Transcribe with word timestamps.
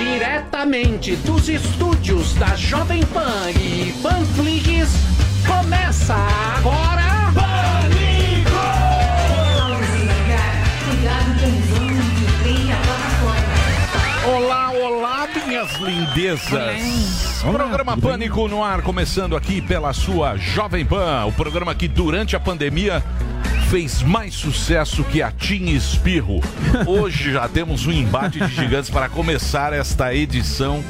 Diretamente 0.00 1.14
dos 1.16 1.46
estúdios 1.50 2.32
da 2.32 2.56
Jovem 2.56 3.04
Pan 3.04 3.50
e 3.50 3.92
Panflix, 4.02 4.88
começa 5.46 6.14
agora. 6.56 7.30
Pânico! 7.34 8.50
Olá, 14.26 14.70
olá, 14.70 15.28
minhas 15.46 15.70
lindezas. 15.76 17.42
Programa 17.42 17.94
Pânico 17.98 18.48
no 18.48 18.64
ar, 18.64 18.80
começando 18.80 19.36
aqui 19.36 19.60
pela 19.60 19.92
sua 19.92 20.38
Jovem 20.38 20.86
Pan. 20.86 21.26
O 21.26 21.32
programa 21.32 21.74
que 21.74 21.86
durante 21.86 22.34
a 22.34 22.40
pandemia 22.40 23.04
fez 23.70 24.02
mais 24.02 24.34
sucesso 24.34 25.04
que 25.04 25.22
a 25.22 25.30
Tim 25.30 25.66
Espirro. 25.66 26.40
Hoje 26.84 27.30
já 27.30 27.48
temos 27.48 27.86
um 27.86 27.92
embate 27.92 28.40
de 28.40 28.52
gigantes 28.52 28.90
para 28.90 29.08
começar 29.08 29.72
esta 29.72 30.12
edição 30.12 30.82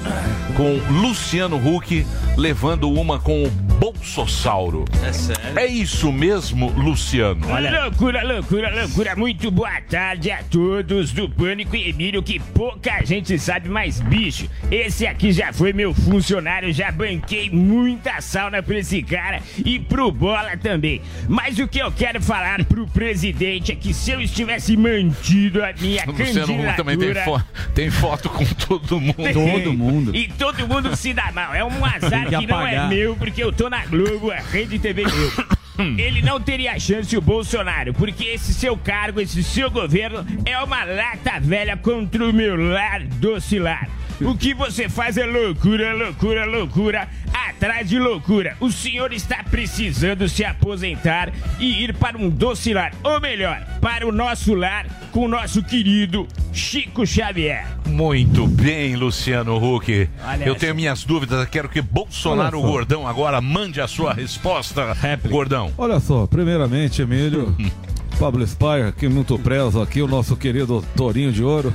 com 0.56 0.80
Luciano 0.91 1.58
Huck 1.58 2.06
levando 2.38 2.91
uma 2.91 3.20
com 3.20 3.45
o 3.45 3.50
Bolsossauro. 3.50 4.86
É 5.06 5.12
sério? 5.12 5.58
É 5.58 5.66
isso 5.66 6.10
mesmo, 6.10 6.70
Luciano? 6.70 7.46
Loucura, 7.82 8.22
loucura, 8.22 8.74
loucura. 8.74 9.14
Muito 9.14 9.50
boa 9.50 9.80
tarde 9.83 10.30
a 10.30 10.42
todos 10.42 11.12
do 11.12 11.28
Pânico 11.28 11.77
e 11.77 11.91
Emílio, 11.91 12.22
que 12.22 12.38
pouca 12.38 13.05
gente 13.05 13.38
sabe, 13.38 13.69
mas 13.69 14.00
bicho, 14.00 14.48
esse 14.70 15.06
aqui 15.06 15.33
já 15.33 15.52
foi 15.52 15.74
meu 15.74 15.92
funcionário, 15.92 16.72
já 16.72 16.91
banquei 16.91 17.50
muita 17.50 18.22
sauna 18.22 18.62
pra 18.62 18.78
esse 18.78 19.02
cara 19.02 19.42
e 19.64 19.78
pro 19.78 20.10
Bola 20.10 20.56
também. 20.56 21.02
Mas 21.28 21.58
o 21.58 21.69
que 21.69 21.78
eu 21.78 21.92
quero 21.92 22.22
falar 22.22 22.64
pro 22.70 22.87
presidente 22.87 23.73
é 23.73 23.74
que 23.74 23.92
se 23.92 24.12
eu 24.12 24.20
estivesse 24.20 24.77
mantido 24.77 25.62
a 25.65 25.73
minha 25.73 26.05
O 26.06 26.12
Luciano 26.12 26.55
Huck 26.55 26.77
também 26.77 26.97
tem, 26.97 27.09
candidatura... 27.09 27.38
fo- 27.41 27.70
tem 27.74 27.91
foto 27.91 28.28
com 28.30 28.45
todo 28.45 29.01
mundo. 29.01 29.16
Todo 29.34 29.73
mundo. 29.74 30.15
E 30.16 30.28
todo 30.28 30.69
mundo 30.69 30.95
se 30.95 31.12
dá 31.12 31.33
mal. 31.33 31.52
É 31.52 31.64
um 31.64 31.84
azar 31.84 32.28
que 32.28 32.39
que 32.39 32.47
não 32.47 32.64
é 32.64 32.86
meu, 32.86 33.17
porque 33.17 33.42
eu 33.42 33.53
tô 33.53 33.69
na 33.69 33.84
Globo, 33.86 34.31
a 34.31 34.36
rede 34.36 34.78
TV 34.78 35.03
meu. 35.03 35.61
Ele 35.98 36.22
não 36.22 36.39
teria 36.41 36.78
chance, 36.78 37.17
o 37.17 37.20
Bolsonaro, 37.22 37.92
porque 37.94 38.25
esse 38.25 38.53
seu 38.55 38.77
cargo, 38.77 39.20
esse 39.20 39.42
seu 39.42 39.70
governo 39.70 40.25
é 40.44 40.56
uma 40.59 40.84
lata 40.84 41.41
velha 41.41 41.77
contra 41.77 42.25
o 42.28 42.33
meu 42.33 42.55
lar 42.55 43.03
docilar. 43.03 43.89
O 44.22 44.36
que 44.36 44.52
você 44.54 44.88
faz 44.88 45.16
é 45.16 45.24
loucura, 45.24 45.94
loucura, 45.94 46.44
loucura, 46.44 47.08
atrás 47.32 47.88
de 47.88 47.98
loucura. 47.98 48.56
O 48.60 48.70
senhor 48.70 49.12
está 49.12 49.42
precisando 49.42 50.28
se 50.28 50.44
aposentar 50.44 51.32
e 51.58 51.82
ir 51.82 51.94
para 51.94 52.18
um 52.18 52.28
docilar, 52.28 52.92
ou 53.02 53.20
melhor, 53.20 53.64
para 53.80 54.06
o 54.06 54.12
nosso 54.12 54.54
lar 54.54 54.86
com 55.10 55.20
o 55.24 55.28
nosso 55.28 55.62
querido 55.62 56.26
Chico 56.52 57.06
Xavier. 57.06 57.66
Muito 57.86 58.46
bem, 58.46 58.94
Luciano 58.94 59.56
Huck. 59.56 60.08
Olha 60.24 60.44
Eu 60.44 60.52
essa. 60.52 60.60
tenho 60.60 60.74
minhas 60.74 61.04
dúvidas. 61.04 61.48
Quero 61.48 61.68
que 61.68 61.80
Bolsonaro. 61.80 62.60
Gordão 62.60 63.06
agora 63.08 63.41
mande 63.41 63.80
a 63.80 63.88
sua 63.88 64.12
resposta. 64.12 64.96
Gordão. 65.28 65.72
Olha 65.78 65.98
só, 65.98 66.26
primeiramente, 66.26 67.02
Emílio, 67.02 67.56
Pablo 68.20 68.46
Spire, 68.46 68.92
que 68.98 69.08
muito 69.08 69.38
prezo 69.38 69.80
aqui, 69.80 70.02
o 70.02 70.06
nosso 70.06 70.36
querido 70.36 70.84
Torinho 70.94 71.32
de 71.32 71.42
Ouro. 71.42 71.72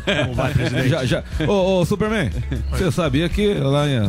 já, 0.88 1.04
já. 1.04 1.24
Ô, 1.48 1.80
ô, 1.82 1.86
Superman, 1.86 2.30
você 2.70 2.92
sabia 2.92 3.28
que 3.28 3.56
lá, 3.56 3.88
em, 3.90 4.00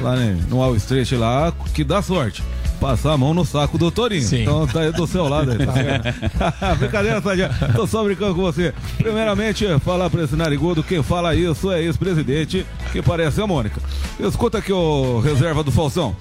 lá 0.00 0.16
em- 0.24 0.36
no 0.48 0.58
Wall 0.58 0.76
Street 0.76 1.10
lá, 1.12 1.52
que 1.74 1.82
dá 1.82 2.00
sorte. 2.00 2.40
Passar 2.80 3.12
a 3.12 3.16
mão 3.16 3.34
no 3.34 3.44
saco 3.44 3.76
do 3.78 3.90
Torinho. 3.90 4.24
Então 4.32 4.64
tá 4.66 4.80
aí 4.80 4.92
do 4.92 5.06
seu 5.08 5.28
lado 5.28 5.50
aí, 5.52 5.58
tá? 5.58 6.74
Brincadeira, 6.78 7.20
Sadinha. 7.20 7.50
Tô 7.74 7.84
só 7.86 8.02
brincando 8.04 8.34
com 8.36 8.42
você. 8.42 8.72
Primeiramente, 8.98 9.64
falar 9.80 10.08
pra 10.08 10.22
esse 10.22 10.34
narigudo, 10.36 10.82
quem 10.84 11.02
fala 11.02 11.34
isso 11.34 11.70
é 11.72 11.82
ex-presidente, 11.82 12.64
que 12.92 13.02
parece 13.02 13.40
a 13.40 13.46
Mônica. 13.46 13.80
Escuta 14.20 14.58
aqui 14.58 14.72
o 14.72 15.18
reserva 15.20 15.62
do 15.64 15.70
Falsão. 15.72 16.14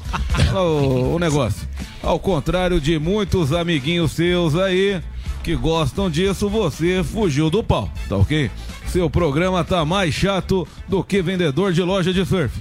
O, 0.56 1.16
o 1.16 1.20
negócio. 1.20 1.68
Ao 2.04 2.20
contrário 2.20 2.80
de 2.82 2.98
muitos 3.00 3.54
amiguinhos 3.54 4.12
seus 4.12 4.56
aí 4.56 5.02
que 5.42 5.56
gostam 5.56 6.10
disso, 6.10 6.48
você 6.48 7.04
fugiu 7.04 7.50
do 7.50 7.64
pau, 7.64 7.90
tá 8.08 8.16
ok? 8.18 8.52
Seu 8.88 9.10
programa 9.10 9.64
tá 9.64 9.84
mais 9.84 10.14
chato 10.14 10.68
do 10.88 11.04
que 11.04 11.22
vendedor 11.22 11.74
de 11.74 11.82
loja 11.82 12.14
de 12.14 12.26
surf. 12.26 12.54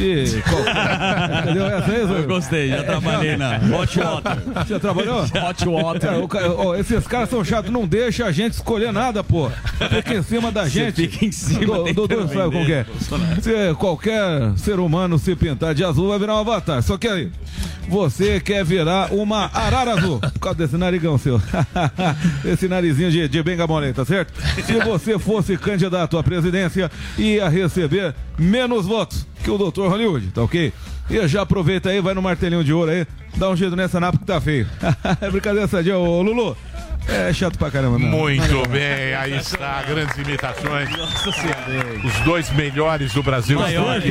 Se. 0.00 0.42
Entendeu? 1.42 1.66
Essa 1.66 1.92
aí, 1.92 2.00
Eu 2.00 2.08
Zé? 2.08 2.22
gostei, 2.26 2.68
já 2.68 2.82
trabalhei 2.84 3.36
na 3.36 3.56
Hot 3.56 3.98
Water. 3.98 4.66
Já 4.68 4.78
trabalhou? 4.78 5.22
Hot 5.48 5.68
Water. 5.68 6.00
Cara, 6.10 6.18
o 6.24 6.28
ca- 6.28 6.50
ó, 6.54 6.74
esses 6.74 7.06
caras 7.06 7.30
são 7.30 7.42
chatos, 7.44 7.70
não 7.70 7.86
deixa 7.86 8.26
a 8.26 8.32
gente 8.32 8.52
escolher 8.52 8.92
nada, 8.92 9.24
pô. 9.24 9.50
Fica 9.88 10.14
em 10.14 10.22
cima 10.22 10.52
da 10.52 10.68
gente. 10.68 11.08
fica 11.08 11.24
em 11.24 11.32
cima, 11.32 11.60
Do- 11.78 11.84
tentando 11.84 12.08
Dudu 12.08 12.28
sabe 12.28 12.52
como 12.52 12.66
que 12.66 12.72
é. 12.72 12.86
Se 13.40 13.74
qualquer 13.78 14.52
ser 14.56 14.78
humano 14.78 15.18
se 15.18 15.34
pintar 15.34 15.74
de 15.74 15.82
azul, 15.82 16.08
vai 16.10 16.18
virar 16.18 16.36
um 16.36 16.40
avatar. 16.40 16.82
Só 16.82 16.98
que 16.98 17.08
aí, 17.08 17.30
você 17.88 18.38
quer 18.40 18.64
virar 18.64 19.12
uma 19.12 19.50
arara 19.54 19.92
azul. 19.94 20.18
Por 20.20 20.38
causa 20.40 20.58
desse 20.58 20.76
narigão 20.76 21.16
seu. 21.16 21.40
Esse 22.44 22.68
narizinho 22.68 23.10
de, 23.10 23.28
de 23.28 23.42
benga 23.42 23.66
mole, 23.66 23.92
tá 23.92 24.04
certo? 24.04 24.32
Se 24.64 24.72
você 24.80 25.18
fosse 25.18 25.56
candidato 25.56 26.18
à 26.18 26.22
presidência, 26.22 26.90
ia 27.16 27.48
receber 27.48 28.14
menos 28.38 28.84
votos 28.86 29.26
que 29.42 29.50
o 29.50 29.56
doutor 29.56 29.85
Hollywood, 29.88 30.28
tá 30.28 30.42
ok? 30.42 30.72
E 31.08 31.28
já 31.28 31.42
aproveita 31.42 31.90
aí, 31.90 32.00
vai 32.00 32.14
no 32.14 32.22
martelinho 32.22 32.64
de 32.64 32.72
ouro 32.72 32.90
aí, 32.90 33.06
dá 33.36 33.48
um 33.48 33.56
jeito 33.56 33.76
nessa 33.76 34.00
napa 34.00 34.18
que 34.18 34.24
tá 34.24 34.40
feio. 34.40 34.66
é 35.20 35.30
brincadeira 35.30 35.68
sadia, 35.68 35.96
ô 35.98 36.22
Lulu. 36.22 36.56
É 37.08 37.32
chato 37.32 37.56
pra 37.56 37.70
caramba, 37.70 38.00
não. 38.00 38.08
Muito 38.08 38.68
bem, 38.68 39.14
aí 39.14 39.36
está, 39.36 39.80
grandes 39.84 40.16
imitações. 40.18 40.88
Os 42.04 42.20
dois 42.24 42.50
melhores 42.50 43.12
do 43.12 43.22
Brasil. 43.22 43.60
Maior. 43.60 44.02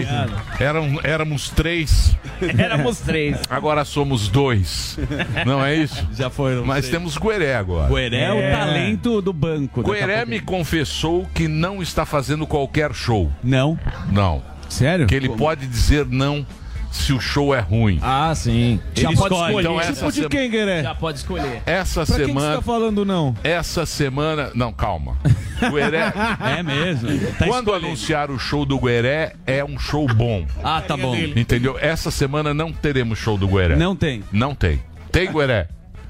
Eram, 0.57 0.99
éramos 1.03 1.49
três, 1.49 2.15
Éramos 2.57 2.99
três. 2.99 3.37
agora 3.49 3.83
somos 3.83 4.27
dois. 4.27 4.97
Não 5.45 5.63
é 5.63 5.75
isso? 5.75 6.07
Já 6.13 6.29
foi. 6.29 6.55
Mas 6.63 6.85
sei. 6.85 6.93
temos 6.93 7.17
Gueré 7.17 7.55
agora. 7.55 7.93
Gueré 7.93 8.23
é 8.23 8.31
o 8.31 8.57
talento 8.57 9.21
do 9.21 9.33
banco. 9.33 9.81
a 9.81 9.83
Gueré 9.83 10.17
pouco. 10.17 10.29
me 10.29 10.39
confessou 10.39 11.27
que 11.33 11.47
não 11.47 11.81
está 11.81 12.05
fazendo 12.05 12.47
qualquer 12.47 12.93
show. 12.93 13.31
Não. 13.43 13.77
Não. 14.09 14.41
Sério? 14.69 15.07
Que 15.07 15.15
ele 15.15 15.29
pode 15.29 15.65
dizer 15.67 16.05
não 16.05 16.45
se 16.91 17.11
o 17.11 17.19
show 17.19 17.53
é 17.53 17.59
ruim. 17.59 17.99
Ah, 18.01 18.33
sim. 18.33 18.79
Já 18.93 19.09
Ele 19.09 19.17
pode 19.17 19.33
escolhe. 19.33 19.47
escolher. 19.57 19.59
Então 19.61 19.81
essa, 19.81 19.93
Tipo 19.93 20.11
de 20.11 20.29
quem, 20.29 20.49
Gueré? 20.49 20.81
Já 20.83 20.95
pode 20.95 21.17
escolher. 21.17 21.61
essa 21.65 22.05
Pra 22.05 22.15
quem 22.15 22.25
que 22.27 22.31
você 22.31 22.39
semana. 22.39 22.55
tá 22.55 22.61
falando 22.61 23.03
não? 23.05 23.35
Essa 23.43 23.85
semana. 23.85 24.51
Não, 24.55 24.71
calma. 24.71 25.17
Gueré. 25.71 26.13
É 26.57 26.63
mesmo. 26.63 27.09
Tá 27.37 27.45
Quando 27.47 27.67
escolhendo. 27.67 27.85
anunciar 27.87 28.31
o 28.31 28.39
show 28.39 28.65
do 28.65 28.79
Gueré, 28.79 29.33
é 29.45 29.63
um 29.63 29.77
show 29.77 30.07
bom. 30.07 30.45
Ah, 30.63 30.81
tá 30.81 30.95
bom. 30.95 31.13
Entendeu? 31.15 31.77
Essa 31.79 32.09
semana 32.11 32.53
não 32.53 32.71
teremos 32.71 33.19
show 33.19 33.37
do 33.37 33.47
Gueré. 33.47 33.75
Não 33.75 33.93
tem. 33.95 34.23
Não 34.31 34.55
tem. 34.55 34.81
Tem 35.11 35.29
Gueré? 35.31 35.67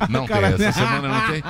Não 0.10 0.26
tem. 0.28 0.38
Essa 0.38 0.72
semana 0.72 1.08
não 1.08 1.32
tem. 1.32 1.44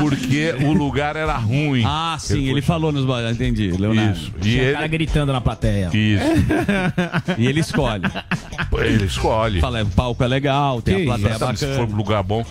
Porque 0.00 0.54
o 0.64 0.72
lugar 0.72 1.16
era 1.16 1.36
ruim. 1.36 1.82
Ah, 1.86 2.16
sim, 2.18 2.42
ele, 2.44 2.52
foi- 2.52 2.62
falou 2.62 2.92
nos 2.92 3.04
ba- 3.04 3.30
Entendi, 3.30 3.70
Leonardo. 3.70 4.12
Isso. 4.18 4.32
E 4.38 4.40
Tinha 4.40 4.72
cara 4.72 4.84
ele. 4.84 4.88
gritando 4.88 5.32
na 5.32 5.40
plateia. 5.40 5.90
Isso. 5.92 6.24
E 7.38 7.46
ele 7.46 7.60
escolhe. 7.60 8.02
Ele 8.78 9.04
escolhe. 9.04 9.60
Fala, 9.60 9.82
o 9.82 9.86
palco 9.86 10.22
é 10.24 10.26
legal, 10.26 10.80
tem 10.82 10.96
Que 10.96 11.02
a 11.02 11.04
plateia 11.06 11.28
Exatamente, 11.30 11.58
se 11.60 11.66
for 11.66 11.72
bacana. 11.80 11.92
um 11.92 11.96
lugar 11.96 12.22
bom. 12.22 12.44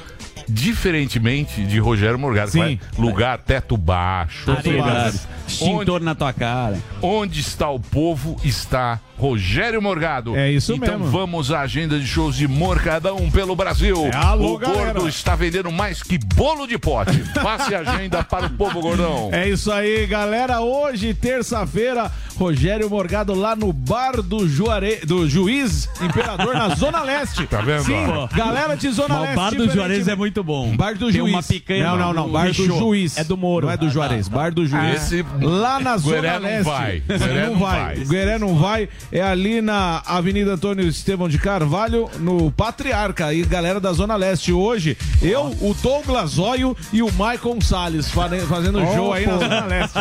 Diferentemente 0.50 1.64
de 1.64 1.78
Rogério 1.80 2.18
Morgado, 2.18 2.48
que 2.48 2.54
Sim. 2.54 2.60
vai 2.60 2.80
lugar 2.98 3.38
teto 3.40 3.76
baixo. 3.78 4.50
Lugar. 4.50 5.08
Onde, 5.08 5.18
Extintor 5.48 6.02
na 6.02 6.16
tua 6.16 6.34
cara. 6.34 6.78
onde 7.02 7.40
está 7.42 7.70
o 7.70 7.80
povo, 7.80 8.36
está 8.44 9.00
Rogério 9.18 9.82
Morgado. 9.82 10.36
É 10.36 10.52
isso 10.52 10.74
então 10.74 11.00
mesmo. 11.00 11.06
vamos 11.12 11.52
à 11.52 11.62
agenda 11.62 12.00
de 12.00 12.06
shows 12.06 12.36
de 12.36 12.48
Morcadão 12.48 13.30
pelo 13.32 13.56
Brasil. 13.56 14.06
É, 14.14 14.16
alô, 14.16 14.56
o 14.56 14.60
gordo 14.60 14.74
galera. 14.76 15.08
está 15.10 15.36
vendendo 15.36 15.72
mais 15.72 16.04
que 16.04 16.18
bolo 16.36 16.68
de 16.68 16.78
pote. 16.78 17.18
Passe 17.42 17.74
a 17.74 17.80
agenda 17.80 18.24
para 18.24 18.46
o 18.46 18.50
povo 18.52 18.80
gordão. 18.82 19.30
É 19.32 19.50
isso 19.50 19.72
aí, 19.72 20.06
galera. 20.06 20.62
Hoje, 20.62 21.14
terça-feira, 21.14 22.12
Rogério 22.38 22.90
Morgado 22.90 23.34
lá 23.34 23.56
no 23.56 23.74
bar 23.74 24.22
do, 24.22 24.48
Juare... 24.48 24.98
do 25.06 25.28
Juiz 25.28 25.90
Imperador 26.02 26.54
na 26.54 26.70
Zona 26.76 27.02
Leste. 27.02 27.48
Tá 27.48 27.62
vendo? 27.62 27.86
Sim, 27.86 28.06
ó? 28.08 28.28
galera 28.28 28.76
de 28.76 28.90
Zona 28.92 29.16
Mas 29.16 29.22
Leste. 29.22 29.34
o 29.34 29.36
bar 29.38 29.50
do 29.50 29.56
diferente- 29.56 29.76
Juarez 29.76 30.08
é 30.08 30.16
muito 30.16 30.44
bom. 30.44 30.76
Bar 30.76 30.94
do 30.96 31.06
Tem 31.08 31.16
Juiz. 31.20 31.34
uma 31.34 31.42
picanha 31.44 31.84
Não, 31.90 31.98
não, 31.98 32.14
não. 32.14 32.30
Bar 32.30 32.48
do. 32.48 32.54
Juiz. 32.54 33.18
É 33.18 33.24
do 33.24 33.36
Moro. 33.36 33.66
Não 33.66 33.74
é 33.74 33.78
do 33.78 33.90
Juarez. 33.90 34.28
Bar 34.28 34.52
do 34.54 34.66
Juiz. 34.66 34.96
Esse- 35.12 35.26
Lá 35.42 35.80
na 35.80 35.98
Zona 35.98 36.16
Gueré 36.22 36.34
não 36.34 36.42
Leste. 36.42 36.64
vai. 36.64 37.00
Gueré 37.08 37.46
não 37.46 37.54
não 37.54 37.60
vai. 37.60 37.80
vai. 37.96 38.06
Gueré 38.06 38.38
não 38.38 38.56
vai. 38.56 38.90
É 39.12 39.22
ali 39.22 39.62
na 39.62 40.02
Avenida 40.06 40.54
Antônio 40.54 40.88
Estevão 40.88 41.30
de 41.30 41.38
Carvalho, 41.38 42.10
no 42.20 42.52
Patriarca. 42.52 43.34
E 43.34 43.44
galera 43.44 43.80
da 43.80 43.94
Zona 43.94 44.16
Leste. 44.16 44.52
Hoje, 44.52 44.98
eu, 45.22 45.46
o 45.62 45.76
Douglas 45.82 46.32
Zóio 46.32 46.76
e 46.92 47.02
o 47.02 47.08
Michael 47.08 47.62
Salles 47.62 48.10
fazendo 48.10 48.80
show 48.94 49.14
aí 49.14 49.26
na 49.26 49.38
Zona 49.38 49.66
Leste. 49.66 49.98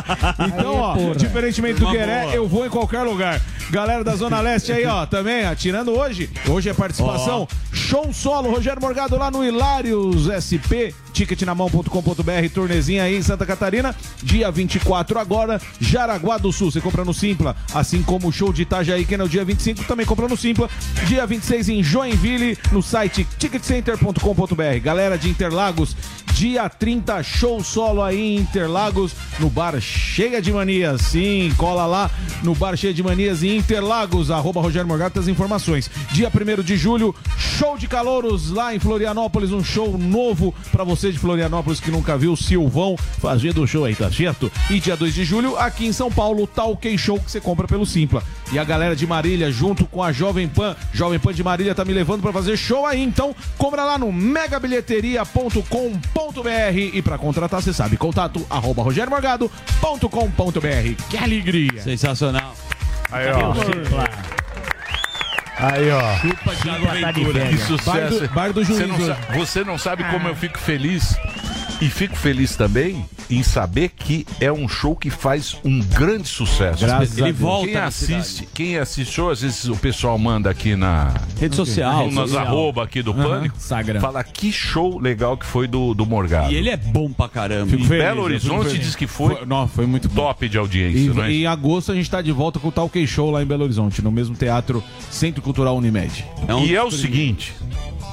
Então, 0.49 0.75
ó, 0.75 1.14
diferentemente 1.14 1.81
do 1.81 1.91
Gueré, 1.91 2.31
eu 2.32 2.49
vou 2.49 2.67
em 2.67 2.70
qualquer 2.70 3.03
lugar. 3.03 3.41
Galera 3.70 4.03
da 4.03 4.14
Zona 4.17 4.41
Leste 4.41 4.73
aí, 4.73 4.87
ó, 4.87 5.06
também 5.06 5.44
atirando 5.44 5.93
hoje. 5.93 6.31
Hoje 6.49 6.69
é 6.69 6.75
participação. 6.75 7.49
Show 7.73 8.12
solo, 8.12 8.50
Rogério 8.50 8.81
Morgado 8.81 9.17
lá 9.17 9.31
no 9.31 9.44
Hilários 9.44 10.26
SP 10.31 10.94
ticketnamão.com.br, 11.16 12.50
turnezinha 12.52 13.04
aí 13.04 13.16
em 13.16 13.22
Santa 13.22 13.46
Catarina, 13.46 13.96
dia 14.22 14.50
24 14.50 15.18
agora, 15.18 15.58
Jaraguá 15.80 16.36
do 16.36 16.52
Sul, 16.52 16.70
você 16.70 16.78
compra 16.78 17.06
no 17.06 17.14
Simpla, 17.14 17.56
assim 17.74 18.02
como 18.02 18.28
o 18.28 18.32
show 18.32 18.52
de 18.52 18.62
Itajaí, 18.62 19.06
que 19.06 19.14
é 19.14 19.18
no 19.18 19.26
dia 19.26 19.42
25, 19.42 19.84
também 19.84 20.04
compra 20.04 20.28
no 20.28 20.36
Simpla, 20.36 20.68
dia 21.06 21.26
26 21.26 21.70
em 21.70 21.82
Joinville, 21.82 22.58
no 22.70 22.82
site 22.82 23.26
ticketcenter.com.br. 23.38 24.80
Galera 24.82 25.16
de 25.16 25.30
Interlagos, 25.30 25.96
dia 26.34 26.68
30, 26.68 27.22
show 27.22 27.64
solo 27.64 28.02
aí 28.02 28.20
em 28.20 28.36
Interlagos, 28.36 29.12
no 29.38 29.48
bar 29.48 29.80
Cheia 29.80 30.42
de 30.42 30.52
Manias, 30.52 31.00
sim, 31.00 31.50
cola 31.56 31.86
lá 31.86 32.10
no 32.42 32.54
bar 32.54 32.76
Cheia 32.76 32.92
de 32.92 33.02
Manias 33.02 33.42
em 33.42 33.56
Interlagos, 33.56 34.30
arroba 34.30 34.60
Rogério 34.60 34.86
Morgado, 34.86 35.19
as 35.19 35.28
informações. 35.28 35.90
Dia 36.12 36.28
1 36.30 36.62
de 36.62 36.76
julho, 36.76 37.14
show 37.38 37.78
de 37.78 37.88
calouros 37.88 38.50
lá 38.50 38.74
em 38.74 38.78
Florianópolis, 38.78 39.50
um 39.50 39.64
show 39.64 39.96
novo 39.96 40.54
pra 40.70 40.84
você 40.84 41.06
de 41.12 41.19
Florianópolis 41.19 41.81
que 41.81 41.91
nunca 41.91 42.17
viu, 42.17 42.37
Silvão 42.37 42.97
fazendo 43.20 43.62
o 43.62 43.67
show 43.67 43.85
aí, 43.85 43.94
tá 43.94 44.11
certo? 44.11 44.50
E 44.70 44.81
dia 44.81 44.97
2 44.97 45.14
de 45.14 45.25
julho, 45.25 45.56
aqui 45.56 45.87
em 45.87 45.93
São 45.93 46.11
Paulo, 46.11 46.47
Talk 46.47 46.97
Show 46.99 47.20
que 47.20 47.31
você 47.31 47.41
compra 47.41 47.67
pelo 47.67 47.87
Simpla. 47.87 48.23
E 48.53 48.58
a 48.58 48.64
galera 48.64 48.94
de 48.94 49.06
Marília, 49.06 49.50
junto 49.50 49.87
com 49.87 50.03
a 50.03 50.12
Jovem 50.12 50.49
Pan, 50.49 50.76
Jovem 50.93 51.19
Pan 51.19 51.32
de 51.32 51.43
Marília 51.43 51.75
tá 51.75 51.85
me 51.85 51.93
levando 51.93 52.23
pra 52.23 52.32
fazer 52.32 52.56
show 52.56 52.87
aí, 52.87 53.03
então 53.03 53.35
compra 53.58 53.85
lá 53.85 53.99
no 53.99 54.12
megabilheteria.com.br 54.12 56.79
e 56.93 57.03
pra 57.03 57.19
contratar, 57.19 57.62
você 57.62 57.73
sabe, 57.73 57.97
contato 57.97 58.44
arroba 58.49 58.82
rogeriomorgado.com.br. 58.82 61.03
Que 61.11 61.17
alegria! 61.17 61.82
Sensacional. 61.82 62.55
Aí, 63.11 63.26
ó. 63.31 63.53
Aí, 65.58 65.91
ó. 65.91 66.17
Chupa 66.19 66.55
Thiago 66.55 66.87
tá 67.00 67.12
de 67.12 67.25
Que 67.25 67.58
sucesso. 67.58 67.85
Bar 67.91 68.08
do- 68.11 68.29
bar 68.35 68.53
do 68.53 68.64
você, 68.64 68.75
juiz 68.75 68.88
não 68.88 68.97
hoje. 68.97 69.06
sa- 69.06 69.35
você 69.35 69.64
não 69.64 69.79
sabe 69.79 70.05
como 70.05 70.29
eu 70.29 70.35
fico 70.37 70.58
feliz. 70.58 71.17
E 71.81 71.90
fico 71.90 72.17
feliz 72.17 72.56
também 72.56 73.05
em 73.28 73.43
saber 73.43 73.90
que 73.90 74.26
é 74.40 74.50
um 74.50 74.67
show 74.67 74.96
que 74.96 75.11
faz 75.11 75.56
um 75.62 75.81
grande 75.81 76.26
sucesso. 76.26 76.87
Graças 76.87 77.19
a 77.19 77.20
Ele 77.23 77.32
Deus. 77.32 77.38
volta 77.38 77.67
Quem 77.67 77.76
assiste, 77.76 78.23
cidade. 78.32 78.49
quem 78.55 78.78
assistiu, 78.78 79.31
às 79.31 79.43
vezes 79.43 79.64
o 79.67 79.76
pessoal 79.76 80.17
manda 80.19 80.49
aqui 80.49 80.75
na 80.75 81.12
Rede 81.38 81.55
social. 81.55 82.11
nas 82.11 82.34
arroba 82.34 82.82
aqui 82.84 83.02
do 83.02 83.12
Pânico, 83.12 83.56
Instagram. 83.58 84.00
fala 84.00 84.25
que 84.25 84.50
show 84.50 84.99
legal 84.99 85.37
que 85.37 85.44
foi 85.44 85.67
do, 85.67 85.93
do 85.93 86.06
Morgado. 86.06 86.50
E 86.50 86.55
ele 86.56 86.70
é 86.70 86.76
bom 86.78 87.12
pra 87.12 87.28
caramba. 87.28 87.67
Fico 87.70 87.82
Em 87.82 87.87
feliz, 87.87 88.05
Belo 88.05 88.22
Horizonte 88.22 88.79
diz 88.79 88.94
que 88.96 89.06
foi, 89.06 89.44
Não, 89.44 89.69
foi 89.69 89.84
muito 89.87 90.08
bom. 90.08 90.22
top 90.22 90.49
de 90.49 90.56
audiência, 90.56 91.12
não 91.12 91.25
é? 91.25 91.31
E, 91.32 91.43
em 91.43 91.46
agosto 91.46 91.93
a 91.93 91.94
gente 91.94 92.08
tá 92.08 92.22
de 92.22 92.32
volta 92.32 92.58
com 92.58 92.69
o 92.69 92.72
Talk 92.72 93.06
Show 93.06 93.31
lá 93.31 93.43
em 93.43 93.46
Belo 93.46 93.64
Horizonte, 93.64 94.00
no 94.00 94.11
mesmo 94.11 94.34
teatro 94.34 94.82
Centro 95.11 95.43
Cultural 95.43 95.76
Unimed. 95.76 96.25
É 96.49 96.55
um 96.55 96.64
E 96.64 96.75
é 96.75 96.82
o 96.82 96.90
seguinte, 96.90 97.52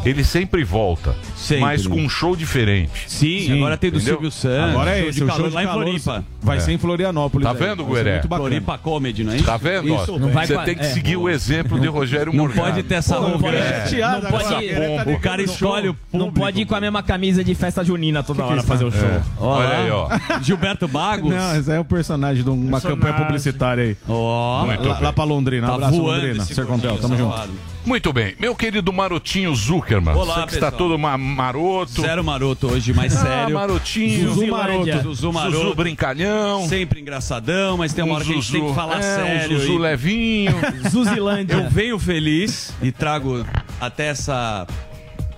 ele 0.06 0.24
sempre 0.24 0.64
volta, 0.64 1.16
Sempre. 1.36 1.62
mas 1.62 1.88
com 1.88 1.96
um 2.00 2.10
show 2.10 2.36
diferente. 2.36 2.92
Sim, 3.08 3.40
Sim, 3.48 3.58
agora 3.58 3.78
tem 3.78 3.90
do 3.92 3.98
entendeu? 3.98 4.14
Silvio 4.16 4.32
Santos. 4.32 4.70
Agora 4.72 4.92
é 4.92 5.00
show 5.00 5.10
esse, 5.10 5.18
de 5.20 5.24
o 5.24 5.30
show 5.32 5.48
de 5.50 5.54
lá 5.56 5.64
em 5.64 5.68
Floripa. 5.68 6.24
Vai 6.42 6.60
ser 6.60 6.72
em 6.74 6.78
Florianópolis. 6.78 7.48
Tá 7.48 7.54
vendo, 7.54 7.86
Gueré? 7.86 8.22
Floripa 8.22 8.78
Comedy, 8.78 9.24
não 9.24 9.34
é 9.34 9.36
isso? 9.38 9.46
Tá 9.46 9.58
vendo? 9.58 9.94
Isso, 9.94 10.20
não 10.20 10.30
vai 10.30 10.46
Você 10.48 10.58
tem 10.60 10.76
que 10.76 10.82
é. 10.82 10.90
seguir 10.90 11.18
o 11.18 11.30
exemplo 11.30 11.80
de 11.80 11.88
Rogério 11.88 12.34
Não 12.34 12.44
Morgado. 12.46 12.68
pode 12.70 12.84
ter 12.84 12.96
essa 12.96 13.20
Não. 13.20 13.40
Chateado 13.40 14.24
não 14.24 14.32
pode, 14.32 14.44
tá 14.46 15.12
O 15.12 15.20
cara 15.20 15.42
escolhe 15.42 15.90
o 15.90 15.92
show. 15.94 15.98
não 16.12 16.20
público. 16.26 16.40
pode 16.40 16.62
ir 16.62 16.66
com 16.66 16.76
a 16.76 16.82
mesma 16.82 17.02
camisa 17.04 17.44
de 17.44 17.56
festa 17.56 17.84
junina 17.84 18.22
toda 18.24 18.44
hora 18.44 18.62
fazer 18.64 18.86
o 18.86 18.92
show. 18.92 19.22
Ó 19.38 19.58
Olha 19.58 19.78
aí, 19.78 19.90
ó. 19.92 20.10
Gilberto 20.42 20.88
Bagos. 20.88 21.30
Não, 21.34 21.56
esse 21.58 21.72
aí 21.72 21.78
é 21.78 21.80
um 21.80 21.84
personagem 21.86 22.44
de 22.44 22.50
uma 22.50 22.82
campanha 22.82 23.14
publicitária 23.14 23.84
aí. 23.84 23.98
Ó. 24.08 24.66
Lá, 25.02 25.14
pra 25.14 25.24
Londrina. 25.24 25.68
Um 25.68 25.70
Tá 25.70 25.76
abraço, 25.76 25.98
voando 25.98 26.22
Londrina. 26.26 26.46
Sercontel, 26.46 26.98
tamo 26.98 27.18
junto. 27.18 27.73
Muito 27.86 28.14
bem. 28.14 28.34
Meu 28.40 28.56
querido 28.56 28.94
Marotinho 28.94 29.54
Zuckerman. 29.54 30.16
Olá, 30.16 30.36
você 30.36 30.48
que 30.48 30.54
está 30.54 30.72
pessoal. 30.72 30.90
todo 30.90 30.98
ma 30.98 31.18
maroto. 31.18 32.02
Zero 32.02 32.24
maroto 32.24 32.68
hoje, 32.72 32.94
mais 32.94 33.14
Ah, 33.18 33.22
sério. 33.22 33.56
marotinho. 33.56 34.30
Zuzu 34.30 34.34
Zuzilândia. 34.36 34.94
maroto. 34.96 35.04
Zuzu 35.16 35.34
maroto. 35.34 35.58
Zuzu 35.58 35.76
brincalhão. 35.76 36.68
Sempre 36.70 37.02
engraçadão, 37.02 37.76
mas 37.78 37.92
tem 37.94 38.04
uma 38.06 38.14
Um 38.14 38.16
hora 38.16 38.26
que 38.26 38.32
a 38.32 38.36
gente 38.36 38.52
tem 38.54 38.66
que 38.68 38.74
falar 38.74 39.00
é, 39.00 39.02
sério. 39.02 39.58
Um 39.58 39.60
Zuzu 39.60 39.74
e- 39.74 39.78
levinho. 39.80 40.54
Zuzilândia. 40.90 41.56
Eu 41.56 41.70
venho 41.70 42.00
feliz 42.00 42.72
e 42.82 42.90
trago 42.90 43.46
até 43.82 44.08
essa 44.08 44.66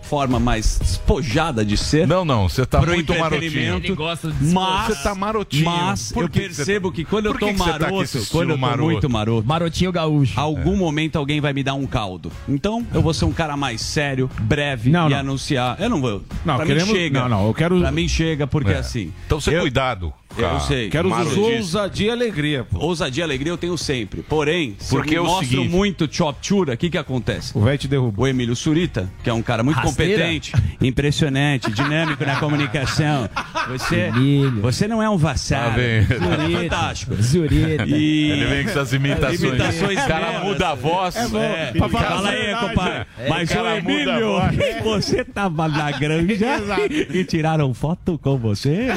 forma 0.06 0.40
mais 0.40 0.80
despojada 0.80 1.66
de 1.66 1.76
ser. 1.78 2.08
não, 2.08 2.24
não. 2.24 2.48
Você 2.48 2.66
tá 2.66 2.82
muito 2.82 3.14
marotinho. 3.18 3.76
Ele 3.78 3.96
gosta 3.96 4.32
de 4.32 4.54
Mas, 4.54 4.88
Você 4.96 5.04
tá 5.04 5.16
marotinho. 5.16 5.66
mas 5.66 6.12
eu 6.16 6.30
que 6.30 6.40
que 6.40 6.54
você 6.54 6.56
percebo 6.64 6.90
tá- 6.90 6.96
que 6.96 7.04
quando 7.06 7.26
eu 7.28 7.34
tô 7.34 7.48
que 7.48 7.54
que 7.54 7.60
tá 7.60 7.66
maroto, 7.80 8.04
esse 8.04 8.30
quando 8.32 8.50
eu 8.52 8.56
tô 8.56 8.62
maroto? 8.62 8.84
muito 8.84 9.10
maroto, 9.10 9.48
Marotinho 9.48 9.92
gaúcho. 9.92 10.40
algum 10.40 10.76
momento 10.78 11.16
alguém 11.18 11.42
vai 11.42 11.54
me 11.54 11.64
dar 11.64 11.74
um 11.74 11.86
caldo. 11.86 12.32
Então, 12.48 12.86
eu 12.94 13.02
vou 13.02 13.14
ser 13.14 13.26
um 13.26 13.32
cara 13.34 13.58
mais 13.58 13.82
sério, 13.82 14.30
breve 14.42 14.90
Não, 14.92 15.08
e 15.08 15.12
não. 15.12 15.18
anunciar. 15.20 15.76
Eu 15.80 15.90
não 15.90 16.00
vou. 16.02 16.22
Não, 16.46 16.56
pra 16.58 16.66
queremos- 16.66 16.90
mim 16.90 16.96
chega. 16.96 17.22
não, 17.22 17.30
não, 17.30 17.48
eu 17.48 17.54
quero- 17.54 17.80
Pra 17.80 17.92
mim 17.92 18.08
chega, 18.08 18.46
porque 18.48 18.72
É. 18.72 18.78
assim. 18.78 19.12
Então 19.26 19.40
você 19.40 19.56
eu- 19.58 19.62
cuidado. 19.62 20.14
Eu 20.38 20.50
a 20.50 20.60
sei. 20.60 20.90
Quero. 20.90 21.10
Zuzu, 21.24 21.42
ousadia 21.42 22.08
e 22.08 22.12
alegria, 22.12 22.64
pô. 22.64 22.80
Ousadia 22.80 23.22
e 23.22 23.24
alegria 23.24 23.52
eu 23.52 23.58
tenho 23.58 23.78
sempre. 23.78 24.22
Porém, 24.24 24.76
se 24.80 24.90
Porque 24.90 25.16
é 25.16 25.18
eu 25.18 25.24
me 25.24 25.30
mostro 25.30 25.48
seguinte- 25.48 25.70
muito 25.70 26.08
choptura, 26.12 26.74
o 26.74 26.78
que 26.78 26.90
que 26.90 26.98
acontece? 26.98 27.52
O 27.58 27.62
velho 27.62 27.78
te 27.78 27.88
derrubou. 27.88 28.26
O 28.26 28.28
Emílio 28.28 28.56
Surita, 28.56 29.10
que 29.24 29.30
é 29.30 29.34
um 29.34 29.42
cara 29.42 29.64
muito 29.64 29.78
Rasteira? 29.78 30.14
competente, 30.24 30.52
impressionante, 30.82 31.72
dinâmico 31.72 32.24
na 32.26 32.36
comunicação. 32.38 33.30
Você, 33.70 33.96
Emílio. 34.08 34.62
você 34.62 34.88
não 34.88 35.02
é 35.02 35.10
um 35.10 35.18
vassalo. 35.18 35.72
Tá 35.72 35.78
bem. 35.78 36.02
Você 36.06 36.56
é 36.56 36.62
fantástico. 36.64 37.16
Zureta. 37.22 37.86
E... 37.88 38.32
Ele 38.32 38.46
vem 38.46 38.64
com 38.64 38.70
essas 38.70 38.94
imitações. 38.94 39.42
Imitações 39.42 40.04
o 40.04 40.08
cara 40.08 40.40
muda 40.44 40.70
a 40.70 40.76
voz. 40.76 41.16
É, 41.16 41.72
Pra 41.72 41.90
falar 41.90 42.06
fala 42.08 42.30
a 42.30 42.32
aí, 42.32 42.56
compadre. 42.56 43.06
Mas 43.30 43.50
o 43.52 43.68
Emílio, 43.68 44.36
você 44.84 45.24
tava 45.24 45.68
na 45.68 45.92
granja 45.92 46.46
e 47.14 47.24
tiraram 47.24 47.74
foto 47.74 48.18
com 48.22 48.38
você, 48.38 48.88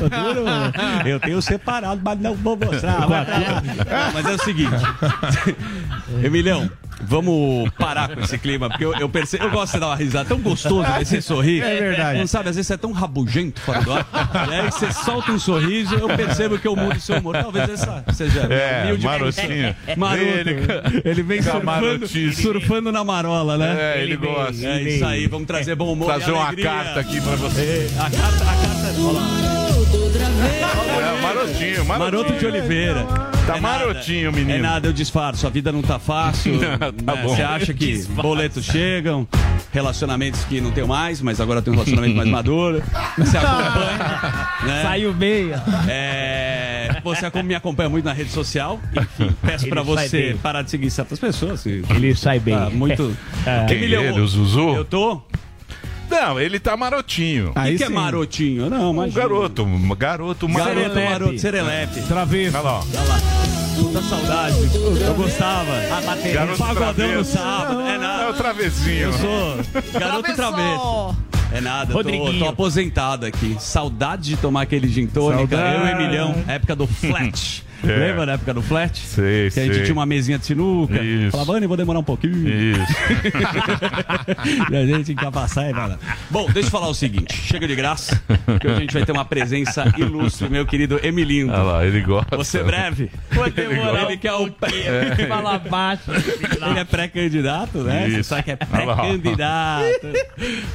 eu. 1.04 1.10
Eu 1.12 1.20
tenho 1.28 1.42
separado, 1.42 2.00
mas 2.02 2.18
não 2.20 2.34
vou 2.34 2.56
mostrar. 2.56 3.06
Vai 3.06 3.24
pra 3.24 3.34
lá. 3.38 3.62
Não, 3.62 4.12
Mas 4.14 4.26
é 4.26 4.32
o 4.34 4.38
seguinte, 4.42 4.72
Emilhão, 6.24 6.70
vamos 7.02 7.70
parar 7.78 8.08
com 8.14 8.20
esse 8.22 8.38
clima, 8.38 8.68
porque 8.70 8.84
eu, 8.84 8.94
eu 8.94 9.08
percebo, 9.10 9.44
eu 9.44 9.50
gosto 9.50 9.74
de 9.74 9.80
dar 9.80 9.88
uma 9.88 9.96
risada, 9.96 10.26
tão 10.28 10.38
gostoso 10.38 10.82
ver 10.90 11.04
você 11.04 11.20
sorrir. 11.20 11.62
É 11.62 11.80
verdade. 11.80 12.18
Não 12.18 12.26
sabe, 12.26 12.48
às 12.48 12.56
vezes 12.56 12.66
você 12.66 12.74
é 12.74 12.76
tão 12.78 12.92
rabugento 12.92 13.60
fora 13.60 13.82
do 13.82 13.92
ar, 13.92 14.06
e 14.50 14.54
aí 14.54 14.70
você 14.70 14.90
solta 14.90 15.30
um 15.32 15.38
sorriso, 15.38 15.94
eu 15.94 16.08
percebo 16.08 16.58
que 16.58 16.66
eu 16.66 16.74
mudo 16.74 16.96
o 16.96 17.00
seu 17.00 17.18
humor. 17.18 17.36
Talvez 17.36 17.68
essa 17.68 18.02
seja 18.14 18.40
É, 18.50 18.84
humilde. 18.84 19.04
marotinho. 19.04 19.76
Maroto. 19.96 20.22
Ele- 20.24 21.02
Ele, 21.04 21.22
vem 21.22 21.42
surfando, 21.42 22.08
surfando 22.34 22.90
na 22.92 23.04
marola, 23.04 23.58
né? 23.58 23.76
É, 23.98 24.02
ele 24.02 24.16
gosta. 24.16 24.66
É 24.66 24.82
isso 24.82 25.04
aí, 25.04 25.26
vamos 25.26 25.46
trazer 25.46 25.74
bom 25.74 25.92
humor. 25.92 26.06
Trazer 26.06 26.30
e 26.30 26.34
uma 26.34 26.54
carta 26.56 27.00
aqui 27.00 27.20
pra 27.20 27.36
você. 27.36 27.90
É, 27.94 28.00
a 28.00 28.10
carta, 28.10 28.44
a 28.44 28.46
carta. 28.46 28.78
Olha 28.98 29.12
lá. 29.12 29.57
É, 30.38 31.22
marotinho, 31.22 31.84
marotinho. 31.84 31.84
Maroto 31.86 32.32
de 32.34 32.46
Oliveira. 32.46 33.04
Tá 33.46 33.56
É 33.56 33.60
nada, 33.60 33.86
marotinho, 33.86 34.30
menino. 34.32 34.58
É 34.58 34.58
nada, 34.58 34.86
eu 34.88 34.92
disfarço. 34.92 35.46
A 35.46 35.50
vida 35.50 35.72
não 35.72 35.80
tá 35.82 35.98
fácil. 35.98 36.58
Tá 37.04 37.14
né? 37.14 37.22
bom. 37.22 37.28
Você 37.34 37.42
acha 37.42 37.72
que 37.72 38.02
boletos 38.08 38.64
chegam, 38.64 39.26
relacionamentos 39.72 40.44
que 40.44 40.60
não 40.60 40.70
tenho 40.70 40.86
mais, 40.86 41.20
mas 41.22 41.40
agora 41.40 41.62
tem 41.62 41.72
um 41.72 41.76
relacionamento 41.76 42.16
mais 42.16 42.28
maduro. 42.28 42.82
Você 43.16 43.36
acompanha. 43.38 43.98
né? 44.64 44.82
Saiu 44.82 45.12
bem. 45.14 45.50
É, 45.88 47.00
você 47.02 47.42
me 47.42 47.54
acompanha 47.54 47.88
muito 47.88 48.04
na 48.04 48.12
rede 48.12 48.30
social. 48.30 48.78
Enfim, 48.94 49.34
peço 49.42 49.64
Ele 49.64 49.70
pra 49.70 49.82
você 49.82 50.22
bem. 50.28 50.36
parar 50.36 50.62
de 50.62 50.70
seguir 50.70 50.90
certas 50.90 51.18
pessoas. 51.18 51.60
se- 51.60 51.82
Ele 51.90 52.14
sai 52.14 52.38
bem. 52.38 52.54
Tá 52.56 52.68
muito. 52.70 53.16
Quem 53.66 53.78
Emilhão, 53.78 54.02
ele, 54.02 54.20
o 54.20 54.26
Zuzu? 54.26 54.74
Eu 54.74 54.84
tô. 54.84 55.22
Não, 56.10 56.40
ele 56.40 56.58
tá 56.58 56.76
marotinho. 56.76 57.50
O 57.50 57.52
que, 57.52 57.58
Aí 57.58 57.76
que 57.76 57.84
é 57.84 57.88
marotinho? 57.88 58.70
Não, 58.70 58.90
Um 58.90 58.94
mas. 58.94 59.12
garoto, 59.14 59.62
um 59.64 59.94
garoto 59.94 60.48
maroto. 60.48 60.68
Garoto 60.74 60.94
Serelepe. 60.94 61.10
maroto, 61.12 61.38
serelepe. 61.38 62.00
Travesso. 62.02 62.56
Olha 62.56 62.62
lá, 62.64 62.72
ó. 62.72 62.78
Olha 62.82 63.02
lá. 63.08 63.18
Puta 63.78 64.02
saudade. 64.02 64.56
Eu 65.06 65.14
gostava. 65.14 65.70
A 65.96 66.00
bateria. 66.00 66.32
Garoto 66.34 66.58
Pagodão 66.58 67.12
no 67.14 67.24
sábado. 67.24 67.80
É 67.82 67.94
É 67.94 67.96
o 67.96 68.00
nada. 68.00 68.32
travezinho. 68.32 68.98
Eu 69.02 69.12
sou 69.12 69.56
garoto 70.00 70.34
travesso. 70.34 71.16
É 71.50 71.60
nada, 71.62 71.84
eu 71.84 71.92
tô, 71.92 71.94
Rodriguinho. 71.94 72.38
tô 72.40 72.48
aposentado 72.48 73.24
aqui. 73.24 73.56
Saudade 73.60 74.30
de 74.30 74.36
tomar 74.36 74.62
aquele 74.62 74.86
gin 74.88 75.06
tônica. 75.06 75.56
Saudade. 75.56 75.76
Eu 75.80 75.86
e 75.86 75.90
Emilhão, 75.92 76.34
época 76.46 76.74
do 76.76 76.86
flat. 76.86 77.64
É. 77.84 77.86
Lembra 77.86 78.26
da 78.26 78.32
época 78.32 78.52
do 78.54 78.62
flat? 78.62 78.98
Sei, 78.98 79.50
Que 79.50 79.60
a 79.60 79.64
gente 79.64 79.74
sei. 79.76 79.82
tinha 79.84 79.94
uma 79.94 80.06
mesinha 80.06 80.38
de 80.38 80.46
sinuca. 80.46 81.00
Isso. 81.02 81.30
Falava, 81.32 81.52
Vani, 81.52 81.66
vou 81.66 81.76
demorar 81.76 81.98
um 82.00 82.04
pouquinho. 82.04 82.48
Isso. 82.48 82.82
e 84.70 84.76
a 84.76 84.86
gente 84.86 85.04
tinha 85.14 85.16
que 85.16 85.30
passar 85.30 85.68
e 85.70 85.72
nada. 85.72 85.98
Bom, 86.30 86.46
deixa 86.50 86.66
eu 86.68 86.72
falar 86.72 86.88
o 86.88 86.94
seguinte: 86.94 87.34
chega 87.34 87.66
de 87.68 87.74
graça, 87.74 88.20
que 88.60 88.66
hoje 88.66 88.76
a 88.76 88.80
gente 88.80 88.94
vai 88.94 89.04
ter 89.04 89.12
uma 89.12 89.24
presença 89.24 89.84
ilustre, 89.96 90.48
meu 90.48 90.66
querido 90.66 90.98
Emilindo. 91.02 91.52
Olha 91.52 91.62
lá, 91.62 91.86
ele 91.86 92.00
gosta. 92.00 92.36
Você 92.36 92.62
breve. 92.62 93.10
Vou 93.32 93.48
demorar 93.50 94.04
Ele 94.04 94.16
quer 94.16 94.32
o 94.32 94.48
Fala 95.28 95.58
baixo. 95.58 96.10
Ele 96.10 96.78
é 96.78 96.84
pré-candidato, 96.84 97.78
né? 97.78 98.08
Você 98.08 98.20
Isso. 98.20 98.28
sabe 98.30 98.42
que 98.42 98.50
é 98.52 98.56
pré-candidato 98.56 99.84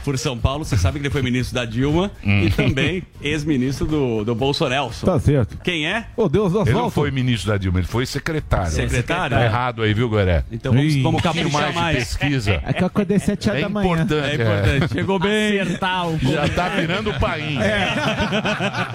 por 0.04 0.18
São 0.18 0.38
Paulo. 0.38 0.64
Você 0.66 0.78
sabe 0.78 1.00
que 1.00 1.06
ele 1.08 1.12
foi 1.12 1.22
ministro 1.22 1.56
da 1.56 1.66
Dilma 1.66 2.12
Hum. 2.24 2.44
e 2.46 2.50
também 2.50 3.04
ex-ministro 3.22 3.86
do, 3.86 4.24
do 4.24 4.36
Bolsonaro. 4.36 4.92
Tá 5.04 5.20
certo. 5.20 5.58
Quem 5.64 5.88
é? 5.88 6.06
Ô, 6.16 6.28
Deus 6.30 6.54
das 6.54 6.70
valsas. 6.70 6.93
Foi 6.94 7.12
ministro 7.12 7.52
da 7.52 7.58
Dilma, 7.58 7.80
ele 7.80 7.88
foi 7.88 8.06
secretário. 8.06 8.72
Secretário? 8.72 9.36
Tá 9.38 9.44
errado 9.44 9.82
aí, 9.82 9.94
viu, 9.94 10.10
Gueré? 10.10 10.44
Então 10.52 10.74
vamos, 10.74 10.94
vamos 10.98 11.20
Um 11.20 11.22
pouquinho 11.22 11.46
caprichar 11.50 11.62
mais 11.62 11.74
de 11.74 11.82
mais. 11.82 11.98
pesquisa. 12.18 12.62
É 12.66 12.74
que 12.74 12.84
eu 12.84 12.88
acordei 12.88 13.20
sete 13.20 13.50
horas 13.50 13.62
É 13.62 13.64
da 13.64 13.70
manhã. 13.70 13.86
importante. 13.94 14.26
É 14.30 14.34
importante. 14.36 14.94
Chegou 14.94 15.20
bem. 15.20 15.60
Acertar 15.60 16.08
o 16.08 16.20
Já 16.20 16.48
tá 16.50 16.70
virando 16.70 17.10
o 17.10 17.20
país. 17.20 17.58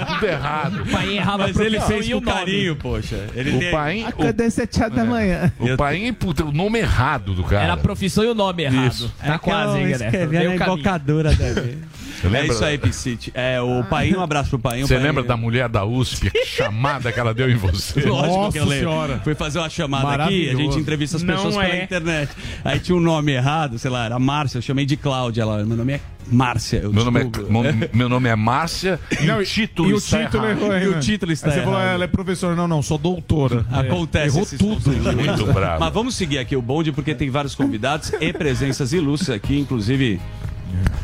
Tudo 0.06 0.26
errado. 0.26 0.86
pai 0.90 1.16
errava 1.16 1.38
Mas 1.48 1.58
ele 1.58 1.80
fez 1.80 2.08
com 2.08 2.16
o 2.18 2.22
carinho, 2.22 2.76
poxa. 2.76 3.26
Ele 3.34 3.56
O 3.56 3.58
tem- 3.58 4.06
Acordei 4.06 4.50
sete 4.50 4.80
horas 4.82 4.94
da 4.94 5.04
manhã. 5.04 5.52
o, 5.58 5.66
o 5.72 5.76
pai, 5.76 6.12
puta, 6.12 6.44
o 6.44 6.52
nome 6.52 6.78
errado 6.78 7.34
do 7.34 7.42
cara. 7.44 7.64
Era 7.64 7.72
a 7.74 7.76
profissão 7.76 8.24
e 8.24 8.28
o 8.28 8.34
nome 8.34 8.62
errado. 8.64 8.86
Isso. 8.92 9.12
Tá 9.24 9.38
quase, 9.38 9.78
hein, 9.78 9.90
galera? 9.90 10.10
na 10.10 10.18
o 10.18 10.30
caminho. 10.30 10.54
embocadura 10.54 11.34
deve. 11.34 11.78
É 12.32 12.46
isso 12.46 12.64
aí, 12.64 12.78
Piscite. 12.78 13.30
É, 13.34 13.60
o 13.60 13.84
pai, 13.84 14.12
um 14.14 14.20
abraço 14.22 14.50
pro 14.50 14.58
pai. 14.58 14.80
Você 14.82 14.98
lembra 14.98 15.22
da 15.22 15.36
mulher 15.36 15.68
da 15.68 15.84
USP, 15.84 16.30
que 16.30 16.44
chamada 16.44 17.12
que 17.12 17.20
ela 17.20 17.32
deu 17.34 17.50
em 17.50 17.56
você? 17.56 18.00
Lógico 18.00 18.36
Nossa 18.36 18.52
que 18.52 18.58
eu 18.58 18.64
lembro. 18.64 18.88
Senhora. 18.90 19.20
Fui 19.24 19.34
fazer 19.34 19.58
uma 19.58 19.70
chamada 19.70 20.24
aqui, 20.24 20.50
a 20.50 20.54
gente 20.54 20.78
entrevista 20.78 21.16
as 21.16 21.22
Não 21.22 21.34
pessoas 21.34 21.56
pela 21.56 21.68
é. 21.68 21.84
internet. 21.84 22.32
Aí 22.64 22.78
tinha 22.80 22.96
um 22.96 23.00
nome 23.00 23.32
errado, 23.32 23.78
sei 23.78 23.90
lá, 23.90 24.04
era 24.06 24.18
Márcia, 24.18 24.58
eu 24.58 24.62
chamei 24.62 24.84
de 24.86 24.96
Cláudia. 24.96 25.42
Ela, 25.42 25.64
meu 25.64 25.76
nome 25.76 25.94
é 25.94 26.00
Márcia. 26.30 26.78
Eu 26.82 26.92
Meu 26.92 27.04
nome, 27.04 27.20
é, 27.20 27.90
meu, 27.92 28.08
nome 28.08 28.28
é 28.28 28.36
Márcia 28.36 29.00
e 29.20 29.24
Não, 29.24 29.38
o 29.38 29.44
título 29.44 29.88
e 29.90 29.94
o 29.94 29.96
está 29.96 30.24
título 30.24 30.44
errado. 30.44 30.60
errou 30.60 30.72
E 30.76 30.80
o 30.80 30.88
ainda. 30.88 31.00
título 31.00 31.32
está 31.32 31.48
Aí 31.48 31.54
você 31.54 31.62
falou, 31.62 31.78
errado. 31.80 31.94
ela 31.94 32.04
é 32.04 32.06
professora. 32.06 32.54
Não, 32.54 32.68
não, 32.68 32.82
sou 32.82 32.98
doutora. 32.98 33.64
Acontece 33.72 34.36
Errou 34.36 34.76
tudo. 34.76 34.90
Muito 34.92 35.46
bravo. 35.52 35.80
Mas 35.80 35.92
vamos 35.92 36.14
seguir 36.16 36.38
aqui 36.38 36.54
o 36.56 36.62
bonde, 36.62 36.92
porque 36.92 37.14
tem 37.14 37.30
vários 37.30 37.54
convidados 37.54 38.12
e 38.20 38.32
presenças 38.32 38.92
ilustres 38.92 39.30
aqui, 39.30 39.58
inclusive. 39.58 40.20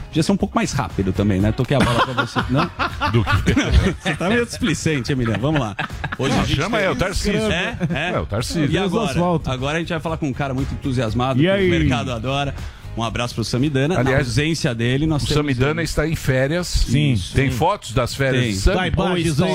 Podia 0.06 0.22
ser 0.22 0.32
um 0.32 0.36
pouco 0.36 0.54
mais 0.54 0.72
rápido 0.72 1.12
também, 1.12 1.40
né? 1.40 1.50
Toquei 1.52 1.76
a 1.76 1.80
bola 1.80 2.04
pra 2.06 2.24
você. 2.24 2.40
Não? 2.50 2.64
Do 3.12 3.24
que? 3.24 3.54
Você 4.02 4.14
tá 4.16 4.28
meio 4.28 4.44
displicente, 4.46 5.10
Emiliano. 5.12 5.40
Vamos 5.40 5.60
lá. 5.60 5.76
Hoje 6.18 6.34
a 6.34 6.44
gente 6.44 6.56
Chama 6.56 6.78
tem- 6.78 6.78
aí, 6.78 6.84
é 6.86 6.90
o 6.90 6.96
Tarcísio. 6.96 7.52
É, 7.52 7.76
é. 7.92 8.10
É, 8.14 8.20
o 8.20 8.26
Tarcísio. 8.26 8.70
E 8.70 8.78
agora? 8.78 9.12
Agora 9.46 9.76
a 9.76 9.80
gente 9.80 9.88
vai 9.88 10.00
falar 10.00 10.16
com 10.16 10.26
um 10.28 10.32
cara 10.32 10.54
muito 10.54 10.72
entusiasmado, 10.74 11.38
E 11.40 11.42
que 11.42 11.48
aí? 11.48 11.66
o 11.66 11.70
mercado 11.70 12.12
adora. 12.12 12.54
Um 12.96 13.02
abraço 13.02 13.34
pro 13.34 13.44
Samidana. 13.44 13.94
Na 13.94 14.00
Aliás, 14.00 14.28
ausência 14.28 14.74
dele, 14.74 15.06
nós 15.06 15.24
O 15.24 15.26
temos 15.26 15.42
Samidana 15.42 15.82
está 15.82 16.06
em 16.06 16.14
férias. 16.14 16.66
Sim. 16.68 17.20
Tem 17.34 17.50
fotos 17.50 17.92
das 17.92 18.14
férias 18.14 18.44
Tem. 18.44 18.52
de 18.52 18.58
Sam? 18.58 18.74
Tá 18.74 18.82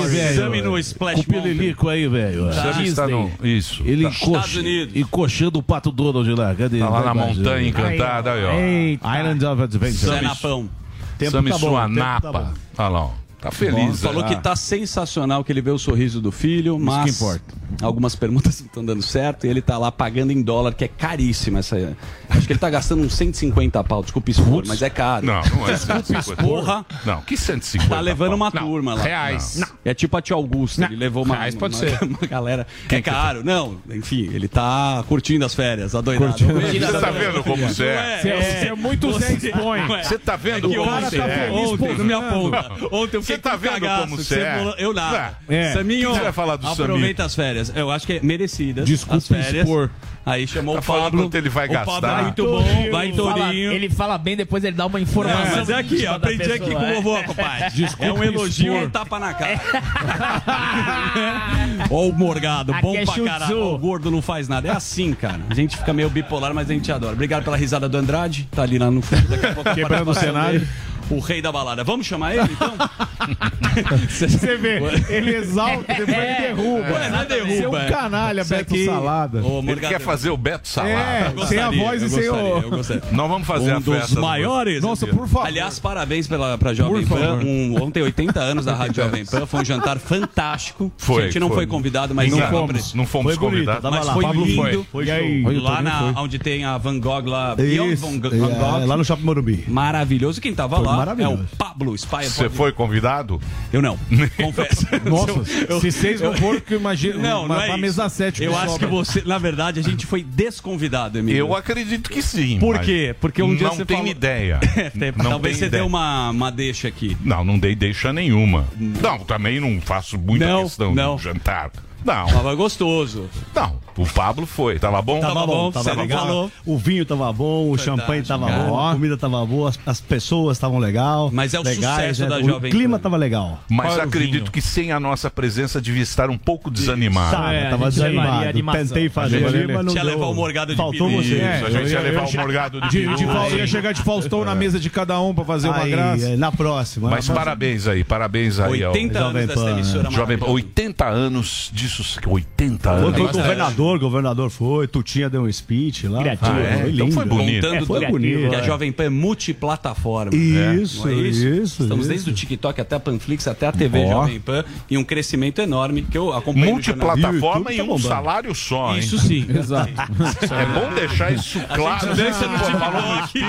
velho. 0.08 0.36
Sami 0.36 0.62
no 0.62 0.78
Splash 0.78 1.26
Com 1.26 1.32
o 1.32 1.34
Mountain. 1.36 1.54
Pililico 1.54 1.90
aí, 1.90 2.08
velho. 2.08 2.54
Sam 2.54 2.84
está 2.84 3.08
no. 3.08 3.32
Isso. 3.42 3.82
Ele 3.86 4.04
tá, 4.04 4.10
Estados 4.10 4.56
Unidos. 4.56 4.96
encoxando 4.96 5.60
o 5.60 5.64
pato 5.64 5.92
Donald 5.92 6.30
lá. 6.36 6.54
Cadê? 6.54 6.80
tá 6.80 6.90
lá 6.90 7.02
na 7.02 7.14
montanha 7.14 7.68
encantada. 7.68 8.34
Aí, 8.34 8.44
ó. 8.44 8.54
Eita. 8.54 9.20
Island 9.20 9.46
of 9.46 9.62
Adventure. 9.62 10.12
Zé 10.12 10.22
Napão. 10.22 10.70
Tempo 11.18 11.32
Sam 11.32 11.42
e 11.42 11.50
tá 11.50 11.58
bom, 11.58 11.70
sua 11.70 11.88
tempo 11.88 12.00
tá. 12.00 12.54
Olha 12.78 12.90
lá, 12.90 13.02
ó. 13.06 13.12
Tá 13.42 13.52
feliz. 13.52 14.02
Falou 14.02 14.22
né? 14.22 14.30
que 14.30 14.36
tá 14.36 14.54
sensacional, 14.54 15.44
que 15.46 15.52
ele 15.52 15.62
vê 15.62 15.72
o 15.72 15.78
sorriso 15.78 16.20
do 16.20 16.30
filho, 16.30 16.78
mas 16.78 17.06
que 17.06 17.12
importa. 17.12 17.54
algumas 17.82 18.14
perguntas 18.14 18.60
não 18.60 18.68
estão 18.68 18.84
dando 18.86 19.02
certo 19.02 19.46
e 19.46 19.50
ele 19.50 19.62
tá 19.62 19.78
lá 19.78 19.90
pagando 19.90 20.32
em 20.32 20.42
dólar, 20.42 20.74
que 20.74 20.84
é 20.84 20.88
caríssima 20.90 21.60
essa. 21.60 21.96
Acho 22.30 22.46
que 22.46 22.52
ele 22.52 22.60
tá 22.60 22.70
gastando 22.70 23.02
uns 23.02 23.14
150 23.14 23.82
pau, 23.86 24.04
desculpa 24.04 24.30
expor, 24.30 24.64
mas 24.68 24.82
é 24.82 24.90
caro. 24.90 25.26
Não, 25.26 25.42
não 25.42 25.70
é 25.70 25.78
150. 25.78 26.44
Porra. 26.44 26.86
Não, 27.06 27.22
que 27.22 27.38
150. 27.38 27.90
Tá 27.90 28.02
levando 28.02 28.34
uma 28.34 28.52
Não, 28.54 28.62
turma 28.62 28.94
lá. 28.94 29.04
Reais. 29.04 29.56
Não. 29.56 29.68
É 29.86 29.94
tipo 29.94 30.18
a 30.18 30.22
tia 30.22 30.36
Augusta, 30.36 30.84
ele 30.84 30.98
levou 30.98 31.24
uma, 31.24 31.36
reais 31.36 31.56
pode 31.56 31.76
uma, 31.76 31.80
ser. 31.80 31.98
uma 32.04 32.28
galera. 32.28 32.68
é 32.90 33.02
caro. 33.02 33.42
Não, 33.42 33.78
enfim, 33.90 34.30
ele 34.34 34.50
tá 34.50 35.02
curtindo 35.08 35.46
as 35.46 35.56
férias, 35.56 35.96
adoidado. 35.96 36.38
Você 36.38 37.00
tá 37.00 37.12
vendo 37.12 37.44
como 37.44 37.66
você 37.66 37.86
é? 37.86 38.20
Você 38.22 38.30
é, 38.30 38.42
você 38.42 38.68
é 38.68 38.76
muito 38.76 39.18
Zé 39.18 39.32
Expõe. 39.34 39.88
Você 40.04 40.20
tá 40.20 40.36
vendo 40.36 40.70
que 40.70 40.76
como 40.76 40.92
você 40.92 41.18
é? 41.20 41.52
ontem, 41.52 41.98
não 41.98 42.06
me 42.06 42.14
aponta. 42.14 42.72
Ontem 42.92 43.18
eu 43.18 43.29
Você 43.34 43.38
tá 43.38 43.56
vendo 43.56 43.72
cagaço, 43.74 44.02
como 44.04 44.18
você 44.18 44.40
é? 44.40 44.76
Eu 44.78 44.94
nada. 44.94 45.38
É. 45.48 45.74
Saminho, 45.74 46.10
você 46.14 46.22
vai 46.22 46.32
falar 46.32 46.56
do 46.56 46.68
aproveita 46.68 47.26
as 47.26 47.36
férias. 47.36 47.72
Eu 47.76 47.92
acho 47.92 48.06
que 48.06 48.14
é 48.14 48.20
merecidas 48.22 48.86
Desculpe 48.88 49.18
as 49.18 49.28
férias. 49.28 49.64
expor. 49.68 49.90
Aí 50.26 50.46
chamou 50.48 50.76
Tá 50.76 50.82
o 50.82 50.84
Pablo. 50.84 51.24
quanto 51.24 51.36
ele 51.36 51.50
vai 51.50 51.68
o 51.68 51.72
Pablo 51.74 52.02
gastar. 52.02 52.20
é 52.20 52.24
muito 52.24 52.44
bom, 52.46 52.64
vai 52.92 53.08
Ele 53.08 53.16
fala, 53.18 53.34
Torinho. 53.34 53.72
ele 53.72 53.90
fala 53.90 54.18
bem, 54.18 54.38
depois 54.38 54.64
ele 54.64 54.76
dá 54.76 54.86
uma 54.86 55.00
informação. 55.00 55.44
Não, 55.46 55.56
mas 55.58 55.70
é 55.70 55.74
aqui, 55.76 56.06
ó, 56.06 56.16
aprendi 56.16 56.44
aqui 56.44 56.60
pessoa, 56.60 56.76
com 56.76 56.82
o 56.82 56.86
é. 56.86 56.94
vovô, 56.96 57.24
compadre. 57.24 57.88
é 58.00 58.14
um 58.14 58.24
elogio 58.24 58.74
e 58.76 58.86
um 58.86 58.90
tapa 58.90 59.18
na 59.18 59.34
cara. 59.34 59.60
Ó 61.90 62.08
o 62.08 62.14
Morgado, 62.14 62.72
Aqui 62.74 62.82
bom 62.82 62.96
é 62.96 63.06
pra 63.06 63.24
caralho. 63.24 63.74
O 63.74 63.78
gordo 63.78 64.12
não 64.12 64.22
faz 64.22 64.48
nada. 64.48 64.68
É 64.68 64.72
assim, 64.72 65.14
cara. 65.14 65.40
A 65.50 65.54
gente 65.54 65.78
fica 65.78 65.94
meio 65.94 66.10
bipolar, 66.10 66.54
mas 66.54 66.70
a 66.70 66.74
gente 66.74 66.92
adora. 66.92 67.14
Obrigado 67.14 67.44
pela 67.44 67.58
risada 67.58 67.88
do 67.90 67.98
Andrade. 67.98 68.48
Tá 68.52 68.64
ali 68.64 68.78
lá 68.78 68.92
no 68.92 69.02
fundo, 69.02 69.28
daqui 69.28 69.46
a 69.46 69.54
pouco. 69.54 69.70
a 69.70 69.74
Quebrando 69.76 70.12
o 70.12 70.14
cenário. 70.14 70.60
dele. 70.60 70.72
O 71.10 71.20
rei 71.20 71.42
da 71.42 71.52
balada. 71.52 71.84
Vamos 71.84 72.06
chamar 72.06 72.36
ele, 72.36 72.52
então? 72.52 72.74
Você 74.10 74.58
vê, 74.58 74.80
ele 75.10 75.36
exalta, 75.36 75.94
depois 75.94 76.10
ele 76.10 76.36
derruba. 76.42 76.92
Ué, 76.92 77.10
não 77.10 77.22
é 77.22 77.26
derruba, 77.26 77.54
Você 77.56 77.64
é 77.64 77.70
um 77.70 77.78
é. 77.78 77.90
canalha, 77.90 78.44
Beto 78.44 78.62
aqui- 78.74 78.86
Salada. 78.86 79.42
Ô, 79.44 79.60
Ele 79.60 79.80
quer 79.80 80.00
fazer 80.00 80.30
o 80.30 80.38
Beto 80.38 80.68
Salada. 80.68 81.34
É, 81.42 81.46
sem 81.48 81.60
a 81.60 81.70
voz 81.72 82.02
e 82.02 82.10
sem 82.10 82.30
o... 82.30 82.70
gostaria. 82.70 83.04
Nós 83.12 83.30
vamos 83.30 83.48
fazer 83.48 83.74
um 83.74 83.78
a 83.78 83.80
dos 83.80 83.96
festa. 83.96 84.16
do- 84.16 84.22
maiores. 84.22 84.82
Nossa, 84.82 85.08
por 85.08 85.28
favor. 85.28 85.48
Aliás, 85.48 85.80
parabéns 85.80 86.28
pela, 86.28 86.58
pra 86.58 86.74
Jovem 86.74 87.06
Por 87.06 87.18
Pan. 87.18 87.40
Um, 87.44 87.82
ontem, 87.82 88.02
80 88.02 88.40
anos 88.40 88.66
da 88.66 88.74
Rádio 88.76 88.96
Jovem 89.04 89.26
Pan. 89.26 89.46
Foi 89.46 89.62
um 89.62 89.66
jantar 89.66 89.98
fantástico. 90.00 90.92
Foi, 90.98 91.24
a 91.24 91.26
gente 91.26 91.40
não 91.40 91.48
foi. 91.48 91.58
foi, 91.58 91.68
convidado, 91.68 92.14
mas 92.16 92.32
Não 92.32 92.40
fomos, 92.50 92.94
não 92.94 93.06
fomos 93.06 93.36
Foi 93.36 93.50
convidados. 93.50 93.90
Mas 93.90 94.06
lá, 94.06 94.14
foi 94.14 94.24
Pablo 94.24 94.46
lindo. 94.46 94.86
foi. 94.92 95.06
E 95.06 95.12
aí? 95.12 95.44
Lá 95.60 95.82
na, 95.82 96.14
foi. 96.14 96.24
onde 96.24 96.40
tem 96.40 96.66
a 96.66 96.78
Van 96.78 97.00
Gogh 97.00 97.26
lá. 97.28 97.56
Van 97.56 98.18
Gogh. 98.20 98.34
É, 98.34 98.86
lá 98.86 98.98
no 98.98 99.04
Shopping 99.06 99.24
Morumbi. 99.24 99.66
Maravilhoso. 99.68 100.40
Quem 100.42 100.54
tava 100.54 100.78
Foi 100.78 100.86
lá 101.06 101.12
é 101.12 101.16
maravilhoso. 101.16 101.48
o 101.54 101.58
Pablo 101.58 101.96
Spy. 101.96 102.26
Você 102.26 102.50
foi 102.50 102.72
convidado? 102.72 103.42
Eu 103.72 103.82
não. 103.82 103.98
Confesso. 104.42 104.86
Nossa, 105.06 105.32
Eu- 105.70 105.80
se 105.82 105.92
vocês 105.92 106.22
não 106.22 106.34
foram, 106.36 106.60
que 106.60 106.74
eu 106.74 106.80
imagino. 106.80 107.20
Não, 107.20 107.46
uma, 107.46 107.56
não 107.56 107.62
é 107.74 107.78
mesa 107.78 108.08
7 108.10 108.44
Eu 108.44 108.58
acho 108.58 108.78
que 108.80 108.86
você, 108.86 109.22
na 109.26 109.38
verdade, 109.38 109.80
a 109.80 109.84
gente 109.84 110.06
foi 110.06 110.24
desconvidado, 110.24 111.18
Emílio. 111.20 111.40
Eu 111.40 111.56
acredito 111.56 112.10
que 112.10 112.22
sim. 112.22 112.60
Por 112.60 112.80
quê? 112.80 113.16
Porque 113.20 113.42
um 113.42 113.56
dia 113.56 113.68
não 113.68 113.76
você 113.76 113.86
tenho 113.86 114.00
falou- 114.00 114.12
ideia. 114.12 114.60
Tem- 114.98 115.14
Não 115.16 115.30
Talvez 115.32 115.58
você 115.58 115.66
ideia. 115.66 115.82
deu 115.84 115.88
uma, 115.88 116.30
uma 116.30 116.52
deixa 116.52 116.88
aqui. 116.88 117.18
Não, 117.24 117.44
não 117.44 117.58
dei 117.60 117.76
deixa 117.76 118.12
nenhuma. 118.14 118.66
Não, 118.78 119.20
também 119.20 119.60
não 119.60 119.80
faço 119.82 120.18
muita 120.18 120.48
Não, 120.48 120.64
questão 120.64 120.94
não. 120.96 121.18
jantar. 121.18 121.72
Não, 122.06 122.26
Tava 122.28 122.56
gostoso. 122.56 123.30
não. 123.56 123.80
O 123.98 124.06
Pablo 124.08 124.46
foi. 124.46 124.80
Tava 124.80 125.02
bom? 125.02 125.20
Tava 125.20 125.46
bom, 125.46 125.72
tava 125.72 125.84
você 125.84 125.94
não 125.94 126.02
legal. 126.04 126.20
falou. 126.26 126.52
O 126.66 126.78
vinho 126.78 127.06
tava 127.06 127.34
bom, 127.34 127.70
o 127.70 127.78
champanhe 127.78 128.24
tava 128.24 128.48
cara. 128.48 128.64
bom, 128.64 128.80
a 128.88 128.94
comida 128.94 129.18
tava 129.18 129.46
boa, 129.46 129.68
as, 129.70 129.80
as 129.86 130.00
pessoas 130.00 130.56
estavam 130.56 130.80
legal. 130.80 131.30
Mas 131.34 131.54
é 131.54 131.60
o 131.60 131.64
legais, 131.64 132.16
sucesso 132.16 132.22
né? 132.24 132.30
da 132.30 132.38
O 132.38 132.48
Jovem 132.48 132.72
clima 132.72 132.98
Pan. 132.98 133.04
tava 133.04 133.18
legal. 133.18 133.60
Mas 133.70 133.88
Qual 133.88 133.98
o 133.98 134.02
acredito 134.04 134.52
que 134.54 134.62
sem 134.62 134.94
a 134.94 135.00
nossa 135.02 135.30
presença 135.30 135.82
devia 135.82 136.02
estar 136.04 136.30
um 136.30 136.38
pouco 136.38 136.72
desanimado. 136.72 137.32
Tava, 137.36 137.54
É, 137.54 137.70
tava 137.70 137.90
desanimado. 137.90 138.54
Tentei 138.72 139.10
fazer 139.10 139.36
A 139.36 139.40
gente 139.40 139.56
ali, 139.58 139.68
mas 139.74 139.86
não 139.86 139.92
Tinha 139.92 140.06
deu. 140.06 140.14
levar 140.14 140.28
o 140.28 140.34
morgado 140.34 140.72
de 140.72 140.78
Faltou 140.78 141.10
você. 141.10 141.36
É, 141.40 141.64
a 141.66 141.70
gente 141.70 141.88
ia 141.88 141.90
ia- 141.90 142.00
levar 142.00 142.26
o 142.26 142.30
ia- 142.34 142.40
morgado 142.42 142.82
de, 142.82 142.90
De, 143.06 143.16
de, 143.16 143.58
ia 143.58 143.68
chegar 143.68 143.92
de 143.94 144.02
Faustão 144.02 144.46
na 144.46 144.56
mesa 144.56 144.80
de 144.80 144.90
cada 144.90 145.20
um 145.20 145.34
pra 145.36 145.44
fazer 145.44 145.68
uma 145.68 145.86
graça. 145.86 146.38
na 146.38 146.52
próxima. 146.54 147.10
Mas 147.10 147.28
parabéns 147.28 147.86
aí, 147.86 148.06
parabéns 148.06 148.62
aí. 148.62 148.82
ao 148.82 148.92
80 148.94 149.20
Jovem 149.20 149.42
anos 149.44 149.48
dessa 149.48 149.60
Pan. 149.66 149.72
emissora 149.72 150.04
Jovem 150.12 150.38
Pan. 150.38 150.46
maravilhosa. 150.46 150.52
80 150.54 151.06
anos 151.06 151.70
disso. 151.98 152.20
80 152.28 152.90
Foi, 152.90 152.98
anos. 153.00 153.12
foi 153.12 153.22
o 153.22 153.26
bastante. 153.26 153.42
governador, 153.44 154.00
governador 154.00 154.50
foi, 154.50 154.88
Tutinha 154.88 155.30
deu 155.30 155.44
um 155.44 155.52
speech 155.52 156.08
lá. 156.08 156.20
Criativo. 156.20 156.52
Foi, 156.52 156.62
Ah, 156.62 156.70
é? 156.70 156.78
foi 156.82 156.92
Então 156.92 157.06
lindo. 157.06 157.12
foi 157.16 157.26
bonito. 157.26 157.66
É, 157.68 157.82
foi 157.86 158.00
tudo. 158.02 158.12
bonito, 158.12 158.50
que 158.50 158.56
a 158.56 158.60
é. 158.60 158.64
Jovem 158.64 158.92
Pan 158.92 159.04
é 159.06 159.10
multiplataforma. 159.10 160.36
Isso, 160.36 161.06
Não 161.08 161.10
é 161.10 161.16
isso? 161.28 161.48
isso. 161.48 161.82
Estamos 161.84 162.00
isso. 162.06 162.10
desde 162.10 162.30
o 162.30 162.34
TikTok 162.34 162.82
até 162.82 162.96
a 162.96 163.00
Panflix, 163.00 163.48
até 163.48 163.68
a 163.68 163.72
TV 163.72 164.00
Ó. 164.06 164.10
Jovem 164.10 164.40
Pan 164.40 164.64
e 164.90 164.98
um 164.98 165.04
crescimento 165.04 165.60
enorme 165.62 166.02
que 166.04 166.18
eu 166.18 166.34
acompanho. 166.34 166.66
Multiplataforma 166.72 167.72
e 167.74 167.78
tá 167.78 167.84
um 167.84 167.88
bombando. 167.88 168.08
salário 168.08 168.56
só, 168.56 168.94
hein? 168.94 169.00
Isso 169.00 169.18
sim. 169.18 169.46
Exato. 169.54 169.92
É 169.92 170.66
bom 170.66 170.94
deixar 170.94 171.32
isso 171.34 171.60
claro. 171.74 172.14
Deixa 172.16 172.48
no 172.48 172.58
TikTok. 172.60 173.40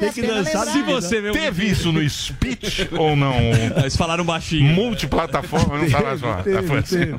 Tem 0.00 0.12
que 0.12 0.22
dançar 0.22 0.66
Se 0.66 0.82
você 0.82 1.22
Teve 1.32 1.66
isso 1.70 1.92
no 1.92 2.08
speech 2.08 2.88
ou 2.92 3.16
não? 3.16 3.34
Eles 3.78 3.96
falaram 3.96 4.24
baixinho. 4.24 4.72
Multiplataforma, 4.74 5.78
não 5.78 5.88
só. 6.18 6.34
Teve, 6.42 6.54
Tá, 6.54 6.62
foi 6.62 6.82
teve. 6.82 7.14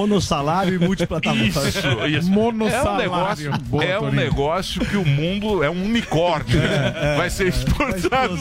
Monossalário 0.00 0.74
e 0.74 0.78
multiplataforma. 0.78 1.44
Isso, 1.46 1.60
isso. 1.68 1.78
É 1.86 2.20
um 2.20 2.28
Monossalário. 2.30 2.98
negócio, 3.02 3.52
Boa, 3.68 3.84
é 3.84 3.98
um 4.00 4.10
negócio 4.10 4.84
que 4.84 4.96
o 4.96 5.04
mundo 5.04 5.62
é 5.62 5.70
um 5.70 5.84
unicórnio. 5.84 6.58
né? 6.58 7.14
Vai 7.16 7.28
ser 7.30 7.48
exportado 7.48 8.36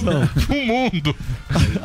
pro 0.46 0.56
mundo. 0.66 1.16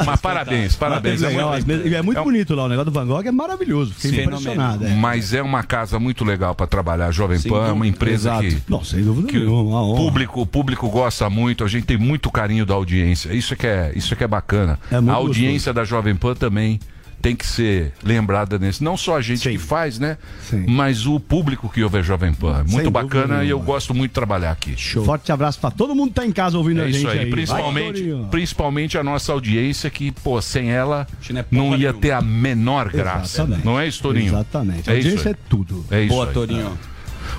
Mas 0.05 0.21
parabéns, 0.21 0.77
parabéns. 0.77 1.23
É 1.23 1.29
Legal, 1.29 1.49
muito- 1.49 1.59
as 1.59 1.65
mesas- 1.65 1.87
e 1.87 1.95
é 1.95 2.03
muito 2.03 2.19
é 2.19 2.21
um- 2.21 2.25
bonito 2.25 2.55
lá, 2.55 2.65
o 2.65 2.69
negócio 2.69 2.91
do 2.91 2.95
Van 2.95 3.07
Gogh 3.07 3.27
é 3.27 3.33
maravilhoso. 3.33 3.95
Fiquei 3.95 4.11
Sim. 4.21 4.23
impressionado. 4.27 4.87
É. 4.87 4.95
Mas 4.95 5.33
é 5.35 5.43
uma 5.43 5.63
casa 5.63 5.99
muito 5.99 6.25
legal 6.25 6.55
para 6.55 6.67
trabalhar. 6.67 7.07
A 7.07 7.11
Jovem 7.11 7.41
Pan 7.41 7.69
é 7.69 7.73
uma 7.73 7.87
empresa 7.87 8.39
que, 8.41 8.59
Não, 8.69 8.85
sem 8.85 9.03
dúvida 9.03 9.29
que 9.29 9.39
nenhuma, 9.39 9.81
uma 9.81 9.83
o 9.93 9.97
público, 9.97 10.41
o 10.41 10.47
público 10.47 10.89
gosta 10.89 11.29
muito. 11.31 11.65
A 11.65 11.69
gente 11.69 11.85
tem 11.85 11.97
muito 11.97 12.31
carinho 12.31 12.65
da 12.67 12.75
audiência. 12.75 13.33
Isso 13.33 13.55
é 13.55 13.57
que 13.57 13.67
é, 13.67 13.93
isso 13.95 14.13
é, 14.13 14.17
que 14.17 14.25
é 14.25 14.29
bacana. 14.29 14.79
É 14.91 14.97
a 14.97 15.13
audiência 15.15 15.73
da 15.73 15.85
Jovem 15.85 16.15
Pan 16.15 16.35
também 16.35 16.79
tem 17.25 17.35
que 17.35 17.47
ser 17.47 17.91
lembrada 18.03 18.59
nesse. 18.59 18.85
Não 18.85 18.99
só 18.99 19.17
a 19.17 19.23
gente 19.23 19.49
que 19.49 19.57
faz, 19.57 19.99
né? 19.99 20.19
Mas 20.69 21.07
o 21.07 21.19
público 21.19 21.71
que 21.71 21.83
ouve 21.83 21.97
a 21.97 22.03
Jovem 22.03 22.35
Pan. 22.35 22.65
Muito 22.69 22.83
Sem 22.83 22.91
bacana 22.91 23.23
dúvida 23.27 23.45
e 23.47 23.49
eu 23.49 23.59
gosto 23.61 23.95
muito 23.95 24.11
de 24.11 24.15
trabalhar 24.15 24.51
aqui. 24.51 24.77
Forte 25.03 25.33
abraço 25.33 25.59
pra 25.59 25.71
todo 25.71 25.95
mundo 25.95 26.11
que 26.11 26.17
tá 26.17 26.27
em 26.27 26.33
casa 26.33 26.59
ouvindo 26.59 26.83
É 26.83 26.85
a 26.85 26.87
gente 26.89 26.99
isso 26.99 27.09
aí, 27.09 27.21
aí. 27.21 27.31
principalmente, 27.31 28.13
Vai, 28.13 28.29
principalmente 28.31 28.99
a 28.99 29.03
nossa 29.03 29.33
audiência 29.33 29.89
que, 29.89 30.11
pô, 30.13 30.43
sem 30.43 30.71
ela 30.71 31.07
é 31.31 31.45
não 31.51 31.71
ia 31.71 31.79
nenhuma. 31.79 32.01
ter 32.01 32.11
a 32.11 32.21
menor 32.21 32.91
graça. 32.91 33.39
Exatamente. 33.41 33.65
Não 33.65 33.81
é 33.81 33.89
isso, 33.89 34.03
Torinho? 34.03 34.27
Exatamente. 34.27 34.91
É 34.91 34.93
A 34.93 34.97
isso 34.97 35.09
audiência 35.09 35.31
aí. 35.31 35.35
é 35.35 35.49
tudo. 35.49 35.87
É 35.91 36.01
isso 36.03 36.09
Boa, 36.15 36.27
aí. 36.27 36.33
Torinho. 36.35 36.79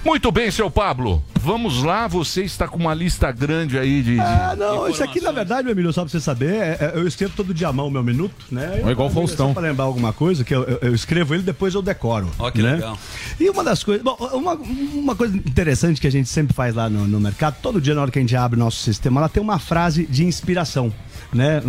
Muito 0.04 0.32
bem, 0.32 0.50
seu 0.50 0.72
Pablo. 0.72 1.24
Vamos 1.46 1.84
lá, 1.84 2.08
você 2.08 2.42
está 2.42 2.68
com 2.68 2.78
uma 2.80 2.94
lista 2.94 3.32
grande 3.32 3.78
aí 3.78 4.02
de. 4.02 4.16
de- 4.16 4.20
Ah, 4.20 4.56
não, 4.58 4.90
isso 4.90 5.04
aqui 5.04 5.22
na 5.22 5.32
verdade, 5.32 5.64
meu 5.64 5.74
Emílio, 5.74 5.94
só 5.94 6.02
pra 6.02 6.10
você 6.10 6.20
saber, 6.20 6.54
é- 6.56 6.78
é- 6.82 6.92
eu 6.96 7.08
escrevo 7.08 7.34
todo 7.36 7.54
dia 7.54 7.68
à 7.68 7.74
mão 7.74 7.88
o 7.88 7.92
meu 7.92 8.02
minuto, 8.04 8.34
né? 8.52 8.82
É 8.84 8.90
igual 8.92 9.10
Faustão. 9.12 9.50
Só 9.50 9.54
pra 9.54 9.62
lembrar 9.62 9.86
alguma 9.86 10.12
coisa, 10.12 10.44
que 10.44 10.54
eu, 10.56 10.64
eu- 10.64 10.80
eu 10.82 10.96
escrevo 10.96 11.36
ele 11.36 11.44
depois 11.44 11.76
eu 11.76 11.82
decoro. 11.84 12.32
Ó, 12.40 12.50
que 12.50 12.62
né? 12.64 12.74
legal. 12.74 12.98
E 13.40 13.48
uma 13.50 13.64
das 13.64 13.84
coisas. 13.84 14.04
Bom, 14.04 14.18
uma, 14.34 14.54
uma 14.56 15.16
coisa 15.16 15.38
interessante 15.38 16.02
que 16.02 16.08
a 16.08 16.12
gente 16.12 16.28
sempre 16.30 16.54
faz 16.56 16.74
lá 16.74 16.90
no, 16.90 17.08
no 17.08 17.20
mercado, 17.20 17.58
todo 17.62 17.80
dia 17.80 17.94
na 17.94 18.02
hora 18.02 18.10
que 18.12 18.18
a 18.18 18.22
gente 18.22 18.36
abre 18.36 18.60
o 18.60 18.64
nosso 18.64 18.78
sistema, 18.82 19.22
ela 19.22 19.30
tem 19.30 19.42
uma 19.44 19.60
frase 19.60 20.06
de 20.08 20.26
inspiração. 20.26 20.92
Né, 21.34 21.62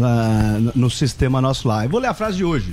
no 0.77 0.89
sistema 0.89 1.41
nosso 1.41 1.67
lá. 1.67 1.85
Eu 1.85 1.91
vou 1.91 1.99
ler 1.99 2.07
a 2.07 2.15
frase 2.15 2.37
de 2.37 2.45
hoje. 2.45 2.73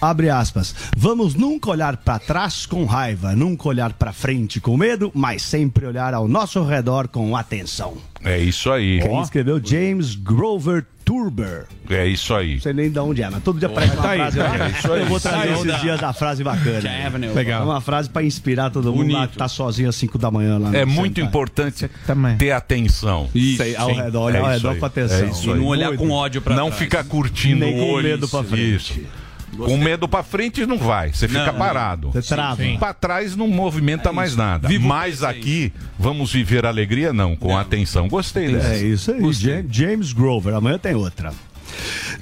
Abre 0.00 0.28
aspas. 0.28 0.74
Vamos 0.96 1.34
nunca 1.34 1.70
olhar 1.70 1.96
para 1.98 2.18
trás 2.18 2.66
com 2.66 2.84
raiva, 2.84 3.36
nunca 3.36 3.68
olhar 3.68 3.92
para 3.92 4.12
frente 4.12 4.60
com 4.60 4.76
medo, 4.76 5.12
mas 5.14 5.42
sempre 5.42 5.86
olhar 5.86 6.14
ao 6.14 6.26
nosso 6.26 6.41
redor 6.66 7.08
com 7.08 7.36
atenção. 7.36 7.94
É 8.24 8.38
isso 8.38 8.70
aí. 8.70 9.00
Quem 9.00 9.20
escreveu 9.20 9.60
James 9.64 10.14
Grover 10.14 10.84
Turber. 11.04 11.66
É 11.90 12.06
isso 12.06 12.32
aí. 12.32 12.54
Não 12.54 12.60
sei 12.60 12.72
nem 12.72 12.88
de 12.90 12.98
onde 13.00 13.22
é, 13.22 13.28
mas 13.28 13.42
todo 13.42 13.58
dia 13.58 13.68
parece 13.68 13.94
uma 13.94 14.02
tá 14.02 14.10
aí. 14.10 14.18
frase. 14.18 14.40
É 14.40 14.78
isso 14.78 14.92
aí. 14.92 15.00
Eu 15.00 15.06
vou 15.06 15.18
trazer 15.20 15.48
aí. 15.48 15.52
esses 15.54 15.80
dias 15.80 16.02
a 16.02 16.12
frase 16.12 16.44
bacana. 16.44 16.88
Avenue. 17.06 17.30
É 17.30 17.32
Legal. 17.32 17.64
uma 17.64 17.80
frase 17.80 18.08
pra 18.08 18.22
inspirar 18.22 18.70
todo 18.70 18.92
mundo 18.94 19.12
lá 19.12 19.26
que 19.26 19.36
tá 19.36 19.48
sozinho 19.48 19.88
às 19.88 19.96
5 19.96 20.16
da 20.16 20.30
manhã 20.30 20.58
lá 20.58 20.70
É 20.76 20.84
muito 20.84 21.16
centro. 21.16 21.24
importante 21.24 21.90
ter 22.38 22.52
atenção. 22.52 23.28
Isso. 23.34 23.56
Sei, 23.56 23.74
ao 23.74 23.88
Sim, 23.90 23.96
redor, 23.96 24.20
olha 24.22 24.36
é 24.36 24.40
ao 24.40 24.48
redor 24.48 24.76
com 24.76 24.86
atenção. 24.86 25.18
É 25.18 25.30
isso 25.30 25.50
E 25.50 25.54
não 25.54 25.66
olhar 25.66 25.96
com 25.96 26.08
ódio 26.10 26.40
pra 26.40 26.54
Não 26.54 26.66
trás. 26.68 26.78
ficar 26.78 27.02
curtindo 27.04 27.64
Nem 27.64 27.74
com 27.76 27.80
o 27.82 27.90
olho. 27.94 28.08
medo 28.08 28.28
pra 28.28 28.44
frente. 28.44 29.00
Isso. 29.00 29.00
Com 29.56 29.76
medo 29.76 30.08
pra 30.08 30.22
frente 30.22 30.64
não 30.64 30.78
vai, 30.78 31.12
você 31.12 31.28
fica 31.28 31.52
Não, 31.52 31.58
parado. 31.58 32.10
Você 32.10 32.34
trava. 32.34 32.62
Pra 32.78 32.94
trás 32.94 33.36
não 33.36 33.46
movimenta 33.48 34.12
mais 34.12 34.34
nada. 34.34 34.68
Viva 34.68 34.84
o 34.84 34.88
Mas 34.88 35.22
aqui, 35.22 35.72
vamos 35.98 36.32
viver 36.32 36.64
a 36.64 36.68
alegria? 36.68 37.12
Não, 37.12 37.36
com 37.36 37.56
atenção. 37.56 38.08
Gostei 38.08 38.52
dessa. 38.52 38.74
É 38.74 38.82
isso 38.82 39.12
aí, 39.12 39.32
James, 39.32 39.66
James 39.70 40.12
Grover. 40.12 40.54
Amanhã 40.54 40.78
tem 40.78 40.94
outra. 40.94 41.32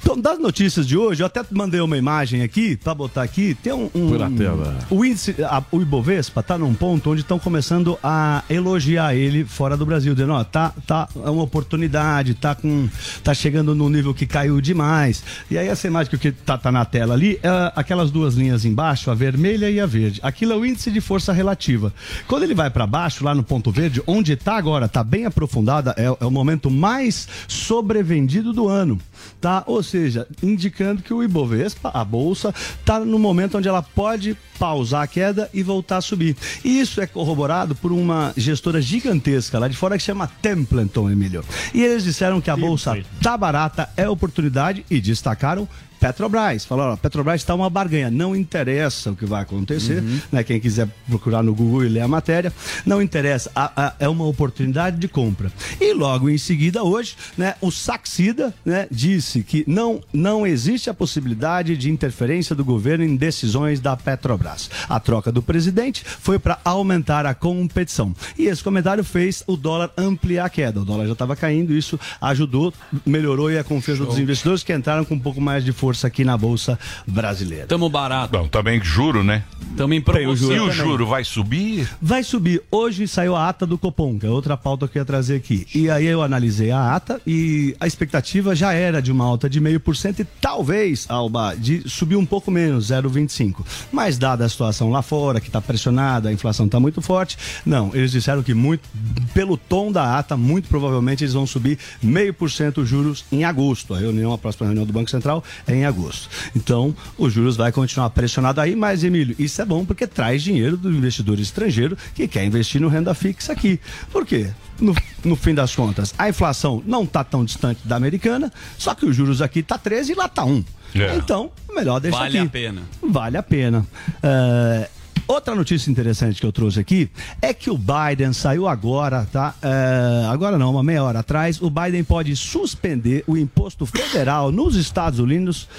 Então, 0.03 0.19
das 0.19 0.39
notícias 0.39 0.87
de 0.87 0.97
hoje, 0.97 1.21
eu 1.21 1.27
até 1.27 1.41
mandei 1.51 1.79
uma 1.79 1.95
imagem 1.97 2.41
aqui, 2.41 2.75
pra 2.75 2.93
botar 2.93 3.21
aqui. 3.21 3.55
Tem 3.61 3.71
um. 3.71 3.89
um 3.93 4.09
Por 4.09 4.21
a 4.21 4.29
tela. 4.31 4.77
O 4.89 5.05
índice, 5.05 5.35
a- 5.43 5.63
o 5.71 5.79
Ibovespa 5.81 6.41
tá 6.41 6.57
num 6.57 6.73
ponto 6.73 7.11
onde 7.11 7.21
estão 7.21 7.37
começando 7.37 7.97
a 8.03 8.43
elogiar 8.49 9.15
ele 9.15 9.45
fora 9.45 9.77
do 9.77 9.85
Brasil, 9.85 10.13
dizendo, 10.13 10.33
ó, 10.33 10.43
tá, 10.43 10.73
tá, 10.87 11.07
é 11.23 11.29
uma 11.29 11.43
oportunidade, 11.43 12.33
tá 12.33 12.55
com, 12.55 12.89
tá 13.23 13.33
chegando 13.33 13.75
num 13.75 13.89
nível 13.89 14.13
que 14.13 14.25
caiu 14.25 14.59
demais. 14.59 15.23
E 15.51 15.57
aí 15.57 15.67
essa 15.67 15.87
imagem 15.87 16.17
que 16.17 16.31
tá, 16.31 16.57
tá 16.57 16.71
na 16.71 16.83
tela 16.83 17.13
ali, 17.13 17.39
é 17.43 17.71
aquelas 17.75 18.09
duas 18.11 18.33
linhas 18.33 18.65
embaixo, 18.65 19.11
a 19.11 19.13
vermelha 19.13 19.69
e 19.69 19.79
a 19.79 19.85
verde. 19.85 20.19
Aquilo 20.23 20.53
é 20.53 20.55
o 20.55 20.65
índice 20.65 20.89
de 20.91 20.99
força 20.99 21.31
relativa. 21.31 21.93
Quando 22.27 22.43
ele 22.43 22.55
vai 22.55 22.69
para 22.71 22.87
baixo, 22.87 23.23
lá 23.23 23.35
no 23.35 23.43
ponto 23.43 23.71
verde, 23.71 24.01
onde 24.07 24.35
tá 24.35 24.57
agora, 24.57 24.87
tá 24.87 25.03
bem 25.03 25.25
aprofundada, 25.25 25.93
é, 25.95 26.05
é 26.05 26.25
o 26.25 26.31
momento 26.31 26.71
mais 26.71 27.27
sobrevendido 27.47 28.51
do 28.51 28.67
ano, 28.67 28.99
tá? 29.39 29.63
Ou 29.67 29.81
seja, 29.91 30.25
indicando 30.41 31.01
que 31.01 31.13
o 31.13 31.21
Ibovespa, 31.21 31.91
a 31.93 32.03
bolsa, 32.03 32.53
tá 32.85 32.99
no 32.99 33.19
momento 33.19 33.57
onde 33.57 33.67
ela 33.67 33.83
pode 33.83 34.37
pausar 34.57 35.03
a 35.03 35.07
queda 35.07 35.49
e 35.53 35.61
voltar 35.61 35.97
a 35.97 36.01
subir. 36.01 36.35
E 36.63 36.79
isso 36.79 37.01
é 37.01 37.07
corroborado 37.07 37.75
por 37.75 37.91
uma 37.91 38.33
gestora 38.37 38.81
gigantesca 38.81 39.59
lá 39.59 39.67
de 39.67 39.75
fora 39.75 39.97
que 39.97 40.03
chama 40.03 40.31
Templeton, 40.41 41.09
Emílio. 41.09 41.43
E 41.73 41.83
eles 41.83 42.03
disseram 42.03 42.39
que 42.39 42.49
a 42.49 42.55
bolsa 42.55 42.97
tá 43.21 43.37
barata, 43.37 43.89
é 43.97 44.07
oportunidade 44.07 44.85
e 44.89 45.01
destacaram 45.01 45.67
Petrobras. 46.01 46.65
Falaram, 46.65 46.93
ó, 46.93 46.97
Petrobras 46.97 47.39
está 47.41 47.53
uma 47.53 47.69
barganha. 47.69 48.09
Não 48.09 48.35
interessa 48.35 49.11
o 49.11 49.15
que 49.15 49.23
vai 49.25 49.43
acontecer, 49.43 50.03
né? 50.31 50.43
Quem 50.43 50.59
quiser 50.59 50.87
procurar 51.07 51.43
no 51.43 51.53
Google 51.53 51.85
e 51.85 51.89
ler 51.89 51.99
a 52.01 52.07
matéria, 52.07 52.51
não 52.83 52.99
interessa. 53.01 53.51
A- 53.55 53.71
a- 53.87 53.93
é 53.99 54.09
uma 54.09 54.25
oportunidade 54.25 54.97
de 54.97 55.07
compra. 55.07 55.51
E 55.79 55.93
logo 55.93 56.27
em 56.27 56.39
seguida, 56.39 56.83
hoje, 56.83 57.15
né, 57.37 57.53
o 57.61 57.69
Saxida 57.69 58.51
né, 58.65 58.87
disse 58.89 59.43
que 59.43 59.63
não, 59.67 60.01
não 60.11 60.45
existe 60.47 60.89
a 60.89 60.93
possibilidade 60.93 61.77
de 61.77 61.91
interferência 61.91 62.55
do 62.55 62.65
governo 62.65 63.03
em 63.03 63.15
decisões 63.15 63.79
da 63.79 63.95
Petrobras. 63.95 64.71
A 64.89 64.99
troca 64.99 65.31
do 65.31 65.41
presidente 65.43 66.03
foi 66.03 66.39
para 66.39 66.59
aumentar 66.65 67.27
a 67.27 67.35
competição. 67.35 68.15
E 68.39 68.45
esse 68.47 68.63
comentário 68.63 69.03
fez 69.03 69.43
o 69.45 69.55
dólar 69.55 69.91
ampliar 69.95 70.45
a 70.45 70.49
queda. 70.49 70.81
O 70.81 70.85
dólar 70.85 71.05
já 71.05 71.13
estava 71.13 71.35
caindo, 71.35 71.73
isso 71.75 71.99
ajudou, 72.19 72.73
melhorou 73.05 73.47
aí 73.47 73.59
a 73.59 73.63
confiança 73.63 74.03
dos 74.03 74.17
investidores 74.17 74.63
que 74.63 74.73
entraram 74.73 75.05
com 75.05 75.13
um 75.13 75.19
pouco 75.19 75.39
mais 75.39 75.63
de 75.63 75.71
força 75.71 75.90
aqui 76.07 76.23
na 76.23 76.37
Bolsa 76.37 76.77
Brasileira. 77.07 77.67
Tamo 77.67 77.89
barato. 77.89 78.37
Bom, 78.37 78.47
também 78.47 78.81
juro, 78.83 79.23
né? 79.23 79.43
Tamo 79.77 79.93
em 79.93 79.97
E 79.97 80.01
promoção. 80.01 80.47
o 80.47 80.51
também. 80.51 80.71
juro 80.71 81.05
vai 81.07 81.23
subir? 81.23 81.87
Vai 82.01 82.23
subir. 82.23 82.61
Hoje 82.71 83.07
saiu 83.07 83.35
a 83.35 83.47
ata 83.47 83.65
do 83.65 83.77
Copom, 83.77 84.17
que 84.19 84.25
é 84.25 84.29
outra 84.29 84.55
pauta 84.57 84.87
que 84.87 84.97
eu 84.97 85.01
ia 85.01 85.05
trazer 85.05 85.35
aqui. 85.35 85.65
E 85.73 85.89
aí 85.89 86.05
eu 86.05 86.21
analisei 86.21 86.71
a 86.71 86.95
ata 86.95 87.21
e 87.25 87.75
a 87.79 87.87
expectativa 87.87 88.55
já 88.55 88.73
era 88.73 89.01
de 89.01 89.11
uma 89.11 89.25
alta 89.25 89.49
de 89.49 89.59
meio 89.59 89.79
por 89.79 89.95
cento 89.95 90.21
e 90.21 90.25
talvez, 90.25 91.05
Alba, 91.09 91.55
de 91.55 91.87
subir 91.89 92.15
um 92.15 92.25
pouco 92.25 92.51
menos, 92.51 92.87
0,25. 92.91 93.65
Mas 93.91 94.17
dada 94.17 94.45
a 94.45 94.49
situação 94.49 94.89
lá 94.91 95.01
fora, 95.01 95.39
que 95.39 95.47
está 95.47 95.61
pressionada, 95.61 96.29
a 96.29 96.33
inflação 96.33 96.65
está 96.65 96.79
muito 96.79 97.01
forte, 97.01 97.37
não, 97.65 97.91
eles 97.93 98.11
disseram 98.11 98.43
que 98.43 98.53
muito, 98.53 98.87
pelo 99.33 99.55
tom 99.57 99.91
da 99.91 100.17
ata, 100.17 100.35
muito 100.35 100.67
provavelmente 100.67 101.23
eles 101.23 101.33
vão 101.33 101.45
subir 101.47 101.77
meio 102.01 102.33
por 102.33 102.49
cento 102.51 102.81
os 102.81 102.89
juros 102.89 103.23
em 103.31 103.43
agosto. 103.43 103.93
A 103.93 103.99
reunião, 103.99 104.33
a 104.33 104.37
próxima 104.37 104.65
reunião 104.67 104.85
do 104.85 104.93
Banco 104.93 105.09
Central 105.09 105.43
é 105.67 105.75
em 105.75 105.80
agosto. 105.85 106.29
Então, 106.55 106.95
os 107.17 107.33
juros 107.33 107.55
vai 107.55 107.71
continuar 107.71 108.09
pressionado 108.11 108.61
aí, 108.61 108.75
mas, 108.75 109.03
Emílio, 109.03 109.35
isso 109.39 109.61
é 109.61 109.65
bom 109.65 109.85
porque 109.85 110.07
traz 110.07 110.43
dinheiro 110.43 110.77
do 110.77 110.91
investidor 110.91 111.39
estrangeiro 111.39 111.97
que 112.13 112.27
quer 112.27 112.43
investir 112.45 112.81
no 112.81 112.87
renda 112.87 113.13
fixa 113.13 113.53
aqui. 113.53 113.79
Por 114.11 114.25
quê? 114.25 114.49
No, 114.79 114.95
no 115.23 115.35
fim 115.35 115.53
das 115.53 115.75
contas, 115.75 116.13
a 116.17 116.27
inflação 116.29 116.81
não 116.85 117.03
está 117.03 117.23
tão 117.23 117.45
distante 117.45 117.81
da 117.85 117.95
americana, 117.95 118.51
só 118.77 118.95
que 118.95 119.05
os 119.05 119.15
juros 119.15 119.41
aqui 119.41 119.61
tá 119.61 119.77
13 119.77 120.13
e 120.13 120.15
lá 120.15 120.27
tá 120.27 120.43
1. 120.43 120.63
É. 120.95 121.15
Então, 121.15 121.51
melhor 121.73 121.99
deixar 121.99 122.19
Vale 122.19 122.37
aqui. 122.37 122.47
a 122.47 122.49
pena. 122.49 122.81
Vale 123.01 123.37
a 123.37 123.43
pena. 123.43 123.85
É, 124.21 124.89
Outra 125.31 125.55
notícia 125.55 125.89
interessante 125.89 126.41
que 126.41 126.45
eu 126.45 126.51
trouxe 126.51 126.77
aqui 126.77 127.09
é 127.41 127.53
que 127.53 127.69
o 127.69 127.77
Biden 127.77 128.33
saiu 128.33 128.67
agora, 128.67 129.25
tá? 129.31 129.55
É, 129.61 130.27
agora 130.29 130.57
não, 130.57 130.71
uma 130.71 130.83
meia 130.83 131.01
hora 131.05 131.19
atrás. 131.19 131.61
O 131.61 131.69
Biden 131.69 132.03
pode 132.03 132.35
suspender 132.35 133.23
o 133.25 133.37
imposto 133.37 133.85
federal 133.85 134.51
nos 134.51 134.75
Estados 134.75 135.19
Unidos, 135.19 135.69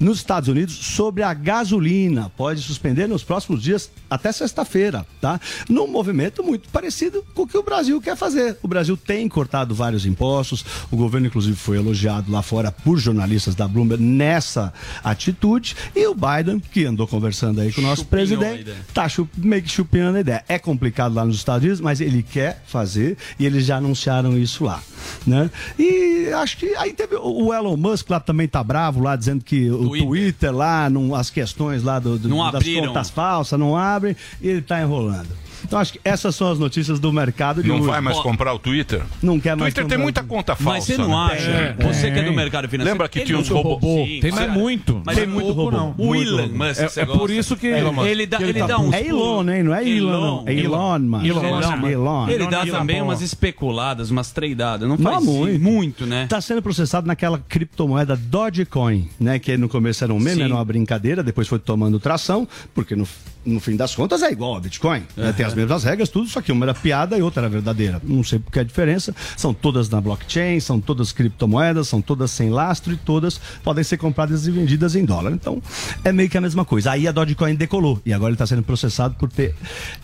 nos 0.00 0.16
Estados 0.16 0.48
Unidos 0.48 0.74
sobre 0.74 1.22
a 1.22 1.34
gasolina. 1.34 2.32
Pode 2.38 2.62
suspender 2.62 3.06
nos 3.06 3.22
próximos 3.22 3.62
dias 3.62 3.90
até 4.08 4.32
sexta-feira, 4.32 5.04
tá? 5.20 5.38
Num 5.68 5.86
movimento 5.86 6.42
muito 6.42 6.70
parecido 6.70 7.22
com 7.34 7.42
o 7.42 7.46
que 7.46 7.58
o 7.58 7.62
Brasil 7.62 8.00
quer 8.00 8.16
fazer. 8.16 8.56
O 8.62 8.68
Brasil 8.68 8.96
tem 8.96 9.28
cortado 9.28 9.74
vários 9.74 10.06
impostos. 10.06 10.64
O 10.90 10.96
governo, 10.96 11.26
inclusive, 11.26 11.54
foi 11.54 11.76
elogiado 11.76 12.32
lá 12.32 12.40
fora 12.40 12.72
por 12.72 12.98
jornalistas 12.98 13.54
da 13.54 13.68
Bloomberg 13.68 14.02
nessa 14.02 14.72
atitude. 15.04 15.76
E 15.94 16.06
o 16.06 16.14
Biden, 16.14 16.58
que 16.60 16.86
andou 16.86 17.06
conversando 17.06 17.60
aí 17.60 17.70
com 17.70 17.82
o 17.82 17.84
nosso 17.84 18.04
Chupinhou 18.04 18.26
presidente, 18.26 18.60
ideia. 18.62 19.01
Tá 19.08 19.24
meio 19.38 19.62
que 19.62 19.68
chupinhando 19.70 20.16
a 20.16 20.20
ideia. 20.20 20.44
É 20.48 20.58
complicado 20.58 21.14
lá 21.14 21.24
nos 21.24 21.36
Estados 21.36 21.62
Unidos, 21.62 21.80
mas 21.80 22.00
ele 22.00 22.22
quer 22.22 22.62
fazer 22.66 23.16
e 23.38 23.46
eles 23.46 23.64
já 23.66 23.76
anunciaram 23.76 24.36
isso 24.38 24.64
lá, 24.64 24.82
né? 25.26 25.50
E 25.78 26.28
acho 26.34 26.56
que 26.58 26.74
aí 26.76 26.92
teve 26.92 27.16
o 27.16 27.52
Elon 27.52 27.76
Musk 27.76 28.08
lá 28.10 28.20
também 28.20 28.46
tá 28.48 28.62
bravo 28.62 29.00
lá 29.00 29.16
dizendo 29.16 29.44
que 29.44 29.70
o 29.70 29.88
Twitter. 29.88 30.06
Twitter, 30.08 30.52
lá, 30.56 30.88
não, 30.90 31.14
as 31.14 31.30
questões 31.30 31.82
lá 31.82 31.98
do, 31.98 32.18
do- 32.18 32.28
das 32.28 32.54
abriram. 32.56 32.88
contas 32.88 33.10
falsas 33.10 33.58
não 33.58 33.76
abrem 33.76 34.16
e 34.40 34.48
ele 34.48 34.62
tá 34.62 34.80
enrolando. 34.80 35.28
Então 35.64 35.78
acho 35.78 35.92
que 35.94 36.00
essas 36.04 36.34
são 36.34 36.50
as 36.50 36.58
notícias 36.58 36.98
do 37.00 37.12
mercado 37.12 37.62
de 37.62 37.68
Não 37.68 37.76
hoje. 37.76 37.86
vai 37.86 38.00
mais 38.00 38.18
comprar 38.18 38.52
o 38.54 38.58
Twitter? 38.58 39.02
Não 39.22 39.38
quer 39.40 39.56
mais 39.56 39.72
Twitter 39.74 39.88
tem 39.88 39.98
muita 39.98 40.22
conta 40.22 40.54
falsa. 40.54 40.70
Mas 40.78 40.84
você 40.84 40.96
não 40.96 41.08
né? 41.08 41.34
acha? 41.34 41.76
Você 41.88 42.10
que 42.10 42.18
é 42.18 42.22
do 42.24 42.32
mercado 42.32 42.68
financeiro. 42.68 42.94
Lembra 42.94 43.08
que 43.08 43.20
tinha 43.20 43.38
uns 43.38 43.48
robô- 43.48 43.74
robô? 43.74 44.04
Tem, 44.20 44.30
mas 44.32 44.52
muito. 44.52 45.02
Mas 45.04 45.14
tem 45.16 45.24
é 45.24 45.26
muito 45.26 45.52
robô. 45.52 45.70
não. 45.70 45.94
O 45.98 46.06
Muito 46.06 46.28
Elon 46.28 46.42
robô. 46.42 46.64
Musk, 46.64 46.80
É, 46.96 47.00
é 47.00 47.06
por 47.06 47.30
isso 47.30 47.56
que 47.56 47.66
Ele 47.66 48.26
dá, 48.26 48.40
ele 48.42 48.62
dá 48.64 48.78
uns 48.78 48.92
É 48.92 49.06
Elon, 49.06 49.48
hein? 49.50 49.62
Não 49.62 49.74
é 49.74 49.88
Elon, 49.88 50.20
não. 50.20 50.44
É 50.46 50.54
Elon, 50.54 50.98
mano. 51.00 51.26
Elon. 51.26 51.42
Elon. 51.44 51.88
Elon. 51.88 52.28
Ele 52.28 52.46
dá 52.46 52.66
Elon. 52.66 52.78
também 52.78 52.96
Elon. 52.98 53.06
umas 53.06 53.20
especuladas, 53.22 54.10
umas 54.10 54.30
tradeadas. 54.32 54.88
Não 54.88 54.98
faz 54.98 55.24
muito. 55.24 55.60
muito, 55.62 56.06
né? 56.06 56.24
Está 56.24 56.40
sendo 56.40 56.62
processado 56.62 57.06
naquela 57.06 57.38
criptomoeda 57.48 58.16
Dogecoin, 58.16 59.08
né? 59.18 59.38
Que 59.38 59.56
no 59.56 59.68
começo 59.68 60.02
era 60.04 60.12
um 60.12 60.18
meme, 60.18 60.42
era 60.42 60.54
uma 60.54 60.64
brincadeira, 60.64 61.22
depois 61.22 61.46
foi 61.48 61.58
tomando 61.58 61.98
tração, 62.00 62.46
porque 62.74 62.94
no, 62.96 63.06
no 63.44 63.60
fim 63.60 63.76
das 63.76 63.94
contas, 63.94 64.22
é 64.22 64.30
igual 64.30 64.56
a 64.56 64.60
Bitcoin. 64.60 65.02
né? 65.16 65.32
Tem 65.32 65.44
as 65.44 65.54
mesmas 65.54 65.84
regras, 65.84 66.08
tudo, 66.08 66.28
só 66.28 66.40
que 66.40 66.52
uma 66.52 66.64
era 66.64 66.74
piada 66.74 67.16
e 67.16 67.22
outra 67.22 67.42
era 67.42 67.48
verdadeira. 67.48 68.00
Não 68.04 68.22
sei 68.22 68.38
porque 68.38 68.60
a 68.60 68.64
diferença. 68.64 69.14
São 69.36 69.52
todas 69.52 69.88
na 69.88 70.00
blockchain, 70.00 70.60
são 70.60 70.80
todas 70.80 71.12
criptomoedas, 71.12 71.88
são 71.88 72.00
todas 72.00 72.30
sem 72.30 72.50
lastro 72.50 72.92
e 72.92 72.96
todas 72.96 73.40
podem 73.62 73.82
ser 73.84 73.96
compradas 73.96 74.46
e 74.46 74.50
vendidas 74.50 74.94
em 74.94 75.04
dólar. 75.04 75.32
Então, 75.32 75.62
é 76.04 76.12
meio 76.12 76.28
que 76.28 76.38
a 76.38 76.40
mesma 76.40 76.64
coisa. 76.64 76.92
Aí 76.92 77.06
a 77.08 77.12
Dogecoin 77.12 77.54
decolou 77.54 78.00
e 78.04 78.12
agora 78.12 78.30
ele 78.30 78.34
está 78.34 78.46
sendo 78.46 78.62
processado 78.62 79.14
por 79.14 79.30
ter 79.30 79.54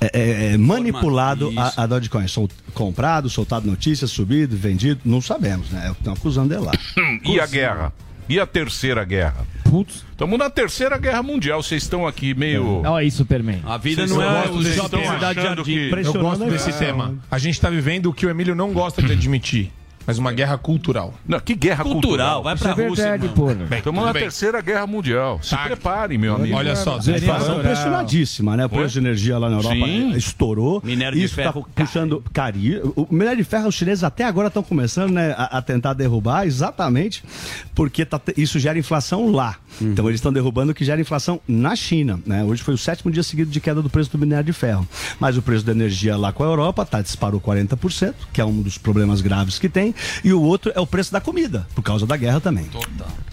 é, 0.01 0.11
é, 0.12 0.53
é, 0.53 0.57
manipulado 0.57 1.53
a, 1.57 1.85
a 1.85 1.87
Dogecoin. 1.87 2.27
Sol, 2.29 2.48
comprado, 2.74 3.29
soltado 3.29 3.66
notícias, 3.66 4.11
subido, 4.11 4.57
vendido, 4.57 5.01
não 5.05 5.20
sabemos, 5.20 5.70
né? 5.70 5.92
Estão 5.96 6.12
acusando 6.12 6.55
ele 6.55 6.64
lá. 6.64 6.72
E 7.24 7.40
a 7.40 7.46
guerra? 7.46 7.92
E 8.29 8.38
a 8.38 8.47
terceira 8.47 9.05
guerra? 9.05 9.47
Putz. 9.64 10.05
Estamos 10.11 10.38
na 10.38 10.51
terceira 10.51 10.97
guerra 10.99 11.23
mundial. 11.23 11.62
Vocês 11.62 11.83
estão 11.83 12.07
aqui 12.07 12.35
meio. 12.35 12.81
Olha 12.81 12.97
aí, 12.97 13.11
Superman. 13.11 13.61
A 13.64 13.77
vida 13.77 14.07
Vocês 14.07 14.11
não 14.17 14.23
é 14.23 14.49
o 14.49 14.62
shopping 14.64 15.03
Cidade 15.05 15.38
achando 15.41 15.57
Jardim. 15.64 15.64
que- 15.64 15.91
Eu 16.07 16.12
gosto 16.14 16.45
desse 16.47 16.73
tema. 16.79 17.14
A 17.31 17.38
gente 17.38 17.61
tá 17.61 17.69
vivendo 17.71 18.07
o 18.07 18.12
que 18.12 18.27
o 18.27 18.31
Emílio 18.31 18.55
não 18.55 18.73
gosta 18.73 19.03
de 19.03 19.12
admitir, 19.12 19.71
mas 20.09 20.16
uma 20.18 20.33
guerra 20.33 20.57
cultural. 20.57 21.12
Não, 21.29 21.38
que 21.38 21.55
guerra 21.55 21.85
Cultural, 21.85 22.01
cultural? 22.01 22.42
vai 22.42 22.55
Isso 22.55 22.64
pra 22.64 22.73
é 22.83 22.88
Rússia. 22.88 23.11
verdade, 23.11 23.33
porra. 23.35 23.55
Bem, 23.57 23.79
Estamos 23.79 24.03
na 24.05 24.12
bem. 24.14 24.23
terceira 24.23 24.61
guerra 24.62 24.87
mundial. 24.87 25.38
Se 25.42 25.51
Tá. 25.51 25.59
preparem, 25.64 26.16
meu 26.16 26.35
amigo. 26.37 26.57
Olha 26.57 26.75
só, 26.75 26.94
A 26.99 27.11
inflação 27.18 27.61
pressionadíssima, 27.61 28.57
né? 28.57 28.64
O 28.64 28.71
preço 28.71 28.94
de 28.94 28.99
energia 29.01 29.37
lá 29.37 29.51
na 29.51 29.57
Europa 29.59 29.75
Sim. 29.75 30.12
estourou. 30.16 30.81
Minério 30.83 31.18
de 31.18 31.25
Isso 31.27 31.35
ferro 31.35 31.61
tá 31.75 31.85
puxando 31.85 32.25
cari. 32.33 32.81
O 32.97 33.07
minério 33.11 33.37
de 33.37 33.44
ferro, 33.44 33.68
os 33.68 33.75
chineses 33.75 34.03
até 34.03 34.25
agora 34.25 34.49
estão 34.49 34.62
começando 34.62 35.11
né, 35.12 35.35
a, 35.37 35.59
a 35.59 35.62
tentar 35.62 35.92
derrubar, 35.92 36.47
exatamente 36.47 37.23
porque 37.75 38.05
tá 38.07 38.18
te- 38.18 38.33
isso 38.37 38.59
gera 38.59 38.79
inflação 38.79 39.31
lá. 39.31 39.57
Então 39.79 40.09
eles 40.09 40.18
estão 40.18 40.33
derrubando 40.33 40.73
o 40.73 40.75
que 40.75 40.85
gera 40.87 41.01
inflação 41.01 41.38
na 41.47 41.77
China. 41.77 42.18
Né? 42.27 42.42
Hoje 42.42 42.62
foi 42.62 42.73
o 42.73 42.79
sétimo 42.79 43.11
dia 43.12 43.23
seguido 43.23 43.51
de 43.51 43.61
queda 43.61 43.83
do 43.83 43.90
preço 43.90 44.11
do 44.11 44.18
minério 44.18 44.44
de 44.44 44.53
ferro. 44.55 44.88
Mas 45.21 45.37
o 45.37 45.42
preço 45.42 45.64
da 45.66 45.73
energia 45.73 46.16
lá 46.16 46.33
com 46.33 46.42
a 46.42 46.47
Europa 46.47 46.85
tá, 46.87 47.03
disparou 47.03 47.40
40%, 47.40 48.14
que 48.33 48.40
é 48.40 48.44
um 48.44 48.62
dos 48.62 48.79
problemas 48.79 49.21
graves 49.21 49.59
que 49.59 49.68
tem. 49.68 49.94
E 50.24 50.32
o 50.32 50.40
outro 50.42 50.72
é 50.74 50.80
o 50.80 50.87
preço 50.87 51.12
da 51.12 51.20
comida, 51.20 51.66
por 51.74 51.82
causa 51.82 52.06
da 52.06 52.16
guerra 52.16 52.40
também. 52.40 52.66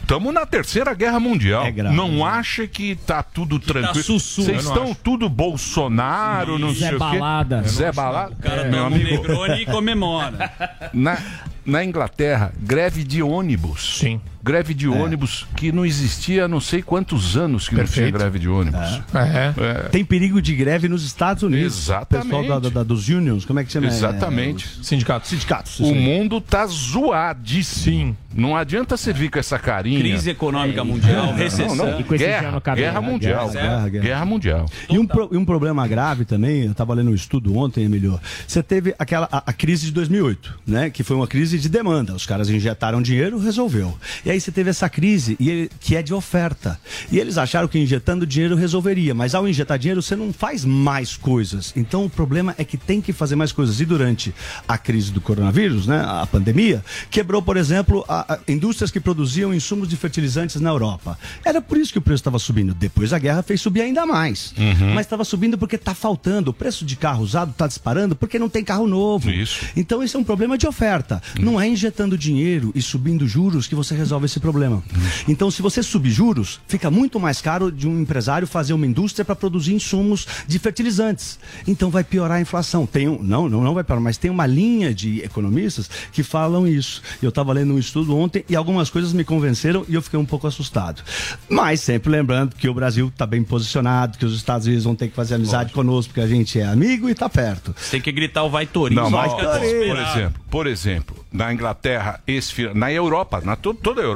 Estamos 0.01 0.33
na 0.33 0.45
terceira 0.45 0.93
guerra 0.93 1.19
mundial. 1.19 1.65
É 1.65 1.71
grave. 1.71 1.95
não 1.95 2.23
acha 2.25 2.67
que 2.67 2.95
tá 2.95 3.23
tudo 3.23 3.57
tranquilo. 3.59 4.03
sussu. 4.03 4.43
Vocês 4.43 4.57
Eu 4.57 4.63
não 4.63 4.71
estão 4.71 4.83
acho. 4.91 4.95
tudo 5.03 5.27
Bolsonaro, 5.29 6.59
não 6.59 6.73
Zé 6.73 6.89
sei 6.89 6.97
Balada. 6.97 7.59
o 7.59 7.63
quê. 7.63 7.69
Zé 7.69 7.91
Balada. 7.91 8.33
O 8.33 8.35
cara 8.35 8.61
É, 8.61 8.69
meu 8.69 8.85
amigo. 8.85 9.03
Negroni 9.09 9.61
e 9.61 9.65
comemora. 9.65 10.51
Na, 10.93 11.17
na 11.65 11.83
Inglaterra, 11.83 12.53
greve 12.59 13.03
de 13.03 13.21
ônibus. 13.23 13.97
Sim. 13.99 14.21
Greve 14.45 14.75
de 14.75 14.87
ônibus 14.87 15.47
que 15.57 15.71
não 15.71 15.83
existia 15.83 16.45
há 16.45 16.47
não 16.47 16.59
sei 16.59 16.83
quantos 16.83 17.35
anos 17.35 17.67
que 17.67 17.73
não 17.73 17.79
Perfeito. 17.83 18.09
tinha 18.09 18.19
greve 18.19 18.37
de 18.37 18.47
ônibus. 18.47 19.01
É. 19.15 19.53
É, 19.57 19.89
Tem 19.89 20.05
perigo 20.05 20.39
de 20.39 20.55
greve 20.55 20.87
nos 20.87 21.03
Estados 21.03 21.41
Unidos. 21.41 21.75
Exatamente. 21.79 22.27
O 22.27 22.39
pessoal 22.41 22.61
da- 22.61 22.69
da- 22.69 22.83
dos 22.83 23.09
unions, 23.09 23.43
como 23.43 23.59
é 23.59 23.63
que 23.63 23.71
chama? 23.71 23.87
exatamente. 23.87 24.69
Sindicato. 24.83 25.27
Sindicatos. 25.27 25.79
O 25.79 25.83
isso 25.85 25.93
aí. 25.93 25.99
mundo 25.99 26.39
tá 26.39 26.67
zoadíssimo. 26.67 28.15
Não 28.33 28.55
adianta 28.55 28.97
você 28.97 29.13
vir 29.13 29.29
com 29.29 29.39
essa 29.39 29.57
carinha. 29.57 29.97
Crise 29.99 30.29
econômica 30.29 30.83
mundial, 30.83 31.33
recessão. 31.33 31.73
Não, 31.75 31.85
não. 31.91 31.99
E 32.01 32.03
com 32.03 32.15
esse 32.15 32.25
já 32.25 32.41
Guerra, 32.41 32.75
guerra 32.75 33.01
né? 33.01 33.07
mundial. 33.07 33.49
Guerra, 33.49 33.89
guerra. 33.89 34.03
Guerra 34.05 34.25
mundial. 34.25 34.65
E 34.89 34.99
um, 34.99 35.07
pro- 35.07 35.29
e 35.31 35.37
um 35.37 35.45
problema 35.45 35.87
grave 35.87 36.25
também, 36.25 36.63
eu 36.65 36.71
estava 36.71 36.93
lendo 36.93 37.11
um 37.11 37.15
estudo 37.15 37.57
ontem, 37.57 37.85
Emilio. 37.85 38.19
Você 38.45 38.61
teve 38.61 38.93
aquela 38.99 39.29
a, 39.31 39.37
a 39.47 39.53
crise 39.53 39.85
de 39.85 39.91
2008, 39.93 40.59
né? 40.67 40.89
Que 40.89 41.01
foi 41.01 41.15
uma 41.15 41.27
crise 41.27 41.57
de 41.57 41.69
demanda. 41.69 42.13
Os 42.13 42.25
caras 42.25 42.49
injetaram 42.49 43.01
dinheiro, 43.01 43.39
resolveu. 43.39 43.97
E 44.25 44.29
aí 44.31 44.34
você 44.39 44.51
teve 44.51 44.69
essa 44.69 44.89
crise 44.89 45.35
e 45.39 45.49
ele- 45.49 45.71
que 45.79 45.95
é 45.95 46.01
de 46.01 46.13
oferta. 46.13 46.79
E 47.11 47.19
eles 47.19 47.37
acharam 47.37 47.67
que 47.67 47.77
injetando 47.79 48.25
dinheiro 48.25 48.55
resolveria, 48.55 49.13
mas 49.13 49.35
ao 49.35 49.47
injetar 49.47 49.77
dinheiro 49.77 50.01
você 50.01 50.15
não 50.15 50.31
faz 50.33 50.63
mais 50.65 51.15
coisas. 51.15 51.73
Então 51.75 52.05
o 52.05 52.09
problema 52.09 52.53
é 52.57 52.63
que 52.63 52.77
tem 52.77 53.01
que 53.01 53.13
fazer 53.13 53.35
mais 53.35 53.51
coisas. 53.51 53.79
E 53.79 53.85
durante 53.85 54.33
a 54.67 54.77
crise 54.77 55.11
do 55.11 55.21
coronavírus, 55.21 55.87
né? 55.87 56.03
A 56.05 56.25
pandemia, 56.25 56.83
quebrou, 57.09 57.41
por 57.41 57.57
exemplo, 57.57 58.03
a- 58.07 58.33
a- 58.35 58.39
indústrias 58.47 58.91
que 58.91 58.99
produziam 58.99 59.53
insumos 59.53 59.87
de 59.87 59.95
fertilizantes 59.95 60.59
na 60.61 60.69
Europa. 60.69 61.17
Era 61.43 61.61
por 61.61 61.77
isso 61.77 61.91
que 61.91 61.99
o 61.99 62.01
preço 62.01 62.21
estava 62.21 62.39
subindo. 62.39 62.73
Depois 62.73 63.13
a 63.13 63.19
guerra 63.19 63.41
fez 63.43 63.61
subir 63.61 63.81
ainda 63.81 64.05
mais. 64.05 64.53
Mas 64.93 65.05
estava 65.05 65.23
subindo 65.23 65.57
porque 65.57 65.75
está 65.75 65.93
faltando. 65.93 66.51
O 66.51 66.53
preço 66.53 66.85
de 66.85 66.95
carro 66.95 67.23
usado 67.23 67.51
está 67.51 67.67
disparando 67.67 68.15
porque 68.15 68.37
não 68.39 68.49
tem 68.49 68.63
carro 68.63 68.87
novo. 68.87 69.29
Isso. 69.29 69.65
Então 69.75 70.01
esse 70.03 70.15
é 70.15 70.19
um 70.19 70.23
problema 70.23 70.57
de 70.57 70.67
oferta. 70.67 71.21
Não 71.39 71.59
é 71.59 71.67
injetando 71.67 72.17
dinheiro 72.17 72.71
e 72.75 72.81
subindo 72.81 73.27
juros 73.27 73.67
que 73.67 73.75
você 73.75 73.95
resolve 73.95 74.24
esse 74.25 74.39
problema. 74.39 74.83
Então 75.27 75.49
se 75.51 75.61
você 75.61 75.81
subir 75.83 76.11
juros, 76.11 76.59
fica 76.67 76.89
muito 76.91 77.19
mais 77.19 77.41
caro 77.41 77.71
de 77.71 77.87
um 77.87 77.99
empresário 78.01 78.47
fazer 78.47 78.73
uma 78.73 78.85
indústria 78.85 79.23
para 79.25 79.35
produzir 79.35 79.73
insumos 79.73 80.27
de 80.47 80.59
fertilizantes. 80.59 81.39
Então 81.67 81.89
vai 81.89 82.03
piorar 82.03 82.37
a 82.37 82.41
inflação. 82.41 82.85
Tem 82.85 83.07
um, 83.07 83.21
não, 83.21 83.47
não, 83.49 83.61
não 83.63 83.73
vai 83.73 83.83
piorar, 83.83 84.03
mas 84.03 84.17
tem 84.17 84.29
uma 84.31 84.45
linha 84.45 84.93
de 84.93 85.21
economistas 85.21 85.89
que 86.11 86.23
falam 86.23 86.67
isso. 86.67 87.01
Eu 87.21 87.29
estava 87.29 87.53
lendo 87.53 87.73
um 87.73 87.79
estudo 87.79 88.15
ontem 88.17 88.43
e 88.49 88.55
algumas 88.55 88.89
coisas 88.89 89.13
me 89.13 89.23
convenceram 89.23 89.85
e 89.87 89.93
eu 89.95 90.01
fiquei 90.01 90.19
um 90.19 90.25
pouco 90.25 90.47
assustado. 90.47 91.01
Mas 91.49 91.81
sempre 91.81 92.09
lembrando 92.11 92.55
que 92.55 92.67
o 92.69 92.73
Brasil 92.73 93.07
está 93.07 93.25
bem 93.25 93.43
posicionado, 93.43 94.17
que 94.17 94.25
os 94.25 94.35
Estados 94.35 94.67
Unidos 94.67 94.85
vão 94.85 94.95
ter 94.95 95.07
que 95.09 95.15
fazer 95.15 95.35
amizade 95.35 95.71
conosco 95.73 96.09
porque 96.13 96.21
a 96.21 96.27
gente 96.27 96.59
é 96.59 96.65
amigo 96.65 97.07
e 97.09 97.11
está 97.11 97.29
perto. 97.29 97.75
Tem 97.91 98.01
que 98.01 98.11
gritar 98.11 98.43
o 98.43 98.49
vai 98.49 98.65
Torinho. 98.65 99.01
Não, 99.01 99.09
mas, 99.09 99.31
Vai 99.31 99.41
Torinho. 99.41 99.87
por 99.87 99.97
exemplo, 99.99 100.41
por 100.49 100.67
exemplo, 100.67 101.25
na 101.31 101.53
Inglaterra, 101.53 102.21
esse, 102.25 102.67
na 102.73 102.91
Europa, 102.91 103.41
na 103.43 103.55
to- 103.55 103.73
toda 103.73 104.01
a 104.01 104.03
Europa, 104.03 104.14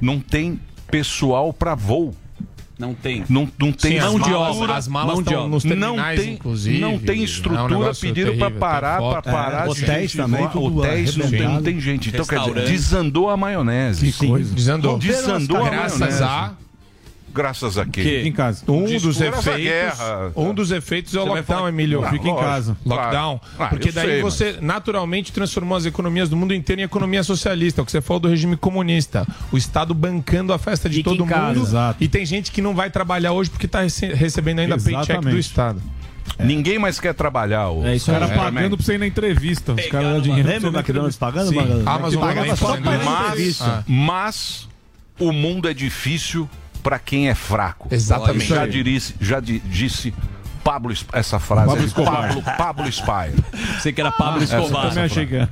não 0.00 0.20
tem 0.20 0.60
pessoal 0.90 1.52
para 1.52 1.74
voo. 1.74 2.14
Não 2.76 2.92
tem. 2.92 3.22
Não, 3.28 3.48
não 3.56 3.70
tem 3.70 3.92
Sim, 3.92 3.98
as 3.98 4.04
mão 4.06 4.18
de 4.20 4.30
malas- 4.30 4.56
obra. 4.56 4.74
as 4.76 4.88
malas 4.88 5.06
mão 5.14 5.22
de 5.22 5.28
estão 5.28 5.38
obra. 5.44 5.50
nos 5.54 5.64
não 5.64 5.96
tem, 6.16 6.32
inclusive. 6.34 6.78
Não 6.80 6.98
tem 6.98 7.18
É 7.18 7.20
um 7.20 7.24
estrutura, 7.24 7.68
negócio 7.68 8.08
pediram 8.08 8.36
para 8.36 8.50
parar, 8.50 9.00
para 9.00 9.22
parar. 9.22 9.66
É, 9.66 9.70
hotéis 9.70 10.12
também, 10.12 10.44
hotéis 10.44 11.16
não 11.16 11.30
tem, 11.30 11.42
não 11.48 11.62
tem 11.62 11.80
gente. 11.80 12.08
Então, 12.08 12.26
quer 12.26 12.40
dizer, 12.40 12.66
desandou 12.66 13.30
a 13.30 13.36
maionese. 13.36 14.10
Que 14.12 14.26
coisa. 14.26 14.52
Desandou. 14.52 14.98
Desandou 14.98 15.64
a 15.64 15.70
Graças 15.70 15.98
maionese. 16.00 16.22
a 16.24 16.52
Graças 17.34 17.76
a 17.76 17.84
quê? 17.84 18.02
Que? 18.02 18.28
em 18.28 18.32
casa. 18.32 18.62
um 18.68 18.84
dos 18.84 19.20
efeitos. 19.20 19.56
guerra. 19.56 20.32
Um 20.36 20.54
dos 20.54 20.70
efeitos 20.70 21.14
é 21.16 21.20
o 21.20 21.24
lockdown, 21.24 21.68
Emílio. 21.68 22.00
Fica 22.08 22.28
em 22.28 22.36
casa. 22.36 22.76
Lockdown. 22.86 23.38
claro. 23.38 23.40
Ah, 23.58 23.66
porque 23.66 23.90
daí 23.90 24.06
sei, 24.06 24.22
você 24.22 24.58
naturalmente 24.60 25.32
transformou 25.32 25.76
as 25.76 25.84
economias 25.84 26.28
do 26.28 26.36
mundo 26.36 26.54
inteiro 26.54 26.80
em 26.80 26.84
economia 26.84 27.24
socialista. 27.24 27.82
O 27.82 27.84
que 27.84 27.90
você 27.90 28.00
falou 28.00 28.20
do 28.20 28.28
regime 28.28 28.56
comunista. 28.56 29.26
O 29.50 29.56
Estado 29.56 29.92
bancando 29.92 30.52
a 30.52 30.58
festa 30.58 30.88
de 30.88 30.98
Fica 30.98 31.10
todo 31.10 31.26
mundo. 31.26 31.60
Exato. 31.60 32.02
E 32.02 32.06
tem 32.06 32.24
gente 32.24 32.52
que 32.52 32.62
não 32.62 32.72
vai 32.72 32.88
trabalhar 32.88 33.32
hoje 33.32 33.50
porque 33.50 33.66
está 33.66 33.80
recebendo 33.80 34.60
ainda 34.60 34.76
paycheck 34.76 34.94
do 34.94 35.12
Exatamente. 35.12 35.40
Estado. 35.40 35.82
Ninguém 36.38 36.78
mais 36.78 37.00
quer 37.00 37.14
trabalhar. 37.14 37.70
O... 37.70 37.84
É 37.84 37.96
isso 37.96 38.10
Os 38.10 38.16
caras 38.16 38.30
É, 38.30 38.36
pagando 38.36 38.76
pra 38.76 38.86
você 38.86 38.94
ir 38.94 38.98
na 38.98 39.06
entrevista. 39.06 39.72
Os 39.72 39.86
caras 39.86 40.12
dão 40.12 40.20
dinheiro 40.20 40.48
Lembra 40.48 40.70
o 40.70 40.72
McDonald's 40.72 41.16
pagando? 41.16 41.48
Sim. 41.48 41.58
Amazon 41.84 42.20
Pagava 42.20 42.56
só 42.56 42.66
fazendo 42.68 42.82
pra. 42.84 42.98
Mas, 42.98 43.26
entrevista. 43.26 43.84
mas 43.88 44.68
o 45.18 45.32
mundo 45.32 45.68
é 45.68 45.74
difícil 45.74 46.48
para 46.84 46.98
quem 47.00 47.28
é 47.28 47.34
fraco. 47.34 47.88
Exatamente. 47.90 48.46
Já, 48.46 48.66
disse, 48.66 49.14
já 49.20 49.40
di- 49.40 49.58
disse 49.64 50.14
Pablo, 50.62 50.92
Es- 50.92 51.04
essa 51.12 51.40
frase. 51.40 51.66
Pablo 51.68 51.82
é 51.82 51.86
Escobar. 51.86 52.28
Pablo, 52.28 52.42
Pablo 52.56 52.92
Spire. 52.92 53.44
Sei 53.80 53.92
que 53.92 54.00
era 54.00 54.12
Pablo 54.12 54.42
essa 54.42 54.58
Escobar. 54.60 54.88
Também 54.90 55.04
achei 55.04 55.26
que 55.26 55.34
era. 55.34 55.48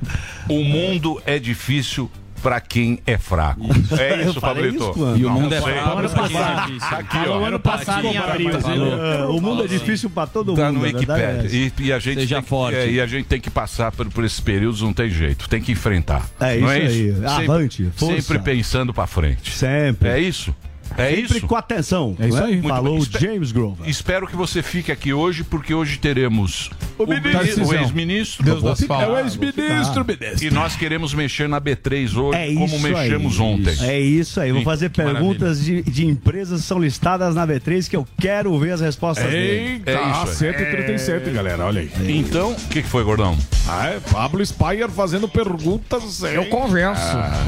O 0.47 0.63
mundo 0.63 1.21
é 1.25 1.37
difícil 1.39 2.09
para 2.41 2.59
quem 2.59 2.99
é 3.07 3.17
fraco. 3.17 3.61
É 3.97 4.21
isso, 4.29 4.41
Pablito. 4.41 4.75
isso 4.75 4.91
quando? 4.93 5.17
E 5.17 5.25
o 5.25 5.29
mundo 5.29 5.53
é 5.55 5.61
fraco 5.61 5.97
Ano 5.99 6.09
pra 6.09 6.27
quem 6.27 6.37
é 6.37 6.39
passado. 6.41 6.79
Tá 6.79 6.97
aqui, 6.97 7.17
ano 7.17 8.07
em 8.07 8.17
abril. 8.17 8.49
É, 8.51 9.25
o 9.27 9.39
mundo 9.41 9.63
é 9.63 9.67
difícil 9.67 10.09
para 10.09 10.27
todo 10.27 10.53
Tá 10.53 10.65
mundo. 10.65 10.75
no 10.75 10.81
verdade 10.81 11.21
é 11.21 11.27
Wikipedia. 11.37 11.73
E, 11.79 11.87
e 11.87 11.93
a 11.93 11.99
gente 11.99 12.19
Seja 12.21 12.35
tem 12.35 12.43
que- 12.43 12.49
forte. 12.49 12.77
é, 12.77 12.89
e 12.91 12.99
a 13.01 13.07
gente 13.07 13.25
tem 13.27 13.39
que 13.39 13.49
passar 13.49 13.91
por, 13.91 14.09
por 14.09 14.23
esses 14.25 14.39
períodos, 14.41 14.81
não 14.81 14.91
tem 14.93 15.09
jeito. 15.09 15.47
Tem 15.47 15.61
que 15.61 15.71
enfrentar. 15.71 16.25
É 16.39 16.57
não 16.57 16.67
isso 16.75 16.87
aí. 16.87 17.13
Sempre- 17.13 17.25
Avante, 17.45 17.91
força. 17.95 18.21
Sempre 18.21 18.39
pensando 18.39 18.93
para 18.93 19.07
frente. 19.07 19.51
Sempre. 19.55 20.09
É 20.09 20.19
isso? 20.19 20.53
É 20.97 21.15
Sempre 21.15 21.37
isso? 21.37 21.47
com 21.47 21.55
atenção. 21.55 22.15
É 22.19 22.27
isso 22.27 22.37
né? 22.37 22.43
aí. 22.45 22.51
Muito 22.53 22.67
Falou 22.67 22.93
bem. 22.93 22.99
o 22.99 23.03
Espe- 23.03 23.19
James 23.19 23.51
Grover. 23.51 23.89
Espero 23.89 24.27
que 24.27 24.35
você 24.35 24.61
fique 24.61 24.91
aqui 24.91 25.13
hoje, 25.13 25.43
porque 25.43 25.73
hoje 25.73 25.97
teremos 25.97 26.69
o, 26.97 27.05
mini- 27.05 27.31
Tarcisão. 27.31 27.65
o 27.67 27.73
ex-ministro 27.73 28.43
Deus 28.43 28.63
asfalto. 28.65 29.03
É 29.03 29.07
o 29.09 29.17
ex-ministro, 29.19 30.05
e 30.41 30.51
nós 30.51 30.75
queremos 30.75 31.13
mexer 31.13 31.47
na 31.49 31.59
B3 31.59 32.15
hoje, 32.15 32.37
É 32.37 32.53
como 32.53 32.79
mexemos 32.79 33.39
aí. 33.39 33.41
ontem. 33.45 33.75
É 33.81 33.99
isso 33.99 34.39
aí. 34.39 34.51
Vou 34.51 34.59
Sim, 34.59 34.65
fazer 34.65 34.89
perguntas 34.89 35.63
de, 35.63 35.81
de 35.81 36.05
empresas 36.05 36.61
que 36.61 36.67
são 36.67 36.79
listadas 36.79 37.33
na 37.35 37.45
B3 37.47 37.89
que 37.89 37.95
eu 37.95 38.07
quero 38.19 38.57
ver 38.59 38.71
as 38.73 38.81
respostas 38.81 39.25
dele. 39.29 39.73
Eita, 39.73 39.91
É 39.91 40.11
isso 40.11 40.43
aí. 40.45 40.53
137, 40.53 41.29
galera. 41.31 41.65
Olha 41.65 41.81
aí. 41.81 41.91
Então, 42.17 42.51
o 42.51 42.55
que, 42.69 42.81
que 42.81 42.87
foi, 42.87 43.03
gordão? 43.03 43.37
Ah, 43.67 43.87
é 43.87 43.99
Pablo 44.11 44.45
Spire 44.45 44.89
fazendo 44.95 45.27
perguntas. 45.27 46.21
Eu 46.23 46.45
converso. 46.45 47.01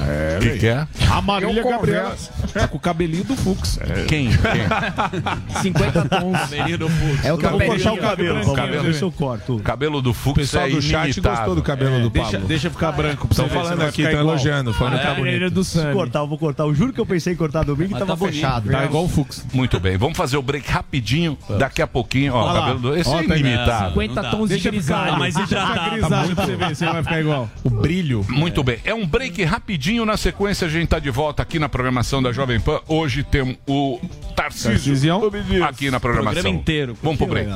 é, 0.08 0.40
Que 0.42 0.58
que 0.60 0.68
é? 0.68 0.88
A 1.10 1.22
Marília 1.22 1.64
Gabriela. 1.64 2.16
Tá 2.54 2.68
com 2.68 2.78
o 2.78 2.80
cabelinho 2.80 3.24
do 3.24 3.35
Fux. 3.36 3.80
É. 3.82 4.06
Quem? 4.06 4.30
Quem? 4.30 4.36
50 5.62 6.10
tons. 6.10 6.38
Fux. 6.40 7.26
É 7.26 7.34
o 7.34 7.38
cabelo. 7.38 7.66
cortar 7.72 7.94
o 7.94 7.98
cabelo, 7.98 8.40
Vamos 8.42 8.56
cabelo. 8.56 8.84
ver 8.84 8.94
se 8.94 9.02
eu 9.02 9.12
corto. 9.12 9.56
O 9.58 9.60
cabelo 9.62 10.02
do 10.02 10.12
O 10.12 10.14
Fux 10.14 10.36
pessoal 10.38 10.66
é 10.68 10.70
do 10.70 10.82
chat 10.82 11.20
gostou 11.22 11.56
do 11.56 11.62
cabelo 11.62 12.00
do 12.02 12.10
Deixa, 12.10 12.32
Pablo. 12.32 12.48
deixa 12.48 12.70
ficar 12.70 12.92
branco 12.92 13.28
pra 13.28 13.32
Estão 13.46 13.50
falando 13.50 13.82
aqui, 13.82 14.02
estão 14.02 14.20
elogiando, 14.20 14.74
falando 14.74 14.98
que 14.98 15.04
tá 15.06 15.12
É, 15.12 15.16
bonito. 15.16 15.50
do 15.52 15.64
Se 15.64 15.80
cortar, 15.92 16.20
eu 16.20 16.28
vou 16.28 16.38
cortar. 16.38 16.64
Eu 16.64 16.74
juro 16.74 16.94
que 16.94 17.00
eu 17.00 17.06
pensei 17.06 17.34
em 17.34 17.36
cortar 17.36 17.64
domingo 17.64 17.90
e 17.90 17.92
Mas 17.92 18.00
tava 18.00 18.18
tá 18.18 18.26
fechado. 18.32 18.70
Tá 18.70 18.86
igual 18.86 19.06
o 19.06 19.10
Fux. 19.10 19.46
Muito 19.54 19.80
bem, 19.80 19.98
vamos 19.98 20.18
fazer 20.18 20.38
o 20.38 20.42
break 20.42 20.70
rapidinho. 20.70 21.38
Daqui 21.58 21.82
a 21.82 21.88
pouquinho, 21.88 22.34
ó, 22.34 22.52
o 22.52 22.54
cabelo 22.54 22.80
do... 22.80 22.96
Esse 22.96 23.14
é 23.14 23.24
tá 23.24 23.38
inimitado. 23.38 23.90
50 23.90 24.22
dá. 24.22 24.30
tons 24.30 24.44
de 24.44 24.56
Deixa 24.56 24.70
grisalho. 24.72 25.20
mais 25.20 25.36
hidratado. 25.36 25.90
Grisado 25.92 26.36
pra 26.36 26.46
você 26.46 26.56
ver 26.56 26.76
se 26.76 26.86
vai 26.86 27.04
ficar 27.04 27.20
igual. 27.22 27.50
O 27.64 27.70
brilho. 27.70 28.26
Muito 28.30 28.64
bem, 28.64 28.78
é 28.84 28.94
um 28.94 29.06
break 29.06 29.44
rapidinho. 29.44 30.06
Na 30.06 30.18
sequência, 30.18 30.68
a 30.68 30.70
gente 30.70 30.88
tá 30.90 31.00
de 31.00 31.10
volta 31.10 31.42
aqui 31.42 31.60
na 31.60 31.68
programação 31.70 32.22
da 32.22 32.32
Jovem 32.32 32.60
Pan. 32.60 32.80
Hoje 32.88 33.15
tem 33.24 33.58
o 33.68 34.00
Tarcísio 34.36 34.96
Tarcísio. 34.96 35.64
aqui 35.64 35.90
na 35.90 36.00
programação. 36.00 36.42
Programa 36.42 36.62
inteiro. 36.62 36.98
Vamos 37.02 37.18
pro 37.18 37.28
break. 37.28 37.50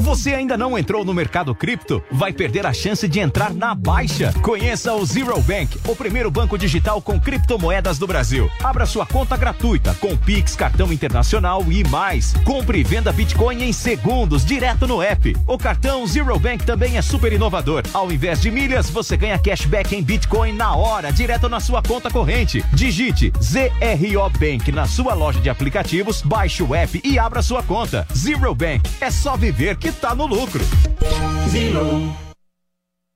Você 0.00 0.32
ainda 0.32 0.56
não 0.56 0.78
entrou 0.78 1.04
no 1.04 1.12
mercado 1.12 1.54
cripto? 1.54 2.02
Vai 2.10 2.32
perder 2.32 2.66
a 2.66 2.72
chance 2.72 3.06
de 3.06 3.20
entrar 3.20 3.52
na 3.52 3.74
baixa. 3.74 4.32
Conheça 4.42 4.94
o 4.94 5.04
Zero 5.04 5.38
Bank, 5.42 5.78
o 5.86 5.94
primeiro 5.94 6.30
banco 6.30 6.56
digital 6.56 7.02
com 7.02 7.20
criptomoedas 7.20 7.98
do 7.98 8.06
Brasil. 8.06 8.50
Abra 8.64 8.86
sua 8.86 9.04
conta 9.04 9.36
gratuita 9.36 9.94
com 10.00 10.16
Pix, 10.16 10.56
cartão 10.56 10.90
internacional 10.92 11.64
e 11.70 11.86
mais. 11.88 12.32
Compre 12.44 12.78
e 12.80 12.82
venda 12.82 13.12
Bitcoin 13.12 13.62
em 13.62 13.72
segundos, 13.72 14.44
direto 14.44 14.86
no 14.86 15.02
app. 15.02 15.36
O 15.46 15.58
cartão 15.58 16.06
Zero 16.06 16.38
Bank 16.38 16.64
também 16.64 16.96
é 16.96 17.02
super 17.02 17.32
inovador. 17.32 17.82
Ao 17.92 18.10
invés 18.10 18.40
de 18.40 18.50
milhas, 18.50 18.88
você 18.88 19.16
ganha 19.16 19.38
cashback 19.38 19.94
em 19.94 20.02
Bitcoin 20.02 20.52
na 20.52 20.74
hora, 20.74 21.12
direto 21.12 21.48
na 21.48 21.60
sua 21.60 21.82
conta 21.82 22.10
corrente. 22.10 22.64
Digite 22.72 23.32
ZRO 23.40 24.30
Bank 24.38 24.72
na 24.72 24.86
sua 24.86 25.12
loja 25.14 25.40
de 25.40 25.50
aplicativos, 25.50 26.22
baixe 26.22 26.62
o 26.62 26.74
app 26.74 27.00
e 27.04 27.18
abra 27.18 27.42
sua 27.42 27.62
conta. 27.62 28.06
Zero 28.16 28.54
Bank, 28.54 28.88
é 29.00 29.10
só 29.10 29.29
viver 29.36 29.76
que 29.76 29.92
tá 29.92 30.14
no 30.14 30.26
lucro. 30.26 30.62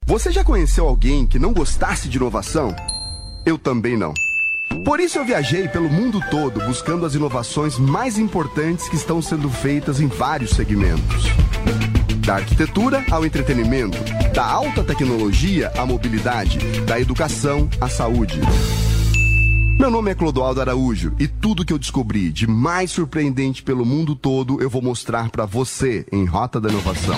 Você 0.07 0.31
já 0.31 0.45
conheceu 0.45 0.87
alguém 0.87 1.27
que 1.27 1.39
não 1.39 1.53
gostasse 1.53 2.09
de 2.09 2.17
inovação? 2.17 2.75
Eu 3.47 3.59
também 3.59 3.97
não. 3.97 4.13
Por 4.85 5.01
isso 5.01 5.19
eu 5.19 5.25
viajei 5.25 5.69
pelo 5.69 5.89
mundo 5.89 6.21
todo 6.31 6.61
buscando 6.67 7.07
as 7.07 7.15
inovações 7.15 7.79
mais 7.79 8.19
importantes 8.19 8.89
que 8.89 8.97
estão 8.97 9.23
sendo 9.23 9.49
feitas 9.49 10.01
em 10.01 10.07
vários 10.07 10.51
segmentos. 10.51 11.25
Da 12.19 12.37
arquitetura 12.37 13.05
ao 13.11 13.25
entretenimento, 13.25 13.99
da 14.35 14.45
alta 14.45 14.83
tecnologia 14.83 15.73
à 15.77 15.87
mobilidade, 15.87 16.59
da 16.83 17.01
educação 17.01 17.69
à 17.81 17.89
saúde. 17.89 18.41
Meu 19.79 19.91
nome 19.91 20.11
é 20.11 20.15
Clodoaldo 20.15 20.61
Araújo 20.61 21.13
e 21.19 21.27
tudo 21.27 21.65
que 21.65 21.73
eu 21.73 21.79
descobri 21.79 22.31
de 22.31 22.47
mais 22.47 22.93
surpreendente 22.93 23.63
pelo 23.63 23.85
mundo 23.85 24.15
todo 24.15 24.63
eu 24.63 24.71
vou 24.71 24.81
mostrar 24.81 25.31
para 25.31 25.45
você 25.45 26.07
em 26.13 26.25
Rota 26.25 26.61
da 26.61 26.71
Inovação. 26.71 27.17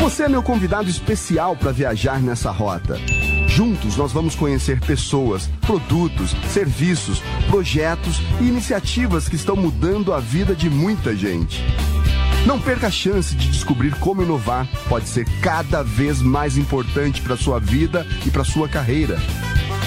Você 0.00 0.24
é 0.24 0.28
meu 0.28 0.42
convidado 0.42 0.90
especial 0.90 1.56
para 1.56 1.70
viajar 1.70 2.20
nessa 2.20 2.50
rota. 2.50 2.98
Juntos 3.46 3.96
nós 3.96 4.12
vamos 4.12 4.34
conhecer 4.34 4.80
pessoas, 4.80 5.48
produtos, 5.60 6.34
serviços, 6.48 7.22
projetos 7.48 8.20
e 8.40 8.44
iniciativas 8.44 9.28
que 9.28 9.36
estão 9.36 9.54
mudando 9.54 10.12
a 10.12 10.18
vida 10.18 10.54
de 10.56 10.68
muita 10.68 11.14
gente. 11.14 11.62
Não 12.46 12.58
perca 12.58 12.86
a 12.86 12.90
chance 12.90 13.34
de 13.34 13.48
descobrir 13.48 13.94
como 13.96 14.22
inovar 14.22 14.66
pode 14.88 15.08
ser 15.08 15.26
cada 15.40 15.82
vez 15.82 16.22
mais 16.22 16.56
importante 16.56 17.20
para 17.20 17.36
sua 17.36 17.60
vida 17.60 18.06
e 18.24 18.30
para 18.30 18.44
sua 18.44 18.68
carreira. 18.68 19.18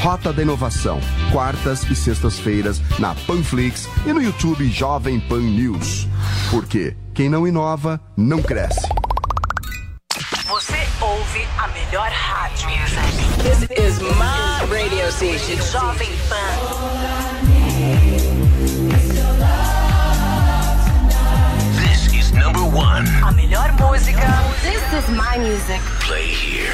Rota 0.01 0.31
da 0.31 0.41
Inovação, 0.41 0.99
quartas 1.31 1.83
e 1.89 1.95
sextas-feiras 1.95 2.81
na 2.99 3.15
Panflix 3.15 3.89
e 4.05 4.13
no 4.13 4.21
YouTube 4.21 4.69
Jovem 4.69 5.19
Pan 5.19 5.39
News. 5.39 6.07
Porque 6.51 6.95
quem 7.13 7.29
não 7.29 7.47
inova 7.47 7.99
não 8.15 8.41
cresce. 8.41 8.87
Você 10.47 10.77
ouve 11.01 11.47
a 11.57 11.67
melhor 11.69 12.09
rádio. 12.11 12.69
This 13.43 13.63
is 13.71 13.99
my 14.01 14.65
radio 14.69 15.11
station. 15.11 15.59
Jovem 15.71 16.11
Pan. 16.29 18.32
One. 22.73 23.05
A 23.23 23.31
melhor 23.31 23.71
música. 23.73 24.27
This 24.61 24.81
is 24.93 25.09
my 25.09 25.37
music. 25.37 25.79
Play 26.01 26.27
here. 26.33 26.73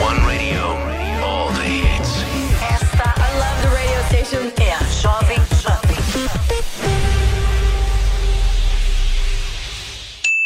One 0.00 0.20
radio. 0.26 0.76
All 1.24 1.48
the 1.52 1.64
hits. 1.64 2.22
Esta, 2.60 3.14
I 3.16 3.38
love 3.38 3.62
the 3.62 3.70
radio 3.74 4.02
station. 4.08 4.52
É 4.62 4.74
a 4.74 4.82
Jovem 5.00 5.38
Pan. 5.62 5.80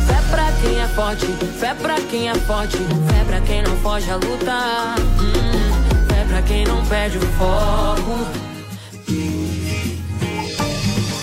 Fé 0.07 0.23
pra 0.31 0.53
quem 0.63 0.81
é 0.81 0.87
forte, 0.87 1.27
fé 1.59 1.75
pra 1.75 2.01
quem 2.03 2.29
é 2.29 2.35
forte, 2.37 2.77
fé 2.77 3.25
pra 3.27 3.41
quem 3.41 3.63
não 3.63 3.77
foge 3.79 4.09
a 4.09 4.15
lutar. 4.15 4.95
Hum, 5.01 6.07
fé 6.09 6.25
pra 6.29 6.43
quem 6.43 6.65
não 6.65 6.87
perde 6.87 7.19
o 7.19 7.23
foco. 7.23 8.47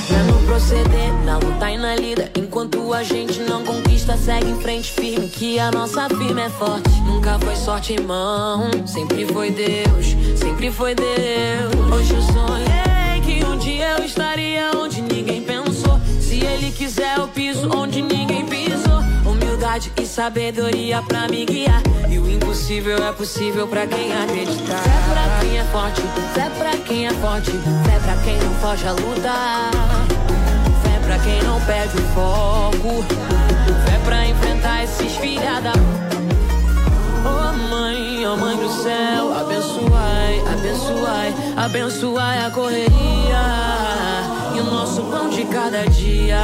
É 0.09 0.23
no 0.29 0.45
proceder, 0.45 1.13
na 1.23 1.37
luta 1.37 1.71
e 1.71 1.77
na 1.77 1.95
lida. 1.95 2.29
Enquanto 2.37 2.93
a 2.93 3.03
gente 3.03 3.39
não 3.39 3.63
conquista, 3.63 4.17
segue 4.17 4.49
em 4.49 4.59
frente 4.59 4.91
firme. 4.91 5.29
Que 5.29 5.59
a 5.59 5.71
nossa 5.71 6.09
firma 6.09 6.41
é 6.41 6.49
forte. 6.49 6.91
Nunca 7.05 7.39
foi 7.39 7.55
sorte, 7.55 7.93
irmão. 7.93 8.69
Sempre 8.85 9.25
foi 9.25 9.49
Deus, 9.49 10.07
sempre 10.37 10.69
foi 10.69 10.93
Deus. 10.93 11.73
Hoje 11.89 12.13
que 12.13 12.37
um 12.37 12.65
dia 12.65 12.82
eu 13.97 14.03
estaria 14.03 14.71
onde 14.75 15.01
ninguém 15.01 15.43
pensou. 15.43 15.99
Se 16.19 16.43
ele 16.43 16.71
quiser, 16.71 17.17
eu 17.17 17.27
piso 17.27 17.69
onde 17.75 18.01
ninguém 18.01 18.45
pisou. 18.45 18.99
Humildade 19.25 19.91
e 19.99 20.05
sabedoria 20.05 21.01
pra 21.01 21.27
me 21.27 21.45
guiar. 21.45 21.81
E 22.09 22.17
o 22.17 22.29
impossível 22.29 22.97
é 23.05 23.11
possível 23.11 23.67
pra 23.67 23.85
quem 23.85 24.11
acreditar. 24.13 24.81
Fé 24.83 24.99
pra 25.11 25.39
quem 25.39 25.57
é 25.57 25.63
forte, 25.65 26.01
fé 26.33 26.49
pra 26.57 26.77
quem 26.77 27.07
é 27.07 27.13
forte, 27.13 27.51
fé 27.51 27.99
pra 28.03 28.15
quem 28.23 28.37
não 28.37 28.53
foge 28.55 28.87
a 28.87 28.91
lutar. 28.91 29.71
Fé 30.83 30.99
pra 31.05 31.19
quem 31.19 31.43
não 31.43 31.59
perde 31.61 31.97
o 31.97 32.01
foco. 32.13 33.03
Fé 33.85 33.99
pra 34.05 34.25
enfrentar 34.27 34.83
esses 34.83 35.15
filha 35.17 35.61
da. 35.61 36.12
Oh 37.25 37.53
mãe, 37.69 38.27
oh 38.27 38.35
mãe 38.35 38.57
do 38.57 38.69
céu, 38.69 39.33
abençoai, 39.33 40.43
abençoai, 40.51 41.33
abençoai 41.55 42.45
a 42.45 42.51
correria. 42.51 43.43
E 44.55 44.59
o 44.59 44.65
nosso 44.65 45.03
pão 45.03 45.29
de 45.29 45.45
cada 45.45 45.85
dia. 45.87 46.41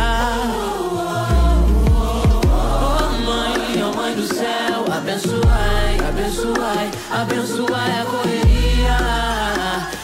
Oh 2.45 3.25
mãe, 3.25 3.83
oh 3.83 3.95
mãe 3.95 4.15
do 4.15 4.25
céu, 4.25 4.85
abençoai, 4.95 5.97
abençoai, 6.07 6.91
abençoai 7.11 7.99
a 7.99 8.05
correria. 8.05 8.97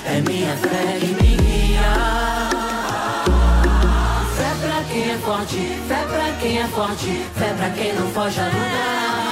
É 0.05 0.21
minha 0.21 0.57
fé 0.57 0.99
que 0.99 1.07
me 1.07 1.35
guia. 1.38 1.93
Fé 4.35 4.55
pra 4.61 4.83
quem 4.91 5.11
é 5.11 5.17
forte, 5.17 5.81
fé 5.88 6.05
pra 6.09 6.31
quem 6.41 6.59
é 6.59 6.67
forte, 6.67 7.25
fé 7.35 7.53
pra 7.57 7.69
quem 7.69 7.93
não 7.93 8.07
foge 8.09 8.39
a 8.41 8.45
lutar. 8.45 9.24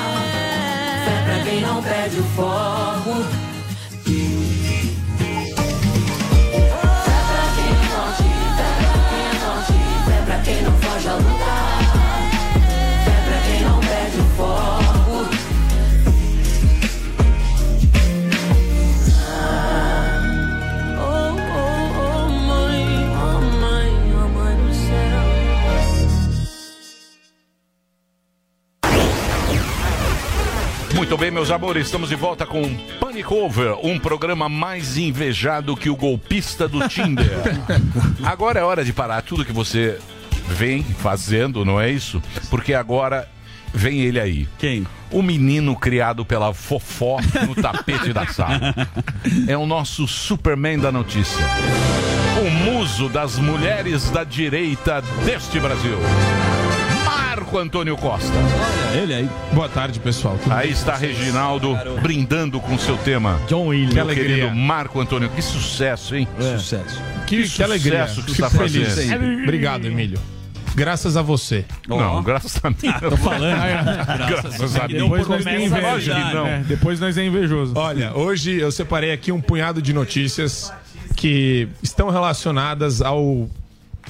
Não 1.61 1.81
perde 1.83 2.19
o 2.19 2.23
foco. 2.35 3.52
Muito 31.03 31.17
bem, 31.17 31.29
meus 31.29 31.51
amores, 31.51 31.87
estamos 31.87 32.07
de 32.07 32.15
volta 32.15 32.45
com 32.45 32.61
Panic 32.97 33.31
Over, 33.33 33.75
um 33.85 33.99
programa 33.99 34.47
mais 34.47 34.95
invejado 34.97 35.75
que 35.75 35.89
o 35.89 35.97
golpista 35.97 36.65
do 36.65 36.87
Tinder. 36.87 37.29
Agora 38.23 38.61
é 38.61 38.63
hora 38.63 38.85
de 38.85 38.93
parar 38.93 39.21
tudo 39.21 39.43
que 39.43 39.51
você 39.51 39.99
vem 40.47 40.81
fazendo, 40.81 41.65
não 41.65 41.79
é 41.79 41.91
isso? 41.91 42.23
Porque 42.49 42.73
agora 42.73 43.27
vem 43.73 43.99
ele 43.99 44.17
aí. 44.17 44.47
Quem? 44.57 44.87
O 45.11 45.21
menino 45.21 45.75
criado 45.75 46.23
pela 46.23 46.53
Fofó 46.53 47.17
no 47.45 47.53
tapete 47.53 48.13
da 48.13 48.25
sala. 48.27 48.73
É 49.45 49.57
o 49.57 49.65
nosso 49.65 50.07
Superman 50.07 50.79
da 50.79 50.91
notícia. 50.91 51.45
O 52.41 52.49
muso 52.49 53.09
das 53.09 53.37
mulheres 53.37 54.09
da 54.09 54.23
direita 54.23 55.01
deste 55.25 55.59
Brasil. 55.59 55.97
Marco 57.53 57.59
Antônio 57.59 57.95
Costa. 57.95 58.33
Olha, 58.89 58.99
ele 58.99 59.13
aí. 59.13 59.29
Boa 59.51 59.69
tarde, 59.69 59.99
pessoal. 59.99 60.39
Tudo 60.41 60.51
Aí 60.51 60.71
está 60.71 60.95
vocês? 60.95 61.15
Brindando 62.01 62.59
com 62.59 62.79
seu 62.79 62.97
tema. 62.97 63.39
John 63.47 63.67
Williams. 63.67 63.89
Que 63.89 63.95
Meu 63.95 64.03
alegria. 64.05 64.35
querido 64.37 64.55
Marco 64.55 64.99
Antônio, 64.99 65.29
que 65.29 65.41
sucesso, 65.41 66.15
hein? 66.15 66.27
Sucesso. 66.57 66.99
Que, 67.27 67.47
que 67.47 67.61
alegria. 67.61 68.07
sucesso 68.07 68.23
que 68.25 68.33
Fico 68.33 68.49
você 68.49 68.55
está 68.55 68.57
feliz. 68.57 68.87
fazendo. 68.87 69.43
Obrigado, 69.43 69.85
Emílio. 69.85 70.17
Graças 70.73 71.15
a 71.15 71.21
você. 71.21 71.63
Não, 71.87 72.23
graças 72.23 72.59
a 72.63 72.69
mim. 72.71 72.75
Tô 73.07 73.17
falando. 73.17 73.55
Graças 74.27 74.75
a 74.75 74.87
mim. 74.87 74.95
Depois 74.95 75.27
nós 75.27 75.45
é 75.45 75.55
invejoso. 75.63 75.81
Lógico 75.83 76.15
que 76.15 76.33
não. 76.33 76.47
É, 76.47 76.59
depois 76.61 76.99
nós 76.99 77.17
é 77.19 77.25
invejoso. 77.25 77.73
Olha, 77.75 78.17
hoje 78.17 78.59
eu 78.59 78.71
separei 78.71 79.11
aqui 79.11 79.31
um 79.31 79.39
punhado 79.39 79.79
de 79.79 79.93
notícias 79.93 80.73
que 81.15 81.67
estão 81.83 82.09
relacionadas 82.09 82.99
ao 82.99 83.47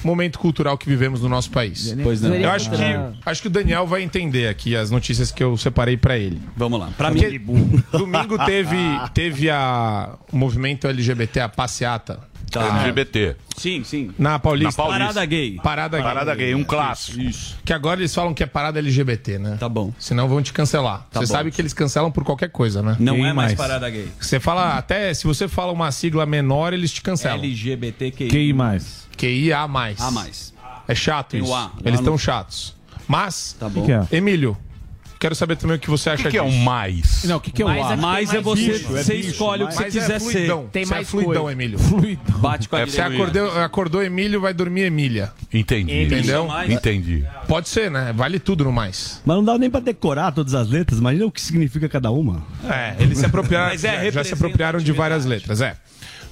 momento 0.02 0.38
cultural 0.38 0.76
que 0.78 0.88
vivemos 0.88 1.20
no 1.20 1.28
nosso 1.28 1.50
país. 1.50 1.94
Pois 2.02 2.20
não. 2.20 2.34
Eu 2.34 2.50
acho 2.50 2.70
que, 2.70 2.76
acho 3.24 3.42
que 3.42 3.48
o 3.48 3.50
Daniel 3.50 3.86
vai 3.86 4.02
entender 4.02 4.48
aqui 4.48 4.74
as 4.74 4.90
notícias 4.90 5.30
que 5.30 5.42
eu 5.42 5.56
separei 5.56 5.96
pra 5.96 6.18
ele. 6.18 6.40
Vamos 6.56 6.80
lá. 6.80 6.90
Porque 6.96 7.38
mim. 7.38 7.82
Domingo 7.92 8.38
teve, 8.44 8.76
teve 9.12 9.50
a, 9.50 10.16
o 10.32 10.36
movimento 10.36 10.86
LGBT, 10.86 11.40
a 11.40 11.48
passeata. 11.48 12.33
Tá. 12.50 12.82
LGBT. 12.82 13.34
Sim, 13.56 13.82
sim. 13.82 14.10
Na 14.18 14.38
Paulista. 14.38 14.70
Na 14.70 14.88
Paulista. 14.88 14.98
Parada 15.12 15.24
gay. 15.26 15.56
Parada 15.62 15.96
gay. 15.96 16.04
Parada 16.06 16.34
gay, 16.36 16.54
um 16.54 16.62
clássico. 16.62 17.20
Isso. 17.20 17.56
Que 17.64 17.72
agora 17.72 17.98
eles 18.00 18.14
falam 18.14 18.32
que 18.32 18.42
é 18.42 18.46
parada 18.46 18.78
LGBT, 18.78 19.38
né? 19.38 19.56
Tá 19.58 19.68
bom. 19.68 19.92
Senão 19.98 20.28
vão 20.28 20.40
te 20.40 20.52
cancelar. 20.52 21.06
Tá 21.10 21.20
você 21.20 21.26
bom. 21.26 21.32
sabe 21.32 21.50
que 21.50 21.60
eles 21.60 21.72
cancelam 21.72 22.12
por 22.12 22.22
qualquer 22.24 22.50
coisa, 22.50 22.80
né? 22.82 22.96
Não 23.00 23.26
é 23.26 23.32
mais 23.32 23.54
parada 23.54 23.90
gay. 23.90 24.08
Você 24.20 24.38
fala, 24.38 24.76
até 24.78 25.12
se 25.14 25.24
você 25.26 25.48
fala 25.48 25.72
uma 25.72 25.90
sigla 25.90 26.24
menor, 26.26 26.72
eles 26.72 26.92
te 26.92 27.02
cancelam. 27.02 27.38
LGBTQI. 27.38 28.52
mais. 28.52 29.08
QIA+. 29.16 29.62
A 29.62 29.68
mais. 29.68 30.54
É 30.86 30.94
chato 30.94 31.30
Tem 31.30 31.40
o 31.40 31.44
isso. 31.44 31.54
A. 31.54 31.72
Eles 31.84 31.98
estão 32.00 32.12
no- 32.14 32.18
chatos. 32.18 32.76
Mas, 33.08 33.56
Tá 33.58 33.68
bom. 33.68 33.80
Que 33.82 33.86
que 33.86 33.92
é? 33.92 34.06
Emílio, 34.16 34.56
quero 35.24 35.34
saber 35.34 35.56
também 35.56 35.76
o 35.76 35.80
que 35.80 35.88
você 35.88 36.10
acha 36.10 36.28
que 36.28 36.36
é 36.36 36.42
disso. 36.44 36.54
um 36.54 36.58
mais? 36.62 37.24
Não, 37.24 37.36
o 37.38 37.40
que, 37.40 37.50
que 37.50 37.62
é 37.62 37.64
o 37.64 37.68
Mais 37.68 37.86
A? 37.86 37.92
é- 37.94 37.96
Mais 37.96 38.34
é 38.34 38.40
você- 38.42 38.72
bicho, 38.72 38.88
você 38.88 39.14
bicho, 39.16 39.30
escolhe 39.30 39.64
o 39.64 39.68
que 39.68 39.74
você 39.74 39.82
é 39.84 39.86
quiser 39.86 40.20
fluidão. 40.20 40.62
ser. 40.64 40.68
Tem 40.70 40.84
Você 40.84 40.94
mais 40.94 41.06
é 41.08 41.10
fluidão, 41.10 41.42
coisa. 41.44 41.52
Emílio. 41.52 41.78
Bate 42.40 42.68
com 42.68 42.76
a 42.76 42.80
É, 42.80 42.86
você 42.86 43.00
acordou, 43.00 43.58
acordou 43.62 44.02
Emílio, 44.02 44.38
vai 44.40 44.52
dormir 44.52 44.82
Emília. 44.82 45.32
Entendi. 45.52 46.02
Entendeu? 46.02 46.46
Entendi. 46.68 47.24
Pode 47.48 47.70
ser, 47.70 47.90
né? 47.90 48.12
Vale 48.14 48.38
tudo 48.38 48.64
no 48.64 48.72
mais. 48.72 49.22
Mas 49.24 49.36
não 49.36 49.42
dá 49.44 49.56
nem 49.56 49.70
pra 49.70 49.80
decorar 49.80 50.30
todas 50.32 50.52
as 50.54 50.68
letras, 50.68 50.98
imagina 50.98 51.24
o 51.24 51.30
que 51.32 51.40
significa 51.40 51.88
cada 51.88 52.10
uma. 52.10 52.42
É, 52.68 52.94
eles 52.98 53.16
se 53.18 53.24
apropriaram, 53.24 53.70
Mas 53.70 53.82
é 53.82 54.04
já- 54.04 54.10
já 54.10 54.24
se 54.24 54.34
apropriaram 54.34 54.78
de 54.78 54.92
várias 54.92 55.24
letras, 55.24 55.60
é. 55.62 55.74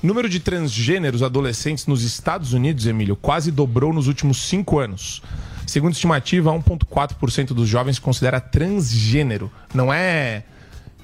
Número 0.02 0.28
de 0.28 0.38
transgêneros 0.38 1.22
adolescentes 1.22 1.86
nos 1.86 2.02
Estados 2.02 2.52
Unidos, 2.52 2.86
Emílio, 2.86 3.16
quase 3.16 3.50
dobrou 3.50 3.92
nos 3.92 4.06
últimos 4.08 4.36
cinco 4.42 4.78
anos. 4.80 5.22
Segundo 5.72 5.94
estimativa, 5.94 6.52
1,4% 6.52 7.54
dos 7.54 7.66
jovens 7.66 7.98
considera 7.98 8.38
transgênero. 8.38 9.50
Não 9.72 9.90
é 9.90 10.42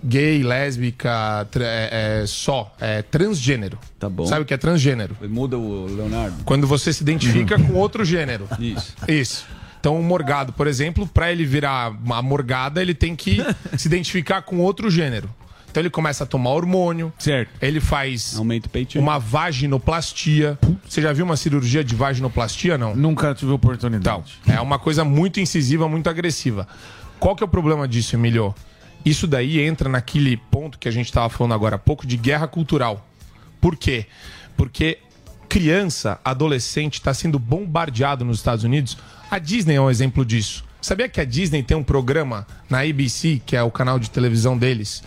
gay, 0.05 0.43
lésbica, 0.43 1.49
é, 1.59 2.21
é 2.21 2.27
só. 2.27 2.77
É 2.79 3.01
transgênero. 3.01 3.79
Tá 3.99 4.11
bom. 4.11 4.27
Sabe 4.27 4.43
o 4.43 4.45
que 4.45 4.53
é 4.53 4.59
transgênero? 4.59 5.17
Muda 5.27 5.57
o 5.57 5.87
Leonardo. 5.87 6.45
Quando 6.45 6.67
você 6.67 6.93
se 6.93 7.03
identifica 7.03 7.59
com 7.59 7.73
outro 7.73 8.05
gênero. 8.05 8.47
Isso. 8.61 8.95
Isso. 9.09 9.47
Então, 9.81 9.99
o 9.99 10.03
morgado, 10.03 10.53
por 10.53 10.67
exemplo, 10.67 11.07
para 11.07 11.33
ele 11.33 11.47
virar 11.47 11.89
uma 11.91 12.21
morgada, 12.21 12.83
ele 12.83 12.93
tem 12.93 13.17
que 13.17 13.39
se 13.75 13.89
identificar 13.89 14.43
com 14.43 14.59
outro 14.59 14.91
gênero. 14.91 15.31
Então, 15.71 15.81
ele 15.83 15.91
começa 15.91 16.25
a 16.25 16.27
tomar 16.27 16.51
hormônio. 16.51 17.13
Certo. 17.19 17.51
Ele 17.61 17.81
faz 17.81 18.37
Aumenta 18.37 18.67
o 18.67 18.71
peitinho. 18.71 19.03
uma 19.03 19.19
vaginoplastia. 19.19 20.59
Você 20.89 21.03
já 21.03 21.13
viu 21.13 21.25
uma 21.25 21.37
cirurgia 21.37 21.85
de 21.85 21.95
vaginoplastia, 21.95 22.79
não? 22.79 22.97
Nunca 22.97 23.35
tive 23.35 23.53
oportunidade. 23.53 24.39
Então, 24.43 24.55
é 24.57 24.61
uma 24.61 24.79
coisa 24.79 25.05
muito 25.05 25.41
incisiva, 25.41 25.89
muito 25.89 26.09
agressiva. 26.09 26.67
Qual 27.21 27.37
que 27.37 27.43
é 27.43 27.47
o 27.47 27.49
problema 27.49 27.87
disso, 27.87 28.17
Emilio? 28.17 28.55
Isso 29.05 29.27
daí 29.27 29.61
entra 29.61 29.89
naquele 29.89 30.37
ponto 30.37 30.79
que 30.79 30.89
a 30.89 30.91
gente 30.91 31.07
estava 31.07 31.29
falando 31.29 31.53
agora 31.55 31.77
há 31.77 31.79
pouco 31.79 32.07
de 32.07 32.17
guerra 32.17 32.49
cultural. 32.49 33.07
Por 33.61 33.77
quê? 33.77 34.07
Porque 34.57 34.99
criança, 35.49 36.19
adolescente 36.25 36.95
está 36.95 37.15
sendo 37.15 37.39
bombardeado 37.39 38.25
nos 38.25 38.39
Estados 38.39 38.65
Unidos. 38.65 38.99
A 39.31 39.39
Disney 39.39 39.77
é 39.77 39.81
um 39.81 39.91
exemplo 39.91 40.25
disso. 40.25 40.65
Sabia 40.81 41.09
que 41.09 41.21
a 41.21 41.25
Disney 41.25 41.63
tem 41.63 41.77
um 41.77 41.83
programa 41.83 42.47
na 42.69 42.81
ABC, 42.81 43.41
que 43.45 43.57
é 43.57 43.63
o 43.63 43.71
canal 43.71 43.99
de 43.99 44.11
televisão 44.11 44.57
deles, 44.57 45.03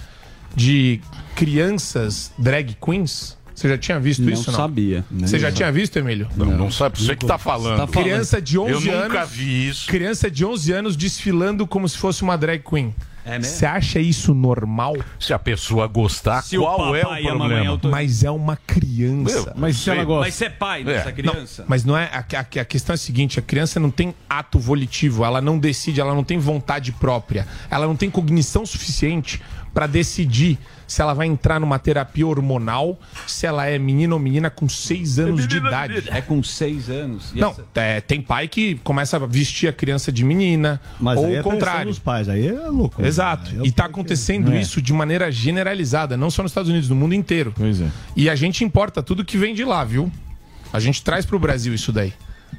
de 0.55 1.01
crianças 1.35 2.31
drag 2.37 2.75
queens? 2.83 3.37
Você 3.53 3.67
já 3.69 3.77
tinha 3.77 3.99
visto 3.99 4.23
Não 4.23 4.31
isso? 4.31 4.49
Não 4.49 4.57
sabia. 4.57 5.05
Você 5.11 5.37
já 5.37 5.51
tinha 5.51 5.71
visto, 5.71 5.97
Emílio? 5.97 6.27
Não, 6.35 6.45
não 6.47 6.71
sabe, 6.71 6.99
você 6.99 7.15
que 7.15 7.25
tá 7.27 7.37
falando. 7.37 7.77
Tá 7.77 7.85
falando. 7.87 8.05
Criança 8.05 8.41
de 8.41 8.57
11 8.57 8.87
Eu 8.87 8.93
anos. 8.95 9.07
nunca 9.09 9.25
vi 9.25 9.67
isso. 9.69 9.87
Criança 9.87 10.31
de 10.31 10.43
11 10.43 10.71
anos 10.71 10.95
desfilando 10.95 11.67
como 11.67 11.87
se 11.87 11.97
fosse 11.97 12.23
uma 12.23 12.35
drag 12.37 12.63
queen. 12.67 12.95
É? 13.23 13.39
Você 13.39 13.67
acha 13.67 13.99
isso 13.99 14.33
normal? 14.33 14.97
Se 15.19 15.31
a 15.31 15.37
pessoa 15.37 15.85
gostar, 15.85 16.41
Se 16.41 16.57
o 16.57 16.61
qual 16.63 16.95
é 16.95 17.03
o 17.03 17.07
a 17.07 17.09
mamãe 17.11 17.23
problema? 17.37 17.69
autor- 17.69 17.91
Mas 17.91 18.23
é 18.23 18.31
uma 18.31 18.55
criança. 18.55 19.43
Meu, 19.43 19.53
Mas 19.57 19.77
se 19.77 19.91
ela 19.91 20.03
gosta. 20.03 20.21
Mas 20.25 20.33
você 20.33 20.45
é 20.45 20.49
pai 20.49 20.81
É. 20.81 20.85
dessa 20.85 21.11
criança? 21.11 21.63
Mas 21.67 21.85
não 21.85 21.95
é. 21.95 22.05
A, 22.05 22.17
a- 22.39 22.61
a 22.61 22.65
questão 22.65 22.93
é 22.93 22.95
a 22.95 22.97
seguinte: 22.97 23.37
a 23.37 23.43
criança 23.43 23.79
não 23.79 23.91
tem 23.91 24.15
ato 24.27 24.57
volitivo, 24.57 25.23
ela 25.23 25.39
não 25.39 25.59
decide, 25.59 26.01
ela 26.01 26.15
não 26.15 26.23
tem 26.23 26.39
vontade 26.39 26.91
própria, 26.93 27.45
ela 27.69 27.85
não 27.85 27.95
tem 27.95 28.09
cognição 28.09 28.65
suficiente 28.65 29.39
para 29.73 29.87
decidir 29.87 30.57
se 30.85 31.01
ela 31.01 31.13
vai 31.13 31.25
entrar 31.27 31.57
numa 31.59 31.79
terapia 31.79 32.27
hormonal, 32.27 32.99
se 33.25 33.45
ela 33.45 33.65
é 33.65 33.79
menino 33.79 34.13
ou 34.15 34.19
menina 34.19 34.49
com 34.49 34.67
seis 34.67 35.17
anos 35.19 35.47
de 35.47 35.55
idade. 35.57 36.03
É 36.07 36.19
com 36.19 36.43
seis 36.43 36.89
anos. 36.89 37.31
E 37.33 37.39
Não, 37.39 37.51
essa- 37.51 37.63
é, 37.75 38.01
tem 38.01 38.21
pai 38.21 38.49
que 38.49 38.75
começa 38.83 39.15
a 39.15 39.19
vestir 39.25 39.69
a 39.69 39.73
criança 39.73 40.11
de 40.11 40.25
menina, 40.25 40.81
Mas 40.99 41.17
ou 41.17 41.25
aí 41.27 41.35
é 41.35 41.39
o 41.39 41.43
pressão 41.43 41.51
contrário. 41.59 41.87
dos 41.87 41.99
pais, 41.99 42.27
aí 42.27 42.45
é 42.45 42.67
louco. 42.67 43.01
Exato. 43.05 43.49
Aí 43.51 43.57
é 43.59 43.61
o 43.61 43.65
E 43.65 43.71
tá 43.71 43.83
que- 43.85 43.89
acontecendo 43.91 44.51
É. 44.51 44.59
isso 44.59 44.81
de 44.81 44.91
maneira 44.91 45.31
generalizada, 45.31 46.17
não 46.17 46.29
só 46.29 46.43
nos 46.43 46.51
Estados 46.51 46.69
Unidos, 46.69 46.89
no 46.89 46.95
mundo 46.95 47.15
inteiro. 47.15 47.53
Pois 47.55 47.79
é. 47.79 47.87
E 48.17 48.29
a 48.29 48.35
gente 48.35 48.65
importa 48.65 49.01
tudo 49.01 49.23
que 49.23 49.37
vem 49.37 49.55
de 49.55 49.63
lá, 49.63 49.85
viu? 49.85 50.11
A 50.73 50.79
gente 50.81 51.01
traz 51.01 51.25
pro 51.25 51.39
Brasil 51.39 51.73
isso 51.73 51.93
daí. 51.93 52.13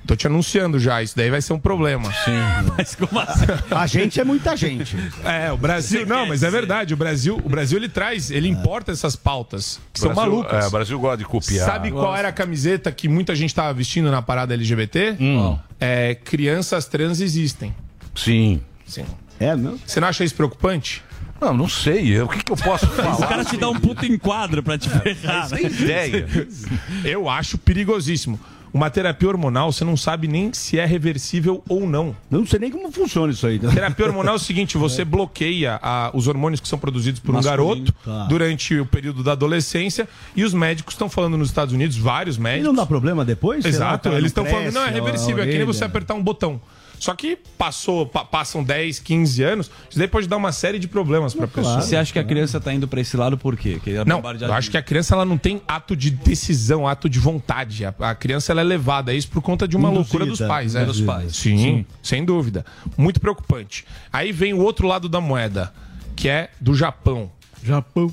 Tô 0.07 0.17
te 0.17 0.27
anunciando 0.27 0.79
já, 0.79 1.03
isso 1.03 1.17
daí 1.17 1.31
vai 1.31 1.41
ser 1.41 1.53
um 1.53 1.59
problema. 1.59 2.13
Sim. 2.25 2.33
Mas 2.77 2.95
como 2.95 3.19
assim? 3.21 3.45
A 3.71 3.87
gente 3.87 4.21
é 4.21 4.25
muita 4.25 4.57
gente. 4.57 4.97
É, 5.25 5.53
o 5.53 5.57
Brasil. 5.57 6.05
Não, 6.07 6.27
mas 6.27 6.43
é 6.43 6.51
verdade. 6.51 6.93
O 6.93 6.97
Brasil, 6.97 7.41
o 7.43 7.49
Brasil 7.49 7.79
ele 7.79 7.89
traz, 7.89 8.31
ele 8.31 8.49
importa 8.49 8.91
essas 8.93 9.15
pautas 9.17 9.81
que 9.93 10.01
são 10.01 10.13
Brasil- 10.13 10.31
malucas. 10.33 10.65
É, 10.65 10.69
o 10.69 10.71
Brasil 10.71 10.99
gosta 10.99 11.17
de 11.19 11.25
copiar. 11.25 11.67
Sabe 11.67 11.91
qual 11.93 12.17
era 12.17 12.29
a 12.29 12.33
camiseta 12.33 12.91
que 12.91 13.09
muita 13.09 13.35
gente 13.35 13.55
tava 13.55 13.73
vestindo 13.73 14.11
na 14.11 14.21
parada 14.23 14.55
LGBT? 14.55 15.17
Hum. 15.21 15.57
É, 15.81 16.15
crianças 16.17 16.87
trans 16.87 17.21
existem. 17.21 17.75
Sim. 18.15 18.61
Sim. 18.87 19.05
É, 19.39 19.55
não? 19.57 19.79
Você 19.87 20.01
não 20.01 20.09
acha 20.09 20.25
isso 20.25 20.35
preocupante? 20.35 21.03
Não, 21.41 21.53
não 21.55 21.69
sei. 21.69 22.21
O 22.21 22.29
que, 22.29 22.45
que 22.45 22.53
eu 22.53 22.57
posso 22.57 22.87
falar? 22.95 23.17
O 23.17 23.27
cara 23.27 23.45
te 23.45 23.57
dá 23.57 23.69
um 23.69 23.79
puto 23.79 24.05
enquadro 24.07 24.63
pra 24.63 24.77
te 24.79 24.89
ferrar. 24.89 25.49
Sem 25.49 25.67
ideia. 25.67 26.27
Eu 27.05 27.29
acho 27.29 27.59
perigosíssimo. 27.59 28.39
Uma 28.75 28.89
terapia 28.89 29.29
hormonal, 29.29 29.71
você 29.71 29.85
não 29.85 29.97
sabe 29.99 30.27
nem 30.27 30.51
se 30.55 30.79
é 30.79 30.87
reversível 30.87 31.63
ou 31.69 31.87
não. 31.87 32.17
Não 32.31 32.47
sei 32.47 32.59
nem 32.59 32.71
como 32.71 32.91
funciona 32.91 33.31
isso 33.31 33.47
aí. 33.47 33.59
né? 33.59 33.71
Terapia 33.71 34.07
hormonal 34.07 34.33
é 34.35 34.37
o 34.37 34.41
seguinte: 34.41 34.79
você 34.79 35.05
bloqueia 35.05 35.79
a- 35.83 36.11
os 36.15 36.27
hormônios 36.27 36.59
que 36.59 36.67
são 36.67 36.79
produzidos 36.79 37.21
por 37.21 37.33
um 37.33 37.35
Masculino. 37.35 37.75
garoto 37.85 37.93
Tá. 38.05 38.25
durante 38.31 38.79
o 38.81 38.87
período 38.87 39.23
da 39.23 39.33
adolescência 39.33 40.09
e 40.35 40.43
os 40.43 40.55
médicos 40.55 40.95
estão 40.95 41.11
falando 41.11 41.37
nos 41.37 41.49
Estados 41.49 41.75
Unidos, 41.75 41.99
vários 41.99 42.37
E 42.37 42.41
médicos. 42.41 42.67
não 42.67 42.75
dá 42.75 42.87
problema 42.87 43.25
depois? 43.27 43.63
Sei 43.63 43.73
lá, 43.73 43.77
Exato, 43.77 44.05
cara, 44.05 44.17
eles 44.17 44.31
estão 44.31 44.47
falando, 44.47 44.73
não, 44.73 44.87
é 44.87 44.91
reversível, 44.91 45.43
é 45.45 45.47
que 45.47 45.57
nem 45.59 45.67
você 45.67 45.85
apertar 45.85 46.15
um 46.15 46.23
botão. 46.23 46.59
Só 47.03 47.17
que 47.17 47.37
passou, 47.59 48.07
pa- 48.07 48.25
passam 48.25 48.63
10, 48.63 49.01
15 49.01 49.43
anos, 49.43 49.69
isso 49.91 49.99
daí 49.99 50.07
pode 50.07 50.29
dar 50.29 50.37
uma 50.37 50.53
série 50.53 50.79
de 50.79 50.87
problemas 50.87 51.35
pra 51.35 51.49
pessoa. 51.49 51.81
Você 51.81 51.97
acha 51.97 52.13
que 52.13 52.19
a 52.21 52.23
criança 52.23 52.61
tá 52.61 52.73
indo 52.73 52.87
pra 52.87 53.01
esse 53.01 53.17
lado 53.17 53.37
por 53.37 53.57
quê? 53.57 53.81
Que 53.83 53.97
é 53.97 54.05
Não, 54.05 54.23
eu 54.41 54.53
acho 54.53 54.71
que 54.71 54.77
a 54.77 54.83
criança 54.83 55.17
ela 55.17 55.25
não 55.25 55.37
tem 55.37 55.61
ato 55.67 55.97
de 55.97 56.13
decisão, 56.13 56.87
ato 56.87 57.09
de 57.09 57.19
vontade. 57.19 57.85
A, 57.85 57.93
a 57.99 58.15
criança 58.15 58.53
ela 58.53 58.61
é 58.61 58.65
levada 58.65 59.11
a 59.11 59.15
isso 59.17 59.27
por 59.29 59.43
conta 59.43 59.67
de 59.67 59.77
uma 59.77 59.89
Induzida, 59.89 60.01
loucura 60.17 60.27
dos 60.27 60.39
pais. 60.47 60.77
É. 60.77 60.85
dos 60.85 61.01
pais. 61.01 61.35
Sim, 61.35 61.59
Sim. 61.59 61.87
sem 62.01 62.25
dúvida. 62.25 62.65
Muito 62.97 63.19
preocupante. 63.21 63.85
Aí 64.13 64.31
vem 64.31 64.55
o 64.55 64.61
outro 64.61 64.87
lado 64.87 65.09
da 65.09 65.21
moeda, 65.21 65.75
que 66.15 66.29
é 66.29 66.51
do 66.61 66.73
Japão. 66.73 67.33
Japão. 67.65 68.13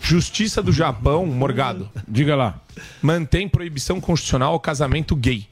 Justiça 0.00 0.60
do 0.62 0.72
Japão, 0.72 1.24
Morgado. 1.26 1.88
Diga 2.08 2.34
lá. 2.34 2.60
Mantém 3.00 3.48
proibição 3.48 4.00
constitucional 4.00 4.52
ao 4.54 4.60
casamento 4.60 5.14
gay. 5.14 5.46